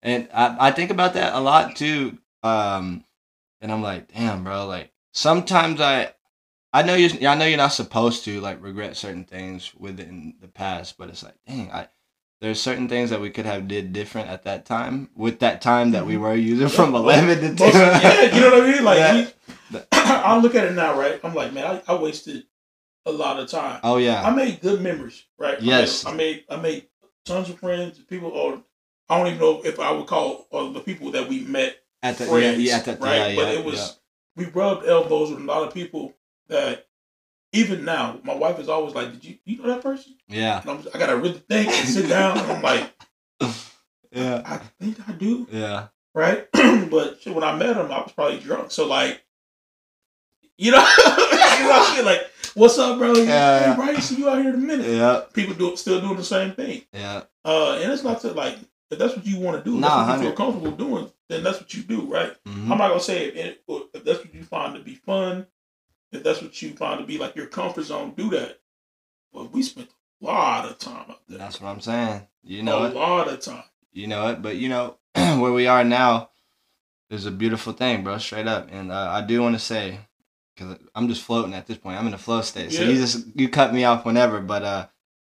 and 0.03 0.29
I, 0.33 0.67
I 0.67 0.71
think 0.71 0.91
about 0.91 1.13
that 1.13 1.33
a 1.33 1.39
lot 1.39 1.75
too. 1.75 2.17
Um, 2.43 3.03
and 3.61 3.71
I'm 3.71 3.81
like, 3.81 4.13
damn, 4.13 4.43
bro. 4.43 4.65
Like 4.67 4.91
sometimes 5.13 5.81
I, 5.81 6.13
I 6.73 6.83
know 6.83 6.95
you, 6.95 7.27
I 7.27 7.35
know 7.35 7.45
you're 7.45 7.57
not 7.57 7.73
supposed 7.73 8.25
to 8.25 8.41
like 8.41 8.63
regret 8.63 8.97
certain 8.97 9.25
things 9.25 9.73
within 9.75 10.35
the 10.41 10.47
past, 10.47 10.97
but 10.97 11.09
it's 11.09 11.23
like, 11.23 11.35
dang, 11.47 11.71
I. 11.71 11.87
There's 12.41 12.61
certain 12.61 12.87
things 12.87 13.09
that 13.09 13.19
we 13.19 13.31
could 13.31 13.45
have 13.45 13.67
did 13.67 13.91
different 13.91 14.29
at 14.29 14.43
that 14.43 14.65
time 14.65 15.09
with 15.13 15.39
that 15.39 15.61
time 15.61 15.91
that 15.91 16.05
we 16.05 16.15
were 16.15 16.33
using 16.35 16.69
from 16.69 16.93
Yeah, 16.93 16.99
eleven 16.99 17.39
to 17.41 17.53
two. 17.53 17.65
Yeah, 17.77 18.33
you 18.33 18.39
know 18.39 18.51
what 18.51 18.63
I 18.63 18.71
mean? 18.71 18.83
Like, 18.85 18.97
Yeah. 18.97 19.27
we, 19.73 19.79
I 19.91 20.37
look 20.39 20.55
at 20.55 20.63
it 20.63 20.73
now, 20.73 20.97
right? 20.97 21.19
I'm 21.21 21.33
like, 21.33 21.51
man, 21.51 21.81
I, 21.87 21.93
I 21.93 22.01
wasted 22.01 22.45
a 23.05 23.11
lot 23.11 23.39
of 23.39 23.49
time. 23.49 23.81
oh 23.83 23.97
yeah, 23.97 24.23
I 24.25 24.31
made 24.33 24.61
good 24.61 24.81
memories, 24.81 25.25
right? 25.37 25.57
I 25.59 25.61
Yes. 25.61 26.05
made, 26.05 26.13
I 26.13 26.15
made, 26.15 26.45
I 26.49 26.55
made 26.57 26.87
tons 27.25 27.49
of 27.49 27.59
friends, 27.59 27.99
people, 27.99 28.29
or 28.29 28.63
I 29.09 29.17
don't 29.17 29.27
even 29.27 29.39
know 29.39 29.61
if 29.63 29.79
I 29.79 29.91
would 29.91 30.07
call 30.07 30.47
uh, 30.51 30.69
the 30.71 30.79
people 30.81 31.11
that 31.11 31.27
we 31.27 31.41
met 31.41 31.77
at 32.03 32.17
the 32.17 32.25
yeah, 32.25 32.29
friends, 32.31 32.61
yeah, 32.61 32.75
at 32.77 32.85
that 32.85 33.01
right? 33.01 33.33
yeah, 33.33 33.35
but 33.35 33.53
it 33.53 33.65
was 33.65 33.99
we 34.35 34.45
rubbed 34.45 34.85
elbows 34.87 35.31
with 35.31 35.39
a 35.39 35.43
lot 35.43 35.67
of 35.67 35.73
people 35.73 36.13
that 36.47 36.87
even 37.51 37.83
now, 37.83 38.19
my 38.23 38.33
wife 38.35 38.59
is 38.59 38.69
always 38.69 38.93
like, 38.93 39.11
"Did 39.11 39.25
you 39.25 39.37
you 39.45 39.57
know 39.61 39.69
that 39.69 39.81
person?" 39.81 40.15
yeah, 40.27 40.61
And 40.61 40.69
I'm, 40.69 40.87
I 40.93 40.99
gotta 40.99 41.17
really 41.17 41.39
think 41.49 41.69
and 41.69 41.87
sit 41.87 42.07
down, 42.07 42.37
and 42.37 42.51
I'm 42.51 42.61
like, 42.61 42.91
yeah, 44.11 44.41
"I 44.45 44.57
think 44.79 44.97
I 45.07 45.13
do." 45.13 45.47
yeah. 45.51 45.87
right? 46.13 46.47
but 46.53 47.21
shit, 47.21 47.33
when 47.33 47.43
I 47.43 47.55
met 47.55 47.75
him, 47.75 47.91
I 47.91 48.01
was 48.01 48.11
probably 48.11 48.39
drunk. 48.39 48.71
So 48.71 48.87
like, 48.87 49.23
you 50.57 50.71
know, 50.71 50.77
you 50.97 51.63
know, 51.67 51.91
shit, 51.95 52.05
like, 52.05 52.29
what's 52.53 52.77
up, 52.77 52.99
bro? 52.99 53.13
Yeah, 53.13 53.23
hey, 53.23 53.65
yeah. 53.65 53.75
Bryce, 53.75 54.11
you 54.11 54.29
out 54.29 54.41
here 54.41 54.49
in 54.49 54.55
a 54.55 54.57
minute? 54.57 54.87
Yeah, 54.87 55.21
People 55.33 55.55
do 55.55 55.75
still 55.75 55.99
doing 56.01 56.17
the 56.17 56.23
same 56.23 56.53
thing. 56.53 56.83
yeah, 56.93 57.23
Uh, 57.43 57.79
and 57.81 57.91
it's 57.91 58.03
not 58.03 58.21
to 58.21 58.31
like 58.31 58.57
if 58.91 58.97
that's 58.99 59.15
what 59.15 59.25
you 59.25 59.39
want 59.39 59.63
to 59.63 59.69
do, 59.69 59.77
Nah, 59.77 60.05
that's 60.05 60.07
what 60.07 60.15
you 60.23 60.27
feel 60.29 60.35
comfortable 60.35 60.71
doing, 60.71 61.11
then 61.27 61.43
that's 61.43 61.59
what 61.59 61.73
you 61.73 61.83
do, 61.83 62.01
right? 62.11 62.33
mhm. 62.47 62.71
I'm 62.71 62.77
not 62.77 62.89
gonna 62.89 62.99
say 62.99 63.27
if, 63.27 63.57
if 63.93 64.03
that's 64.03 64.19
what 64.19 64.33
you 64.33 64.43
find 64.43 64.75
to 64.75 64.81
be 64.81 64.95
fun, 64.95 65.45
if 66.11 66.23
that's 66.23 66.41
what 66.41 66.59
you 66.61 66.71
find 66.75 66.99
to 66.99 67.05
be 67.05 67.17
like 67.17 67.35
your 67.35 67.45
comfort 67.47 67.83
zone, 67.83 68.13
do 68.15 68.29
that. 68.31 68.59
But 69.31 69.51
we 69.51 69.61
spent 69.61 69.89
a 70.21 70.25
lot 70.25 70.65
of 70.65 70.77
time 70.79 71.05
out 71.09 71.21
there. 71.27 71.37
That's 71.37 71.61
what 71.61 71.69
I'm 71.69 71.81
saying. 71.81 72.27
You 72.43 72.63
know 72.63 72.83
a 72.83 72.87
it. 72.89 72.95
lot 72.95 73.27
of 73.27 73.39
time. 73.41 73.63
You 73.93 74.07
know 74.07 74.27
it. 74.29 74.41
But 74.41 74.55
you 74.55 74.69
know 74.69 74.97
where 75.13 75.51
we 75.53 75.67
are 75.67 75.83
now 75.83 76.31
is 77.11 77.25
a 77.27 77.31
beautiful 77.31 77.73
thing, 77.73 78.03
bro. 78.03 78.17
Straight 78.17 78.47
up. 78.47 78.69
And 78.71 78.91
uh, 78.91 79.09
I 79.11 79.21
do 79.21 79.41
want 79.41 79.53
to 79.55 79.59
say, 79.59 79.99
because 80.55 80.77
I'm 80.95 81.07
just 81.07 81.21
floating 81.21 81.53
at 81.53 81.67
this 81.67 81.77
point. 81.77 81.99
I'm 81.99 82.07
in 82.07 82.13
a 82.13 82.17
flow 82.17 82.41
state. 82.41 82.71
So 82.71 82.81
Yeah. 82.81 82.89
you 82.89 82.95
just 82.97 83.27
you 83.35 83.49
cut 83.49 83.73
me 83.73 83.83
off 83.83 84.03
whenever. 84.05 84.39
But 84.41 84.63
uh, 84.63 84.87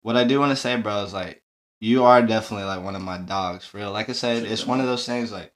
what 0.01 0.17
I 0.17 0.25
do 0.25 0.41
want 0.41 0.51
to 0.51 0.57
say, 0.57 0.77
bro, 0.77 1.03
is 1.05 1.13
like 1.13 1.42
you 1.83 2.05
are 2.05 2.23
definitely 2.23 2.65
like 2.65 2.85
one 2.85 2.95
of 2.95 3.03
my 3.03 3.19
dogs 3.19 3.65
for 3.65 3.79
real. 3.79 3.91
Like 3.91 4.09
I 4.09 4.13
said, 4.13 4.45
it's 4.45 4.65
one 4.65 4.79
of 4.79 4.87
those 4.87 5.05
things 5.05 5.33
like 5.33 5.53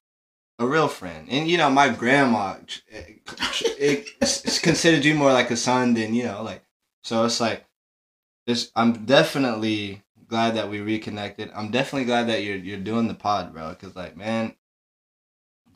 a 0.59 0.67
real 0.67 0.89
friend. 0.89 1.29
And 1.31 1.49
you 1.49 1.57
know, 1.57 1.69
my 1.69 1.87
grandma 1.87 2.57
eh, 2.91 2.97
eh, 2.97 3.13
it, 3.79 4.07
eh, 4.21 4.27
it 4.43 4.59
considered 4.61 5.05
you 5.05 5.15
more 5.15 5.31
like 5.31 5.51
a 5.51 5.55
son 5.55 5.93
than 5.93 6.13
you 6.13 6.25
know, 6.25 6.43
like. 6.43 6.63
So 7.01 7.23
it's 7.23 7.39
like 7.39 7.65
this. 8.45 8.73
I'm 8.75 9.05
definitely 9.05 10.03
glad 10.27 10.55
that 10.55 10.69
we 10.69 10.81
reconnected. 10.81 11.49
I'm 11.55 11.71
definitely 11.71 12.05
glad 12.05 12.27
that 12.27 12.43
you're 12.43 12.57
you're 12.57 12.77
doing 12.77 13.07
the 13.07 13.13
pod, 13.13 13.53
bro. 13.53 13.69
Because 13.69 13.95
like, 13.95 14.17
man, 14.17 14.53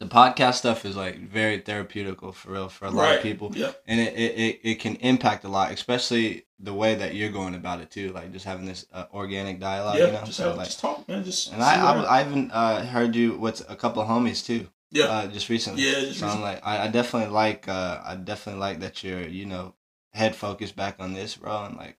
the 0.01 0.07
podcast 0.07 0.55
stuff 0.55 0.83
is 0.83 0.95
like 0.95 1.19
very 1.19 1.61
therapeutical 1.61 2.33
for 2.33 2.51
real 2.51 2.69
for 2.69 2.85
a 2.85 2.89
lot 2.89 3.03
right. 3.03 3.17
of 3.17 3.23
people, 3.23 3.51
Yeah. 3.53 3.71
and 3.85 3.99
it, 3.99 4.15
it, 4.15 4.59
it, 4.63 4.79
can 4.79 4.95
impact 4.95 5.43
a 5.43 5.47
lot, 5.47 5.71
especially 5.71 6.45
the 6.59 6.73
way 6.73 6.95
that 6.95 7.13
you're 7.13 7.29
going 7.29 7.53
about 7.53 7.81
it 7.81 7.91
too. 7.91 8.11
Like 8.11 8.33
just 8.33 8.43
having 8.43 8.65
this 8.65 8.87
uh, 8.91 9.05
organic 9.13 9.59
dialogue, 9.59 9.99
yeah. 9.99 10.07
you 10.07 10.11
know. 10.13 10.23
just 10.25 10.37
So, 10.37 10.47
have, 10.47 10.57
like, 10.57 10.65
just 10.65 10.79
talk, 10.79 11.07
man. 11.07 11.23
Just 11.23 11.53
and 11.53 11.61
I, 11.61 11.75
I, 11.75 12.01
I 12.01 12.27
even 12.27 12.49
uh, 12.49 12.83
heard 12.83 13.15
you 13.15 13.37
with 13.37 13.63
a 13.69 13.75
couple 13.75 14.01
of 14.01 14.07
homies 14.07 14.43
too. 14.43 14.69
Yeah. 14.89 15.05
Uh, 15.05 15.27
just 15.27 15.49
recently. 15.49 15.83
Yeah, 15.83 15.99
just 15.99 16.19
so 16.19 16.27
I'm 16.27 16.41
like, 16.41 16.65
I, 16.65 16.85
I 16.85 16.87
definitely 16.87 17.31
like, 17.31 17.67
uh, 17.67 18.01
I 18.03 18.15
definitely 18.15 18.59
like 18.59 18.79
that 18.79 19.03
you're, 19.03 19.21
you 19.21 19.45
know, 19.45 19.75
head 20.13 20.35
focused 20.35 20.75
back 20.75 20.95
on 20.97 21.13
this, 21.13 21.35
bro, 21.35 21.65
and 21.65 21.77
like, 21.77 21.97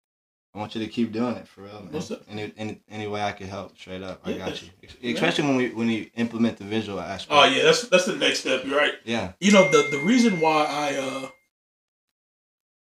I 0.54 0.58
want 0.58 0.74
you 0.74 0.82
to 0.84 0.86
keep 0.90 1.12
doing 1.12 1.36
it 1.36 1.48
for 1.48 1.62
real, 1.62 1.80
man. 1.80 1.92
Most 1.92 2.08
def- 2.08 2.28
Any, 2.28 2.52
any, 2.58 2.80
any 2.90 3.06
way 3.06 3.22
I 3.22 3.32
can 3.32 3.48
help, 3.48 3.76
straight 3.78 4.02
up, 4.02 4.20
I 4.24 4.30
Yeah. 4.32 4.38
got 4.50 4.62
you. 4.62 5.14
Especially 5.14 5.44
when 5.44 5.56
we 5.56 5.70
when 5.70 5.88
you 5.88 6.10
implement 6.16 6.58
the 6.58 6.64
visual 6.64 7.00
aspect. 7.00 7.32
Oh 7.32 7.44
yeah, 7.44 7.62
that's 7.62 7.88
that's 7.88 8.04
the 8.04 8.16
next 8.16 8.40
step. 8.40 8.64
You're 8.64 8.76
right. 8.76 8.94
yeah, 9.04 9.32
You 9.40 9.52
know 9.52 9.70
the 9.70 9.88
the 9.90 9.98
reason 9.98 10.40
why 10.40 10.64
I 10.66 10.96
uh 10.96 11.28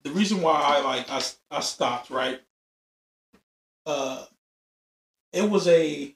the 0.03 0.11
reason 0.11 0.41
why 0.41 0.53
I 0.59 0.81
like 0.81 1.09
I 1.09 1.21
I 1.51 1.59
stopped 1.59 2.09
right. 2.09 2.41
Uh, 3.85 4.25
it 5.31 5.47
was 5.49 5.67
a 5.67 6.15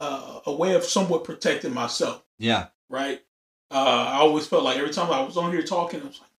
uh, 0.00 0.40
a 0.46 0.52
way 0.52 0.74
of 0.74 0.84
somewhat 0.84 1.24
protecting 1.24 1.74
myself, 1.74 2.24
yeah, 2.38 2.68
right? 2.88 3.20
Uh, 3.70 4.06
I 4.08 4.16
always 4.18 4.46
felt 4.46 4.62
like 4.64 4.78
every 4.78 4.92
time 4.92 5.10
I 5.12 5.22
was 5.22 5.36
on 5.36 5.52
here 5.52 5.62
talking, 5.62 6.00
I 6.02 6.06
was 6.06 6.20
like, 6.20 6.30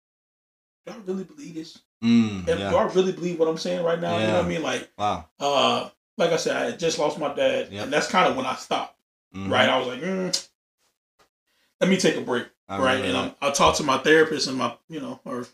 "Do 0.86 0.92
I 0.92 1.04
really 1.06 1.24
believe 1.24 1.54
this? 1.54 1.78
Mm, 2.02 2.48
And 2.48 2.60
yeah. 2.60 2.70
do 2.70 2.76
I 2.76 2.84
really 2.92 3.12
believe 3.12 3.38
what 3.38 3.48
I'm 3.48 3.58
saying 3.58 3.84
right 3.84 4.00
now?" 4.00 4.18
You 4.18 4.26
know 4.26 4.36
what 4.38 4.44
I 4.44 4.48
mean? 4.48 4.62
Like, 4.62 4.90
Wow. 4.98 5.26
uh, 5.38 5.90
like 6.16 6.30
I 6.30 6.36
said, 6.36 6.56
I 6.56 6.64
had 6.66 6.78
just 6.78 6.98
lost 6.98 7.18
my 7.18 7.32
dad, 7.34 7.68
Yep. 7.72 7.84
and 7.84 7.92
that's 7.92 8.06
kind 8.08 8.28
of 8.28 8.36
when 8.36 8.46
I 8.46 8.54
stopped. 8.56 8.96
Mhm. 9.34 9.50
Right? 9.50 9.68
I 9.68 9.78
was 9.78 9.86
like, 9.88 10.00
mm, 10.00 10.48
"Let 11.80 11.90
me 11.90 11.96
take 11.96 12.16
a 12.16 12.20
break." 12.20 12.46
I 12.68 12.78
right? 12.78 13.04
And. 13.04 13.34
I 13.42 13.50
talked 13.50 13.78
to 13.78 13.82
my 13.84 13.98
therapist 13.98 14.46
and 14.48 14.56
my, 14.56 14.76
you 14.88 15.00
know, 15.00 15.20
or 15.24 15.46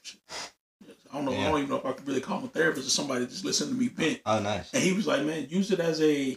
I 1.13 1.15
don't 1.17 1.25
know, 1.25 1.33
I 1.33 1.45
don't 1.51 1.59
even 1.59 1.71
know 1.71 1.77
if 1.77 1.87
I 1.87 1.93
could 1.93 2.07
really 2.07 2.21
call 2.21 2.39
him 2.41 2.45
a 2.47 2.49
therapist 2.49 2.87
or 2.87 2.91
somebody 2.91 3.25
just 3.27 3.45
listen 3.45 3.69
to 3.69 3.75
me 3.75 3.89
vent. 3.89 4.21
Oh, 4.27 4.39
nice. 4.41 4.73
And 4.75 4.83
he 4.83 4.93
was 4.93 5.07
like, 5.07 5.23
"Man, 5.23 5.47
use 5.49 5.71
it 5.71 5.81
as 5.81 6.01
a, 6.03 6.37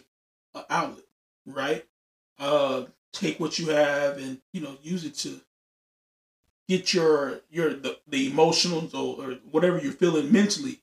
a 0.55 0.63
outlet, 0.69 1.03
right? 1.45 1.85
Uh, 2.39 2.85
take 3.11 3.39
what 3.39 3.59
you 3.59 3.69
have 3.69 4.17
and 4.17 4.39
you 4.53 4.61
know 4.61 4.77
use 4.81 5.03
it 5.03 5.15
to 5.15 5.41
get 6.69 6.93
your 6.93 7.41
your 7.49 7.73
the, 7.73 7.97
the 8.07 8.31
emotions 8.31 8.93
or, 8.93 9.19
or 9.19 9.31
whatever 9.51 9.79
you're 9.79 9.91
feeling 9.91 10.31
mentally 10.31 10.79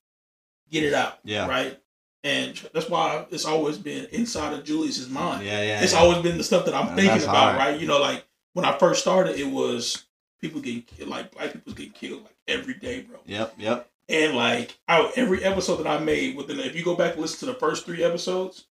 get 0.70 0.82
it 0.82 0.92
out. 0.92 1.18
Yeah. 1.24 1.48
Right. 1.48 1.78
And 2.24 2.56
that's 2.74 2.90
why 2.90 3.24
it's 3.30 3.44
always 3.44 3.78
been 3.78 4.06
inside 4.06 4.52
of 4.52 4.64
Julius's 4.64 5.08
mind. 5.08 5.46
Yeah, 5.46 5.62
yeah. 5.62 5.82
it's 5.82 5.92
yeah. 5.92 6.00
always 6.00 6.22
been 6.22 6.36
the 6.36 6.44
stuff 6.44 6.64
that 6.64 6.74
I'm 6.74 6.96
thinking 6.96 7.22
about, 7.22 7.54
hard. 7.54 7.56
right? 7.56 7.80
You 7.80 7.86
know, 7.86 8.00
like 8.00 8.24
when 8.52 8.64
I 8.64 8.76
first 8.76 9.00
started, 9.00 9.38
it 9.38 9.46
was 9.46 10.06
people 10.40 10.60
getting 10.60 10.82
killed, 10.82 11.08
like 11.08 11.30
black 11.30 11.52
people 11.52 11.72
getting 11.72 11.92
killed 11.92 12.24
like 12.24 12.34
every 12.48 12.74
day, 12.74 13.02
bro. 13.02 13.20
Yep, 13.26 13.54
yep. 13.58 13.88
And 14.08 14.34
like 14.34 14.76
I, 14.88 15.08
every 15.14 15.44
episode 15.44 15.76
that 15.76 15.86
I 15.86 15.98
made 16.02 16.36
within, 16.36 16.58
if 16.58 16.74
you 16.74 16.82
go 16.84 16.96
back 16.96 17.12
and 17.12 17.22
listen 17.22 17.38
to 17.40 17.46
the 17.46 17.58
first 17.60 17.86
three 17.86 18.02
episodes, 18.02 18.66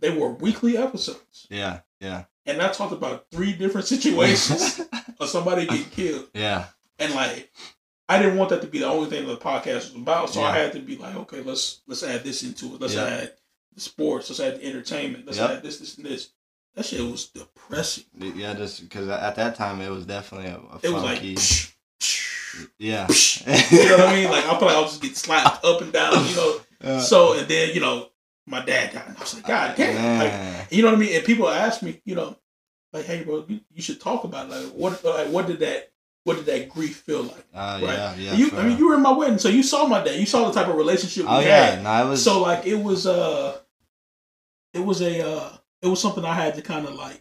they 0.00 0.10
were 0.10 0.30
weekly 0.30 0.76
episodes, 0.76 1.46
Yeah, 1.50 1.80
yeah. 2.00 2.24
and 2.44 2.60
I 2.60 2.72
talked 2.72 2.92
about 2.92 3.26
three 3.30 3.52
different 3.52 3.86
situations 3.94 4.80
of 5.20 5.28
somebody 5.28 5.66
getting 5.66 5.84
killed, 5.90 6.28
yeah, 6.34 6.66
and 6.98 7.14
like 7.14 7.50
I 8.08 8.18
didn't 8.18 8.36
want 8.38 8.50
that 8.50 8.62
to 8.62 8.68
be 8.68 8.78
the 8.78 8.86
only 8.88 9.10
thing 9.10 9.26
the 9.26 9.36
podcast 9.36 9.92
was 9.92 9.94
about, 9.96 10.30
so 10.30 10.42
I 10.42 10.56
had 10.56 10.72
to 10.72 10.80
be 10.80 10.96
like, 10.96 11.14
okay, 11.16 11.42
let's 11.42 11.80
let's 11.86 12.02
add 12.02 12.24
this 12.24 12.42
into 12.42 12.74
it. 12.74 12.80
Let's 12.80 12.94
Yeah. 12.94 13.04
add 13.06 13.32
the 13.74 13.80
sports. 13.80 14.30
Let's 14.30 14.40
add 14.40 14.60
the 14.60 14.64
entertainment. 14.66 15.26
Let's 15.26 15.38
Yep. 15.38 15.50
add 15.50 15.62
this, 15.62 15.78
this, 15.78 15.96
and 15.98 16.06
this. 16.06 16.30
That 16.74 16.84
shit 16.86 17.00
was 17.00 17.26
depressing. 17.26 18.04
yeah. 18.18 18.54
Just 18.54 18.80
because 18.82 19.08
at 19.08 19.34
that 19.36 19.56
time 19.56 19.80
it 19.80 19.90
was 19.90 20.06
definitely 20.06 20.48
a, 20.48 20.56
a 20.58 20.78
It 20.82 20.90
was 20.92 21.02
like, 21.02 21.20
yeah. 22.78 23.06
you 23.70 23.88
know 23.88 23.96
what 23.98 24.08
I 24.08 24.14
mean? 24.14 24.30
Like 24.30 24.44
I 24.46 24.58
feel 24.58 24.68
like 24.68 24.76
I 24.76 24.80
was 24.80 24.90
just 24.92 25.02
getting 25.02 25.16
slapped 25.16 25.64
up 25.64 25.80
and 25.82 25.92
down. 25.92 26.26
You 26.28 26.36
know. 26.36 26.60
Uh, 26.82 27.00
So 27.00 27.32
and 27.38 27.48
then 27.48 27.74
you 27.74 27.80
know 27.80 28.08
my 28.46 28.64
dad 28.64 28.92
died, 28.94 29.04
and 29.08 29.16
I 29.16 29.20
was 29.20 29.34
like, 29.34 29.46
God 29.46 29.74
damn. 29.76 30.18
Like, 30.18 30.72
you 30.72 30.82
know 30.82 30.88
what 30.88 30.96
I 30.96 31.00
mean? 31.00 31.14
And 31.16 31.24
people 31.24 31.48
ask 31.48 31.82
me, 31.82 32.00
you 32.06 32.14
know, 32.14 32.36
like, 32.92 33.04
hey, 33.06 33.22
bro, 33.24 33.44
you, 33.48 33.60
you 33.74 33.82
should 33.82 34.00
talk 34.00 34.24
about 34.24 34.46
it. 34.46 34.50
like 34.50 34.72
what, 34.74 35.04
like 35.04 35.28
what 35.28 35.46
did 35.46 35.60
that, 35.60 35.90
what 36.24 36.36
did 36.36 36.46
that 36.46 36.68
grief 36.68 36.98
feel 36.98 37.22
like? 37.22 37.44
Uh, 37.54 37.80
right. 37.82 37.94
yeah, 37.94 38.14
yeah. 38.16 38.34
you, 38.34 38.50
I 38.56 38.62
mean, 38.66 38.76
you 38.78 38.88
were 38.88 38.94
in 38.94 39.02
my 39.02 39.12
wedding, 39.12 39.38
so 39.38 39.48
you 39.48 39.62
saw 39.62 39.86
my 39.86 40.02
dad. 40.02 40.16
You 40.18 40.26
saw 40.26 40.46
the 40.48 40.52
type 40.52 40.68
of 40.68 40.76
relationship 40.76 41.24
we 41.24 41.30
Oh 41.30 41.40
had. 41.40 41.78
yeah, 41.78 41.82
no, 41.82 42.08
was. 42.10 42.22
So 42.22 42.40
like 42.42 42.66
it 42.66 42.76
was 42.76 43.06
uh 43.06 43.58
it 44.74 44.80
was 44.80 45.00
a 45.00 45.26
uh 45.26 45.56
it 45.82 45.86
was 45.88 46.00
something 46.00 46.24
I 46.24 46.34
had 46.34 46.54
to 46.56 46.62
kind 46.62 46.86
of 46.86 46.94
like 46.94 47.20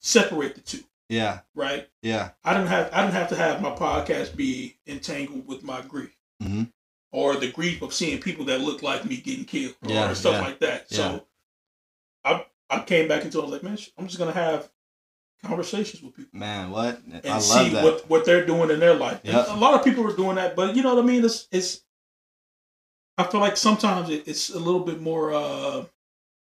separate 0.00 0.54
the 0.54 0.60
two, 0.60 0.84
yeah, 1.08 1.40
right? 1.54 1.88
yeah, 2.02 2.30
I 2.44 2.54
didn't 2.54 2.68
have 2.68 2.90
I 2.92 3.02
didn't 3.02 3.14
have 3.14 3.28
to 3.30 3.36
have 3.36 3.60
my 3.60 3.70
podcast 3.70 4.36
be 4.36 4.76
entangled 4.86 5.46
with 5.46 5.62
my 5.64 5.80
grief. 5.82 6.16
Mhm. 6.42 6.70
Or 7.12 7.36
the 7.36 7.50
grief 7.50 7.80
of 7.82 7.94
seeing 7.94 8.20
people 8.20 8.44
that 8.46 8.60
look 8.60 8.82
like 8.82 9.04
me 9.04 9.18
getting 9.18 9.44
killed 9.44 9.76
or 9.84 9.90
Yeah, 9.90 10.12
stuff 10.14 10.34
yeah, 10.34 10.40
like 10.40 10.58
that. 10.60 10.90
So 10.90 11.26
I 12.24 12.44
I 12.70 12.80
came 12.80 13.06
back 13.08 13.24
into 13.24 13.38
it, 13.38 13.42
I 13.42 13.44
was 13.44 13.52
like, 13.52 13.62
man, 13.62 13.78
I'm 13.98 14.06
just 14.06 14.18
gonna 14.18 14.32
have 14.32 14.70
conversations 15.42 16.02
with 16.02 16.14
people 16.16 16.38
man. 16.38 16.70
What 16.70 17.00
and 17.04 17.20
I 17.26 17.34
love 17.34 17.42
see 17.42 17.68
that. 17.70 17.84
what 17.84 18.08
what 18.10 18.24
they're 18.24 18.46
doing 18.46 18.70
in 18.70 18.80
their 18.80 18.94
life. 18.94 19.20
Yep. 19.24 19.46
A 19.50 19.56
lot 19.56 19.74
of 19.74 19.84
people 19.84 20.06
are 20.06 20.16
doing 20.16 20.36
that, 20.36 20.54
but 20.56 20.74
you 20.76 20.82
know 20.82 20.94
what 20.94 21.04
I 21.04 21.06
mean. 21.06 21.24
It's 21.24 21.48
it's. 21.50 21.82
I 23.16 23.24
feel 23.24 23.40
like 23.40 23.56
sometimes 23.56 24.10
it, 24.10 24.26
it's 24.26 24.50
a 24.50 24.58
little 24.58 24.80
bit 24.80 25.00
more. 25.00 25.32
uh 25.32 25.84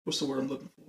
What's 0.04 0.20
the 0.20 0.26
word 0.26 0.40
I'm 0.40 0.48
looking 0.48 0.70
for? 0.70 0.84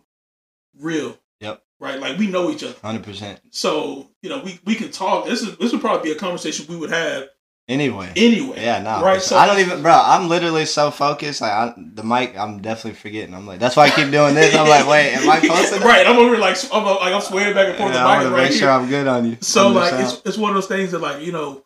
Real. 0.81 1.19
Yep. 1.41 1.63
Right. 1.81 1.99
Like 2.01 2.19
we 2.19 2.29
know 2.29 2.51
each 2.51 2.63
other, 2.65 2.75
Hundred 2.83 3.05
percent. 3.05 3.41
so 3.51 4.09
you 4.23 4.29
know 4.31 4.41
we 4.45 4.59
we 4.65 4.75
can 4.75 4.91
talk. 4.91 5.27
This 5.27 5.43
is 5.43 5.57
this 5.59 5.73
would 5.73 5.81
probably 5.81 6.11
be 6.11 6.17
a 6.17 6.19
conversation 6.19 6.67
we 6.69 6.77
would 6.77 6.91
have 6.91 7.29
Anyway. 7.69 8.11
anyway. 8.17 8.63
Yeah, 8.63 8.81
no. 8.81 9.03
Right, 9.05 9.21
so 9.21 9.37
I 9.37 9.47
don't 9.47 9.59
even, 9.59 9.83
bro. 9.83 9.93
I'm 9.93 10.29
literally 10.29 10.65
so 10.65 10.91
focused. 10.91 11.43
Like 11.43 11.53
I, 11.53 11.75
the 11.77 12.03
mic, 12.03 12.35
I'm 12.37 12.63
definitely 12.63 12.99
forgetting. 12.99 13.35
I'm 13.35 13.47
like, 13.47 13.59
that's 13.61 13.77
why 13.77 13.85
I 13.87 13.91
keep 13.91 14.11
doing 14.11 14.35
this. 14.35 14.55
I'm 14.55 14.67
like, 14.67 14.87
wait, 14.89 15.13
am 15.13 15.29
I 15.29 15.39
posting? 15.47 15.83
right. 15.83 16.07
I'm 16.07 16.17
over 16.17 16.39
like 16.39 16.57
I'm 16.73 16.85
like 16.85 17.13
I'm 17.13 17.21
swaying 17.21 17.53
back 17.55 17.69
and 17.69 17.77
forth. 17.77 17.93
Yeah, 17.93 18.03
the 18.05 18.09
I 18.09 18.17
want 18.17 18.29
to 18.29 18.31
right 18.35 18.43
make 18.45 18.51
here. 18.53 18.61
sure 18.61 18.71
I'm 18.71 18.89
good 18.89 19.07
on 19.07 19.27
you. 19.27 19.37
So 19.43 19.69
like 19.69 19.93
it's 19.95 20.23
it's 20.25 20.39
one 20.39 20.51
of 20.51 20.55
those 20.55 20.67
things 20.67 20.93
that 20.93 21.01
like 21.01 21.23
you 21.23 21.31
know 21.33 21.63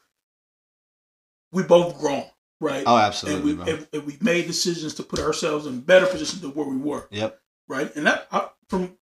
we 1.53 1.63
both 1.63 1.99
grown, 2.01 2.25
right? 2.61 2.83
oh, 2.85 2.97
and 2.97 3.05
absolutely, 3.05 3.55
we 3.55 3.63
bro. 3.65 3.75
and, 3.75 3.89
and 3.93 4.07
we 4.07 4.17
made 4.21 4.49
decisions 4.49 4.95
to 4.95 5.05
put 5.05 5.21
ourselves 5.21 5.67
in 5.67 5.81
better 5.83 6.07
position 6.07 6.41
than 6.41 6.51
where 6.55 6.67
we 6.67 6.79
were, 6.79 7.07
yep. 7.13 7.39
right? 7.69 7.95
And 7.95 8.07
that 8.07 8.27
I, 8.33 8.49
from 8.69 8.97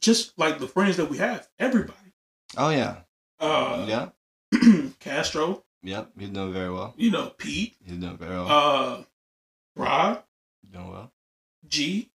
just 0.00 0.38
like 0.38 0.60
the 0.60 0.68
friends 0.68 0.96
that 0.96 1.10
we 1.10 1.18
have, 1.18 1.46
everybody, 1.58 2.14
Oh 2.56 2.70
yeah. 2.70 3.00
uh, 3.38 3.84
yeah. 3.86 4.08
Castro, 5.00 5.64
Yep. 5.82 6.10
He's 6.18 6.28
doing 6.30 6.52
very 6.52 6.72
well. 6.72 6.94
you 6.96 7.10
know, 7.10 7.30
Pete, 7.38 7.76
He's 7.84 7.96
doing 7.96 8.16
very 8.16 8.34
well. 8.34 8.48
uh, 8.50 9.02
Rod, 9.76 10.22
He's 10.62 10.70
doing 10.72 10.90
well. 10.90 11.12
G, 11.66 12.10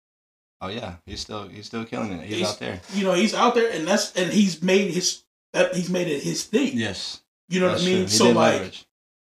Oh 0.60 0.68
yeah. 0.68 0.94
He's 1.06 1.20
still 1.20 1.48
he's 1.48 1.66
still 1.66 1.84
killing 1.84 2.12
it. 2.12 2.26
He's, 2.26 2.38
He's- 2.38 2.50
out 2.50 2.58
there. 2.58 2.80
you 2.94 3.04
know, 3.04 3.12
he's 3.14 3.34
out 3.34 3.54
there, 3.54 3.70
and 3.70 3.86
that's 3.86 4.12
and 4.16 4.32
he's 4.32 4.60
made 4.62 4.90
his 4.92 5.22
that 5.52 5.74
he's 5.74 5.88
made 5.90 6.08
it 6.08 6.22
his 6.22 6.44
thing. 6.44 6.72
Yes. 6.76 7.22
You 7.48 7.60
know 7.60 7.68
what 7.68 7.80
I 7.80 7.84
mean? 7.84 8.08
So 8.08 8.30
like 8.30 8.54
leverage. 8.54 8.86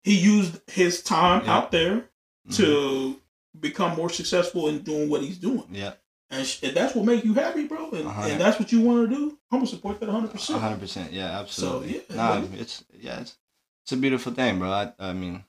he 0.03 0.17
used 0.17 0.59
his 0.69 1.01
time 1.03 1.45
Yeah. 1.45 1.55
out 1.57 1.71
there 1.71 2.09
Mhm. 2.49 2.55
to 2.57 3.21
become 3.59 3.95
more 3.95 4.09
successful 4.09 4.67
in 4.67 4.79
doing 4.79 5.09
what 5.09 5.21
he's 5.21 5.37
doing. 5.37 5.65
Yeah. 5.71 5.93
And 6.31 6.45
sh- 6.47 6.63
if 6.63 6.73
that's 6.73 6.95
what 6.95 7.05
makes 7.05 7.23
you 7.25 7.33
happy, 7.33 7.67
bro, 7.67 7.91
and, 7.91 8.07
and 8.07 8.41
that's 8.41 8.57
what 8.59 8.71
you 8.71 8.81
want 8.81 9.09
to 9.09 9.15
do, 9.15 9.37
I'm 9.51 9.59
gonna 9.59 9.67
support 9.67 9.99
that 9.99 10.07
100. 10.09 10.31
percent 10.31 10.59
hundred 10.61 10.79
percent. 10.79 11.11
Yeah. 11.13 11.39
Absolutely. 11.39 12.03
yeah, 12.09 12.15
nah, 12.15 12.41
it's 12.53 12.83
yeah. 12.99 13.19
It's 13.21 13.37
it's 13.83 13.91
a 13.91 13.97
beautiful 13.97 14.33
thing, 14.33 14.59
bro. 14.59 14.69
I, 14.69 14.93
I 14.99 15.13
mean, 15.13 15.43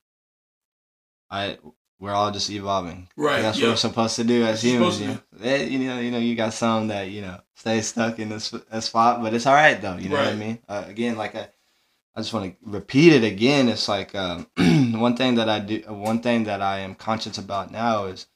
I 1.30 1.58
we're 2.02 2.12
all 2.12 2.32
just 2.32 2.50
evolving. 2.50 3.08
Right. 3.16 3.40
That's 3.40 3.58
yeah. 3.58 3.66
what 3.66 3.72
we're 3.72 3.76
supposed 3.76 4.16
to 4.16 4.24
do 4.24 4.42
as 4.42 4.62
humans. 4.62 5.00
You 5.00 5.06
know? 5.06 5.18
Eh, 5.40 5.64
you 5.66 5.78
know, 5.78 6.00
you 6.00 6.10
know, 6.10 6.18
you 6.18 6.34
got 6.34 6.52
some 6.52 6.88
that 6.88 7.08
you 7.10 7.22
know 7.22 7.40
stay 7.54 7.80
stuck 7.80 8.18
in 8.18 8.28
this 8.28 8.52
a 8.70 8.82
spot, 8.82 9.22
but 9.22 9.32
it's 9.32 9.46
all 9.46 9.54
right 9.54 9.80
though. 9.80 9.96
You 9.96 10.08
know 10.08 10.16
what 10.16 10.26
I 10.26 10.34
mean? 10.34 10.58
Uh, 10.68 10.84
again, 10.88 11.16
like 11.16 11.36
I, 11.36 11.48
I 12.16 12.20
just 12.20 12.34
want 12.34 12.52
to 12.52 12.56
repeat 12.68 13.12
it 13.12 13.24
again. 13.24 13.68
It's 13.68 13.88
like 13.88 14.14
um, 14.16 14.48
one 14.56 15.16
thing 15.16 15.36
that 15.36 15.48
I 15.48 15.60
do, 15.60 15.80
one 15.86 16.20
thing 16.20 16.44
that 16.44 16.60
I 16.60 16.80
am 16.80 16.96
conscious 16.96 17.38
about 17.38 17.70
now 17.70 18.06
is 18.06 18.26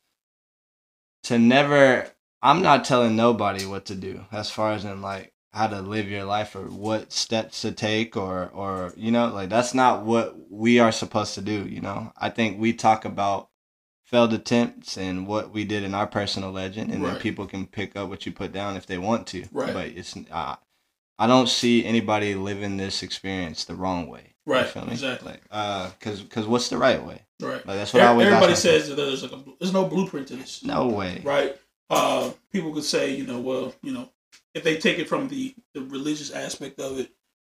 to 1.24 1.38
never. 1.38 2.08
I'm 2.42 2.62
not 2.62 2.84
telling 2.84 3.16
nobody 3.16 3.66
what 3.66 3.86
to 3.86 3.96
do 3.96 4.26
as 4.30 4.50
far 4.50 4.72
as 4.72 4.84
in 4.84 5.02
like 5.02 5.32
how 5.56 5.66
to 5.66 5.80
live 5.80 6.08
your 6.08 6.24
life 6.24 6.54
or 6.54 6.64
what 6.66 7.12
steps 7.12 7.62
to 7.62 7.72
take 7.72 8.16
or 8.16 8.50
or 8.52 8.92
you 8.96 9.10
know 9.10 9.28
like 9.28 9.48
that's 9.48 9.72
not 9.74 10.04
what 10.04 10.36
we 10.50 10.78
are 10.78 10.92
supposed 10.92 11.34
to 11.34 11.40
do 11.40 11.66
you 11.66 11.80
know 11.80 12.12
i 12.18 12.28
think 12.28 12.60
we 12.60 12.72
talk 12.72 13.04
about 13.04 13.48
failed 14.04 14.32
attempts 14.34 14.96
and 14.98 15.26
what 15.26 15.50
we 15.52 15.64
did 15.64 15.82
in 15.82 15.94
our 15.94 16.06
personal 16.06 16.52
legend 16.52 16.92
and 16.92 17.02
then 17.04 17.16
people 17.16 17.46
can 17.46 17.66
pick 17.66 17.96
up 17.96 18.08
what 18.08 18.24
you 18.26 18.32
put 18.32 18.52
down 18.52 18.76
if 18.76 18.86
they 18.86 18.98
want 18.98 19.26
to 19.26 19.44
Right. 19.50 19.72
but 19.72 19.86
it's 19.88 20.14
uh, 20.30 20.56
i 21.18 21.26
don't 21.26 21.48
see 21.48 21.84
anybody 21.84 22.34
living 22.34 22.76
this 22.76 23.02
experience 23.02 23.64
the 23.64 23.74
wrong 23.74 24.08
way 24.08 24.34
You 24.46 24.52
Right, 24.52 24.66
feel 24.68 24.84
me? 24.86 24.92
exactly. 24.92 25.32
like 25.32 25.42
uh 25.50 25.90
because 25.98 26.20
because 26.22 26.46
what's 26.46 26.68
the 26.68 26.76
right 26.78 27.02
way 27.02 27.22
right. 27.40 27.66
like 27.66 27.76
that's 27.78 27.94
what 27.94 28.02
i 28.02 28.08
always 28.08 28.26
Everybody 28.26 28.54
says 28.54 28.88
that 28.90 28.96
there's 28.96 29.22
like 29.22 29.32
a, 29.32 29.42
there's 29.58 29.72
no 29.72 29.86
blueprint 29.86 30.28
to 30.28 30.36
this, 30.36 30.62
no 30.62 30.86
way 30.88 31.22
right? 31.24 31.56
Uh, 31.88 32.32
people 32.52 32.72
could 32.74 32.82
say, 32.82 33.14
you 33.14 33.24
know, 33.24 33.38
well, 33.38 33.72
you 33.80 33.92
know, 33.92 34.10
if 34.54 34.64
they 34.64 34.76
take 34.76 34.98
it 34.98 35.08
from 35.08 35.28
the 35.28 35.54
the 35.74 35.82
religious 35.82 36.30
aspect 36.30 36.80
of 36.80 36.98
it, 36.98 37.10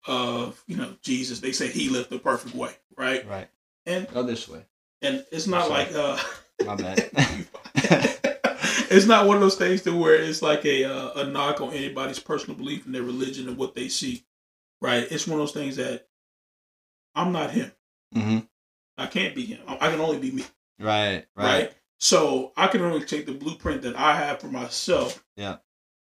of 0.07 0.63
you 0.67 0.77
know 0.77 0.95
Jesus, 1.03 1.41
they 1.41 1.53
say 1.53 1.69
he 1.69 1.89
lived 1.89 2.11
the 2.11 2.19
perfect 2.19 2.55
way, 2.55 2.73
right? 2.97 3.27
right 3.29 3.49
And 3.87 4.09
go 4.13 4.23
this 4.23 4.49
way 4.49 4.65
and 5.03 5.25
it's 5.33 5.47
not 5.47 5.71
like 5.71 5.93
uh, 5.95 6.19
my 6.65 6.77
bad 6.77 7.11
it's 8.91 9.07
not 9.07 9.27
one 9.27 9.37
of 9.37 9.41
those 9.41 9.57
things 9.57 9.83
to 9.83 9.97
where 9.97 10.15
it's 10.15 10.43
like 10.43 10.65
a 10.65 10.85
uh, 10.85 11.21
a 11.21 11.25
knock 11.25 11.61
on 11.61 11.73
anybody's 11.73 12.19
personal 12.19 12.57
belief 12.57 12.87
in 12.87 12.93
their 12.93 13.03
religion 13.03 13.49
and 13.49 13.57
what 13.57 13.75
they 13.75 13.89
see, 13.89 14.25
right? 14.81 15.07
It's 15.11 15.27
one 15.27 15.41
of 15.41 15.47
those 15.47 15.55
things 15.55 15.77
that 15.77 16.07
I'm 17.15 17.33
not 17.33 17.51
him. 17.51 17.73
hmm 18.13 18.39
I 18.99 19.07
can't 19.07 19.35
be 19.35 19.47
him. 19.47 19.61
I 19.67 19.89
I 19.89 19.91
can 19.91 20.01
only 20.01 20.19
be 20.19 20.33
me, 20.33 20.45
right 20.79 21.27
right? 21.37 21.63
right 21.63 21.73
So 21.99 22.53
I 22.57 22.67
can 22.69 22.83
only 22.83 23.05
take 23.05 23.27
the 23.27 23.33
blueprint 23.33 23.83
that 23.83 23.97
I 23.97 24.17
have 24.17 24.41
for 24.41 24.49
myself, 24.49 25.25
Yeah. 25.37 25.59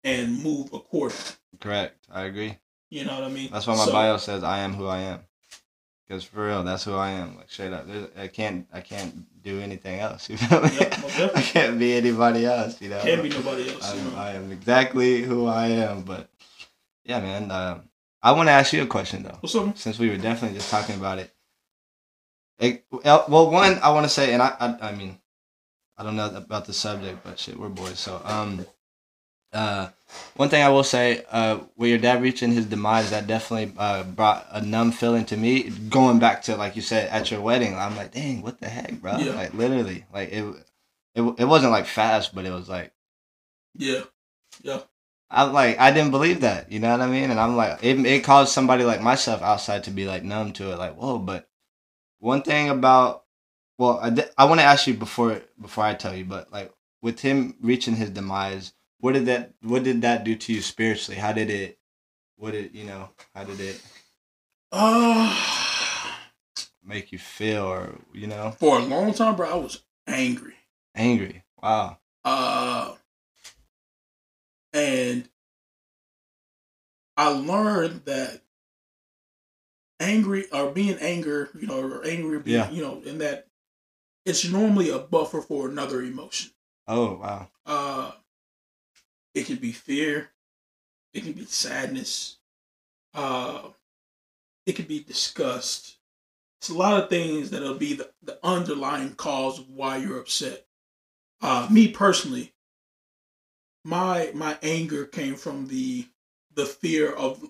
And 0.07 0.43
move 0.43 0.73
accordingly. 0.73 1.25
correct 1.61 2.07
i 2.13 2.23
agree 2.23 2.57
You 2.91 3.05
know 3.05 3.15
what 3.21 3.25
I 3.25 3.29
mean? 3.29 3.51
That's 3.53 3.67
why 3.67 3.75
my 3.77 3.85
So- 3.85 3.93
bio 3.93 4.17
says 4.17 4.43
I 4.45 4.59
am 4.61 4.73
who 4.75 4.87
I 4.87 5.01
am. 5.13 5.21
Because 6.07 6.23
for 6.23 6.47
real, 6.47 6.63
that's 6.63 6.85
who 6.85 6.95
I 6.95 7.11
am. 7.11 7.37
Like 7.37 7.51
straight 7.51 7.73
up, 7.73 7.85
There's, 7.89 8.07
I 8.17 8.29
can't 8.29 8.69
I 8.73 8.81
can't 8.81 9.13
do 9.43 9.59
anything 9.61 9.99
else. 9.99 10.29
You 10.31 10.37
feel 10.39 10.63
me? 10.63 10.71
Yep. 10.79 11.33
I 11.35 11.43
can't 11.43 11.79
be 11.81 11.95
anybody 11.97 12.47
else. 12.47 12.81
You 12.81 12.91
know. 12.91 13.01
Can't 13.03 13.25
be 13.27 13.29
nobody 13.29 13.69
else. 13.73 13.87
you 13.93 14.03
know? 14.05 14.17
I 14.17 14.31
am 14.39 14.53
exactly 14.53 15.23
who 15.23 15.47
I 15.47 15.67
am. 15.83 16.03
But 16.03 16.31
yeah, 17.05 17.19
man. 17.21 17.51
Um, 17.51 17.89
I 18.23 18.31
want 18.39 18.47
to 18.49 18.53
ask 18.53 18.73
you 18.73 18.83
a 18.85 18.87
question 18.87 19.25
though, 19.25 19.39
What's 19.41 19.57
up? 19.57 19.77
since 19.77 19.99
we 19.99 20.09
were 20.09 20.17
definitely 20.29 20.57
just 20.59 20.71
talking 20.71 20.95
about 20.95 21.19
it. 21.19 21.35
It- 22.61 22.85
uh, 23.05 23.25
well, 23.29 23.51
one 23.51 23.79
I 23.83 23.91
want 23.91 24.05
to 24.07 24.11
say, 24.19 24.33
and 24.33 24.41
I, 24.41 24.55
I 24.61 24.69
I 24.91 24.93
mean, 24.95 25.19
I 25.99 26.05
don't 26.05 26.15
know 26.15 26.31
about 26.37 26.67
the 26.67 26.73
subject, 26.73 27.19
but 27.25 27.37
shit, 27.39 27.59
we're 27.59 27.69
boys. 27.69 27.99
So 27.99 28.23
um, 28.25 28.65
uh, 29.57 29.91
one 30.37 30.49
thing 30.49 30.63
I 30.63 30.69
will 30.69 30.85
say, 30.85 31.25
uh, 31.31 31.61
with 31.77 31.91
your 31.91 31.99
dad 31.99 32.23
reaching 32.23 32.53
his 32.53 32.67
demise, 32.67 33.11
that 33.11 33.27
definitely 33.27 33.75
uh, 33.79 34.03
brought 34.05 34.47
a 34.51 34.61
numb 34.63 34.93
feeling 34.93 35.25
to 35.27 35.37
me. 35.37 35.71
Going 35.89 36.19
back 36.19 36.43
to 36.43 36.57
like 36.57 36.77
you 36.77 36.83
said 36.83 37.09
at 37.11 37.31
your 37.31 37.41
wedding, 37.41 37.75
I'm 37.75 37.97
like, 37.97 38.13
dang, 38.13 38.43
what 38.43 38.61
the 38.61 38.69
heck, 38.69 39.01
bro? 39.01 39.19
Yeah. 39.19 39.33
Like 39.35 39.55
literally, 39.55 40.05
like 40.13 40.31
it, 40.33 40.45
it, 41.15 41.23
it 41.39 41.45
wasn't 41.47 41.73
like 41.73 41.87
fast, 41.87 42.35
but 42.35 42.45
it 42.47 42.53
was 42.53 42.69
like 42.69 42.93
Yeah, 43.75 44.03
yeah, 44.63 44.81
I'm 45.31 45.53
like 45.53 45.79
I 45.79 45.91
didn't 45.93 46.13
believe 46.13 46.41
that, 46.43 46.71
you 46.73 46.79
know 46.81 46.91
what 46.91 47.01
I 47.01 47.09
mean? 47.09 47.31
And 47.31 47.41
I'm 47.41 47.57
like, 47.57 47.83
it 47.83 47.99
it 48.07 48.25
caused 48.25 48.53
somebody 48.53 48.85
like 48.85 49.03
myself 49.03 49.43
outside 49.43 49.85
to 49.85 49.91
be 49.91 50.07
like 50.07 50.23
numb 50.25 50.53
to 50.55 50.73
it, 50.73 50.79
like 50.79 50.97
whoa. 50.97 51.19
But 51.19 51.49
one 52.19 52.43
thing 52.43 52.69
about 52.71 53.25
well, 53.79 53.99
I, 54.03 54.27
I 54.39 54.45
want 54.47 54.61
to 54.61 54.65
ask 54.67 54.87
you 54.87 54.95
before 54.95 55.43
before 55.61 55.85
I 55.85 55.95
tell 55.95 56.15
you, 56.17 56.25
but 56.25 56.53
like 56.53 56.73
with 57.03 57.21
him 57.21 57.57
reaching 57.61 57.97
his 57.97 58.11
demise, 58.11 58.73
what 58.99 59.13
did 59.15 59.27
that 59.27 59.53
what 59.63 59.85
did 59.85 60.03
that 60.03 60.25
do 60.25 60.35
to 60.37 60.53
you 60.53 60.61
spiritually? 60.63 61.19
How 61.21 61.33
did 61.33 61.51
it? 61.51 61.79
What 62.37 62.53
did 62.53 62.75
you 62.75 62.85
know? 62.85 63.11
How 63.35 63.45
did 63.45 63.61
it 63.61 63.83
Uh, 64.73 65.35
make 66.85 67.13
you 67.13 67.19
feel, 67.19 67.65
or 67.65 67.99
you 68.13 68.27
know, 68.27 68.53
for 68.59 68.79
a 68.79 68.83
long 68.83 69.13
time, 69.15 69.37
bro, 69.37 69.51
I 69.51 69.55
was 69.57 69.83
angry. 70.07 70.55
angry? 70.95 71.43
Wow. 71.63 71.99
Uh, 72.25 72.95
and 74.73 75.29
I 77.17 77.29
learned 77.29 78.05
that 78.05 78.43
angry 80.01 80.51
or 80.51 80.71
being 80.73 80.97
anger, 80.99 81.49
you 81.59 81.67
know, 81.67 81.81
or 81.81 82.05
angry, 82.07 82.39
being, 82.41 82.57
Yeah. 82.57 82.71
you 82.71 82.83
know, 82.83 83.01
in 83.03 83.19
that 83.19 83.49
it's 84.25 84.45
normally 84.49 84.91
a 84.91 84.99
buffer 84.99 85.41
for 85.41 85.69
another 85.69 86.03
emotion. 86.03 86.51
Oh 86.87 87.15
wow. 87.17 87.49
Uh, 87.65 88.13
it 89.37 89.47
can 89.47 89.57
be 89.57 89.71
fear, 89.73 90.31
it 91.13 91.23
can 91.23 91.33
be 91.33 91.45
sadness, 91.45 92.39
uh, 93.15 93.69
it 94.65 94.75
can 94.77 94.87
be 94.87 95.01
disgust. 95.01 95.99
It's 96.61 96.71
a 96.71 96.75
lot 96.75 97.01
of 97.03 97.11
things 97.11 97.51
that'll 97.51 97.75
be 97.75 97.95
the, 97.95 98.11
the 98.23 98.39
underlying 98.45 99.15
cause 99.15 99.59
of 99.59 99.69
why 99.69 99.99
you're 99.99 100.19
upset. 100.19 100.67
Uh, 101.43 101.69
me 101.71 101.89
personally, 101.89 102.55
my 103.85 104.31
my 104.35 104.59
anger 104.63 105.05
came 105.05 105.35
from 105.37 105.69
the 105.69 106.07
the 106.55 106.65
fear 106.65 107.13
of 107.13 107.45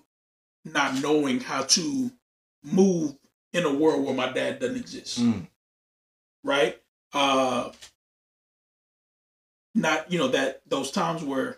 not 0.65 1.01
knowing 1.01 1.39
how 1.39 1.63
to 1.63 2.11
move 2.63 3.15
in 3.53 3.63
a 3.63 3.73
world 3.73 4.03
where 4.05 4.13
my 4.13 4.29
dad 4.31 4.59
doesn't 4.59 4.75
exist 4.77 5.19
Mm. 5.19 5.47
right? 6.43 6.79
Uh 7.13 7.71
not 9.73 10.11
you 10.11 10.19
know 10.19 10.27
that 10.27 10.61
those 10.67 10.91
times 10.91 11.23
where 11.23 11.57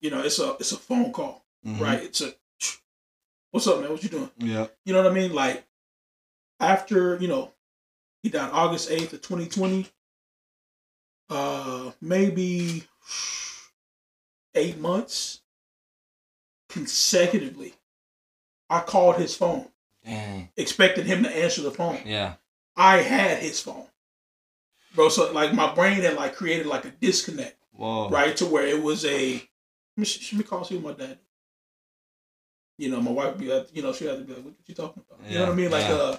you 0.00 0.10
know 0.10 0.20
it's 0.22 0.38
a 0.38 0.52
it's 0.60 0.72
a 0.72 0.76
phone 0.78 1.12
call, 1.12 1.44
Mhm. 1.66 1.80
right? 1.80 2.02
It's 2.02 2.20
a 2.20 2.34
what's 3.50 3.66
up, 3.66 3.80
man? 3.80 3.90
What 3.90 4.02
you 4.02 4.08
doing? 4.08 4.30
Yeah. 4.38 4.66
You 4.84 4.92
know 4.92 5.02
what 5.02 5.10
I 5.10 5.14
mean? 5.14 5.32
Like 5.34 5.66
after 6.60 7.16
you 7.16 7.28
know 7.28 7.52
he 8.22 8.28
died 8.30 8.50
August 8.52 8.90
eighth 8.90 9.12
of 9.12 9.22
twenty 9.22 9.46
twenty. 9.48 9.86
Uh, 11.30 11.90
maybe 12.00 12.84
eight 14.54 14.78
months 14.78 15.42
consecutively. 16.70 17.74
I 18.70 18.80
called 18.80 19.16
his 19.16 19.34
phone, 19.34 19.68
Dang. 20.04 20.48
expected 20.56 21.06
him 21.06 21.22
to 21.24 21.30
answer 21.36 21.62
the 21.62 21.70
phone. 21.70 22.00
Yeah. 22.06 22.34
I 22.76 22.98
had 22.98 23.38
his 23.38 23.60
phone, 23.60 23.86
bro. 24.94 25.08
So 25.08 25.32
like 25.32 25.52
my 25.52 25.74
brain 25.74 26.00
had 26.02 26.14
like 26.14 26.34
created 26.36 26.66
like 26.66 26.84
a 26.84 26.90
disconnect, 26.90 27.56
Whoa. 27.72 28.08
right? 28.08 28.36
To 28.38 28.46
where 28.46 28.66
it 28.66 28.82
was 28.82 29.04
a. 29.04 29.47
Let 29.98 30.06
me, 30.06 30.14
let 30.32 30.38
me 30.38 30.44
call 30.44 30.64
see 30.64 30.78
my 30.78 30.92
dad. 30.92 31.18
You 32.78 32.88
know, 32.90 33.00
my 33.00 33.10
wife 33.10 33.36
be 33.36 33.52
like, 33.52 33.74
you 33.74 33.82
know, 33.82 33.92
she 33.92 34.04
had 34.06 34.18
to 34.18 34.24
be 34.24 34.32
like, 34.32 34.44
"What 34.44 34.54
you 34.64 34.74
talking 34.74 35.02
about?" 35.10 35.28
You 35.28 35.38
know 35.38 35.46
what 35.46 35.52
I 35.52 35.56
mean? 35.56 35.70
Like, 35.72 35.88
Yeah. 35.88 35.94
uh, 35.94 36.16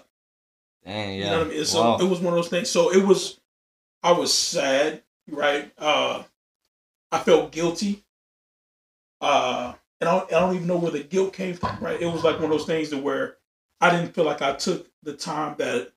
Dang. 0.85 1.17
Yeah. 1.17 1.23
you 1.25 1.31
know 1.31 1.37
what 1.39 1.47
I 1.47 1.49
mean? 1.51 1.65
So 1.65 1.81
Wow. 1.81 1.97
it 1.99 2.03
was 2.03 2.19
one 2.19 2.33
of 2.33 2.37
those 2.37 2.49
things. 2.49 2.69
So 2.69 2.91
it 2.91 3.05
was, 3.05 3.39
I 4.03 4.11
was 4.11 4.33
sad, 4.33 5.03
right? 5.29 5.71
Uh, 5.77 6.23
I 7.11 7.19
felt 7.19 7.53
guilty. 7.53 8.03
Uh, 9.21 9.73
and 10.01 10.09
I 10.09 10.19
don't, 10.19 10.33
I 10.33 10.39
don't 10.41 10.55
even 10.55 10.67
know 10.67 10.77
where 10.77 10.91
the 10.91 11.03
guilt 11.03 11.33
came 11.33 11.53
from, 11.53 11.77
right? 11.79 12.01
It 12.01 12.07
was 12.07 12.23
like 12.25 12.35
one 12.35 12.45
of 12.45 12.51
those 12.51 12.65
things 12.65 12.89
to 12.89 12.97
where 12.97 13.37
I 13.79 13.89
didn't 13.91 14.13
feel 14.13 14.25
like 14.25 14.41
I 14.41 14.53
took 14.53 14.89
the 15.03 15.13
time 15.13 15.55
that 15.59 15.93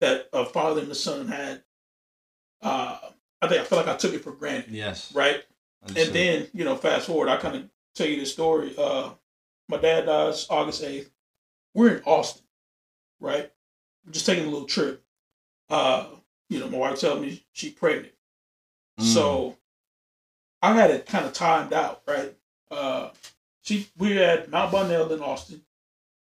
that 0.00 0.28
a 0.34 0.44
father 0.44 0.82
and 0.82 0.90
the 0.90 0.94
son 0.94 1.28
had. 1.28 1.62
Uh, 2.60 2.98
I 3.40 3.48
think 3.48 3.62
I 3.62 3.64
felt 3.64 3.86
like 3.86 3.94
I 3.94 3.98
took 3.98 4.12
it 4.12 4.22
for 4.22 4.32
granted, 4.32 4.72
yes. 4.72 5.14
right? 5.14 5.42
Understood. 5.88 6.06
And 6.06 6.16
then, 6.16 6.48
you 6.52 6.64
know, 6.64 6.76
fast 6.76 7.06
forward, 7.06 7.28
I 7.28 7.36
kind 7.36 7.56
of 7.56 7.68
tell 7.94 8.06
you 8.06 8.18
this 8.18 8.32
story. 8.32 8.74
Uh, 8.76 9.10
my 9.68 9.76
dad 9.76 10.06
dies 10.06 10.46
August 10.50 10.82
8th. 10.82 11.10
We're 11.74 11.96
in 11.96 12.02
Austin, 12.04 12.44
right? 13.20 13.50
We're 14.04 14.12
just 14.12 14.26
taking 14.26 14.44
a 14.44 14.50
little 14.50 14.66
trip. 14.66 15.02
Uh, 15.68 16.06
you 16.48 16.60
know, 16.60 16.68
my 16.68 16.78
wife 16.78 17.00
tells 17.00 17.20
me 17.20 17.44
she's 17.52 17.72
pregnant. 17.72 18.12
Mm. 19.00 19.04
So 19.04 19.56
I 20.62 20.72
had 20.74 20.90
it 20.90 21.06
kind 21.06 21.26
of 21.26 21.32
timed 21.32 21.72
out, 21.72 22.02
right? 22.06 22.34
Uh, 22.70 23.10
she 23.62 23.88
we're 23.98 24.22
at 24.22 24.50
Mount 24.50 24.72
Bonnell 24.72 25.12
in 25.12 25.20
Austin. 25.20 25.62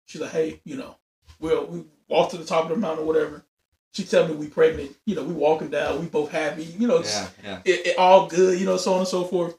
She's 0.06 0.22
like, 0.22 0.32
hey, 0.32 0.62
you 0.64 0.78
know, 0.78 0.96
we'll 1.40 1.66
we 1.66 1.84
walk 2.08 2.32
to 2.32 2.38
the 2.38 2.46
top 2.46 2.64
of 2.66 2.70
the 2.70 2.76
mountain 2.78 3.04
or 3.04 3.08
whatever. 3.08 3.46
She 3.94 4.04
tell 4.06 4.28
me 4.28 4.36
we 4.36 4.48
pregnant. 4.48 4.96
You 5.06 5.16
know, 5.16 5.24
we 5.24 5.34
walking 5.34 5.70
down. 5.70 6.00
We 6.00 6.08
both 6.08 6.32
happy. 6.32 6.64
You 6.64 6.88
know, 6.88 6.98
it's, 6.98 7.14
Yeah. 7.14 7.28
Yeah. 7.44 7.62
it, 7.66 7.88
it 7.88 7.98
all 7.98 8.28
good, 8.28 8.60
you 8.60 8.66
know, 8.66 8.78
so 8.78 8.94
on 8.94 9.00
and 9.00 9.08
so 9.08 9.24
forth. 9.26 9.58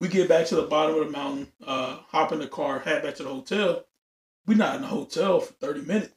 We 0.00 0.08
get 0.08 0.28
back 0.28 0.46
to 0.46 0.56
the 0.56 0.62
bottom 0.62 0.96
of 0.96 1.06
the 1.06 1.10
mountain, 1.12 1.52
uh, 1.66 1.98
hop 2.08 2.32
in 2.32 2.38
the 2.38 2.46
car, 2.48 2.78
head 2.80 3.02
back 3.02 3.16
to 3.16 3.22
the 3.24 3.28
hotel. 3.28 3.84
we 4.46 4.54
not 4.54 4.76
in 4.76 4.82
the 4.82 4.88
hotel 4.88 5.40
for 5.40 5.52
30 5.54 5.82
minutes. 5.82 6.14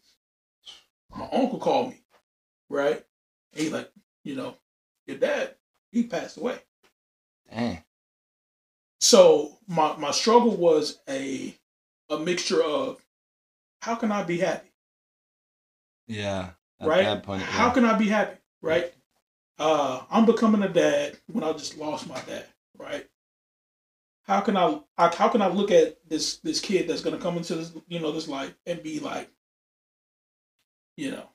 My 1.16 1.28
uncle 1.32 1.60
called 1.60 1.90
me, 1.90 2.02
right? 2.70 3.04
And 3.54 3.64
he 3.64 3.70
like, 3.70 3.92
you 4.24 4.36
know, 4.36 4.56
your 5.08 5.18
dad, 5.18 5.56
he 5.92 6.04
passed 6.04 6.38
away. 6.38 6.60
Dang. 7.52 7.84
So 9.00 9.58
my, 9.68 9.98
my 9.98 10.12
struggle 10.12 10.56
was 10.56 11.00
a 11.10 11.56
a 12.10 12.20
mixture 12.20 12.62
of 12.62 13.04
how 13.82 13.96
can 13.96 14.12
I 14.12 14.24
be 14.24 14.38
happy? 14.38 14.70
Yeah. 16.08 16.52
At 16.82 16.88
right? 16.88 17.24
point, 17.24 17.44
How 17.44 17.70
can 17.70 17.86
I 17.86 17.98
be 17.98 18.08
happy? 18.08 18.38
Right? 18.62 18.92
Uh, 19.60 20.02
I'm 20.10 20.26
becoming 20.26 20.64
a 20.64 20.70
dad 20.70 21.18
when 21.32 21.44
I 21.44 21.54
just 21.54 21.78
lost 21.78 22.08
my 22.08 22.20
dad. 22.22 22.46
Right? 22.78 23.08
How 24.24 24.42
can 24.42 24.58
I, 24.58 24.80
I? 24.98 25.14
How 25.16 25.30
can 25.30 25.42
I 25.42 25.48
look 25.48 25.72
at 25.72 25.98
this 26.10 26.38
this 26.38 26.60
kid 26.60 26.88
that's 26.88 27.02
gonna 27.02 27.20
come 27.20 27.38
into 27.38 27.56
this 27.56 27.72
you 27.88 28.00
know 28.00 28.12
this 28.12 28.28
life 28.28 28.54
and 28.66 28.82
be 28.82 29.00
like, 29.00 29.30
you 30.98 31.12
know, 31.12 31.30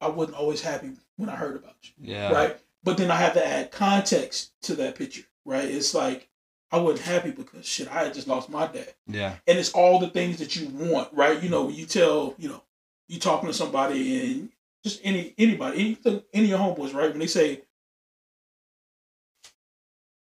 I 0.00 0.08
wasn't 0.08 0.38
always 0.38 0.62
happy 0.62 0.92
when 1.16 1.28
I 1.28 1.36
heard 1.36 1.56
about 1.56 1.76
you. 1.82 1.92
Yeah. 1.98 2.32
Right? 2.32 2.58
But 2.82 2.96
then 2.96 3.10
I 3.10 3.16
have 3.16 3.34
to 3.34 3.46
add 3.46 3.70
context 3.70 4.52
to 4.62 4.74
that 4.76 4.96
picture. 4.96 5.24
Right? 5.44 5.68
It's 5.68 5.94
like 5.94 6.30
I 6.72 6.78
wasn't 6.78 7.06
happy 7.06 7.30
because 7.30 7.64
shit, 7.66 7.88
I 7.88 8.04
had 8.04 8.14
just 8.14 8.26
lost 8.26 8.48
my 8.48 8.66
dad 8.66 8.92
Yeah. 9.06 9.36
and 9.46 9.58
it's 9.58 9.72
all 9.72 9.98
the 10.00 10.08
things 10.10 10.38
that 10.38 10.56
you 10.56 10.68
want, 10.68 11.12
right? 11.12 11.40
You 11.42 11.48
know, 11.48 11.64
when 11.66 11.74
you 11.76 11.86
tell, 11.86 12.34
you 12.38 12.48
know, 12.48 12.62
you 13.08 13.18
talking 13.20 13.48
to 13.48 13.54
somebody 13.54 14.20
and 14.36 14.50
just 14.84 15.00
any 15.04 15.32
anybody, 15.38 15.96
any 16.04 16.22
any 16.32 16.44
of 16.44 16.50
your 16.50 16.58
homeboys, 16.58 16.92
right? 16.92 17.10
When 17.10 17.20
they 17.20 17.26
say 17.28 17.62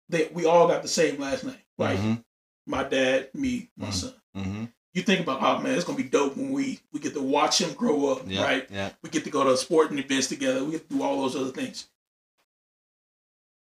that 0.09 0.33
we 0.33 0.45
all 0.45 0.67
got 0.67 0.81
the 0.83 0.87
same 0.87 1.19
last 1.19 1.43
name, 1.43 1.57
right? 1.77 1.97
Mhm. 1.97 2.23
My 2.67 2.83
dad, 2.83 3.33
me, 3.33 3.69
my 3.75 3.87
Mhm. 3.89 3.93
son. 3.93 4.21
Mhm. 4.35 4.71
You 4.93 5.01
think 5.01 5.21
about, 5.21 5.41
oh 5.41 5.61
man, 5.61 5.75
it's 5.75 5.83
gonna 5.83 5.97
be 5.97 6.03
dope 6.03 6.37
when 6.37 6.51
we 6.51 6.79
we 6.91 6.99
get 6.99 7.13
to 7.13 7.21
watch 7.21 7.59
him 7.59 7.73
grow 7.73 8.07
up, 8.11 8.23
Yeah. 8.27 8.43
right? 8.43 8.69
Yeah. 8.71 8.93
We 9.01 9.09
get 9.09 9.23
to 9.25 9.29
go 9.31 9.43
to 9.43 9.57
sporting 9.57 9.97
events 9.99 10.27
together. 10.27 10.63
We 10.63 10.73
get 10.73 10.87
to 10.89 10.95
do 10.95 11.03
all 11.03 11.21
those 11.21 11.35
other 11.35 11.51
things. 11.51 11.87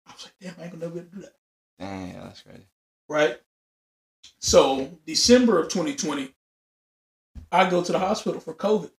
I 0.05 0.13
was 0.13 0.25
like, 0.25 0.33
damn, 0.41 0.59
I 0.59 0.63
ain't 0.65 0.73
gonna 0.73 0.85
never 0.85 0.93
be 0.95 0.99
able 0.99 1.09
to 1.09 1.15
do 1.15 1.21
that. 1.23 1.35
Dang. 1.79 2.13
Yeah. 2.13 2.23
That's 2.23 2.41
crazy. 2.41 2.67
Right? 3.09 3.39
So 4.39 4.97
December 5.05 5.59
of 5.59 5.69
2020, 5.69 6.29
I 7.51 7.69
go 7.69 7.83
to 7.83 7.91
the 7.91 7.99
hospital 7.99 8.39
for 8.39 8.53
COVID. 8.53 8.91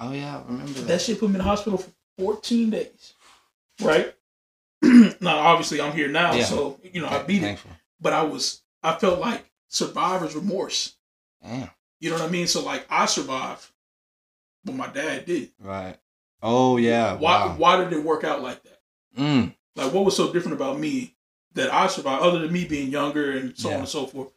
Oh 0.00 0.12
yeah. 0.12 0.38
I 0.38 0.42
remember 0.46 0.72
that. 0.72 0.86
That 0.88 1.00
shit 1.00 1.20
put 1.20 1.28
me 1.28 1.34
in 1.36 1.38
the 1.38 1.44
hospital 1.44 1.78
for 1.78 1.90
14 2.18 2.70
days, 2.70 3.14
right? 3.82 4.14
now, 4.82 5.38
obviously, 5.38 5.80
I'm 5.80 5.92
here 5.92 6.08
now, 6.08 6.34
Yeah. 6.34 6.44
so 6.44 6.78
you 6.82 7.00
know 7.00 7.08
I 7.08 7.22
beat 7.22 7.42
it. 7.42 7.58
But 8.00 8.12
I 8.12 8.22
was, 8.22 8.62
I 8.82 8.94
felt 8.94 9.18
like 9.20 9.50
survivor's 9.68 10.34
remorse. 10.34 10.96
Damn. 11.42 11.70
You 12.00 12.10
know 12.10 12.16
what 12.16 12.24
I 12.28 12.30
mean? 12.30 12.46
So 12.46 12.62
like, 12.64 12.86
I 12.90 13.06
survived, 13.06 13.66
but 14.64 14.74
my 14.74 14.88
dad 14.88 15.24
did. 15.26 15.52
Right. 15.60 15.96
Oh 16.42 16.76
yeah. 16.76 17.14
Why? 17.14 17.46
Wow. 17.46 17.54
Why 17.56 17.76
did 17.84 17.92
it 17.92 18.04
work 18.04 18.24
out 18.24 18.42
like 18.42 18.62
that? 18.64 18.80
Mm. 19.18 19.54
Like, 19.76 19.92
what 19.92 20.04
was 20.04 20.16
so 20.16 20.32
different 20.32 20.56
about 20.56 20.78
me 20.78 21.13
that 21.54 21.72
I 21.72 21.86
survived, 21.86 22.22
other 22.22 22.40
than 22.40 22.52
me 22.52 22.64
being 22.64 22.90
younger 22.90 23.32
and 23.32 23.56
so 23.56 23.68
Yeah. 23.68 23.74
on 23.76 23.80
and 23.80 23.88
so 23.88 24.06
forth? 24.06 24.32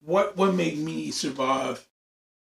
What 0.00 0.36
What 0.36 0.54
made 0.54 0.78
me 0.78 1.10
survive 1.10 1.88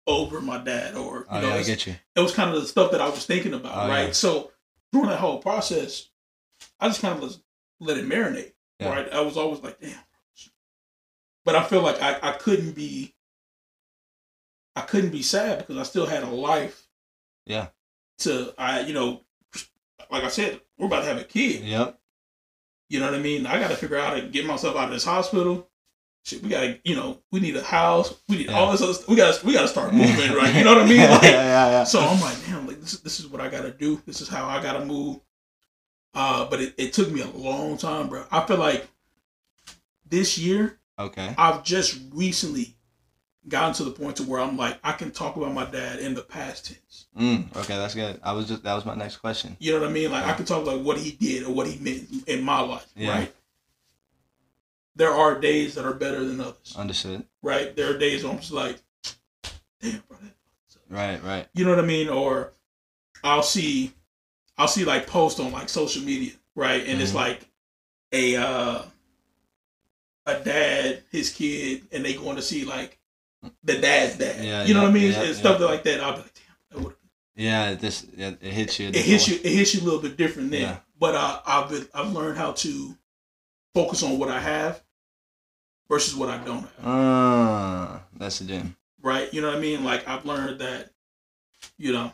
over 0.06 0.40
my 0.40 0.58
dad? 0.58 0.94
Or 0.96 1.18
you 1.20 1.26
Oh 1.30 1.40
know, 1.40 1.48
yeah. 1.48 1.54
I 1.54 1.62
get 1.62 1.86
you. 1.86 1.94
it 2.16 2.20
was 2.20 2.34
kind 2.34 2.54
of 2.54 2.60
the 2.60 2.68
stuff 2.68 2.90
that 2.92 3.00
I 3.00 3.08
was 3.08 3.26
thinking 3.26 3.54
about, 3.54 3.86
Oh, 3.86 3.88
right? 3.88 4.06
yeah. 4.06 4.12
So 4.12 4.52
during 4.92 5.08
that 5.08 5.18
whole 5.20 5.38
process, 5.38 6.08
I 6.80 6.88
just 6.88 7.00
kind 7.00 7.14
of 7.16 7.20
was 7.22 7.40
let 7.80 7.96
it 7.98 8.06
marinate, 8.08 8.52
right? 8.80 9.12
I 9.12 9.20
was 9.20 9.36
always 9.36 9.60
like, 9.60 9.80
damn. 9.80 9.98
But 11.44 11.56
I 11.56 11.64
feel 11.64 11.82
like 11.82 12.00
I, 12.00 12.18
I 12.22 12.32
couldn't 12.32 12.72
be 12.72 13.14
I 14.76 14.80
couldn't 14.82 15.10
be 15.10 15.22
sad 15.22 15.58
because 15.58 15.76
I 15.76 15.82
still 15.84 16.06
had 16.06 16.22
a 16.22 16.28
life. 16.30 16.88
Yeah. 17.46 17.68
To 18.18 18.54
I 18.58 18.80
you 18.80 18.94
know, 18.94 19.22
like 20.10 20.24
I 20.24 20.28
said, 20.28 20.60
we're 20.78 20.86
about 20.86 21.00
to 21.00 21.06
have 21.08 21.18
a 21.18 21.24
kid. 21.24 21.62
Yep. 21.64 21.98
You 22.94 23.00
know 23.00 23.06
what 23.06 23.16
I 23.16 23.22
mean? 23.22 23.44
I 23.44 23.58
got 23.58 23.70
to 23.70 23.76
figure 23.76 23.96
out 23.96 24.10
how 24.10 24.14
to 24.14 24.22
get 24.28 24.46
myself 24.46 24.76
out 24.76 24.84
of 24.84 24.90
this 24.90 25.04
hospital. 25.04 25.68
Shit, 26.24 26.42
we 26.42 26.48
gotta, 26.48 26.78
you 26.84 26.94
know, 26.94 27.18
we 27.32 27.40
need 27.40 27.56
a 27.56 27.62
house. 27.62 28.14
We 28.28 28.38
need 28.38 28.50
all 28.50 28.70
this 28.70 28.80
other 28.80 28.94
stuff. 28.94 29.08
We 29.08 29.16
gotta, 29.16 29.44
we 29.44 29.52
gotta 29.52 29.68
start 29.68 29.92
moving, 29.92 30.32
right? 30.32 30.54
You 30.54 30.64
know 30.64 30.74
what 30.76 30.84
I 30.84 30.88
mean? 30.88 31.00
Like, 31.10 31.22
yeah. 31.22 31.42
Yeah. 31.42 31.70
Yeah. 31.70 31.84
so 31.84 32.00
I'm 32.00 32.20
like, 32.20 32.36
damn, 32.46 32.66
like 32.66 32.80
this, 32.80 32.98
this 33.00 33.18
is 33.20 33.26
what 33.26 33.42
I 33.42 33.48
gotta 33.48 33.72
do. 33.72 34.00
This 34.06 34.20
is 34.20 34.28
how 34.28 34.46
I 34.46 34.62
gotta 34.62 34.84
move. 34.84 35.20
Uh, 36.14 36.48
but 36.48 36.62
it, 36.62 36.74
it 36.78 36.92
took 36.92 37.10
me 37.10 37.20
a 37.20 37.26
long 37.26 37.76
time, 37.76 38.08
bro. 38.08 38.24
I 38.30 38.46
feel 38.46 38.56
like 38.56 38.88
this 40.08 40.38
year 40.38 40.78
Okay. 40.98 41.34
I've 41.36 41.64
just 41.64 42.00
recently 42.12 42.76
gotten 43.48 43.74
to 43.74 43.84
the 43.84 43.90
point 43.90 44.16
to 44.16 44.22
where 44.22 44.40
I'm 44.40 44.56
like 44.56 44.78
I 44.82 44.92
can 44.92 45.10
talk 45.10 45.36
about 45.36 45.52
my 45.52 45.64
dad 45.66 45.98
in 45.98 46.14
the 46.14 46.22
past 46.22 46.66
tense. 46.66 47.06
Mm, 47.18 47.54
okay, 47.56 47.76
that's 47.76 47.94
good. 47.94 48.18
I 48.22 48.32
was 48.32 48.48
just 48.48 48.62
that 48.62 48.74
was 48.74 48.84
my 48.86 48.94
next 48.94 49.18
question. 49.18 49.56
You 49.60 49.72
know 49.72 49.80
what 49.80 49.88
I 49.88 49.92
mean? 49.92 50.10
Like 50.10 50.24
I 50.24 50.32
can 50.32 50.44
talk 50.44 50.62
about 50.62 50.80
what 50.80 50.98
he 50.98 51.12
did 51.12 51.44
or 51.44 51.52
what 51.52 51.66
he 51.66 51.78
meant 51.78 52.08
in 52.26 52.42
my 52.42 52.60
life, 52.60 52.86
Yeah. 52.96 53.10
right? 53.10 53.34
There 54.96 55.10
are 55.10 55.40
days 55.40 55.74
that 55.74 55.84
are 55.84 55.92
better 55.94 56.24
than 56.24 56.40
others, 56.40 56.74
Understood. 56.76 57.24
right? 57.42 57.74
There 57.74 57.94
are 57.94 57.98
days 57.98 58.22
where 58.22 58.32
I'm 58.32 58.38
just 58.38 58.52
like, 58.52 58.78
damn, 59.80 60.02
bro. 60.08 60.18
that. 60.18 60.34
Right, 60.88 61.22
right. 61.24 61.48
You 61.54 61.64
know 61.64 61.70
what 61.70 61.80
I 61.84 61.86
mean? 61.86 62.08
Or 62.08 62.52
I'll 63.24 63.42
see, 63.42 63.92
I'll 64.56 64.68
see 64.68 64.84
like 64.84 65.06
posts 65.08 65.40
on 65.40 65.50
like 65.50 65.68
social 65.68 66.02
media, 66.02 66.32
right? 66.54 66.86
And 66.86 67.00
it's 67.02 67.10
Mhm. 67.10 67.14
like 67.16 67.40
a 68.12 68.36
uh, 68.36 68.82
a 70.26 70.40
dad, 70.40 71.02
his 71.10 71.30
kid, 71.30 71.86
and 71.92 72.04
they 72.04 72.14
going 72.14 72.36
to 72.36 72.42
see 72.42 72.64
like 72.64 72.98
the 73.62 73.78
dad's 73.78 74.16
dad. 74.18 74.44
Yeah, 74.44 74.64
you 74.64 74.74
know 74.74 74.80
yeah, 74.80 74.86
what 74.86 74.90
I 74.90 74.94
mean? 74.94 75.12
yeah, 75.12 75.22
and 75.22 75.36
stuff 75.36 75.60
like 75.60 75.82
that. 75.84 76.00
I'll 76.00 76.12
be 76.16 76.22
like, 76.22 76.34
damn, 76.34 76.82
that 76.84 76.96
Yeah, 77.36 77.74
this 77.74 78.04
it, 78.16 78.38
it 78.40 78.52
hits 78.52 78.78
you. 78.78 78.88
it 78.88 78.96
hits 78.96 79.28
you. 79.28 79.36
It 79.36 79.52
hits 79.52 79.74
you 79.74 79.80
a 79.82 79.84
little 79.84 80.00
bit 80.00 80.16
different 80.16 80.50
then. 80.50 80.78
But 80.98 81.14
uh, 81.14 81.40
I've 81.46 81.68
been, 81.68 81.86
I've 81.94 82.12
learned 82.12 82.38
how 82.38 82.52
to 82.52 82.96
focus 83.74 84.02
on 84.02 84.18
what 84.18 84.30
I 84.30 84.40
have 84.40 84.82
versus 85.88 86.14
what 86.14 86.28
I 86.30 86.38
don't 86.44 86.66
have. 86.78 86.86
Uh, 86.86 87.98
that's 88.16 88.38
the 88.38 88.44
gym. 88.46 88.76
Right? 89.02 89.32
You 89.34 89.40
know 89.42 89.48
what 89.48 89.56
I 89.56 89.60
mean? 89.60 89.84
Like 89.84 90.06
I've 90.08 90.24
learned 90.24 90.60
that, 90.60 90.90
you 91.76 91.92
know, 91.92 92.12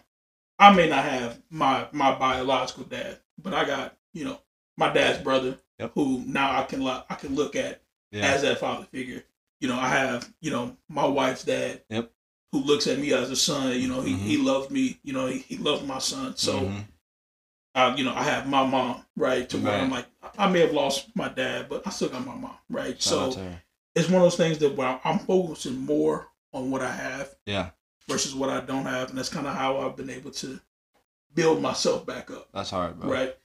I 0.59 0.75
may 0.75 0.89
not 0.89 1.05
have 1.05 1.41
my 1.51 1.87
my 1.93 2.15
biological 2.19 2.85
dad, 2.85 3.19
but 3.41 3.55
I 3.55 3.65
got 3.65 3.97
you 4.13 4.25
know 4.25 4.41
my 4.77 4.93
dad's 4.93 5.23
brother, 5.23 5.59
Yep. 5.79 5.93
who 5.95 6.23
now 6.27 6.59
I 6.59 6.65
can 6.65 6.83
lo- 6.83 7.03
I 7.09 7.15
can 7.15 7.35
look 7.35 7.55
at 7.57 7.81
Yeah. 8.11 8.25
as 8.33 8.43
that 8.43 8.59
father 8.59 8.87
figure. 8.87 9.23
You 9.61 9.69
know, 9.69 9.79
I 9.79 9.89
have 9.89 10.33
you 10.41 10.51
know 10.51 10.77
my 10.89 11.05
wife's 11.07 11.45
dad. 11.45 11.83
Yep. 11.91 12.11
Who 12.53 12.61
looks 12.61 12.87
at 12.87 12.99
me 12.99 13.13
as 13.13 13.31
a 13.31 13.37
son? 13.37 13.79
You 13.79 13.89
know, 13.89 14.01
he, 14.01 14.15
Mhm. 14.15 14.19
he 14.19 14.37
loves 14.39 14.71
me. 14.71 14.99
You 15.05 15.13
know, 15.13 15.27
he, 15.27 15.39
he 15.39 15.57
loves 15.57 15.83
my 15.87 15.99
son. 15.99 16.37
So, 16.37 16.61
Mhm. 16.63 16.85
uh, 17.75 17.95
you 17.97 18.05
know, 18.05 18.15
I 18.15 18.25
have 18.25 18.49
my 18.49 18.67
mom, 18.67 19.05
right? 19.17 19.49
To 19.51 19.59
where 19.59 19.79
I'm 19.81 19.91
like, 19.91 20.07
I 20.37 20.49
may 20.49 20.61
have 20.61 20.73
lost 20.73 21.09
my 21.15 21.29
dad, 21.29 21.69
but 21.69 21.87
I 21.87 21.91
still 21.91 22.09
got 22.09 22.27
my 22.27 22.35
mom, 22.35 22.57
right? 22.69 23.01
Shout 23.01 23.35
so 23.35 23.59
it's 23.95 24.09
one 24.09 24.17
of 24.17 24.23
those 24.23 24.37
things 24.37 24.59
that 24.59 24.75
where 24.77 25.01
I'm 25.05 25.19
focusing 25.21 25.79
more 25.79 26.29
on 26.53 26.71
what 26.71 26.81
I 26.83 26.91
have 26.93 27.35
Yeah, 27.47 27.71
versus 28.09 28.35
what 28.35 28.51
I 28.51 28.61
don't 28.61 28.87
have, 28.87 29.11
and 29.11 29.19
that's 29.19 29.29
kind 29.29 29.47
of 29.47 29.55
how 29.55 29.79
I've 29.79 29.97
been 29.97 30.11
able 30.11 30.31
to 30.33 30.61
build 31.35 31.61
myself 31.63 32.05
back 32.07 32.31
up, 32.31 32.49
that's 32.53 32.71
hard, 32.71 32.99
bro. 32.99 33.11
right? 33.11 33.37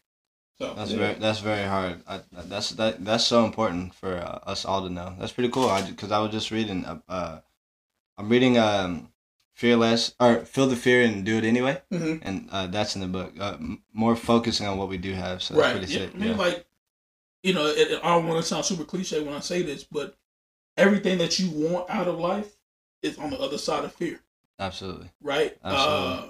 So 0.60 0.74
That's 0.74 0.92
yeah. 0.92 0.98
very 0.98 1.14
that's 1.16 1.40
very 1.40 1.68
hard. 1.68 2.02
I, 2.08 2.22
that's 2.32 2.70
that 2.72 3.04
that's 3.04 3.26
so 3.26 3.44
important 3.46 3.94
for 3.94 4.16
uh, 4.16 4.40
us 4.52 4.64
all 4.64 4.84
to 4.84 4.90
know. 4.90 5.14
That's 5.20 5.34
pretty 5.34 5.50
cool. 5.50 5.68
I 5.70 5.82
because 5.82 6.12
I 6.12 6.20
was 6.20 6.32
just 6.32 6.50
reading. 6.52 6.86
Uh, 6.86 7.00
uh, 7.10 7.40
I'm 8.18 8.30
reading 8.30 8.58
um, 8.58 9.10
fearless 9.56 10.16
or 10.20 10.46
feel 10.46 10.68
the 10.68 10.78
fear 10.78 11.02
and 11.04 11.26
do 11.26 11.38
it 11.38 11.44
anyway, 11.44 11.82
Mhm. 11.92 12.20
and 12.24 12.50
uh, 12.52 12.68
that's 12.68 12.96
in 12.96 13.02
the 13.02 13.08
book. 13.08 13.34
Uh, 13.38 13.56
m- 13.60 13.84
more 13.92 14.16
focusing 14.16 14.66
on 14.68 14.78
what 14.78 14.88
we 14.88 14.98
do 14.98 15.12
have. 15.14 15.44
So 15.44 15.56
that's 15.56 15.66
right. 15.66 15.78
pretty 15.78 15.92
Yeah, 15.92 16.00
sick. 16.06 16.16
I 16.16 16.18
mean, 16.18 16.30
Yeah. 16.30 16.38
like, 16.38 16.66
you 17.44 17.54
know, 17.54 17.66
it, 17.68 17.92
it- 17.92 18.00
I 18.04 18.16
don't 18.16 18.28
want 18.28 18.42
to 18.42 18.48
sound 18.48 18.64
super 18.64 18.86
cliche 18.86 19.22
when 19.22 19.34
I 19.34 19.42
say 19.42 19.62
this, 19.62 19.84
but 19.84 20.16
everything 20.78 21.18
that 21.18 21.38
you 21.38 21.50
want 21.52 21.90
out 21.90 22.08
of 22.08 22.18
life 22.18 22.56
is 23.02 23.18
on 23.18 23.30
the 23.30 23.40
other 23.40 23.58
side 23.58 23.84
of 23.84 23.92
fear, 23.94 24.22
Absolutely. 24.60 25.12
right? 25.22 25.58
Absolutely. 25.64 26.30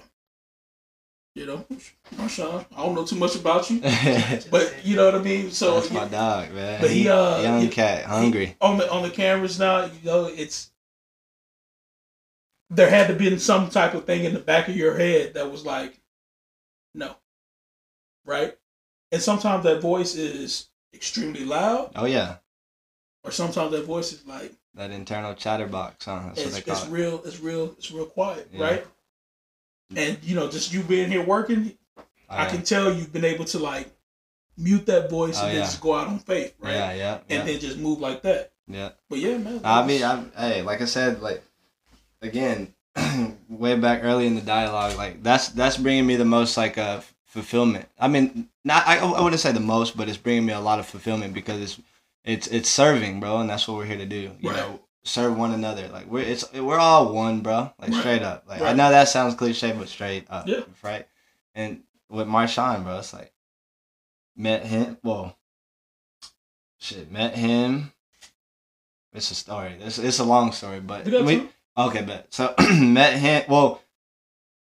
you 1.36 1.44
know, 1.44 1.66
Marshawn, 2.14 2.64
I 2.74 2.76
don't 2.82 2.94
know 2.94 3.04
too 3.04 3.16
much 3.16 3.36
about 3.36 3.70
you, 3.70 3.80
but 4.50 4.74
you 4.82 4.96
know 4.96 5.04
what 5.04 5.14
I 5.16 5.22
mean. 5.22 5.50
So 5.50 5.74
that's 5.74 5.90
my 5.90 6.08
dog, 6.08 6.50
man. 6.52 6.80
but 6.80 6.90
he, 6.90 7.10
uh, 7.10 7.42
young 7.42 7.60
he- 7.60 7.68
cat, 7.68 8.06
hungry. 8.06 8.56
on 8.58 8.78
the 8.78 8.90
on 8.90 9.02
the 9.02 9.10
cameras 9.10 9.58
now, 9.58 9.84
you 9.84 10.00
know, 10.02 10.24
it's 10.34 10.72
there 12.70 12.88
had 12.88 13.08
to 13.08 13.14
be 13.14 13.38
some 13.38 13.68
type 13.68 13.92
of 13.92 14.06
thing 14.06 14.24
in 14.24 14.32
the 14.32 14.40
back 14.40 14.68
of 14.68 14.76
your 14.76 14.96
head 14.96 15.34
that 15.34 15.52
was 15.52 15.64
like, 15.66 16.00
no, 16.94 17.14
right? 18.24 18.56
And 19.12 19.20
sometimes 19.20 19.62
that 19.64 19.82
voice 19.82 20.14
is 20.16 20.70
extremely 20.94 21.44
loud, 21.44 21.92
oh 21.96 22.06
yeah, 22.06 22.36
or 23.24 23.30
sometimes 23.30 23.72
that 23.72 23.84
voice 23.84 24.10
is 24.14 24.26
like 24.26 24.54
that 24.74 24.90
internal 24.90 25.34
chatterbox, 25.34 26.06
huh? 26.06 26.22
That's 26.28 26.40
it's, 26.40 26.54
what 26.54 26.64
they 26.64 26.72
it's 26.72 26.84
it. 26.86 26.90
real, 26.90 27.22
it's 27.26 27.40
real, 27.40 27.74
it's 27.76 27.90
real 27.92 28.06
quiet, 28.06 28.48
Yeah. 28.54 28.64
right? 28.64 28.86
And 29.94 30.18
you 30.22 30.34
know, 30.34 30.48
just 30.50 30.72
you 30.72 30.82
being 30.82 31.10
here 31.10 31.22
working, 31.24 31.76
Oh, 31.98 32.02
I 32.28 32.44
yeah. 32.44 32.50
can 32.50 32.62
tell 32.64 32.92
you've 32.92 33.12
been 33.12 33.24
able 33.24 33.44
to 33.46 33.58
like 33.60 33.88
mute 34.58 34.86
that 34.86 35.08
voice 35.10 35.38
Oh, 35.38 35.42
and 35.44 35.50
then 35.52 35.58
yeah. 35.60 35.64
just 35.66 35.80
go 35.80 35.94
out 35.94 36.08
on 36.08 36.18
faith, 36.18 36.54
right? 36.60 36.72
Yeah, 36.74 36.92
yeah, 36.92 37.18
yeah. 37.28 37.36
And 37.38 37.48
then 37.48 37.60
just 37.60 37.78
move 37.78 38.00
like 38.00 38.22
that. 38.22 38.52
yeah. 38.66 38.90
But 39.08 39.18
yeah, 39.20 39.38
man. 39.38 39.60
I 39.62 39.86
mean, 39.86 40.02
I'm 40.02 40.32
hey, 40.36 40.62
like 40.62 40.80
I 40.82 40.86
said, 40.86 41.22
like 41.22 41.42
again, 42.22 42.74
way 43.48 43.76
back 43.78 44.00
early 44.02 44.26
in 44.26 44.34
the 44.34 44.40
dialogue, 44.40 44.96
like 44.96 45.22
that's 45.22 45.48
that's 45.50 45.76
bringing 45.76 46.06
me 46.06 46.16
the 46.16 46.24
most 46.24 46.56
like 46.56 46.78
uh 46.78 47.00
fulfillment. 47.24 47.86
I 47.98 48.08
mean, 48.08 48.48
not 48.64 48.86
I, 48.86 48.98
I 48.98 49.20
wouldn't 49.20 49.40
say 49.40 49.52
the 49.52 49.60
most, 49.60 49.96
but 49.96 50.08
it's 50.08 50.18
bringing 50.18 50.46
me 50.46 50.52
a 50.52 50.60
lot 50.60 50.78
of 50.80 50.86
fulfillment 50.86 51.32
because 51.34 51.60
it's 51.60 51.80
it's 52.24 52.46
it's 52.48 52.68
serving, 52.68 53.20
bro, 53.20 53.38
and 53.38 53.48
that's 53.50 53.68
what 53.68 53.76
we're 53.76 53.84
here 53.84 53.98
to 53.98 54.06
do. 54.06 54.32
You 54.40 54.50
Right. 54.50 54.56
know, 54.56 54.80
serve 55.06 55.36
one 55.36 55.52
another. 55.52 55.88
Like 55.88 56.06
we're 56.06 56.24
it's 56.24 56.50
we're 56.52 56.78
all 56.78 57.12
one, 57.12 57.40
bro. 57.40 57.72
Like 57.78 57.90
Right. 57.90 58.00
straight 58.00 58.22
up. 58.22 58.44
Like 58.48 58.62
I 58.62 58.72
know 58.72 58.90
that 58.90 59.08
sounds 59.08 59.34
cliche, 59.34 59.72
but 59.72 59.88
straight 59.88 60.26
up, 60.28 60.46
Yeah. 60.48 60.60
right? 60.82 61.06
And 61.54 61.82
with 62.10 62.26
Marshawn, 62.26 62.84
bro, 62.84 62.98
it's 62.98 63.12
like 63.14 63.32
met 64.36 64.64
him. 64.66 64.98
Well, 65.02 65.36
shit, 66.78 67.10
met 67.10 67.34
him. 67.36 67.92
It's 69.12 69.30
a 69.30 69.34
story. 69.34 69.76
It's, 69.80 69.98
it's 69.98 70.18
a 70.18 70.24
long 70.24 70.52
story, 70.52 70.80
but 70.80 71.06
we, 71.06 71.36
some? 71.38 71.48
okay, 71.78 72.02
but 72.02 72.26
so 72.34 72.54
met 72.80 73.14
him. 73.18 73.44
Well, 73.48 73.80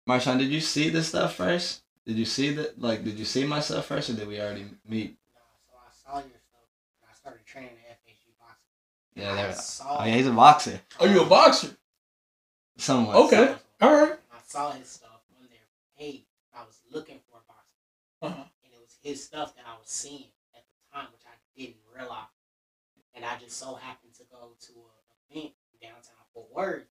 Marshawn, 0.10 0.40
did 0.40 0.50
you 0.50 0.60
see 0.60 0.90
this 0.90 1.08
stuff 1.10 1.36
first? 1.36 1.84
Did 2.06 2.18
you 2.18 2.26
see 2.26 2.54
that? 2.56 2.82
Like, 2.82 3.04
did 3.06 3.18
you 3.18 3.24
see 3.26 3.46
my 3.46 3.62
stuff 3.62 3.86
first, 3.86 4.10
or 4.10 4.14
did 4.14 4.28
we 4.28 4.42
already 4.42 4.66
meet? 4.86 5.16
No, 5.34 5.40
so 5.70 5.78
I 5.78 5.92
saw 5.94 6.18
your 6.18 6.36
stuff 6.38 6.68
and 7.02 7.10
I 7.10 7.14
started 7.16 7.46
training 7.46 7.70
at 7.90 8.00
FHU 8.04 8.34
boxing. 8.40 8.76
Yeah, 9.22 9.32
I 9.34 9.36
there. 9.36 9.54
saw, 9.54 9.98
Oh 10.00 10.06
yeah, 10.06 10.16
he's 10.16 10.28
a 10.28 10.32
boxer. 10.32 10.80
Are 11.00 11.08
you 11.08 11.22
a 11.22 11.26
boxer? 11.26 11.76
Somewhat. 12.78 13.16
Okay. 13.16 13.56
All 13.82 13.94
right. 13.94 14.14
I 14.32 14.38
saw 14.48 14.72
his 14.72 14.88
stuff 14.90 15.22
on 15.40 15.48
their 15.50 15.68
page. 15.98 16.24
I 16.56 16.64
was 16.64 16.80
looking 16.92 17.20
for 17.30 17.38
a 17.38 17.46
boxer, 17.48 17.82
Uh-huh. 18.22 18.44
and 18.64 18.74
it 18.74 18.80
was 18.80 18.98
his 19.04 19.24
stuff 19.24 19.56
that 19.56 19.66
I 19.68 19.74
was 19.80 19.88
seeing 19.90 20.28
at 20.56 20.64
the 20.66 20.98
time, 20.98 21.08
which 21.12 21.22
I 21.26 21.36
didn't 21.58 21.78
realize. 21.96 22.28
And 23.14 23.26
I 23.26 23.38
just 23.38 23.58
so 23.58 23.76
happened 23.76 24.14
to 24.16 24.24
go 24.32 24.56
to 24.60 24.72
a 24.74 25.36
event 25.36 25.54
in 25.74 25.88
downtown 25.88 26.24
Fort 26.34 26.48
Worth, 26.54 26.88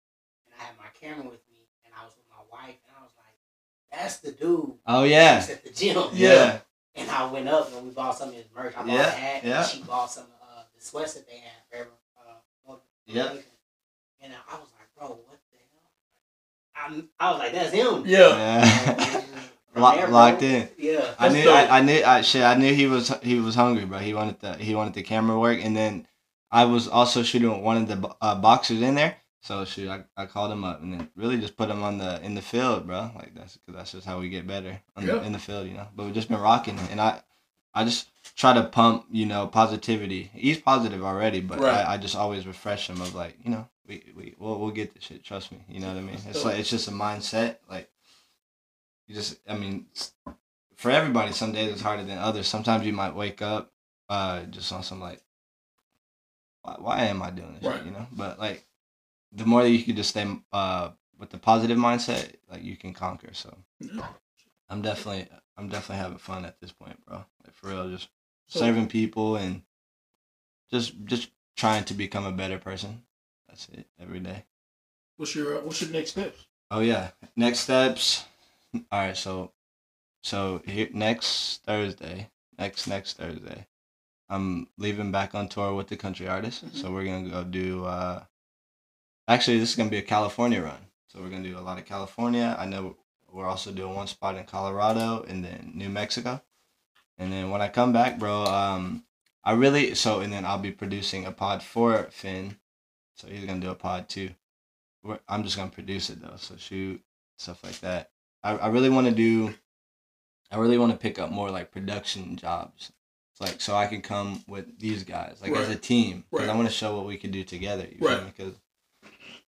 and 0.46 0.54
I 0.58 0.64
had 0.64 0.76
my 0.78 0.88
camera 0.98 1.24
with 1.24 1.40
me, 1.50 1.68
and 1.84 1.92
I 1.98 2.04
was 2.04 2.14
with 2.16 2.26
my 2.30 2.42
wife, 2.50 2.76
and 2.86 2.92
I 2.98 3.02
was 3.02 3.12
like, 3.16 3.34
"That's 3.90 4.18
the 4.18 4.32
dude." 4.32 4.74
Oh 4.86 5.04
yeah. 5.04 5.40
He's 5.40 5.50
at 5.50 5.64
the 5.64 5.70
gym. 5.70 6.08
Yeah. 6.12 6.60
And 6.96 7.08
I 7.10 7.30
went 7.30 7.48
up 7.48 7.72
and 7.72 7.86
we 7.86 7.90
bought 7.92 8.18
some 8.18 8.30
of 8.30 8.34
his 8.34 8.46
merch. 8.54 8.74
I 8.76 8.80
bought 8.80 8.88
Yeah, 8.88 9.06
a 9.06 9.10
hat. 9.10 9.44
yeah. 9.44 9.62
And 9.62 9.70
she 9.70 9.82
bought 9.82 10.10
some 10.10 10.24
of 10.24 10.30
uh, 10.42 10.62
the 10.76 10.80
sweats 10.84 11.14
that 11.14 11.26
they 11.26 11.36
had 11.38 11.52
for 11.70 11.76
every 11.76 11.92
motivation. 13.14 13.44
And 14.22 14.32
I 14.50 14.54
was 14.54 14.68
like, 14.78 14.88
bro, 14.98 15.08
what 15.08 15.38
the 15.50 15.58
hell? 15.72 16.86
I'm, 16.96 17.08
I 17.18 17.30
was 17.30 17.38
like, 17.40 17.52
that's 17.52 17.72
him. 17.72 18.02
Yeah. 18.06 18.28
Yeah. 18.36 19.20
From 19.72 19.82
Lock- 19.82 20.08
locked 20.10 20.42
in. 20.42 20.68
Yeah. 20.78 21.14
I 21.18 21.28
knew. 21.28 21.48
I, 21.50 21.78
I 21.78 21.80
knew, 21.82 22.02
I, 22.04 22.20
shit, 22.22 22.42
I 22.42 22.54
knew 22.54 22.74
he 22.74 22.86
was 22.86 23.12
he 23.22 23.38
was 23.40 23.54
hungry, 23.54 23.84
bro. 23.84 23.98
He 23.98 24.14
wanted 24.14 24.40
the 24.40 24.54
he 24.56 24.74
wanted 24.74 24.94
the 24.94 25.02
camera 25.02 25.38
work, 25.38 25.58
and 25.62 25.76
then 25.76 26.06
I 26.50 26.64
was 26.64 26.88
also 26.88 27.22
shooting 27.22 27.50
with 27.50 27.60
one 27.62 27.76
of 27.76 27.88
the 27.88 27.96
bo- 27.96 28.16
uh, 28.20 28.34
boxers 28.34 28.82
in 28.82 28.94
there. 28.96 29.16
So 29.42 29.64
shoot, 29.64 29.88
I, 29.88 30.04
I 30.18 30.26
called 30.26 30.52
him 30.52 30.64
up 30.64 30.82
and 30.82 30.92
then 30.92 31.08
really 31.16 31.38
just 31.38 31.56
put 31.56 31.70
him 31.70 31.82
on 31.82 31.96
the 31.98 32.20
in 32.22 32.34
the 32.34 32.42
field, 32.42 32.86
bro. 32.86 33.10
Like 33.16 33.34
that's 33.34 33.58
cause 33.64 33.74
that's 33.74 33.92
just 33.92 34.06
how 34.06 34.18
we 34.20 34.28
get 34.28 34.46
better 34.46 34.78
on 34.96 35.06
the, 35.06 35.14
Yeah. 35.16 35.22
in 35.22 35.32
the 35.32 35.38
field, 35.38 35.66
you 35.66 35.74
know. 35.74 35.86
But 35.94 36.04
we've 36.06 36.14
just 36.14 36.28
been 36.28 36.40
rocking, 36.40 36.78
and 36.90 37.00
I 37.00 37.22
I 37.74 37.84
just 37.84 38.08
try 38.36 38.52
to 38.54 38.64
pump, 38.64 39.06
you 39.10 39.26
know, 39.26 39.46
positivity. 39.46 40.30
He's 40.34 40.58
positive 40.58 41.04
already, 41.04 41.40
but 41.40 41.60
Right. 41.60 41.86
I, 41.86 41.94
I 41.94 41.96
just 41.98 42.16
always 42.16 42.46
refresh 42.46 42.88
him 42.90 43.00
of 43.00 43.14
like, 43.14 43.36
you 43.44 43.50
know, 43.50 43.68
we 43.86 44.02
we 44.16 44.34
we'll, 44.38 44.58
we'll 44.58 44.70
get 44.70 44.94
this 44.94 45.04
shit. 45.04 45.22
Trust 45.24 45.52
me, 45.52 45.58
you 45.68 45.80
know 45.80 45.88
what 45.88 45.96
I 45.96 46.00
mean. 46.00 46.18
It's 46.28 46.44
like 46.44 46.58
it's 46.58 46.70
just 46.70 46.88
a 46.88 46.92
mindset, 46.92 47.56
like 47.68 47.90
you 49.06 49.14
just 49.14 49.38
I 49.48 49.54
mean 49.56 49.86
for 50.76 50.90
everybody 50.90 51.32
some 51.32 51.52
days 51.52 51.72
it's 51.72 51.82
harder 51.82 52.04
than 52.04 52.18
others. 52.18 52.48
Sometimes 52.48 52.86
you 52.86 52.92
might 52.92 53.14
wake 53.14 53.42
up 53.42 53.72
uh 54.08 54.42
just 54.44 54.72
on 54.72 54.82
some 54.82 55.00
like 55.00 55.22
why, 56.62 56.76
why 56.78 57.00
am 57.04 57.22
I 57.22 57.30
doing 57.30 57.54
this 57.54 57.64
Right. 57.64 57.76
shit, 57.78 57.86
you 57.86 57.92
know? 57.92 58.06
But 58.12 58.38
like 58.38 58.66
the 59.32 59.44
more 59.46 59.62
that 59.62 59.70
you 59.70 59.82
can 59.82 59.96
just 59.96 60.10
stay 60.10 60.26
uh 60.52 60.90
with 61.18 61.30
the 61.30 61.38
positive 61.38 61.78
mindset, 61.78 62.34
like 62.50 62.62
you 62.64 62.76
can 62.76 62.92
conquer. 62.94 63.32
So 63.32 63.56
Yeah. 63.80 64.06
I'm 64.70 64.80
definitely 64.82 65.28
I'm 65.56 65.68
definitely 65.68 66.02
having 66.02 66.18
fun 66.18 66.44
at 66.46 66.58
this 66.60 66.72
point, 66.72 67.04
bro. 67.04 67.24
Like 67.44 67.54
for 67.54 67.68
real, 67.68 67.90
just 67.90 68.08
So- 68.48 68.60
serving 68.60 68.88
people 68.88 69.36
and 69.36 69.62
just 70.70 71.04
just 71.04 71.30
trying 71.56 71.84
to 71.84 71.94
become 71.94 72.24
a 72.24 72.32
better 72.32 72.58
person. 72.58 73.02
That's 73.48 73.68
it 73.68 73.86
every 74.00 74.20
day. 74.20 74.44
What's 75.16 75.34
your 75.34 75.58
uh, 75.58 75.60
What's 75.62 75.82
your 75.82 75.90
next 75.90 76.12
steps? 76.12 76.46
Oh 76.70 76.80
yeah. 76.80 77.10
Next 77.36 77.60
steps. 77.60 78.24
All 78.92 79.00
right, 79.00 79.16
so 79.16 79.52
so 80.22 80.62
here 80.64 80.88
next 80.92 81.62
Thursday, 81.64 82.30
next 82.58 82.86
next 82.86 83.16
Thursday, 83.16 83.66
I'm 84.28 84.68
leaving 84.78 85.10
back 85.10 85.34
on 85.34 85.48
tour 85.48 85.74
with 85.74 85.88
the 85.88 85.96
country 85.96 86.28
artist. 86.28 86.64
Mhm. 86.64 86.74
So 86.76 86.92
we're 86.92 87.04
gonna 87.04 87.28
go 87.28 87.42
do. 87.44 87.84
uh 87.84 88.24
Actually, 89.28 89.58
this 89.58 89.70
is 89.70 89.76
gonna 89.76 89.90
be 89.90 89.98
a 89.98 90.02
California 90.02 90.62
run. 90.62 90.86
So 91.08 91.20
we're 91.20 91.30
gonna 91.30 91.48
do 91.48 91.58
a 91.58 91.60
lot 91.68 91.78
of 91.78 91.84
California. 91.86 92.56
I 92.58 92.66
know 92.66 92.96
we're 93.32 93.46
also 93.46 93.70
doing 93.72 93.94
one 93.94 94.06
spot 94.06 94.36
in 94.36 94.44
Colorado 94.44 95.24
and 95.28 95.44
then 95.44 95.72
New 95.74 95.88
Mexico, 95.88 96.42
and 97.18 97.32
then 97.32 97.50
when 97.50 97.60
I 97.62 97.68
come 97.68 97.92
back, 97.92 98.18
bro, 98.18 98.44
um, 98.44 99.04
I 99.44 99.52
really 99.52 99.94
so 99.94 100.20
and 100.20 100.32
then 100.32 100.44
I'll 100.44 100.58
be 100.58 100.72
producing 100.72 101.24
a 101.26 101.32
pod 101.32 101.62
for 101.62 102.04
Finn, 102.10 102.56
so 103.16 103.26
he's 103.28 103.44
gonna 103.44 103.60
do 103.60 103.70
a 103.70 103.74
pod 103.74 104.08
too. 104.08 104.30
We're- 105.02 105.20
I'm 105.28 105.44
just 105.44 105.56
gonna 105.56 105.70
produce 105.70 106.10
it 106.10 106.20
though, 106.20 106.36
so 106.36 106.56
shoot 106.56 107.02
stuff 107.38 107.62
like 107.64 107.80
that. 107.80 108.10
I, 108.42 108.56
I 108.56 108.68
really 108.68 108.90
want 108.90 109.06
to 109.06 109.12
do 109.14 109.54
I 110.50 110.56
really 110.58 110.78
want 110.78 110.92
to 110.92 110.98
pick 110.98 111.18
up 111.18 111.30
more 111.30 111.50
like 111.50 111.70
production 111.70 112.36
jobs. 112.36 112.92
It's 113.32 113.40
like 113.40 113.60
so 113.60 113.76
I 113.76 113.86
can 113.86 114.02
come 114.02 114.42
with 114.48 114.78
these 114.78 115.04
guys 115.04 115.38
like 115.40 115.52
as 115.52 115.68
a 115.70 115.76
team 115.76 116.24
because 116.30 116.48
I 116.48 116.56
want 116.56 116.68
to 116.68 116.74
show 116.74 116.96
what 116.96 117.06
we 117.06 117.16
can 117.16 117.30
do 117.30 117.44
together. 117.44 117.86
You 117.90 118.06
Right. 118.06 118.24
Because 118.26 118.54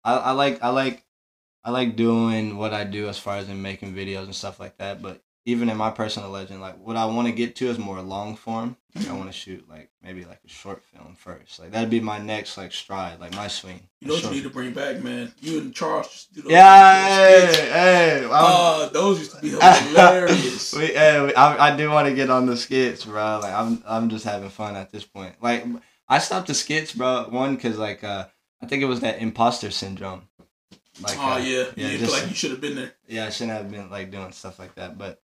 I, 0.05 0.15
I 0.17 0.31
like 0.33 0.63
I 0.63 0.71
like 0.71 1.05
I 1.67 1.71
like 1.71 1.97
doing 1.97 2.57
what 2.57 2.73
I 2.73 2.85
do 2.85 3.09
as 3.09 3.19
far 3.19 3.39
as 3.39 3.49
in 3.49 3.61
making 3.61 3.93
videos 3.93 4.23
and 4.25 4.35
stuff 4.35 4.61
like 4.61 4.79
that. 4.79 5.03
But 5.03 5.21
even 5.47 5.69
in 5.69 5.77
my 5.77 5.91
personal 5.91 6.31
legend, 6.31 6.61
like 6.61 6.79
what 6.79 6.95
I 6.97 7.07
want 7.07 7.27
to 7.27 7.33
get 7.33 7.57
to 7.57 7.67
is 7.69 7.77
more 7.77 8.01
long 8.01 8.37
form. 8.37 8.77
Like 8.95 9.09
I 9.09 9.13
want 9.15 9.27
to 9.27 9.33
shoot 9.33 9.69
like 9.69 9.91
maybe 10.01 10.25
like 10.25 10.39
a 10.47 10.49
short 10.49 10.85
film 10.85 11.17
first. 11.17 11.59
Like 11.59 11.73
that'd 11.73 11.91
be 11.91 11.99
my 11.99 12.19
next 12.19 12.57
like 12.57 12.73
stride, 12.73 13.19
like 13.19 13.35
my 13.35 13.49
swing. 13.49 13.81
You 14.01 14.07
know 14.09 14.15
what 14.15 14.23
you 14.25 14.31
need 14.31 14.43
to 14.45 14.51
bring 14.51 14.73
back, 14.75 15.03
man? 15.03 15.33
You 15.41 15.59
and 15.59 15.75
Charles 15.75 16.09
just 16.09 16.33
do 16.35 16.43
those 16.43 16.53
yeah, 16.53 17.47
those 17.47 17.57
hey, 17.57 17.71
hey, 18.23 18.29
Uh, 18.31 18.89
those 18.91 19.19
used 19.19 19.33
to 19.35 19.41
be 19.43 19.49
hilarious. 19.51 20.73
we, 20.73 20.87
hey, 20.87 21.21
we- 21.25 21.35
I, 21.35 21.73
I 21.73 21.77
do 21.77 21.91
want 21.91 22.07
to 22.09 22.15
get 22.15 22.31
on 22.31 22.47
the 22.47 22.57
skits, 22.57 23.05
bro. 23.05 23.41
Like 23.43 23.53
I'm, 23.53 23.83
I'm 23.87 24.09
just 24.09 24.25
having 24.25 24.51
fun 24.51 24.77
at 24.77 24.93
this 24.93 25.05
point. 25.05 25.35
Like 25.43 25.67
I 26.09 26.19
stopped 26.21 26.47
the 26.47 26.55
skits, 26.55 26.95
bro. 26.95 27.27
One, 27.29 27.57
cause 27.57 27.77
like 27.77 28.05
uh, 28.05 28.27
I 28.63 28.67
think 28.67 28.83
it 28.85 28.87
was 28.87 29.01
that 29.01 29.21
imposter 29.21 29.71
syndrome. 29.73 30.29
Like, 31.03 31.19
oh 31.19 31.33
uh, 31.33 31.37
yeah, 31.39 31.65
yeah, 31.77 31.89
you 31.89 31.99
just- 31.99 32.13
like 32.13 32.29
you 32.29 32.35
should 32.35 32.51
have 32.53 32.61
been 32.61 32.75
there. 32.77 32.93
yeah, 33.07 33.27
I 33.27 33.31
shouldn't 33.31 33.57
have 33.57 33.71
been 33.71 33.91
like 33.91 34.11
doing 34.11 34.33
stuff 34.33 34.59
like 34.59 34.75
that, 34.77 34.97
but 34.97 35.21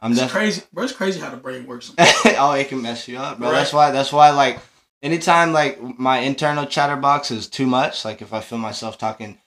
I'm 0.00 0.12
It's 0.12 0.20
definitely. 0.20 0.40
crazy, 0.48 0.62
bro. 0.72 0.84
It's 0.84 0.92
crazy 0.92 1.20
how 1.20 1.30
the 1.30 1.36
brain 1.38 1.66
works. 1.66 1.92
oh, 1.98 2.52
it 2.52 2.68
can 2.68 2.82
mess 2.82 3.08
you 3.08 3.18
up, 3.18 3.38
bro. 3.38 3.48
Right. 3.50 3.58
That's 3.58 3.72
why. 3.72 3.90
That's 3.90 4.12
why. 4.12 4.30
Like, 4.30 4.60
anytime 5.02 5.52
like 5.52 5.80
my 5.98 6.18
internal 6.18 6.66
chatterbox 6.66 7.30
is 7.30 7.48
too 7.48 7.66
much, 7.66 8.04
like 8.04 8.20
if 8.22 8.32
I 8.32 8.40
feel 8.40 8.58
myself 8.58 8.98
talking 8.98 9.38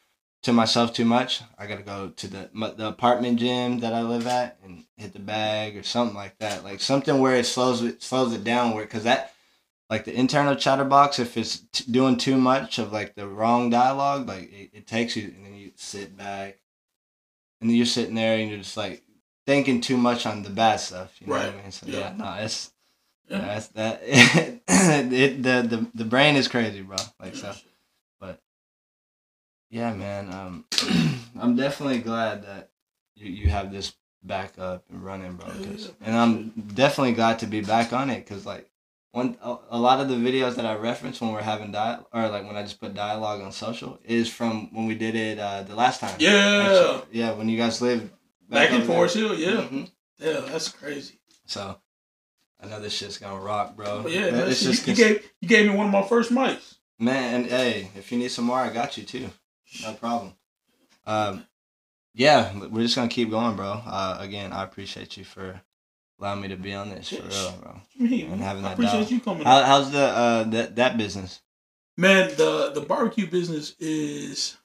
to 0.41 0.51
myself 0.53 0.93
too 0.93 1.05
much, 1.05 1.41
I 1.57 1.67
gotta 1.67 1.83
go 1.83 2.09
to 2.09 2.27
the 2.27 2.49
the 2.77 2.87
apartment 2.87 3.39
gym 3.39 3.79
that 3.79 3.93
I 3.93 4.01
live 4.01 4.25
at 4.25 4.57
and 4.63 4.85
hit 4.97 5.13
the 5.13 5.19
bag 5.19 5.77
or 5.77 5.83
something 5.83 6.15
like 6.15 6.37
that. 6.39 6.63
Like 6.63 6.81
something 6.81 7.19
where 7.19 7.35
it 7.35 7.45
slows 7.45 7.81
it 7.83 8.01
slows 8.01 8.33
it 8.33 8.43
down, 8.43 8.73
where 8.73 8.83
because 8.85 9.03
that. 9.03 9.33
Like 9.89 10.05
the 10.05 10.13
internal 10.13 10.55
chatterbox, 10.55 11.17
if 11.17 11.35
it's 11.35 11.63
t- 11.71 11.91
doing 11.91 12.15
too 12.17 12.37
much 12.37 12.77
of 12.77 12.91
like 12.91 13.15
the 13.15 13.27
wrong 13.27 13.69
dialogue, 13.71 14.27
like 14.27 14.51
it, 14.51 14.69
it 14.73 14.87
takes 14.87 15.15
you, 15.15 15.33
and 15.35 15.45
then 15.45 15.55
you 15.55 15.71
sit 15.75 16.15
back, 16.15 16.59
and 17.59 17.69
then 17.69 17.75
you're 17.77 17.85
sitting 17.87 18.13
there 18.15 18.37
and 18.37 18.49
you're 18.49 18.59
just 18.59 18.77
like 18.77 19.01
thinking 19.47 19.81
too 19.81 19.97
much 19.97 20.25
on 20.27 20.43
the 20.43 20.49
bad 20.51 20.79
stuff. 20.79 21.19
You 21.19 21.27
know 21.27 21.33
what 21.33 21.45
Right. 21.45 21.53
I 21.55 21.61
mean? 21.63 21.71
So 21.71 21.87
Yeah. 21.87 21.97
yeah, 21.97 22.13
no, 22.17 22.33
it's 22.43 22.71
Yeah. 23.29 23.39
that's 23.39 23.67
that. 23.69 24.01
it 24.03 25.43
the, 25.43 25.61
the 25.67 25.87
the 25.95 26.05
brain 26.05 26.35
is 26.35 26.47
crazy, 26.47 26.81
bro. 26.81 26.97
Like 27.19 27.35
so, 27.35 27.51
but 28.19 28.39
yeah, 29.71 29.91
man. 29.93 30.31
Um, 30.31 30.65
I'm 31.39 31.55
definitely 31.55 31.99
glad 31.99 32.43
that 32.43 32.69
you 33.15 33.31
you 33.31 33.49
have 33.49 33.71
this 33.71 33.93
back 34.21 34.53
up 34.59 34.83
and 34.91 35.03
running, 35.03 35.33
bro. 35.33 35.47
'cause- 35.47 35.91
and 36.01 36.15
I'm 36.15 36.49
definitely 36.75 37.13
glad 37.13 37.39
to 37.39 37.47
be 37.47 37.61
back 37.61 37.91
on 37.93 38.09
it 38.11 38.23
because 38.25 38.45
like 38.45 38.69
one 39.11 39.37
a, 39.41 39.55
a 39.71 39.79
lot 39.79 39.99
of 39.99 40.07
the 40.09 40.15
videos 40.15 40.55
that 40.55 40.65
I 40.65 40.75
reference 40.75 41.19
when 41.19 41.31
we're 41.33 41.41
having 41.41 41.71
dial 41.71 42.07
or 42.13 42.27
like 42.29 42.45
when 42.45 42.55
I 42.55 42.61
just 42.63 42.79
put 42.79 42.93
dialogue 42.93 43.41
on 43.41 43.51
social 43.51 43.99
is 44.03 44.29
from 44.29 44.73
when 44.73 44.85
we 44.85 44.95
did 44.95 45.15
it 45.15 45.39
uh 45.39 45.63
the 45.63 45.75
last 45.75 45.99
time. 45.99 46.15
Yeah, 46.19 46.65
Actually, 46.67 47.19
yeah, 47.19 47.31
when 47.33 47.49
you 47.49 47.57
guys 47.57 47.81
lived 47.81 48.11
back 48.49 48.69
in 48.69 48.75
over 48.77 48.85
there. 48.85 48.95
Forest 48.95 49.15
Hill. 49.15 49.35
Yeah, 49.35 49.61
Mhm. 49.61 49.91
yeah, 50.19 50.39
that's 50.51 50.69
crazy. 50.69 51.19
So 51.45 51.79
I 52.61 52.67
know 52.67 52.79
this 52.79 52.93
shit's 52.93 53.17
gonna 53.17 53.39
rock, 53.41 53.75
bro. 53.75 54.03
But 54.03 54.11
yeah, 54.11 54.29
man, 54.31 54.47
it's 54.47 54.61
just 54.61 54.85
you, 54.85 54.93
you 54.93 54.97
gave 54.97 55.31
you 55.41 55.47
gave 55.47 55.67
me 55.69 55.75
one 55.75 55.87
of 55.87 55.91
my 55.91 56.03
first 56.03 56.31
mics. 56.31 56.75
man. 56.99 57.33
And 57.41 57.45
hey, 57.49 57.89
if 57.95 58.11
you 58.11 58.17
need 58.19 58.29
some 58.29 58.45
more, 58.45 58.59
I 58.59 58.69
got 58.69 58.97
you 58.97 59.03
too. 59.03 59.29
No 59.81 59.93
problem. 59.93 60.33
Um, 61.07 61.45
yeah, 62.13 62.53
we're 62.55 62.83
just 62.83 62.95
gonna 62.95 63.07
keep 63.07 63.29
going, 63.31 63.55
bro. 63.55 63.81
Uh, 63.85 64.17
again, 64.19 64.51
I 64.53 64.63
appreciate 64.63 65.17
you 65.17 65.23
for 65.23 65.61
allowing 66.19 66.41
me 66.41 66.47
to 66.49 66.55
be 66.57 66.73
on 66.73 66.89
this 66.89 67.09
for 67.09 67.21
real, 67.23 67.57
bro. 67.61 67.81
Mean, 67.97 68.21
And 68.21 68.29
man? 68.31 68.39
having 68.39 68.65
I 68.65 68.73
appreciate 68.73 69.01
dog. 69.01 69.11
you 69.11 69.19
coming. 69.21 69.43
How, 69.45 69.63
how's 69.63 69.91
the 69.91 70.01
uh 70.03 70.43
that 70.45 70.75
that 70.75 70.97
business? 70.97 71.41
Man, 71.97 72.29
the 72.37 72.71
the 72.73 72.81
barbecue 72.81 73.27
business 73.27 73.75
is 73.79 74.57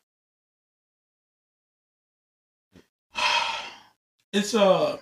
it's 4.32 4.54
uh 4.54 4.96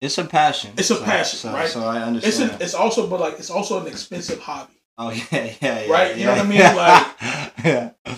It's 0.00 0.18
a 0.18 0.24
passion. 0.24 0.72
It's 0.76 0.90
a 0.90 0.96
So- 0.96 1.04
passion, 1.04 1.38
so, 1.38 1.52
right? 1.52 1.68
So 1.68 1.80
I 1.82 1.96
it's 1.98 2.06
understand. 2.06 2.62
it's 2.62 2.74
also 2.74 3.06
but 3.06 3.20
like 3.20 3.34
it's 3.38 3.50
also 3.50 3.80
an 3.80 3.86
expensive 3.86 4.40
hobby. 4.40 4.72
oh 4.98 5.10
yeah, 5.32 5.54
yeah, 5.60 5.80
yeah. 5.82 5.92
Right? 5.92 6.16
You 6.16 6.26
know 6.26 6.34
yeah, 6.34 6.42
what 6.42 6.46
I 6.46 6.48
mean? 6.48 6.76
Like- 6.76 7.94
yeah, 8.06 8.16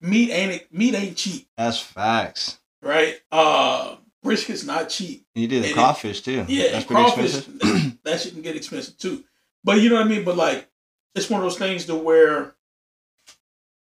Meat 0.00 0.30
ain't 0.30 0.72
meat 0.72 0.94
ain't 0.94 1.16
cheap, 1.16 1.48
that's 1.56 1.80
facts. 1.80 2.58
right? 2.82 3.16
Uh 3.32 3.96
brisket's 4.26 4.64
not 4.64 4.88
cheap. 4.88 5.26
You 5.34 5.46
do 5.48 5.60
the 5.60 5.66
And 5.68 5.70
it- 5.70 5.74
crawfish 5.74 6.20
too. 6.22 6.44
Yeah, 6.48 6.72
that's 6.72 6.84
pretty 6.84 7.02
crawfish 7.02 7.36
expensive. 7.38 7.98
that 8.04 8.20
shit 8.20 8.32
can 8.32 8.42
get 8.42 8.56
expensive 8.56 8.98
too. 8.98 9.24
But 9.64 9.80
you 9.80 9.88
know 9.88 9.96
what 9.96 10.06
I 10.06 10.08
mean? 10.08 10.24
But 10.24 10.36
like 10.36 10.68
it's 11.14 11.30
one 11.30 11.40
of 11.40 11.44
those 11.44 11.58
things 11.58 11.86
to 11.86 11.94
where 11.94 12.54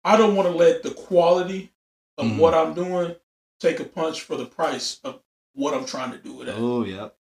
I 0.04 0.18
don't 0.18 0.36
want 0.36 0.48
to 0.49 0.56
let 0.56 0.84
the 0.84 0.91
quality 0.91 1.72
of 2.18 2.26
Mhm. 2.28 2.38
what 2.38 2.54
I'm 2.54 2.74
doing 2.74 3.16
take 3.60 3.80
a 3.80 3.84
punch 3.86 4.22
for 4.22 4.36
the 4.38 4.45
price 4.45 4.99
of 5.04 5.20
what 5.54 5.74
I'm 5.74 5.86
trying 5.86 6.12
to 6.12 6.18
do 6.18 6.34
with 6.34 6.48
it. 6.49 6.56
oh 6.58 6.84
yep. 6.86 7.16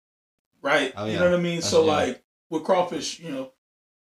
right? 0.62 0.92
Oh, 0.96 1.04
You 1.06 1.18
know 1.18 1.30
what 1.30 1.38
I 1.38 1.42
mean? 1.42 1.56
That's 1.56 1.68
so 1.68 1.84
like 1.84 2.22
with 2.50 2.64
crawfish, 2.64 3.20
you 3.20 3.30
know, 3.30 3.52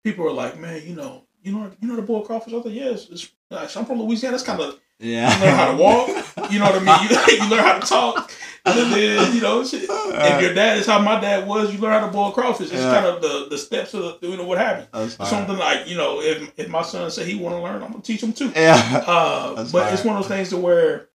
people 0.04 0.26
are 0.26 0.32
like, 0.32 0.58
man, 0.58 0.82
you 0.86 0.94
know, 0.94 1.24
you 1.42 1.52
know, 1.52 1.70
you 1.80 1.88
know 1.88 1.96
the 1.96 2.02
boiled 2.02 2.26
crawfish. 2.26 2.52
I 2.52 2.60
thought, 2.60 2.72
yes, 2.72 3.08
it's, 3.10 3.30
like, 3.50 3.74
I'm 3.76 3.86
from 3.86 4.00
Louisiana. 4.02 4.32
That's 4.36 4.42
kind 4.46 4.60
of 4.60 4.78
Yeah. 4.98 5.32
You 5.38 5.44
learn 5.44 5.54
how 5.54 5.70
to 5.70 5.76
walk, 5.76 6.08
you 6.50 6.58
know 6.58 6.64
what 6.66 6.74
I 6.74 6.98
mean. 7.00 7.10
You, 7.10 7.44
you 7.44 7.50
learn 7.50 7.64
how 7.64 7.78
to 7.78 7.86
talk, 7.86 8.32
then 8.76 9.34
you 9.34 9.40
know, 9.40 9.64
shit. 9.64 9.84
if 9.88 10.42
your 10.42 10.54
dad 10.54 10.78
is 10.78 10.86
how 10.86 10.98
my 11.00 11.20
dad 11.20 11.46
was, 11.46 11.72
you 11.72 11.78
learn 11.78 11.92
how 12.00 12.06
to 12.06 12.12
boil 12.12 12.32
crawfish. 12.32 12.66
It's 12.70 12.80
Yeah. 12.82 12.92
kind 12.94 13.06
of 13.06 13.22
the 13.22 13.46
the 13.50 13.58
steps 13.58 13.94
of 13.94 14.20
the, 14.20 14.28
you 14.28 14.36
know 14.36 14.44
what 14.44 14.58
happens. 14.58 15.14
Something 15.28 15.56
like 15.56 15.86
you 15.88 15.96
know, 15.96 16.20
if 16.20 16.52
if 16.58 16.68
my 16.68 16.82
son 16.82 17.10
say 17.10 17.24
he 17.24 17.36
want 17.36 17.56
to 17.56 17.62
learn, 17.62 17.82
I'm 17.82 17.90
gonna 17.92 18.02
teach 18.02 18.22
him 18.22 18.32
too. 18.32 18.52
Yeah. 18.54 19.04
Uh, 19.06 19.66
but 19.72 19.92
it's 19.92 20.04
one 20.04 20.16
of 20.16 20.22
those 20.22 20.28
things 20.28 20.50
to 20.50 20.56
where, 20.56 21.08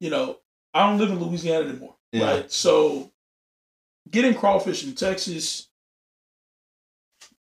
you 0.00 0.10
know, 0.10 0.38
I 0.74 0.86
don't 0.86 0.98
live 0.98 1.10
in 1.10 1.18
Louisiana 1.18 1.68
anymore, 1.68 1.94
Yeah. 2.12 2.24
right? 2.30 2.52
So, 2.52 3.10
getting 4.10 4.34
crawfish 4.34 4.84
in 4.84 4.94
Texas, 4.94 5.68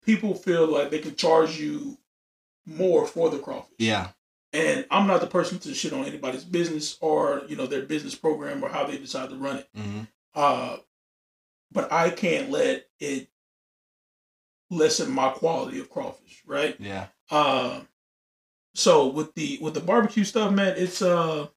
people 0.06 0.34
feel 0.34 0.68
like 0.68 0.90
they 0.90 1.00
can 1.00 1.16
charge 1.16 1.60
you 1.60 1.98
more 2.66 3.06
for 3.06 3.30
the 3.30 3.40
crawfish. 3.40 3.74
Yeah. 3.78 4.10
And 4.54 4.86
I'm 4.90 5.08
not 5.08 5.22
the 5.22 5.28
person 5.28 5.60
to 5.60 5.74
shit 5.74 5.94
on 5.94 6.06
anybody's 6.06 6.46
business 6.46 6.98
or 7.02 7.44
you 7.48 7.56
know 7.56 7.68
their 7.68 7.84
business 7.84 8.16
program 8.16 8.64
or 8.64 8.70
how 8.70 8.86
they 8.86 8.98
decide 8.98 9.30
to 9.30 9.36
run 9.36 9.58
it. 9.58 9.70
hmm 9.76 10.02
Uh, 10.34 10.78
but 11.72 11.92
I 11.92 12.10
can't 12.10 12.50
let 12.50 12.88
it 13.00 13.30
lessen 14.70 15.12
my 15.12 15.30
quality 15.30 15.80
of 15.80 15.90
crawfish, 15.90 16.44
right? 16.46 16.76
Yeah. 16.80 17.08
Uh, 17.30 17.82
so 18.74 19.08
with 19.08 19.34
the 19.34 19.58
with 19.62 19.74
the 19.74 19.80
barbecue 19.80 20.24
stuff, 20.24 20.52
man, 20.52 20.76
it's 20.78 21.02
uh 21.02 21.48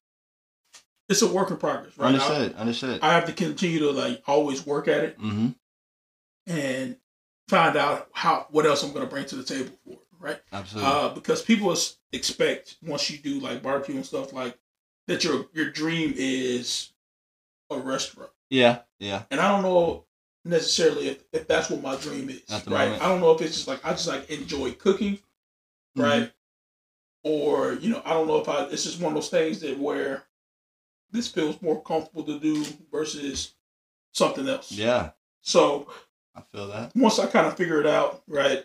it's 1.09 1.23
a 1.23 1.29
work 1.29 1.51
in 1.51 1.57
progress, 1.59 1.97
right? 1.99 2.09
Understood. 2.09 2.55
Understood. 2.55 3.01
I, 3.03 3.11
I 3.11 3.15
have 3.15 3.27
to 3.27 3.33
continue 3.33 3.81
to 3.81 3.91
like 3.91 4.23
always 4.27 4.65
work 4.65 4.89
at 4.89 5.05
it 5.05 5.19
mm-hmm. 5.19 5.49
and 6.47 6.97
find 7.49 7.77
out 7.77 8.09
how 8.13 8.47
what 8.51 8.65
else 8.65 8.83
I'm 8.83 8.93
gonna 8.93 9.07
bring 9.07 9.27
to 9.27 9.37
the 9.37 9.45
table 9.45 9.73
for 9.85 10.00
right? 10.21 10.41
Absolutely. 10.53 10.91
Uh, 10.91 11.09
because 11.11 11.43
people 11.43 11.75
expect 12.13 12.77
once 12.83 13.11
you 13.11 13.19
do 13.19 13.41
like 13.41 13.63
barbecue 13.63 13.97
and 13.97 14.07
stuff 14.07 14.33
like 14.33 14.57
that, 15.09 15.25
your 15.25 15.47
your 15.53 15.71
dream 15.71 16.15
is 16.17 16.93
a 17.71 17.79
restaurant, 17.79 18.31
yeah. 18.51 18.81
Yeah. 18.99 19.23
and 19.31 19.41
I 19.41 19.49
don't 19.51 19.63
know 19.63 20.05
necessarily 20.45 21.09
if, 21.09 21.25
if 21.33 21.47
that's 21.49 21.71
what 21.71 21.83
my 21.83 21.97
dream 21.97 22.29
is, 22.31 22.43
right? 22.51 22.67
moment. 22.69 23.03
I 23.03 23.09
don't 23.09 23.21
know 23.21 23.33
if 23.33 23.41
it's 23.43 23.55
just 23.57 23.69
like 23.69 23.85
I 23.85 23.91
just 23.91 24.07
like 24.07 24.31
enjoy 24.31 24.73
cooking, 24.73 25.19
Mm-hmm. 25.99 26.03
right? 26.03 26.33
Or 27.23 27.75
you 27.75 27.91
know, 27.91 28.01
I 28.05 28.11
don't 28.15 28.27
know 28.29 28.39
if 28.39 28.49
I. 28.49 28.65
It's 28.67 28.85
just 28.85 29.01
one 29.01 29.13
of 29.13 29.15
those 29.17 29.29
things 29.29 29.61
that 29.61 29.79
where 29.79 30.23
this 31.11 31.29
feels 31.29 31.61
more 31.61 31.83
comfortable 31.83 32.23
to 32.25 32.39
do 32.39 32.65
versus 32.91 33.55
something 34.13 34.49
else. 34.49 34.73
Yeah. 34.73 35.11
So 35.43 35.89
I 36.35 36.41
feel 36.43 36.69
that. 36.69 36.93
once 36.95 37.19
I 37.19 37.27
kind 37.27 37.47
of 37.47 37.57
figure 37.57 37.81
it 37.81 37.87
out, 37.87 38.23
right, 38.29 38.65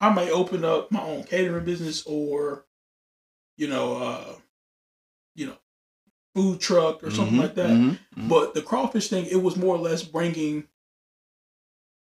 I 0.00 0.10
may 0.12 0.30
open 0.30 0.64
up 0.64 0.90
my 0.92 1.02
own 1.02 1.24
catering 1.24 1.64
business 1.64 2.04
or, 2.06 2.64
you 3.56 3.66
know, 3.68 3.96
uh, 3.96 4.34
you 5.34 5.46
know, 5.46 5.56
food 6.34 6.60
truck 6.60 7.02
or 7.02 7.10
something 7.10 7.36
Mhm, 7.36 7.42
like 7.42 7.54
that. 7.56 7.70
mhm, 7.70 7.98
mhm, 8.16 8.28
But 8.28 8.54
the 8.54 8.62
crawfish 8.62 9.08
thing, 9.08 9.26
it 9.26 9.42
was 9.42 9.56
more 9.56 9.74
or 9.74 9.78
less 9.80 10.02
bringing 10.02 10.68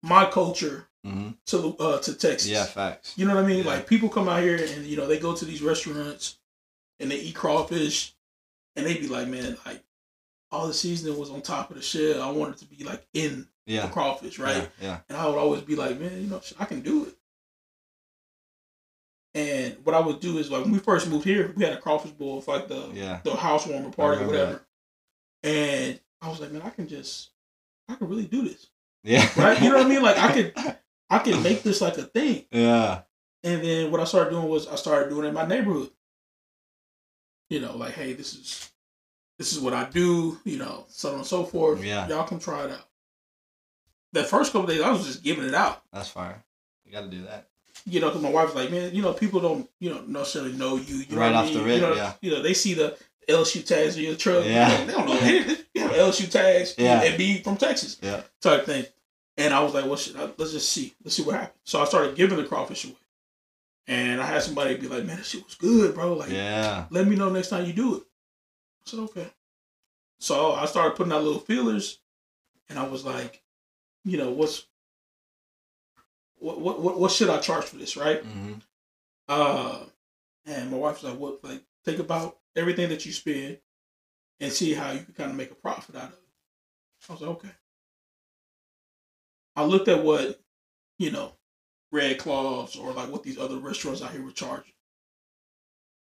my 0.03 0.25
culture 0.25 0.89
mhm. 1.07 1.37
to 1.47 1.59
the 1.59 1.69
uh, 1.75 1.99
to 2.01 2.15
Texas. 2.15 2.49
Yeah, 2.49 2.65
facts. 2.65 3.13
You 3.17 3.27
know 3.27 3.35
what 3.35 3.45
I 3.45 3.47
mean? 3.47 3.65
Yeah. 3.65 3.71
Like 3.71 3.87
people 3.87 4.09
come 4.09 4.29
out 4.29 4.43
here 4.43 4.57
and 4.57 4.87
you 4.87 4.97
know 4.97 5.07
they 5.07 5.19
go 5.19 5.35
to 5.35 5.45
these 5.45 5.63
restaurants 5.63 6.39
and 6.99 7.11
they 7.11 7.19
eat 7.19 7.35
crawfish 7.35 8.15
and 8.75 8.87
they 8.87 8.95
be 8.97 9.09
like, 9.09 9.29
man, 9.29 9.59
like 9.67 9.85
all 10.51 10.67
the 10.67 10.75
seasoning 10.75 11.19
was 11.19 11.31
on 11.31 11.43
top 11.43 11.71
of 11.71 11.77
the 11.77 11.83
shell. 11.83 12.23
I 12.23 12.31
wanted 12.31 12.57
it 12.57 12.59
to 12.61 12.65
be 12.67 12.85
like 12.85 13.07
in 13.13 13.49
the 13.67 13.89
crawfish, 13.89 14.39
right? 14.39 14.69
Yeah. 14.81 14.89
yeah. 14.89 14.99
And 15.09 15.19
I 15.19 15.27
would 15.27 15.39
always 15.39 15.63
be 15.63 15.77
like, 15.77 15.99
man, 16.01 16.21
you 16.23 16.29
know, 16.29 16.41
I 16.59 16.65
can 16.65 16.81
do 16.81 17.05
it. 17.07 17.17
And 19.35 19.77
what 19.85 19.95
I 19.95 20.01
would 20.01 20.21
do 20.21 20.39
is 20.39 20.51
like 20.51 20.63
when 20.65 20.73
we 20.73 20.79
first 20.79 21.09
moved 21.09 21.25
here, 21.25 21.53
we 21.57 21.65
had 21.65 21.73
a 21.73 21.81
crawfish 21.81 22.11
bowl 22.13 22.41
for 22.43 22.57
like 22.57 22.69
the 22.69 22.91
Yeah. 22.93 23.21
the 23.25 23.31
housewarmer 23.31 23.95
party 23.95 24.23
or 24.23 24.27
whatever. 24.27 24.67
And 25.43 25.99
I 26.21 26.29
was 26.29 26.41
like, 26.41 26.53
man, 26.53 26.63
I 26.63 26.71
can 26.71 26.87
just 26.89 27.31
I 27.89 27.95
can 27.95 28.09
really 28.09 28.27
do 28.27 28.43
this. 28.43 28.69
Yeah. 29.05 29.29
Right? 29.37 29.61
You 29.61 29.71
know 29.71 29.79
what 29.79 29.87
I 29.87 29.89
mean? 29.89 30.03
Like 30.03 30.19
I 30.19 30.33
could 30.33 30.53
I 31.11 31.19
could 31.21 31.43
make 31.43 31.63
this 31.63 31.81
like 31.81 31.97
a 31.99 32.03
thing. 32.03 32.45
Yeah. 32.51 33.03
And 33.45 33.63
then 33.65 33.91
what 33.91 34.01
I 34.01 34.05
started 34.05 34.31
doing 34.31 34.49
was 34.49 34.69
I 34.69 34.77
started 34.77 35.09
doing 35.09 35.25
it 35.25 35.29
in 35.29 35.35
my 35.35 35.47
neighborhood. 35.47 35.91
You 37.51 37.61
know, 37.61 37.77
like, 37.77 37.95
hey, 37.95 38.13
this 38.13 38.35
is 38.35 38.71
this 39.39 39.53
is 39.53 39.61
what 39.61 39.73
I 39.73 39.89
do, 39.89 40.39
you 40.45 40.59
know, 40.59 40.85
so 40.89 41.11
on 41.11 41.15
and 41.17 41.27
so 41.27 41.43
forth. 41.45 41.83
Yeah. 41.83 42.07
Y'all 42.09 42.27
come 42.27 42.39
try 42.39 42.65
it 42.65 42.71
out. 42.71 42.87
That 44.13 44.27
first 44.27 44.53
couple 44.53 44.69
days 44.69 44.83
I 44.83 44.91
was 44.91 45.07
just 45.07 45.25
giving 45.25 45.45
it 45.45 45.55
out. 45.55 45.83
That's 45.93 46.09
fine. 46.09 46.35
You 46.85 46.93
got 46.93 47.01
to 47.03 47.09
do 47.09 47.23
that. 47.23 47.49
You 47.85 48.01
know, 48.01 48.09
because 48.09 48.23
my 48.23 48.31
wife's 48.31 48.55
like, 48.55 48.71
man, 48.71 48.95
you 48.95 49.03
know, 49.03 49.13
people 49.13 49.41
don't, 49.41 49.69
you 49.81 49.91
know, 49.91 50.03
necessarily 50.07 50.53
know 50.53 50.77
you. 50.77 50.97
you 50.97 51.07
know 51.17 51.21
Right 51.21 51.33
what 51.33 51.45
I 51.45 51.47
off 51.49 51.53
the 51.53 51.63
rip, 51.63 51.75
you 51.77 51.81
know, 51.81 51.95
yeah. 51.95 52.13
You 52.21 52.31
know, 52.31 52.43
they 52.43 52.55
see 52.55 52.75
the 52.75 52.97
LSU 53.29 53.65
tags 53.67 53.97
in 53.97 54.05
your 54.05 54.15
truck. 54.17 54.45
Yeah. 54.45 54.71
You 54.71 54.79
know, 54.79 54.87
they 54.87 54.93
don't 54.93 55.07
know. 55.07 55.19
They, 55.19 55.39
you 55.75 55.81
have 55.83 55.91
LSU 55.93 56.31
tags 56.31 56.75
Yeah. 56.79 57.03
and 57.03 57.19
be 57.19 57.43
from 57.43 57.57
Texas. 57.57 57.99
Yeah. 58.03 58.23
Type 58.41 58.67
thing. 58.67 58.85
And 59.37 59.53
I 59.55 59.63
was 59.63 59.73
like, 59.75 59.87
well, 59.87 59.97
shit, 59.97 60.15
let's 60.39 60.53
just 60.53 60.71
see. 60.71 60.95
Let's 61.03 61.17
see 61.17 61.23
what 61.23 61.35
happens. 61.37 61.59
So 61.65 61.81
I 61.81 61.85
started 61.87 62.15
giving 62.17 62.37
the 62.37 62.45
crawfish 62.45 62.85
away. 62.85 62.95
And 63.89 64.21
I 64.21 64.27
had 64.27 64.43
somebody 64.43 64.77
be 64.77 64.87
like, 64.89 65.05
man, 65.05 65.17
that 65.17 65.27
shit 65.27 65.45
was 65.45 65.55
good, 65.57 65.95
bro. 65.95 66.13
Like, 66.15 66.31
Yeah. 66.31 66.85
let 66.91 67.07
me 67.09 67.17
know 67.17 67.31
next 67.31 67.49
time 67.49 67.65
you 67.67 67.73
do 67.73 67.97
it. 67.97 68.03
I 68.03 68.91
said, 68.91 69.01
okay. 69.01 69.27
So 70.21 70.53
I 70.53 70.67
started 70.67 70.97
putting 70.97 71.13
out 71.13 71.25
little 71.25 71.41
feelers, 71.41 71.99
and 72.69 72.79
I 72.79 72.87
was 72.87 73.05
like, 73.05 73.43
you 74.05 74.19
know, 74.19 74.31
what's 74.31 74.67
what 76.43 76.61
what 76.61 76.81
what, 76.81 76.99
what 76.99 77.11
should 77.13 77.31
I 77.31 77.39
charge 77.39 77.65
for 77.65 77.77
this, 77.77 77.97
right? 77.97 78.23
hmm 78.23 78.55
Uh, 79.29 79.85
and 80.47 80.71
my 80.71 80.77
wife 80.77 81.03
was 81.03 81.11
like, 81.13 81.19
what? 81.21 81.43
Like, 81.45 81.63
think 81.85 81.99
about 82.01 82.39
everything 82.57 82.89
that 82.91 83.07
you 83.07 83.13
spend, 83.13 83.59
and 84.41 84.53
see 84.53 84.75
how 84.75 84.91
you 84.91 85.01
can 85.05 85.15
kind 85.15 85.31
of 85.31 85.37
make 85.37 85.51
a 85.51 85.55
profit 85.55 85.95
out 85.97 86.09
of 86.09 86.13
it. 86.15 86.19
I 87.09 87.13
was 87.13 87.21
like, 87.23 87.31
okay. 87.31 87.51
I 89.57 89.65
looked 89.65 89.89
at 89.89 90.03
what, 90.03 90.41
you 90.99 91.11
know, 91.11 91.33
Red 91.91 92.19
Claws 92.19 92.77
or 92.77 92.93
like 92.93 93.11
what 93.11 93.23
these 93.23 93.39
other 93.39 93.59
restaurants 93.59 94.03
out 94.03 94.13
here 94.13 94.23
were 94.23 94.31
charging. 94.33 94.73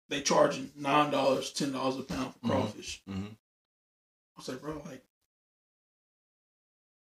They 0.08 0.22
charging 0.22 0.72
nine 0.76 1.10
dollars, 1.10 1.52
ten 1.52 1.72
dollars 1.72 1.96
a 1.98 2.02
pound 2.02 2.34
for 2.34 2.40
Mhm. 2.40 2.48
crawfish. 2.48 3.02
hmm 3.06 3.26
I 3.26 4.38
was 4.38 4.48
like, 4.48 4.60
bro, 4.62 4.82
like, 4.86 5.04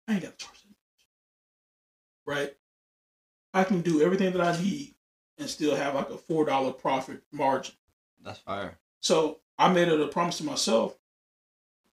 I 0.07 0.15
ain't 0.15 0.23
got 0.23 0.39
to 0.39 0.45
charge 0.45 0.61
that 0.63 0.69
much. 0.69 0.77
Right? 2.27 2.57
I 3.55 3.65
can 3.65 3.81
do 3.81 4.03
everything 4.03 4.33
that 4.33 4.43
I 4.43 4.61
need 4.61 4.95
and 5.39 5.49
still 5.49 5.75
have 5.77 5.95
like 5.95 6.11
a 6.11 6.19
four 6.19 6.45
dollar 6.45 6.73
profit 6.73 7.23
margin. 7.33 7.75
That's 8.23 8.41
fire. 8.41 8.79
So 9.01 9.39
I 9.59 9.73
made 9.73 9.89
it 9.89 10.01
a 10.01 10.09
promise 10.09 10.39
to 10.39 10.45
myself. 10.45 10.99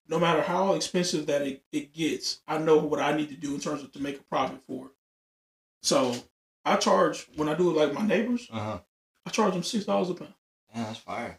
No 0.08 0.18
matter 0.18 0.42
how 0.42 0.74
expensive 0.74 1.26
that 1.26 1.42
it, 1.42 1.62
it 1.72 1.94
gets, 1.94 2.40
I 2.46 2.58
know 2.58 2.76
what 2.78 3.00
I 3.00 3.16
need 3.16 3.28
to 3.30 3.36
do 3.36 3.54
in 3.54 3.60
terms 3.60 3.82
of 3.82 3.92
to 3.92 4.02
make 4.02 4.18
a 4.18 4.24
profit 4.24 4.60
for 4.66 4.86
it. 4.86 4.92
So 5.82 6.14
I 6.64 6.76
charge 6.76 7.28
when 7.36 7.48
I 7.48 7.54
do 7.54 7.70
it 7.70 7.76
like 7.76 7.94
my 7.94 8.04
neighbors, 8.04 8.48
Uh 8.52 8.58
huh. 8.58 8.78
I 9.24 9.30
charge 9.30 9.54
them 9.54 9.62
six 9.62 9.84
dollars 9.84 10.10
a 10.10 10.14
pound. 10.14 10.34
Yeah, 10.74 10.84
that's 10.84 10.98
fire. 10.98 11.38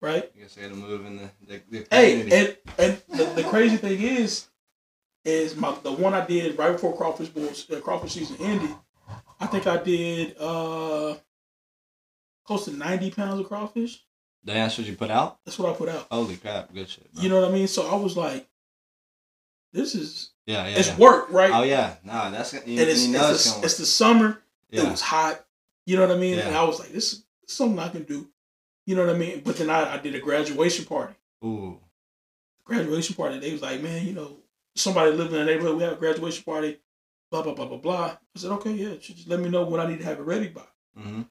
Right? 0.00 0.30
You 0.34 0.44
I 0.44 0.60
got 0.62 0.68
to 0.68 0.74
move 0.76 1.04
in 1.04 1.16
the 1.16 1.30
the, 1.46 1.62
the 1.70 1.86
Hey, 1.90 2.22
and 2.22 2.56
and 2.78 3.02
the, 3.08 3.24
the 3.34 3.44
crazy 3.44 3.76
thing 3.76 4.00
is, 4.00 4.48
is 5.24 5.56
my 5.56 5.76
the 5.82 5.92
one 5.92 6.14
I 6.14 6.24
did 6.24 6.56
right 6.58 6.72
before 6.72 6.96
crawfish 6.96 7.28
bulls, 7.28 7.68
uh, 7.70 7.80
crawfish 7.80 8.12
season 8.12 8.36
ended. 8.40 8.70
I 9.40 9.46
think 9.46 9.66
I 9.66 9.76
did 9.82 10.36
uh 10.38 11.14
close 12.44 12.64
to 12.66 12.72
ninety 12.72 13.10
pounds 13.10 13.40
of 13.40 13.48
crawfish. 13.48 14.02
That's 14.44 14.78
what 14.78 14.86
you 14.86 14.96
put 14.96 15.10
out. 15.10 15.40
That's 15.44 15.58
what 15.58 15.72
I 15.72 15.76
put 15.76 15.88
out. 15.88 16.06
Holy 16.10 16.36
crap! 16.36 16.72
Good 16.72 16.88
shit. 16.88 17.12
Bro. 17.12 17.22
You 17.22 17.28
know 17.28 17.40
what 17.40 17.50
I 17.50 17.52
mean? 17.52 17.68
So 17.68 17.88
I 17.88 17.96
was 17.96 18.16
like, 18.16 18.48
this 19.72 19.94
is 19.94 20.30
Yeah, 20.46 20.66
yeah. 20.66 20.78
it's 20.78 20.88
yeah. 20.88 20.96
work, 20.96 21.30
right? 21.30 21.50
Oh 21.52 21.62
yeah, 21.62 21.96
nah, 22.04 22.30
that's 22.30 22.52
you, 22.52 22.60
and 22.60 22.68
it's 22.80 23.06
you 23.06 23.12
know 23.12 23.30
it's, 23.30 23.46
it's, 23.46 23.54
the, 23.56 23.64
it's 23.64 23.76
the 23.78 23.86
summer. 23.86 24.40
It 24.70 24.82
was 24.84 25.00
hot. 25.00 25.44
You 25.86 25.96
know 25.96 26.06
what 26.06 26.16
I 26.16 26.18
mean? 26.18 26.36
Yeah. 26.38 26.48
And 26.48 26.56
I 26.56 26.64
was 26.64 26.78
like, 26.78 26.90
this 26.90 27.12
is 27.14 27.24
something 27.46 27.78
I 27.78 27.88
can 27.88 28.04
do. 28.04 28.28
You 28.84 28.94
know 28.96 29.06
what 29.06 29.14
I 29.14 29.18
mean? 29.18 29.42
But 29.44 29.56
then 29.56 29.70
I, 29.70 29.94
I 29.94 29.98
did 29.98 30.14
a 30.14 30.20
graduation 30.20 30.84
party. 30.84 31.14
Ooh, 31.44 31.78
graduation 32.64 33.14
party. 33.16 33.38
They 33.38 33.52
was 33.52 33.62
like, 33.62 33.82
man, 33.82 34.06
you 34.06 34.12
know, 34.12 34.36
somebody 34.76 35.10
living 35.12 35.38
in 35.38 35.46
the 35.46 35.52
neighborhood, 35.52 35.76
we 35.76 35.82
have 35.82 35.94
a 35.94 35.96
graduation 35.96 36.44
party, 36.44 36.78
blah, 37.30 37.42
blah, 37.42 37.54
blah, 37.54 37.66
blah, 37.66 37.76
blah. 37.78 38.04
I 38.06 38.38
said, 38.38 38.50
okay, 38.52 38.72
yeah, 38.72 38.94
just 39.00 39.28
let 39.28 39.40
me 39.40 39.48
know 39.48 39.64
when 39.64 39.80
I 39.80 39.86
need 39.88 39.98
to 39.98 40.04
have 40.04 40.18
it 40.18 40.22
ready 40.22 40.48
by. 40.48 40.62
mm-hmm. 40.98 41.22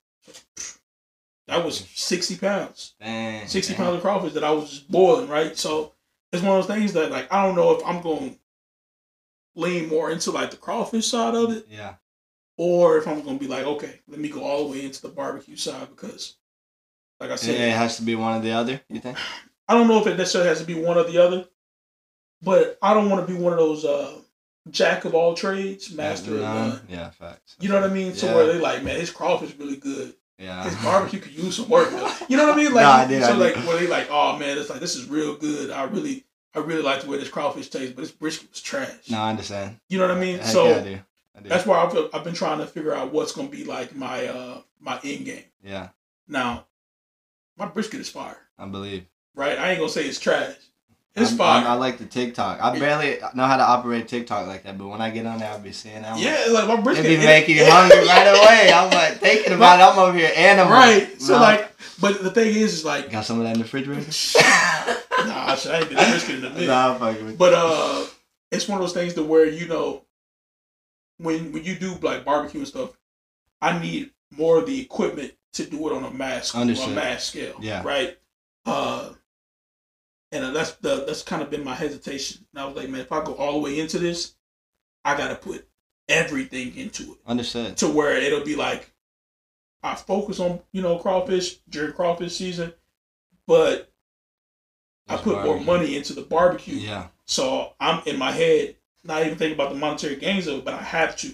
That 1.48 1.64
was 1.64 1.88
60 1.96 2.38
pounds, 2.38 2.96
Dang, 3.00 3.48
60 3.48 3.74
dang. 3.74 3.78
pounds 3.82 3.96
of 3.96 4.02
crawfish 4.02 4.34
that 4.34 4.44
I 4.44 4.52
was 4.52 4.70
just 4.70 4.92
boiling, 4.92 5.30
right? 5.30 5.58
So 5.58 5.94
it's 6.34 6.44
one 6.44 6.60
of 6.60 6.68
those 6.68 6.76
things 6.76 6.92
that, 6.94 7.10
like, 7.10 7.32
I 7.32 7.46
don't 7.46 7.56
know 7.56 7.72
if 7.72 7.86
I'm 7.86 8.02
going 8.02 8.32
to 8.32 8.40
lean 9.56 9.88
more 9.88 10.12
into, 10.12 10.32
like, 10.32 10.52
the 10.52 10.58
crawfish 10.58 11.08
side 11.08 11.36
of 11.36 11.52
it 11.56 11.66
Yeah, 11.70 11.96
or 12.58 12.98
if 12.98 13.08
I'm 13.08 13.22
going 13.22 13.40
to 13.40 13.44
be 13.46 13.50
like, 13.50 13.66
okay, 13.66 14.02
let 14.10 14.20
me 14.20 14.28
go 14.28 14.44
all 14.44 14.66
the 14.66 14.72
way 14.74 14.86
into 14.86 15.02
the 15.02 15.08
barbecue 15.08 15.56
side 15.56 15.88
because, 15.90 16.36
like 17.22 17.32
I 17.32 17.36
said, 17.36 17.56
it 17.56 17.72
has 17.74 17.96
to 17.96 18.04
be 18.04 18.16
one 18.16 18.38
or 18.38 18.42
the 18.42 18.52
other. 18.52 18.82
You 18.90 19.00
think? 19.00 19.18
I 19.70 19.74
don't 19.74 19.88
know 19.88 20.02
if 20.02 20.08
it 20.08 20.18
necessarily 20.18 20.50
has 20.50 20.60
to 20.60 20.66
be 20.66 20.76
one 20.76 20.98
or 20.98 21.04
the 21.04 21.18
other, 21.18 21.46
but 22.42 22.78
I 22.82 22.94
don't 22.94 23.10
want 23.10 23.26
to 23.26 23.34
be 23.34 23.40
one 23.40 23.54
of 23.54 23.60
those 23.60 23.86
uh, 23.86 24.12
jack 24.72 25.06
of 25.06 25.14
all 25.16 25.34
trades, 25.34 25.92
master 25.94 26.36
of 26.36 26.42
None? 26.42 26.82
Yeah, 26.90 27.10
facts. 27.12 27.56
You 27.60 27.70
know 27.70 27.76
what 27.82 27.90
I 27.90 27.94
mean? 27.94 28.14
So 28.14 28.28
Yeah. 28.28 28.36
where 28.36 28.46
they 28.48 28.60
like, 28.60 28.84
man, 28.84 29.00
his 29.00 29.10
crawfish 29.12 29.56
really 29.58 29.78
good. 29.78 30.14
Yeah. 30.38 30.64
His 30.66 30.76
barbecue 30.84 31.20
could 31.20 31.32
use 31.34 31.56
some 31.58 31.68
work. 31.70 31.90
You 32.30 32.38
know 32.38 32.46
what 32.48 32.54
I 32.54 32.58
mean? 32.58 32.72
Like, 32.74 32.84
No, 32.84 32.92
I 32.92 33.08
did, 33.08 33.24
so 33.24 33.34
I 33.34 33.36
like, 33.36 33.56
where 33.66 33.80
they 33.80 33.88
like, 33.88 34.08
oh 34.12 34.38
man, 34.38 34.58
it's 34.58 34.70
like 34.70 34.80
this 34.80 34.96
is 34.96 35.10
real 35.10 35.36
good. 35.36 35.72
I 35.72 35.84
really, 35.86 36.26
I 36.54 36.60
really 36.60 36.84
like 36.84 37.02
the 37.02 37.10
way 37.10 37.18
this 37.18 37.30
crawfish 37.30 37.70
tastes, 37.70 37.94
but 37.96 38.02
this 38.02 38.12
brisket 38.12 38.50
was 38.52 38.62
trash. 38.62 39.10
No, 39.10 39.18
I 39.20 39.30
understand. 39.32 39.80
You 39.90 39.98
know 40.00 40.08
what 40.08 40.18
I 40.18 40.20
mean? 40.20 40.38
Heck 40.38 40.46
so 40.48 40.70
yeah, 40.70 40.76
I 40.76 40.82
do. 40.84 41.00
I 41.38 41.42
do. 41.42 41.50
that's 41.50 41.66
why 41.66 41.78
I've, 41.84 42.10
I've 42.14 42.24
been 42.24 42.34
trying 42.36 42.60
to 42.60 42.68
figure 42.68 42.94
out 42.94 43.12
what's 43.12 43.32
gonna 43.32 43.48
be 43.50 43.64
like 43.64 43.96
my 43.96 44.28
uh 44.28 44.62
my 44.80 45.00
end 45.04 45.26
game. 45.26 45.44
yeah, 45.64 45.90
Now, 46.28 46.68
my 47.58 47.66
brisket 47.66 48.00
is 48.00 48.10
fire, 48.10 48.38
I 48.60 48.66
believe. 48.68 49.06
right? 49.34 49.58
I 49.58 49.72
ain't 49.72 49.80
gonna 49.80 49.90
say 49.92 50.06
it's 50.08 50.20
trash. 50.20 50.56
It's 51.18 51.32
I'm-. 51.34 51.42
I'm- 51.42 51.68
I 51.68 51.74
like 51.74 51.98
the 51.98 52.06
TikTok. 52.06 52.62
I 52.62 52.78
barely 52.78 53.18
know 53.34 53.46
how 53.46 53.58
to 53.58 53.64
operate 53.64 54.08
TikTok 54.08 54.48
like 54.48 54.64
that, 54.64 54.78
but 54.78 54.88
when 54.88 55.02
I 55.02 55.10
get 55.10 55.26
on 55.26 55.40
there, 55.40 55.50
I'll 55.52 55.60
be 55.60 55.72
seeing 55.72 56.02
that. 56.04 56.14
I'm 56.14 56.20
yeah, 56.20 56.46
like 56.52 56.68
my 56.68 56.76
Like, 56.76 56.84
brisket. 56.84 57.06
it 57.06 57.20
be 57.20 57.26
making 57.26 57.58
you 57.58 57.66
hungry 57.66 58.06
right 58.08 58.28
away. 58.28 58.72
I'm 58.72 58.92
like 58.92 59.18
thinking 59.20 59.54
about 59.54 59.80
it. 59.80 59.84
I'm 59.84 60.00
over 60.00 60.18
here 60.18 60.32
animal. 60.36 60.72
Right. 60.72 61.20
So 61.22 61.34
No. 61.36 61.42
like, 61.42 61.72
but 62.00 62.22
the 62.24 62.30
thing 62.32 62.50
is, 62.56 62.74
is 62.74 62.86
like, 62.86 63.10
got 63.12 63.26
some 63.26 63.40
of 63.40 63.44
that 63.46 63.54
in 63.54 63.58
the 63.60 63.64
refrigerator. 63.64 64.02
nah, 65.28 65.56
shit, 65.56 65.72
I 65.72 65.80
ain't 65.80 65.90
get 65.90 66.10
brisket 66.10 66.36
in 66.36 66.42
the 66.42 66.50
mix. 66.52 66.68
Nah, 66.68 66.94
I'm 66.94 67.00
fucking 67.00 67.26
with 67.26 67.38
But 67.38 67.54
uh, 67.56 68.06
it's 68.52 68.68
one 68.68 68.78
of 68.78 68.84
those 68.84 68.94
things 68.94 69.14
to 69.16 69.24
where 69.24 69.46
you 69.46 69.68
know, 69.68 70.04
when 71.18 71.52
when 71.52 71.64
you 71.64 71.76
do 71.76 71.96
like 72.02 72.24
barbecue 72.26 72.60
and 72.60 72.68
stuff, 72.68 72.92
I 73.62 73.80
need 73.80 74.12
more 74.32 74.60
of 74.60 74.66
the 74.68 74.80
equipment 74.80 75.34
to 75.54 75.66
do 75.66 75.88
it 75.90 75.94
on 75.96 76.04
a 76.04 76.12
mass 76.12 76.54
on 76.54 76.70
a 76.70 76.88
mass 76.90 77.24
scale. 77.26 77.56
Yeah. 77.60 77.82
Right. 77.84 78.18
Uh, 78.66 79.10
and 80.32 80.56
that's 80.56 80.72
the 80.74 81.06
that's 81.06 81.24
kind 81.24 81.42
of 81.42 81.50
been 81.50 81.64
my 81.64 81.76
hesitation. 81.76 82.46
And 82.54 82.62
I 82.62 82.66
was 82.66 82.76
like, 82.76 82.90
man, 82.90 83.02
if 83.02 83.12
I 83.12 83.24
go 83.24 83.34
all 83.34 83.54
the 83.54 83.60
way 83.60 83.80
into 83.80 84.00
this, 84.00 84.36
I 85.06 85.18
got 85.18 85.30
to 85.30 85.36
put 85.36 85.68
everything 86.10 86.76
into 86.78 87.04
it 87.04 87.18
Understood. 87.26 87.76
to 87.78 87.88
where 87.90 88.16
it'll 88.16 88.44
be 88.46 88.56
like 88.56 88.92
I 89.84 89.96
focus 89.96 90.40
on 90.40 90.60
you 90.72 90.82
know 90.82 90.98
crawfish 90.98 91.58
during 91.70 91.94
crawfish 91.94 92.36
season, 92.36 92.74
but 93.46 93.92
I 95.10 95.18
put 95.18 95.44
more 95.46 95.60
money 95.60 95.96
into 95.96 96.14
the 96.14 96.22
barbecue. 96.22 96.76
Yeah. 96.76 97.08
So 97.26 97.74
I'm 97.80 98.02
in 98.06 98.18
my 98.18 98.32
head 98.32 98.76
not 99.04 99.22
even 99.26 99.38
thinking 99.38 99.56
about 99.56 99.70
the 99.72 99.78
monetary 99.80 100.18
gains 100.18 100.48
of 100.48 100.60
it, 100.60 100.66
but 100.66 100.74
I 100.74 100.82
have 100.82 101.16
to 101.18 101.32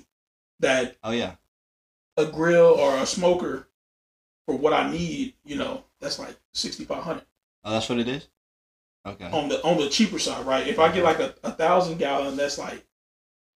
that 0.60 0.96
Oh 1.04 1.12
yeah. 1.12 1.36
a 2.18 2.26
grill 2.26 2.66
or 2.80 2.98
a 2.98 3.06
smoker 3.06 3.68
for 4.46 4.56
what 4.56 4.74
I 4.74 4.92
need, 4.92 5.34
you 5.46 5.56
know, 5.56 5.84
that's 6.00 6.20
like 6.20 6.36
sixty 6.54 6.84
five 6.86 7.04
hundred 7.04 7.26
Oh, 7.64 7.72
that's 7.72 7.90
what 7.90 8.00
it 8.00 8.08
is. 8.08 8.28
Okay. 9.06 9.30
on 9.32 9.50
the 9.50 9.62
on 9.64 9.78
the 9.78 9.90
cheaper 9.90 10.18
side, 10.20 10.46
right? 10.46 10.66
If 10.66 10.80
I 10.80 10.92
get 10.92 11.04
like 11.04 11.20
a, 11.20 11.34
a 11.44 11.52
thousand 11.52 11.98
gallon, 11.98 12.38
that's 12.38 12.58
like 12.58 12.86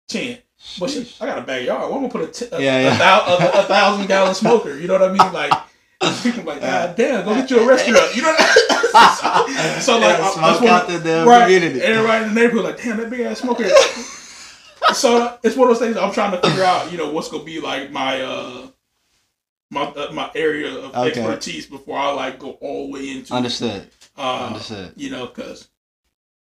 ten. 0.09 0.39
But 0.79 0.89
shit, 0.89 1.15
I 1.21 1.25
got 1.25 1.37
a 1.37 1.41
backyard. 1.41 1.83
I'm 1.83 1.91
gonna 1.91 2.09
put 2.09 2.21
a, 2.23 2.27
t- 2.27 2.47
a, 2.51 2.59
Yeah, 2.61 2.77
a 2.77 2.83
yeah. 2.83 2.97
thou- 2.97 3.25
a, 3.37 3.59
a 3.61 3.63
thousand 3.63 4.07
gallon 4.07 4.33
smoker? 4.35 4.77
You 4.77 4.87
know 4.87 4.93
what 4.99 5.03
I 5.03 5.07
mean? 5.09 5.33
Like 5.33 5.53
I'm 6.01 6.45
like, 6.45 6.59
God 6.61 6.95
damn, 6.97 7.23
go 7.25 7.33
get 7.35 7.49
you 7.49 7.59
a 7.59 7.65
restaurant. 7.67 8.15
You 8.15 8.23
know 8.23 8.33
what 8.33 8.39
so, 9.81 9.99
like, 9.99 10.17
Yeah, 10.17 10.31
I- 10.37 10.57
smoke 10.57 10.69
out 10.69 10.87
the 10.87 10.99
damn 10.99 11.27
right, 11.27 11.43
community. 11.43 11.81
Everybody 11.81 12.25
in 12.25 12.33
the 12.33 12.41
neighborhood 12.41 12.65
like, 12.65 12.77
damn, 12.83 12.97
that 12.97 13.09
big 13.09 13.21
ass 13.21 13.39
smoker. 13.39 13.69
so 14.93 15.37
it's 15.43 15.55
one 15.55 15.69
of 15.69 15.77
those 15.77 15.85
things 15.85 15.97
I'm 15.97 16.11
trying 16.11 16.31
to 16.31 16.45
figure 16.47 16.63
out. 16.63 16.91
You 16.91 16.97
know, 16.97 17.11
what's 17.11 17.29
gonna 17.29 17.43
be 17.43 17.59
like 17.61 17.91
my 17.91 18.21
uh 18.21 18.67
my 19.71 19.83
uh, 19.83 20.11
my 20.13 20.31
area 20.35 20.73
of 20.77 20.95
Okay. 20.95 21.07
expertise 21.21 21.65
before 21.67 21.97
I 21.97 22.11
like 22.11 22.39
go 22.39 22.51
all 22.61 22.87
the 22.87 22.93
way 22.93 23.09
into 23.11 23.33
Understood. 23.33 23.89
Uh, 24.17 24.47
Understood. 24.47 24.93
you 24.95 25.09
know, 25.09 25.27
because 25.27 25.69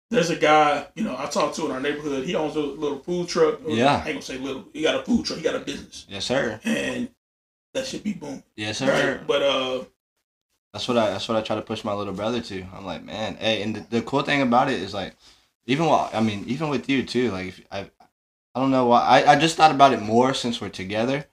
there's 0.10 0.30
a 0.30 0.36
guy, 0.38 0.88
you 0.96 1.04
know, 1.04 1.16
I 1.18 1.26
talked 1.28 1.56
to 1.58 1.66
in 1.66 1.72
our 1.72 1.80
neighborhood. 1.82 2.26
He 2.26 2.34
owns 2.36 2.56
a 2.56 2.60
little 2.62 3.00
food 3.00 3.28
truck. 3.28 3.60
Yeah. 3.68 3.94
I 3.94 3.96
ain't 3.98 4.06
gonna 4.06 4.22
say 4.22 4.38
little. 4.38 4.66
He 4.74 4.82
got 4.84 4.96
a 4.96 5.04
food 5.04 5.26
truck. 5.26 5.38
He 5.40 5.44
got 5.44 5.56
a 5.56 5.60
business, 5.60 6.06
Yes, 6.10 6.26
sir. 6.26 6.60
and 6.64 7.10
that 7.74 7.86
should 7.86 8.04
be 8.04 8.14
boom. 8.14 8.42
Yes, 8.56 8.78
sir. 8.78 9.18
Right? 9.18 9.28
But 9.28 9.42
uh, 9.44 9.84
That's 10.74 10.88
what 10.88 10.98
I. 10.98 11.10
That's 11.10 11.28
what 11.28 11.38
I 11.38 11.42
try 11.42 11.56
to 11.58 11.62
push 11.62 11.84
my 11.84 11.94
little 11.94 12.14
brother 12.14 12.40
to. 12.42 12.66
I'm 12.74 12.86
like, 12.86 13.04
man, 13.04 13.36
hey, 13.36 13.62
and 13.62 13.76
the, 13.76 13.86
the 13.90 14.02
cool 14.02 14.22
thing 14.22 14.42
about 14.42 14.70
it 14.70 14.82
is 14.82 14.94
like, 14.94 15.16
even 15.66 15.86
while 15.88 16.10
I 16.14 16.22
mean, 16.22 16.46
even 16.48 16.70
with 16.70 16.88
you 16.90 17.04
too. 17.04 17.32
Like, 17.32 17.48
if 17.48 17.62
I, 17.72 17.80
I 18.56 18.60
don't 18.62 18.72
know 18.72 18.86
why. 18.88 19.02
I, 19.02 19.34
I 19.34 19.36
just 19.38 19.58
thought 19.58 19.72
about 19.72 19.92
it 19.94 20.02
more 20.02 20.34
since 20.34 20.62
we're 20.62 20.70
together, 20.70 21.26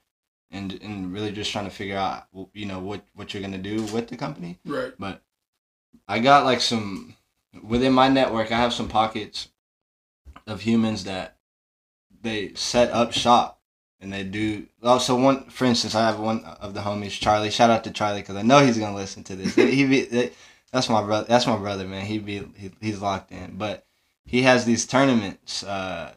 and 0.50 0.72
and 0.82 1.12
really 1.12 1.30
just 1.30 1.52
trying 1.52 1.64
to 1.66 1.70
figure 1.70 1.96
out, 1.96 2.24
you 2.52 2.66
know, 2.66 2.80
what 2.80 3.04
what 3.14 3.32
you're 3.32 3.42
gonna 3.42 3.56
do 3.58 3.82
with 3.84 4.08
the 4.08 4.16
company. 4.16 4.58
right, 4.66 4.92
I 6.08 6.18
got 6.18 6.44
like 6.44 6.60
some 6.60 7.16
within 7.62 7.92
my 7.92 8.08
network. 8.08 8.52
I 8.52 8.58
have 8.58 8.72
some 8.72 8.88
pockets 8.88 9.48
of 10.46 10.60
humans 10.60 11.04
that 11.04 11.36
they 12.22 12.52
set 12.54 12.90
up 12.90 13.12
shop 13.12 13.60
and 14.00 14.12
they 14.12 14.22
do. 14.22 14.66
Also, 14.82 15.18
one 15.18 15.48
for 15.50 15.64
instance, 15.64 15.94
I 15.94 16.06
have 16.06 16.20
one 16.20 16.44
of 16.44 16.74
the 16.74 16.80
homies, 16.80 17.18
Charlie. 17.18 17.50
Shout 17.50 17.70
out 17.70 17.84
to 17.84 17.90
Charlie 17.90 18.20
because 18.20 18.36
I 18.36 18.42
know 18.42 18.64
he's 18.64 18.78
gonna 18.78 18.96
listen 18.96 19.24
to 19.24 19.36
this. 19.36 19.54
he 19.54 19.86
be 19.86 20.30
that's 20.72 20.88
my 20.88 21.02
brother. 21.02 21.26
That's 21.28 21.46
my 21.46 21.56
brother, 21.56 21.86
man. 21.86 22.04
He 22.04 22.18
be 22.18 22.42
he, 22.56 22.70
he's 22.80 23.00
locked 23.00 23.32
in, 23.32 23.56
but 23.56 23.86
he 24.24 24.42
has 24.42 24.64
these 24.64 24.86
tournaments. 24.86 25.64
Uh, 25.64 26.12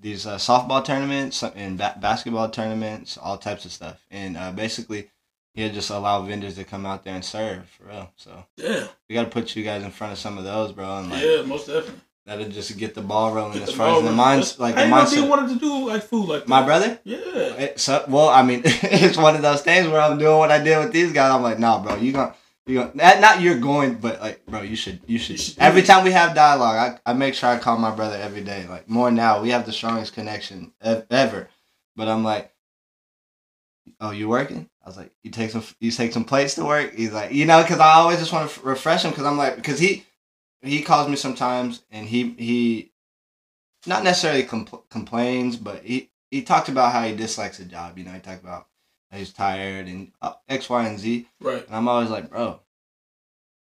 these 0.00 0.26
uh, 0.26 0.36
softball 0.36 0.84
tournaments 0.84 1.42
and 1.42 1.78
ba- 1.78 1.96
basketball 2.00 2.50
tournaments, 2.50 3.16
all 3.16 3.38
types 3.38 3.64
of 3.64 3.72
stuff, 3.72 4.04
and 4.10 4.36
uh, 4.36 4.50
basically, 4.50 5.08
he'll 5.54 5.72
just 5.72 5.90
allow 5.90 6.22
vendors 6.22 6.54
to 6.56 6.64
come 6.64 6.86
out 6.86 7.04
there 7.04 7.14
and 7.14 7.24
serve 7.24 7.68
for 7.68 7.84
real. 7.84 8.10
So 8.16 8.44
yeah, 8.56 8.86
we 9.08 9.14
got 9.14 9.24
to 9.24 9.30
put 9.30 9.54
you 9.56 9.62
guys 9.64 9.82
in 9.82 9.90
front 9.90 10.12
of 10.12 10.18
some 10.18 10.38
of 10.38 10.44
those, 10.44 10.72
bro, 10.72 10.98
and 10.98 11.10
like 11.10 11.22
yeah, 11.24 11.42
most 11.42 11.66
definitely. 11.66 12.00
that'll 12.26 12.48
just 12.48 12.76
get 12.78 12.94
the 12.94 13.02
ball 13.02 13.32
rolling 13.34 13.58
Get 13.58 13.68
as 13.68 13.74
far 13.74 13.96
as 13.98 14.02
the 14.04 14.10
minds, 14.12 14.58
like 14.58 14.74
the 14.74 14.82
I 14.84 14.88
know 14.88 15.04
he 15.04 15.16
mindset. 15.16 15.28
wanted 15.28 15.54
to 15.54 15.58
do 15.60 15.88
like 15.88 16.02
food 16.04 16.26
like 16.28 16.40
that. 16.42 16.48
My 16.48 16.62
brother, 16.62 16.98
Yeah, 17.04 17.18
it, 17.18 17.80
so, 17.80 18.04
well, 18.08 18.28
I 18.28 18.42
mean, 18.42 18.62
it's 18.64 19.16
one 19.16 19.34
of 19.36 19.42
those 19.42 19.62
things 19.62 19.88
where 19.88 20.00
I'm 20.00 20.18
doing 20.18 20.38
what 20.38 20.50
I 20.50 20.62
did 20.62 20.78
with 20.78 20.92
these 20.92 21.12
guys. 21.12 21.32
I'm 21.32 21.42
like, 21.42 21.58
nah, 21.58 21.82
bro, 21.82 21.96
you 21.96 22.12
gonna. 22.12 22.34
You 22.64 22.76
gonna, 22.78 22.92
not, 22.94 23.20
not 23.20 23.40
you're 23.40 23.58
going, 23.58 23.96
but 23.96 24.20
like, 24.20 24.46
bro, 24.46 24.62
you 24.62 24.76
should, 24.76 25.00
you 25.08 25.18
should. 25.18 25.32
You 25.32 25.38
should 25.38 25.58
every 25.58 25.82
time 25.82 26.04
we 26.04 26.12
have 26.12 26.32
dialogue, 26.32 27.00
I, 27.04 27.10
I 27.10 27.12
make 27.12 27.34
sure 27.34 27.48
I 27.48 27.58
call 27.58 27.76
my 27.76 27.90
brother 27.92 28.14
every 28.16 28.44
day. 28.44 28.68
Like 28.68 28.88
more 28.88 29.10
now, 29.10 29.42
we 29.42 29.50
have 29.50 29.66
the 29.66 29.72
strongest 29.72 30.14
connection 30.14 30.72
ev- 30.80 31.04
ever. 31.10 31.48
But 31.96 32.06
I'm 32.06 32.22
like, 32.22 32.52
oh, 34.00 34.12
you 34.12 34.28
working? 34.28 34.68
I 34.84 34.88
was 34.88 34.96
like, 34.96 35.12
you 35.22 35.30
take 35.30 35.50
some, 35.50 35.64
you 35.80 35.90
take 35.90 36.12
some 36.12 36.24
plates 36.24 36.54
to 36.56 36.64
work. 36.64 36.94
He's 36.94 37.12
like, 37.12 37.32
you 37.32 37.46
know, 37.46 37.62
because 37.62 37.78
I 37.78 37.94
always 37.94 38.18
just 38.18 38.32
want 38.32 38.50
to 38.50 38.60
refresh 38.62 39.04
him 39.04 39.10
because 39.12 39.24
I'm 39.26 39.38
like, 39.38 39.56
because 39.56 39.78
he, 39.78 40.04
he 40.60 40.82
calls 40.82 41.08
me 41.08 41.16
sometimes 41.16 41.82
and 41.90 42.06
he 42.08 42.30
he, 42.30 42.92
not 43.86 44.04
necessarily 44.04 44.44
compl- 44.44 44.88
complains, 44.90 45.56
but 45.56 45.84
he 45.84 46.10
he 46.30 46.42
talked 46.42 46.68
about 46.68 46.92
how 46.92 47.04
he 47.04 47.14
dislikes 47.14 47.58
the 47.58 47.64
job. 47.64 47.98
You 47.98 48.04
know, 48.04 48.12
he 48.12 48.20
talked 48.20 48.42
about 48.42 48.66
how 49.10 49.18
he's 49.18 49.32
tired 49.32 49.86
and 49.86 50.12
uh, 50.20 50.34
X, 50.48 50.68
Y, 50.70 50.86
and 50.86 50.98
Z. 50.98 51.28
right, 51.40 51.64
And 51.66 51.76
I'm 51.76 51.88
always 51.88 52.10
like, 52.10 52.30
bro, 52.30 52.60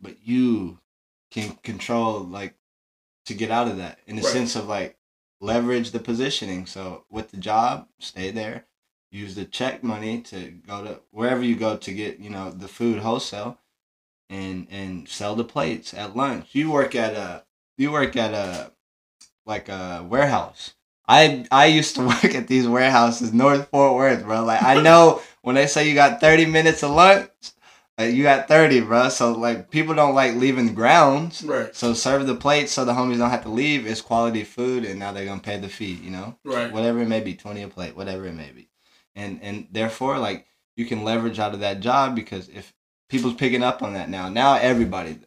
but 0.01 0.15
you 0.23 0.79
can 1.31 1.51
control 1.63 2.19
like 2.21 2.55
to 3.25 3.33
get 3.33 3.51
out 3.51 3.67
of 3.67 3.77
that 3.77 3.99
in 4.07 4.15
the 4.15 4.21
Right. 4.21 4.31
sense 4.31 4.55
of 4.55 4.67
like 4.67 4.97
leverage 5.41 5.91
the 5.91 5.99
positioning. 5.99 6.65
So 6.65 7.05
with 7.09 7.31
the 7.31 7.37
job, 7.37 7.87
stay 7.99 8.31
there. 8.31 8.65
Use 9.11 9.35
the 9.35 9.45
check 9.45 9.83
money 9.83 10.21
to 10.23 10.51
go 10.67 10.83
to 10.83 10.99
wherever 11.11 11.41
you 11.41 11.55
go 11.55 11.77
to 11.77 11.93
get, 11.93 12.19
you 12.19 12.29
know, 12.29 12.51
the 12.51 12.67
food 12.67 12.99
wholesale 12.99 13.59
and 14.29 14.67
and 14.69 15.07
sell 15.07 15.35
the 15.35 15.43
plates 15.45 15.93
at 15.93 16.15
lunch. 16.15 16.49
You 16.53 16.71
work 16.71 16.95
at 16.95 17.13
a 17.13 17.43
you 17.77 17.91
work 17.91 18.15
at 18.15 18.33
a 18.33 18.71
like 19.45 19.69
a 19.69 20.05
warehouse. 20.07 20.73
I 21.07 21.45
I 21.51 21.67
used 21.67 21.95
to 21.95 22.01
work 22.07 22.35
at 22.35 22.47
these 22.47 22.67
warehouses 22.67 23.33
North 23.33 23.69
Fort 23.69 23.95
Worth, 23.95 24.23
bro. 24.23 24.43
Like 24.43 24.61
I 24.63 24.81
know 24.81 25.21
when 25.41 25.55
they 25.55 25.67
say 25.67 25.87
you 25.87 25.95
got 25.95 26.19
30 26.19 26.45
minutes 26.45 26.83
of 26.83 26.91
lunch, 26.91 27.29
like 27.97 28.13
you 28.13 28.23
got 28.23 28.49
30, 28.49 28.81
bro. 28.81 29.07
So 29.09 29.31
like 29.31 29.71
people 29.71 29.95
don't 29.95 30.15
like 30.15 30.35
leaving 30.35 30.67
the 30.67 30.73
grounds. 30.73 31.43
right, 31.43 31.73
So 31.73 31.93
serve 31.93 32.27
the 32.27 32.35
plates 32.35 32.73
so 32.73 32.83
the 32.83 32.91
homies 32.91 33.19
don't 33.19 33.29
have 33.29 33.43
to 33.43 33.49
leave. 33.49 33.87
It's 33.87 34.01
quality 34.01 34.43
food 34.43 34.83
and 34.83 34.99
now 34.99 35.13
they're 35.13 35.25
gonna 35.25 35.39
pay 35.39 35.57
the 35.57 35.69
fee, 35.69 35.93
you 35.93 36.11
know? 36.11 36.37
right, 36.43 36.71
Whatever 36.73 36.99
it 36.99 37.07
may 37.07 37.21
be, 37.21 37.35
20 37.35 37.63
a 37.63 37.67
plate, 37.69 37.95
whatever 37.95 38.25
it 38.25 38.33
may 38.33 38.51
be. 38.51 38.67
And 39.17 39.39
and 39.41 39.67
therefore 39.71 40.17
like 40.19 40.47
you 40.77 40.85
can 40.85 41.03
leverage 41.03 41.39
out 41.39 41.53
of 41.53 41.59
that 41.59 41.81
job 41.81 42.15
because 42.15 42.47
if 42.47 42.73
people's 43.09 43.33
picking 43.33 43.63
up 43.63 43.83
on 43.83 43.93
that 43.93 44.09
now, 44.09 44.29
now 44.29 44.53
everybody 44.55 45.19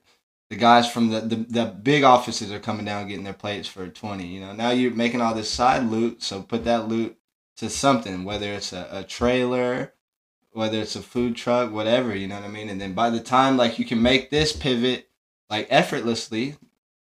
the 0.51 0.57
guys 0.57 0.91
from 0.91 1.11
the, 1.11 1.21
the, 1.21 1.37
the 1.37 1.65
big 1.65 2.03
offices 2.03 2.51
are 2.51 2.59
coming 2.59 2.85
down 2.85 3.07
getting 3.07 3.25
their 3.25 3.33
plates 3.33 3.69
for 3.69 3.89
20 3.89 4.27
you 4.27 4.41
know? 4.41 4.53
Now 4.53 4.71
you're 4.71 4.91
making 4.91 5.21
all 5.21 5.35
this 5.35 5.51
side 5.51 5.85
loot 5.85 6.23
so 6.23 6.43
put 6.43 6.65
that 6.65 6.89
loot 6.89 7.17
to 7.57 7.71
something 7.71 8.25
whether 8.25 8.53
it's 8.53 8.73
a, 8.73 8.89
a 8.91 9.05
trailer 9.05 9.95
whether 10.53 10.81
it's 10.81 10.97
a 10.97 11.03
food 11.03 11.37
truck 11.37 11.73
whatever 11.73 12.15
you 12.15 12.27
know 12.27 12.35
what 12.35 12.45
i 12.45 12.49
mean? 12.49 12.69
And 12.69 12.81
then 12.81 12.93
by 12.93 13.11
the 13.11 13.21
time 13.21 13.57
like 13.57 13.79
you 13.79 13.85
can 13.85 14.03
make 14.03 14.31
this 14.31 14.53
pivot 14.53 15.09
like 15.49 15.67
effortlessly 15.71 16.57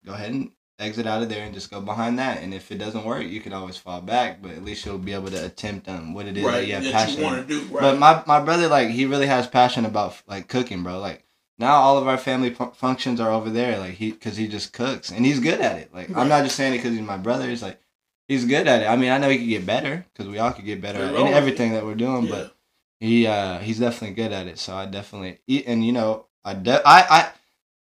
go 0.05 0.13
ahead 0.13 0.33
and 0.33 0.53
exit 0.79 1.07
out 1.07 1.23
of 1.23 1.29
there 1.29 1.45
and 1.45 1.55
just 1.55 1.71
go 1.71 1.81
behind 1.81 2.19
that 2.19 2.41
and 2.41 2.55
if 2.55 2.71
it 2.71 2.79
doesn't 2.79 3.05
work 3.05 3.25
you 3.25 3.41
can 3.41 3.53
always 3.53 3.77
fall 3.77 4.01
back 4.01 4.41
but 4.41 4.53
at 4.53 4.65
least 4.65 4.87
you'll 4.87 4.97
be 4.97 5.13
able 5.13 5.29
to 5.29 5.45
attempt 5.45 5.89
on 5.89 6.15
what 6.15 6.27
it 6.27 6.37
is 6.37 6.45
that 6.45 6.67
you 6.67 6.75
have 6.75 6.85
That 6.85 6.93
passion 6.93 7.19
you 7.19 7.25
want 7.25 7.49
to 7.49 7.55
do, 7.55 7.61
right? 7.67 7.81
But 7.81 7.99
my 7.99 8.23
my 8.27 8.41
brother 8.45 8.69
like 8.69 8.91
he 8.91 9.05
really 9.05 9.27
has 9.27 9.49
passion 9.49 9.85
about 9.85 10.21
like 10.29 10.47
cooking, 10.47 10.85
bro. 10.85 11.01
Like 11.01 11.25
now 11.59 11.75
all 11.75 11.99
of 11.99 12.07
our 12.07 12.17
family 12.17 12.51
fu- 12.51 12.71
functions 12.71 13.21
are 13.21 13.31
over 13.31 13.51
there, 13.51 13.79
like 13.79 13.95
he 13.95 14.13
because 14.13 14.37
he 14.37 14.47
just 14.47 14.73
cooks 14.73 15.11
and 15.11 15.27
he's 15.27 15.41
good 15.41 15.61
at 15.61 15.79
it. 15.79 15.93
Like 15.93 16.17
I'm 16.17 16.29
not 16.29 16.45
just 16.45 16.55
saying 16.55 16.75
it 16.75 16.79
because 16.79 16.93
he's 16.93 17.03
my 17.07 17.17
brother. 17.17 17.49
He's 17.49 17.63
like 17.63 17.81
he's 18.29 18.45
good 18.45 18.69
at 18.69 18.83
it. 18.83 18.87
I 18.87 18.95
mean 18.95 19.11
I 19.11 19.19
know 19.19 19.29
he 19.29 19.39
could 19.39 19.49
get 19.49 19.67
better 19.67 20.07
because 20.13 20.31
we 20.31 20.39
all 20.39 20.53
could 20.53 20.65
get 20.65 20.81
better 20.81 21.03
at 21.03 21.15
in 21.15 21.27
everything 21.29 21.73
that 21.73 21.85
we're 21.85 21.97
doing, 21.97 22.27
yeah. 22.27 22.31
but 22.31 22.57
he 23.01 23.27
uh 23.27 23.59
he's 23.59 23.81
definitely 23.81 24.15
good 24.15 24.33
at 24.33 24.47
it. 24.47 24.61
So 24.61 24.77
I 24.77 24.87
definitely 24.87 25.41
eat 25.49 25.65
and 25.67 25.85
you 25.85 25.93
know 25.93 26.27
I 26.45 26.55
de- 26.55 26.87
I 26.87 27.01
I 27.11 27.31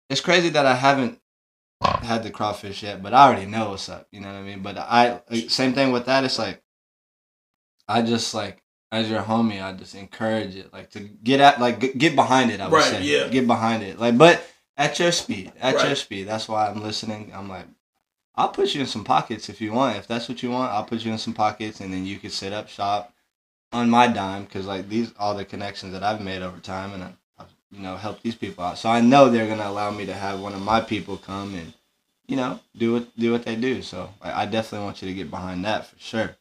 it's 0.10 0.22
crazy 0.22 0.50
that 0.50 0.66
I 0.66 0.76
haven't 0.76 1.19
had 1.82 2.24
the 2.24 2.32
crawfish 2.32 2.84
yet, 2.84 3.02
but 3.02 3.14
I 3.14 3.28
already 3.28 3.46
know 3.46 3.70
what's 3.70 3.90
up. 3.90 4.08
You 4.12 4.22
know 4.22 4.28
what 4.28 4.40
I 4.40 4.44
mean? 4.44 4.62
But 4.62 4.78
I 4.78 5.22
same 5.48 5.74
thing 5.74 5.92
with 5.92 6.06
that. 6.06 6.24
It's 6.24 6.40
like 6.40 6.62
I 7.88 8.02
just 8.02 8.34
like 8.34 8.64
as 8.92 9.10
your 9.10 9.22
homie, 9.22 9.64
I 9.64 9.74
just 9.74 9.96
encourage 9.96 10.56
it, 10.56 10.74
like 10.74 10.90
to 10.92 11.00
get 11.00 11.40
at, 11.40 11.60
like 11.60 11.80
get 11.98 12.16
behind 12.16 12.52
it. 12.52 12.60
I 12.60 12.68
would 12.68 12.76
Right, 12.78 12.84
say, 12.86 13.04
yeah. 13.04 13.28
get 13.28 13.46
behind 13.48 13.84
it, 13.84 14.00
like, 14.00 14.18
but 14.18 14.44
at 14.78 14.98
your 15.00 15.12
speed, 15.12 15.52
at 15.60 15.76
your 15.86 15.96
speed. 15.96 16.28
That's 16.28 16.48
why 16.50 16.68
I'm 16.68 16.82
listening. 16.82 17.32
I'm 17.36 17.48
like, 17.50 17.66
I'll 18.36 18.50
put 18.50 18.74
you 18.74 18.82
in 18.82 18.88
some 18.88 19.04
pockets 19.04 19.50
if 19.50 19.62
you 19.62 19.74
want. 19.74 19.98
If 19.98 20.08
that's 20.08 20.28
what 20.28 20.42
you 20.42 20.50
want, 20.50 20.72
I'll 20.72 20.86
put 20.86 21.06
you 21.06 21.12
in 21.12 21.18
some 21.18 21.34
pockets, 21.34 21.82
and 21.82 21.94
then 21.94 22.06
you 22.06 22.18
can 22.18 22.30
set 22.30 22.54
up 22.54 22.68
shop 22.68 23.14
on 23.72 23.90
my 23.90 24.08
dime 24.08 24.46
because 24.46 24.66
like 24.66 24.90
these 24.90 25.14
all 25.20 25.36
the 25.36 25.46
connections 25.46 25.94
that 25.94 26.04
I've 26.04 26.22
made 26.22 26.42
over 26.42 26.60
time, 26.60 26.94
and 26.94 27.04
I, 27.04 27.14
you 27.72 27.82
know 27.82 27.96
help 27.98 28.22
these 28.22 28.36
people 28.36 28.64
out. 28.64 28.78
So 28.78 28.90
I 28.90 29.02
know 29.02 29.30
they're 29.30 29.48
gonna 29.48 29.68
allow 29.68 29.92
me 29.92 30.06
to 30.06 30.14
have 30.14 30.40
one 30.40 30.54
of 30.54 30.62
my 30.62 30.82
people 30.82 31.18
come 31.18 31.56
and 31.56 31.74
you 32.28 32.36
know 32.36 32.60
do 32.76 32.94
what 32.94 33.18
do 33.18 33.32
what 33.32 33.44
they 33.44 33.56
do. 33.56 33.82
So 33.82 34.10
I, 34.22 34.44
I 34.44 34.46
definitely 34.46 34.86
want 34.86 35.02
you 35.02 35.08
to 35.08 35.14
get 35.14 35.30
behind 35.30 35.66
that 35.66 35.88
for 35.88 36.00
sure, 36.00 36.36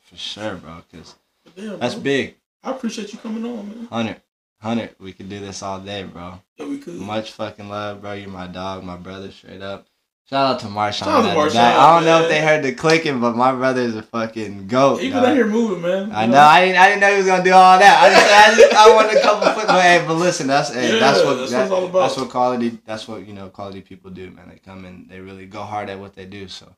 for 0.00 0.16
sure, 0.16 0.56
bro. 0.56 0.82
Because 0.90 1.14
damn, 1.56 1.78
that's 1.78 1.94
bro, 1.94 2.02
big. 2.02 2.36
I 2.62 2.70
appreciate 2.70 3.12
you 3.12 3.18
coming 3.18 3.44
on, 3.44 3.68
man. 3.68 3.86
Hundred, 3.86 4.20
hundred. 4.60 4.94
We 4.98 5.12
could 5.12 5.28
do 5.28 5.40
this 5.40 5.62
all 5.62 5.80
day, 5.80 6.04
bro. 6.04 6.40
Yeah, 6.56 6.66
we 6.66 6.78
could. 6.78 6.94
Much 6.94 7.32
fucking 7.32 7.68
love, 7.68 8.00
bro. 8.00 8.12
You're 8.12 8.28
my 8.28 8.46
dog, 8.46 8.84
my 8.84 8.96
brother, 8.96 9.30
straight 9.30 9.62
up. 9.62 9.86
Shout 10.32 10.54
out 10.54 10.60
to 10.60 10.66
Marshawn. 10.66 10.92
Shout 10.94 11.08
out 11.08 11.22
to 11.34 11.36
Marshawn. 11.38 11.56
I 11.60 11.94
don't 11.94 12.06
know 12.06 12.22
if 12.22 12.30
they 12.30 12.40
heard 12.40 12.64
the 12.64 12.72
clicking, 12.72 13.20
but 13.20 13.36
my 13.36 13.52
brother 13.52 13.82
is 13.82 13.94
a 13.94 14.02
fucking 14.02 14.66
goat. 14.66 15.02
he 15.02 15.10
been 15.10 15.18
out 15.18 15.34
here 15.36 15.46
moving, 15.46 15.82
man. 15.82 16.10
I 16.10 16.24
know. 16.24 16.38
I 16.40 16.64
didn't. 16.64 16.78
I 16.78 16.88
didn't 16.88 17.00
know 17.02 17.10
he 17.10 17.18
was 17.18 17.26
gonna 17.26 17.44
do 17.44 17.52
all 17.52 17.78
that. 17.78 18.02
I 18.02 18.08
just. 18.08 18.32
I, 18.32 18.62
just, 18.62 18.74
I 18.74 18.94
wanted 18.94 19.18
a 19.18 19.20
couple 19.20 19.46
foot. 19.52 19.66
But 19.66 19.82
hey, 19.82 20.02
but 20.06 20.14
listen, 20.14 20.46
that's 20.46 20.72
hey, 20.72 20.94
Yeah, 20.94 21.00
that's 21.00 21.22
what 21.22 21.34
that's 21.34 21.50
that- 21.52 21.68
what 21.68 21.78
all 21.82 21.84
about. 21.86 22.00
That's 22.08 22.16
what 22.16 22.30
quality. 22.30 22.78
That's 22.86 23.06
what 23.06 23.26
you 23.26 23.34
know. 23.34 23.50
Quality 23.50 23.82
people 23.82 24.10
do, 24.10 24.30
man. 24.30 24.48
They 24.48 24.56
come 24.56 24.86
and 24.86 25.06
they 25.06 25.20
really 25.20 25.44
go 25.44 25.64
hard 25.64 25.90
at 25.90 25.98
what 25.98 26.14
they 26.14 26.24
do. 26.24 26.48
So, 26.48 26.74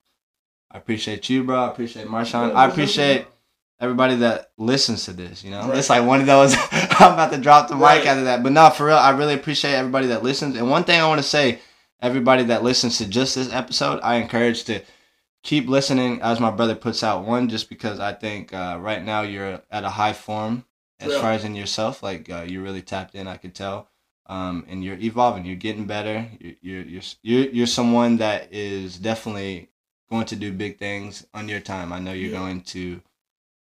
I 0.73 0.79
appreciate 0.79 1.31
you, 1.31 1.45
bro. 1.45 1.63
I 1.65 1.69
appreciate 1.69 2.09
Marshawn. 2.09 2.49
Yeah, 2.49 2.55
I 2.59 2.67
appreciate 2.67 3.27
everybody 3.79 4.17
that 4.17 4.51
listens 4.59 5.05
to 5.05 5.13
this. 5.13 5.45
You 5.45 5.53
know, 5.53 5.69
Right. 5.69 5.79
it's 5.79 5.91
like 5.91 6.05
one 6.05 6.19
of 6.21 6.27
those. 6.27 6.57
I'm 6.73 7.13
about 7.13 7.31
to 7.31 7.39
drop 7.39 7.69
the 7.69 7.77
mic 7.77 7.83
Right. 7.85 8.07
after 8.07 8.25
that, 8.25 8.43
but 8.43 8.51
no, 8.51 8.69
for 8.71 8.87
real, 8.87 8.97
I 8.97 9.11
really 9.11 9.35
appreciate 9.35 9.75
everybody 9.75 10.09
that 10.09 10.25
listens. 10.25 10.57
And 10.57 10.69
one 10.69 10.83
thing 10.83 11.01
I 11.01 11.07
want 11.07 11.21
to 11.23 11.27
say, 11.29 11.61
everybody 12.05 12.45
that 12.45 12.63
listens 12.63 12.99
to 12.99 13.07
just 13.09 13.35
this 13.35 13.53
episode, 13.53 13.99
I 14.03 14.17
encourage 14.17 14.65
to 14.65 14.83
keep 15.43 15.69
listening 15.69 16.21
as 16.23 16.39
my 16.39 16.51
brother 16.51 16.75
puts 16.75 17.03
out 17.03 17.25
one, 17.25 17.49
just 17.49 17.69
because 17.69 17.99
I 17.99 18.13
think 18.13 18.53
uh, 18.53 18.79
right 18.81 19.03
now 19.03 19.23
you're 19.23 19.63
at 19.71 19.85
a 19.85 19.91
high 19.91 20.13
form 20.13 20.65
as 21.01 21.13
Yeah. 21.13 21.21
far 21.21 21.33
as 21.33 21.45
in 21.45 21.55
yourself. 21.55 22.03
Like 22.03 22.31
uh, 22.31 22.45
you're 22.47 22.63
really 22.63 22.83
tapped 22.83 23.15
in. 23.15 23.27
I 23.27 23.39
could 23.39 23.55
tell. 23.55 23.89
Um, 24.27 24.65
and 24.69 24.83
you're 24.85 24.99
evolving. 24.99 25.45
You're 25.45 25.57
getting 25.57 25.87
better. 25.87 26.29
You're 26.41 26.55
you're 26.63 26.83
you're 26.83 27.03
you're, 27.23 27.49
you're 27.57 27.67
someone 27.67 28.19
that 28.19 28.53
is 28.53 28.99
definitely 28.99 29.71
going 30.11 30.27
to 30.27 30.37
do 30.37 30.53
big 30.53 30.79
things 30.79 31.27
on 31.35 31.49
your 31.49 31.61
time. 31.61 31.93
I 31.93 31.99
know 31.99 32.13
you're 32.13 32.31
Yeah. 32.33 32.39
going 32.39 32.61
to, 32.75 33.01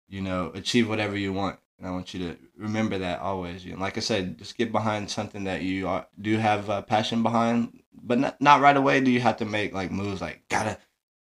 you 0.07 0.21
know, 0.21 0.51
achieve 0.53 0.87
whatever 0.89 1.17
you 1.17 1.33
want. 1.33 1.59
And 1.77 1.87
I 1.87 1.91
want 1.91 2.13
you 2.13 2.19
to 2.27 2.37
remember 2.57 2.97
that 2.99 3.19
always. 3.19 3.65
You 3.65 3.75
like 3.75 3.97
I 3.97 4.01
said, 4.01 4.37
just 4.37 4.57
get 4.57 4.71
behind 4.71 5.09
something 5.11 5.43
that 5.43 5.61
you 5.61 5.87
are, 5.87 6.07
do 6.19 6.37
have 6.37 6.69
uh, 6.69 6.81
passion 6.81 7.21
behind, 7.23 7.81
but 8.01 8.19
not, 8.19 8.41
not 8.41 8.61
right 8.61 8.75
away. 8.77 9.01
Do 9.01 9.11
you 9.11 9.19
have 9.21 9.37
to 9.37 9.45
make 9.45 9.73
like 9.73 9.91
moves 9.91 10.21
like 10.21 10.43
gotta 10.49 10.77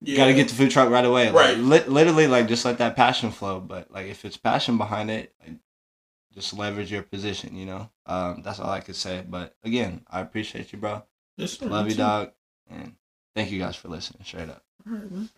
Yeah. 0.01 0.17
gotta 0.17 0.33
get 0.33 0.49
the 0.49 0.55
food 0.55 0.71
truck 0.71 0.89
right 0.89 1.05
away. 1.05 1.31
Right. 1.31 1.57
Like, 1.57 1.85
li- 1.87 1.93
literally, 1.93 2.27
like 2.27 2.47
just 2.47 2.65
let 2.65 2.77
that 2.79 2.95
passion 2.95 3.31
flow. 3.31 3.59
But 3.59 3.91
like 3.91 4.07
if 4.07 4.25
it's 4.25 4.37
passion 4.37 4.77
behind 4.77 5.11
it, 5.11 5.33
like, 5.41 5.57
just 6.33 6.53
leverage 6.53 6.91
your 6.91 7.03
position. 7.03 7.55
You 7.55 7.65
know, 7.65 7.89
um, 8.05 8.41
that's 8.43 8.59
all 8.59 8.69
I 8.69 8.79
could 8.79 8.95
say. 8.95 9.23
But 9.27 9.55
again, 9.63 10.01
I 10.09 10.21
appreciate 10.21 10.71
you, 10.71 10.79
bro. 10.79 11.03
Yes. 11.37 11.61
Love 11.61 11.85
you, 11.87 11.91
too. 11.91 11.97
dog, 11.97 12.31
and 12.69 12.95
thank 13.35 13.51
you 13.51 13.59
guys 13.59 13.75
for 13.75 13.87
listening. 13.89 14.23
Straight 14.23 14.49
up. 14.49 14.63
Right. 14.85 15.29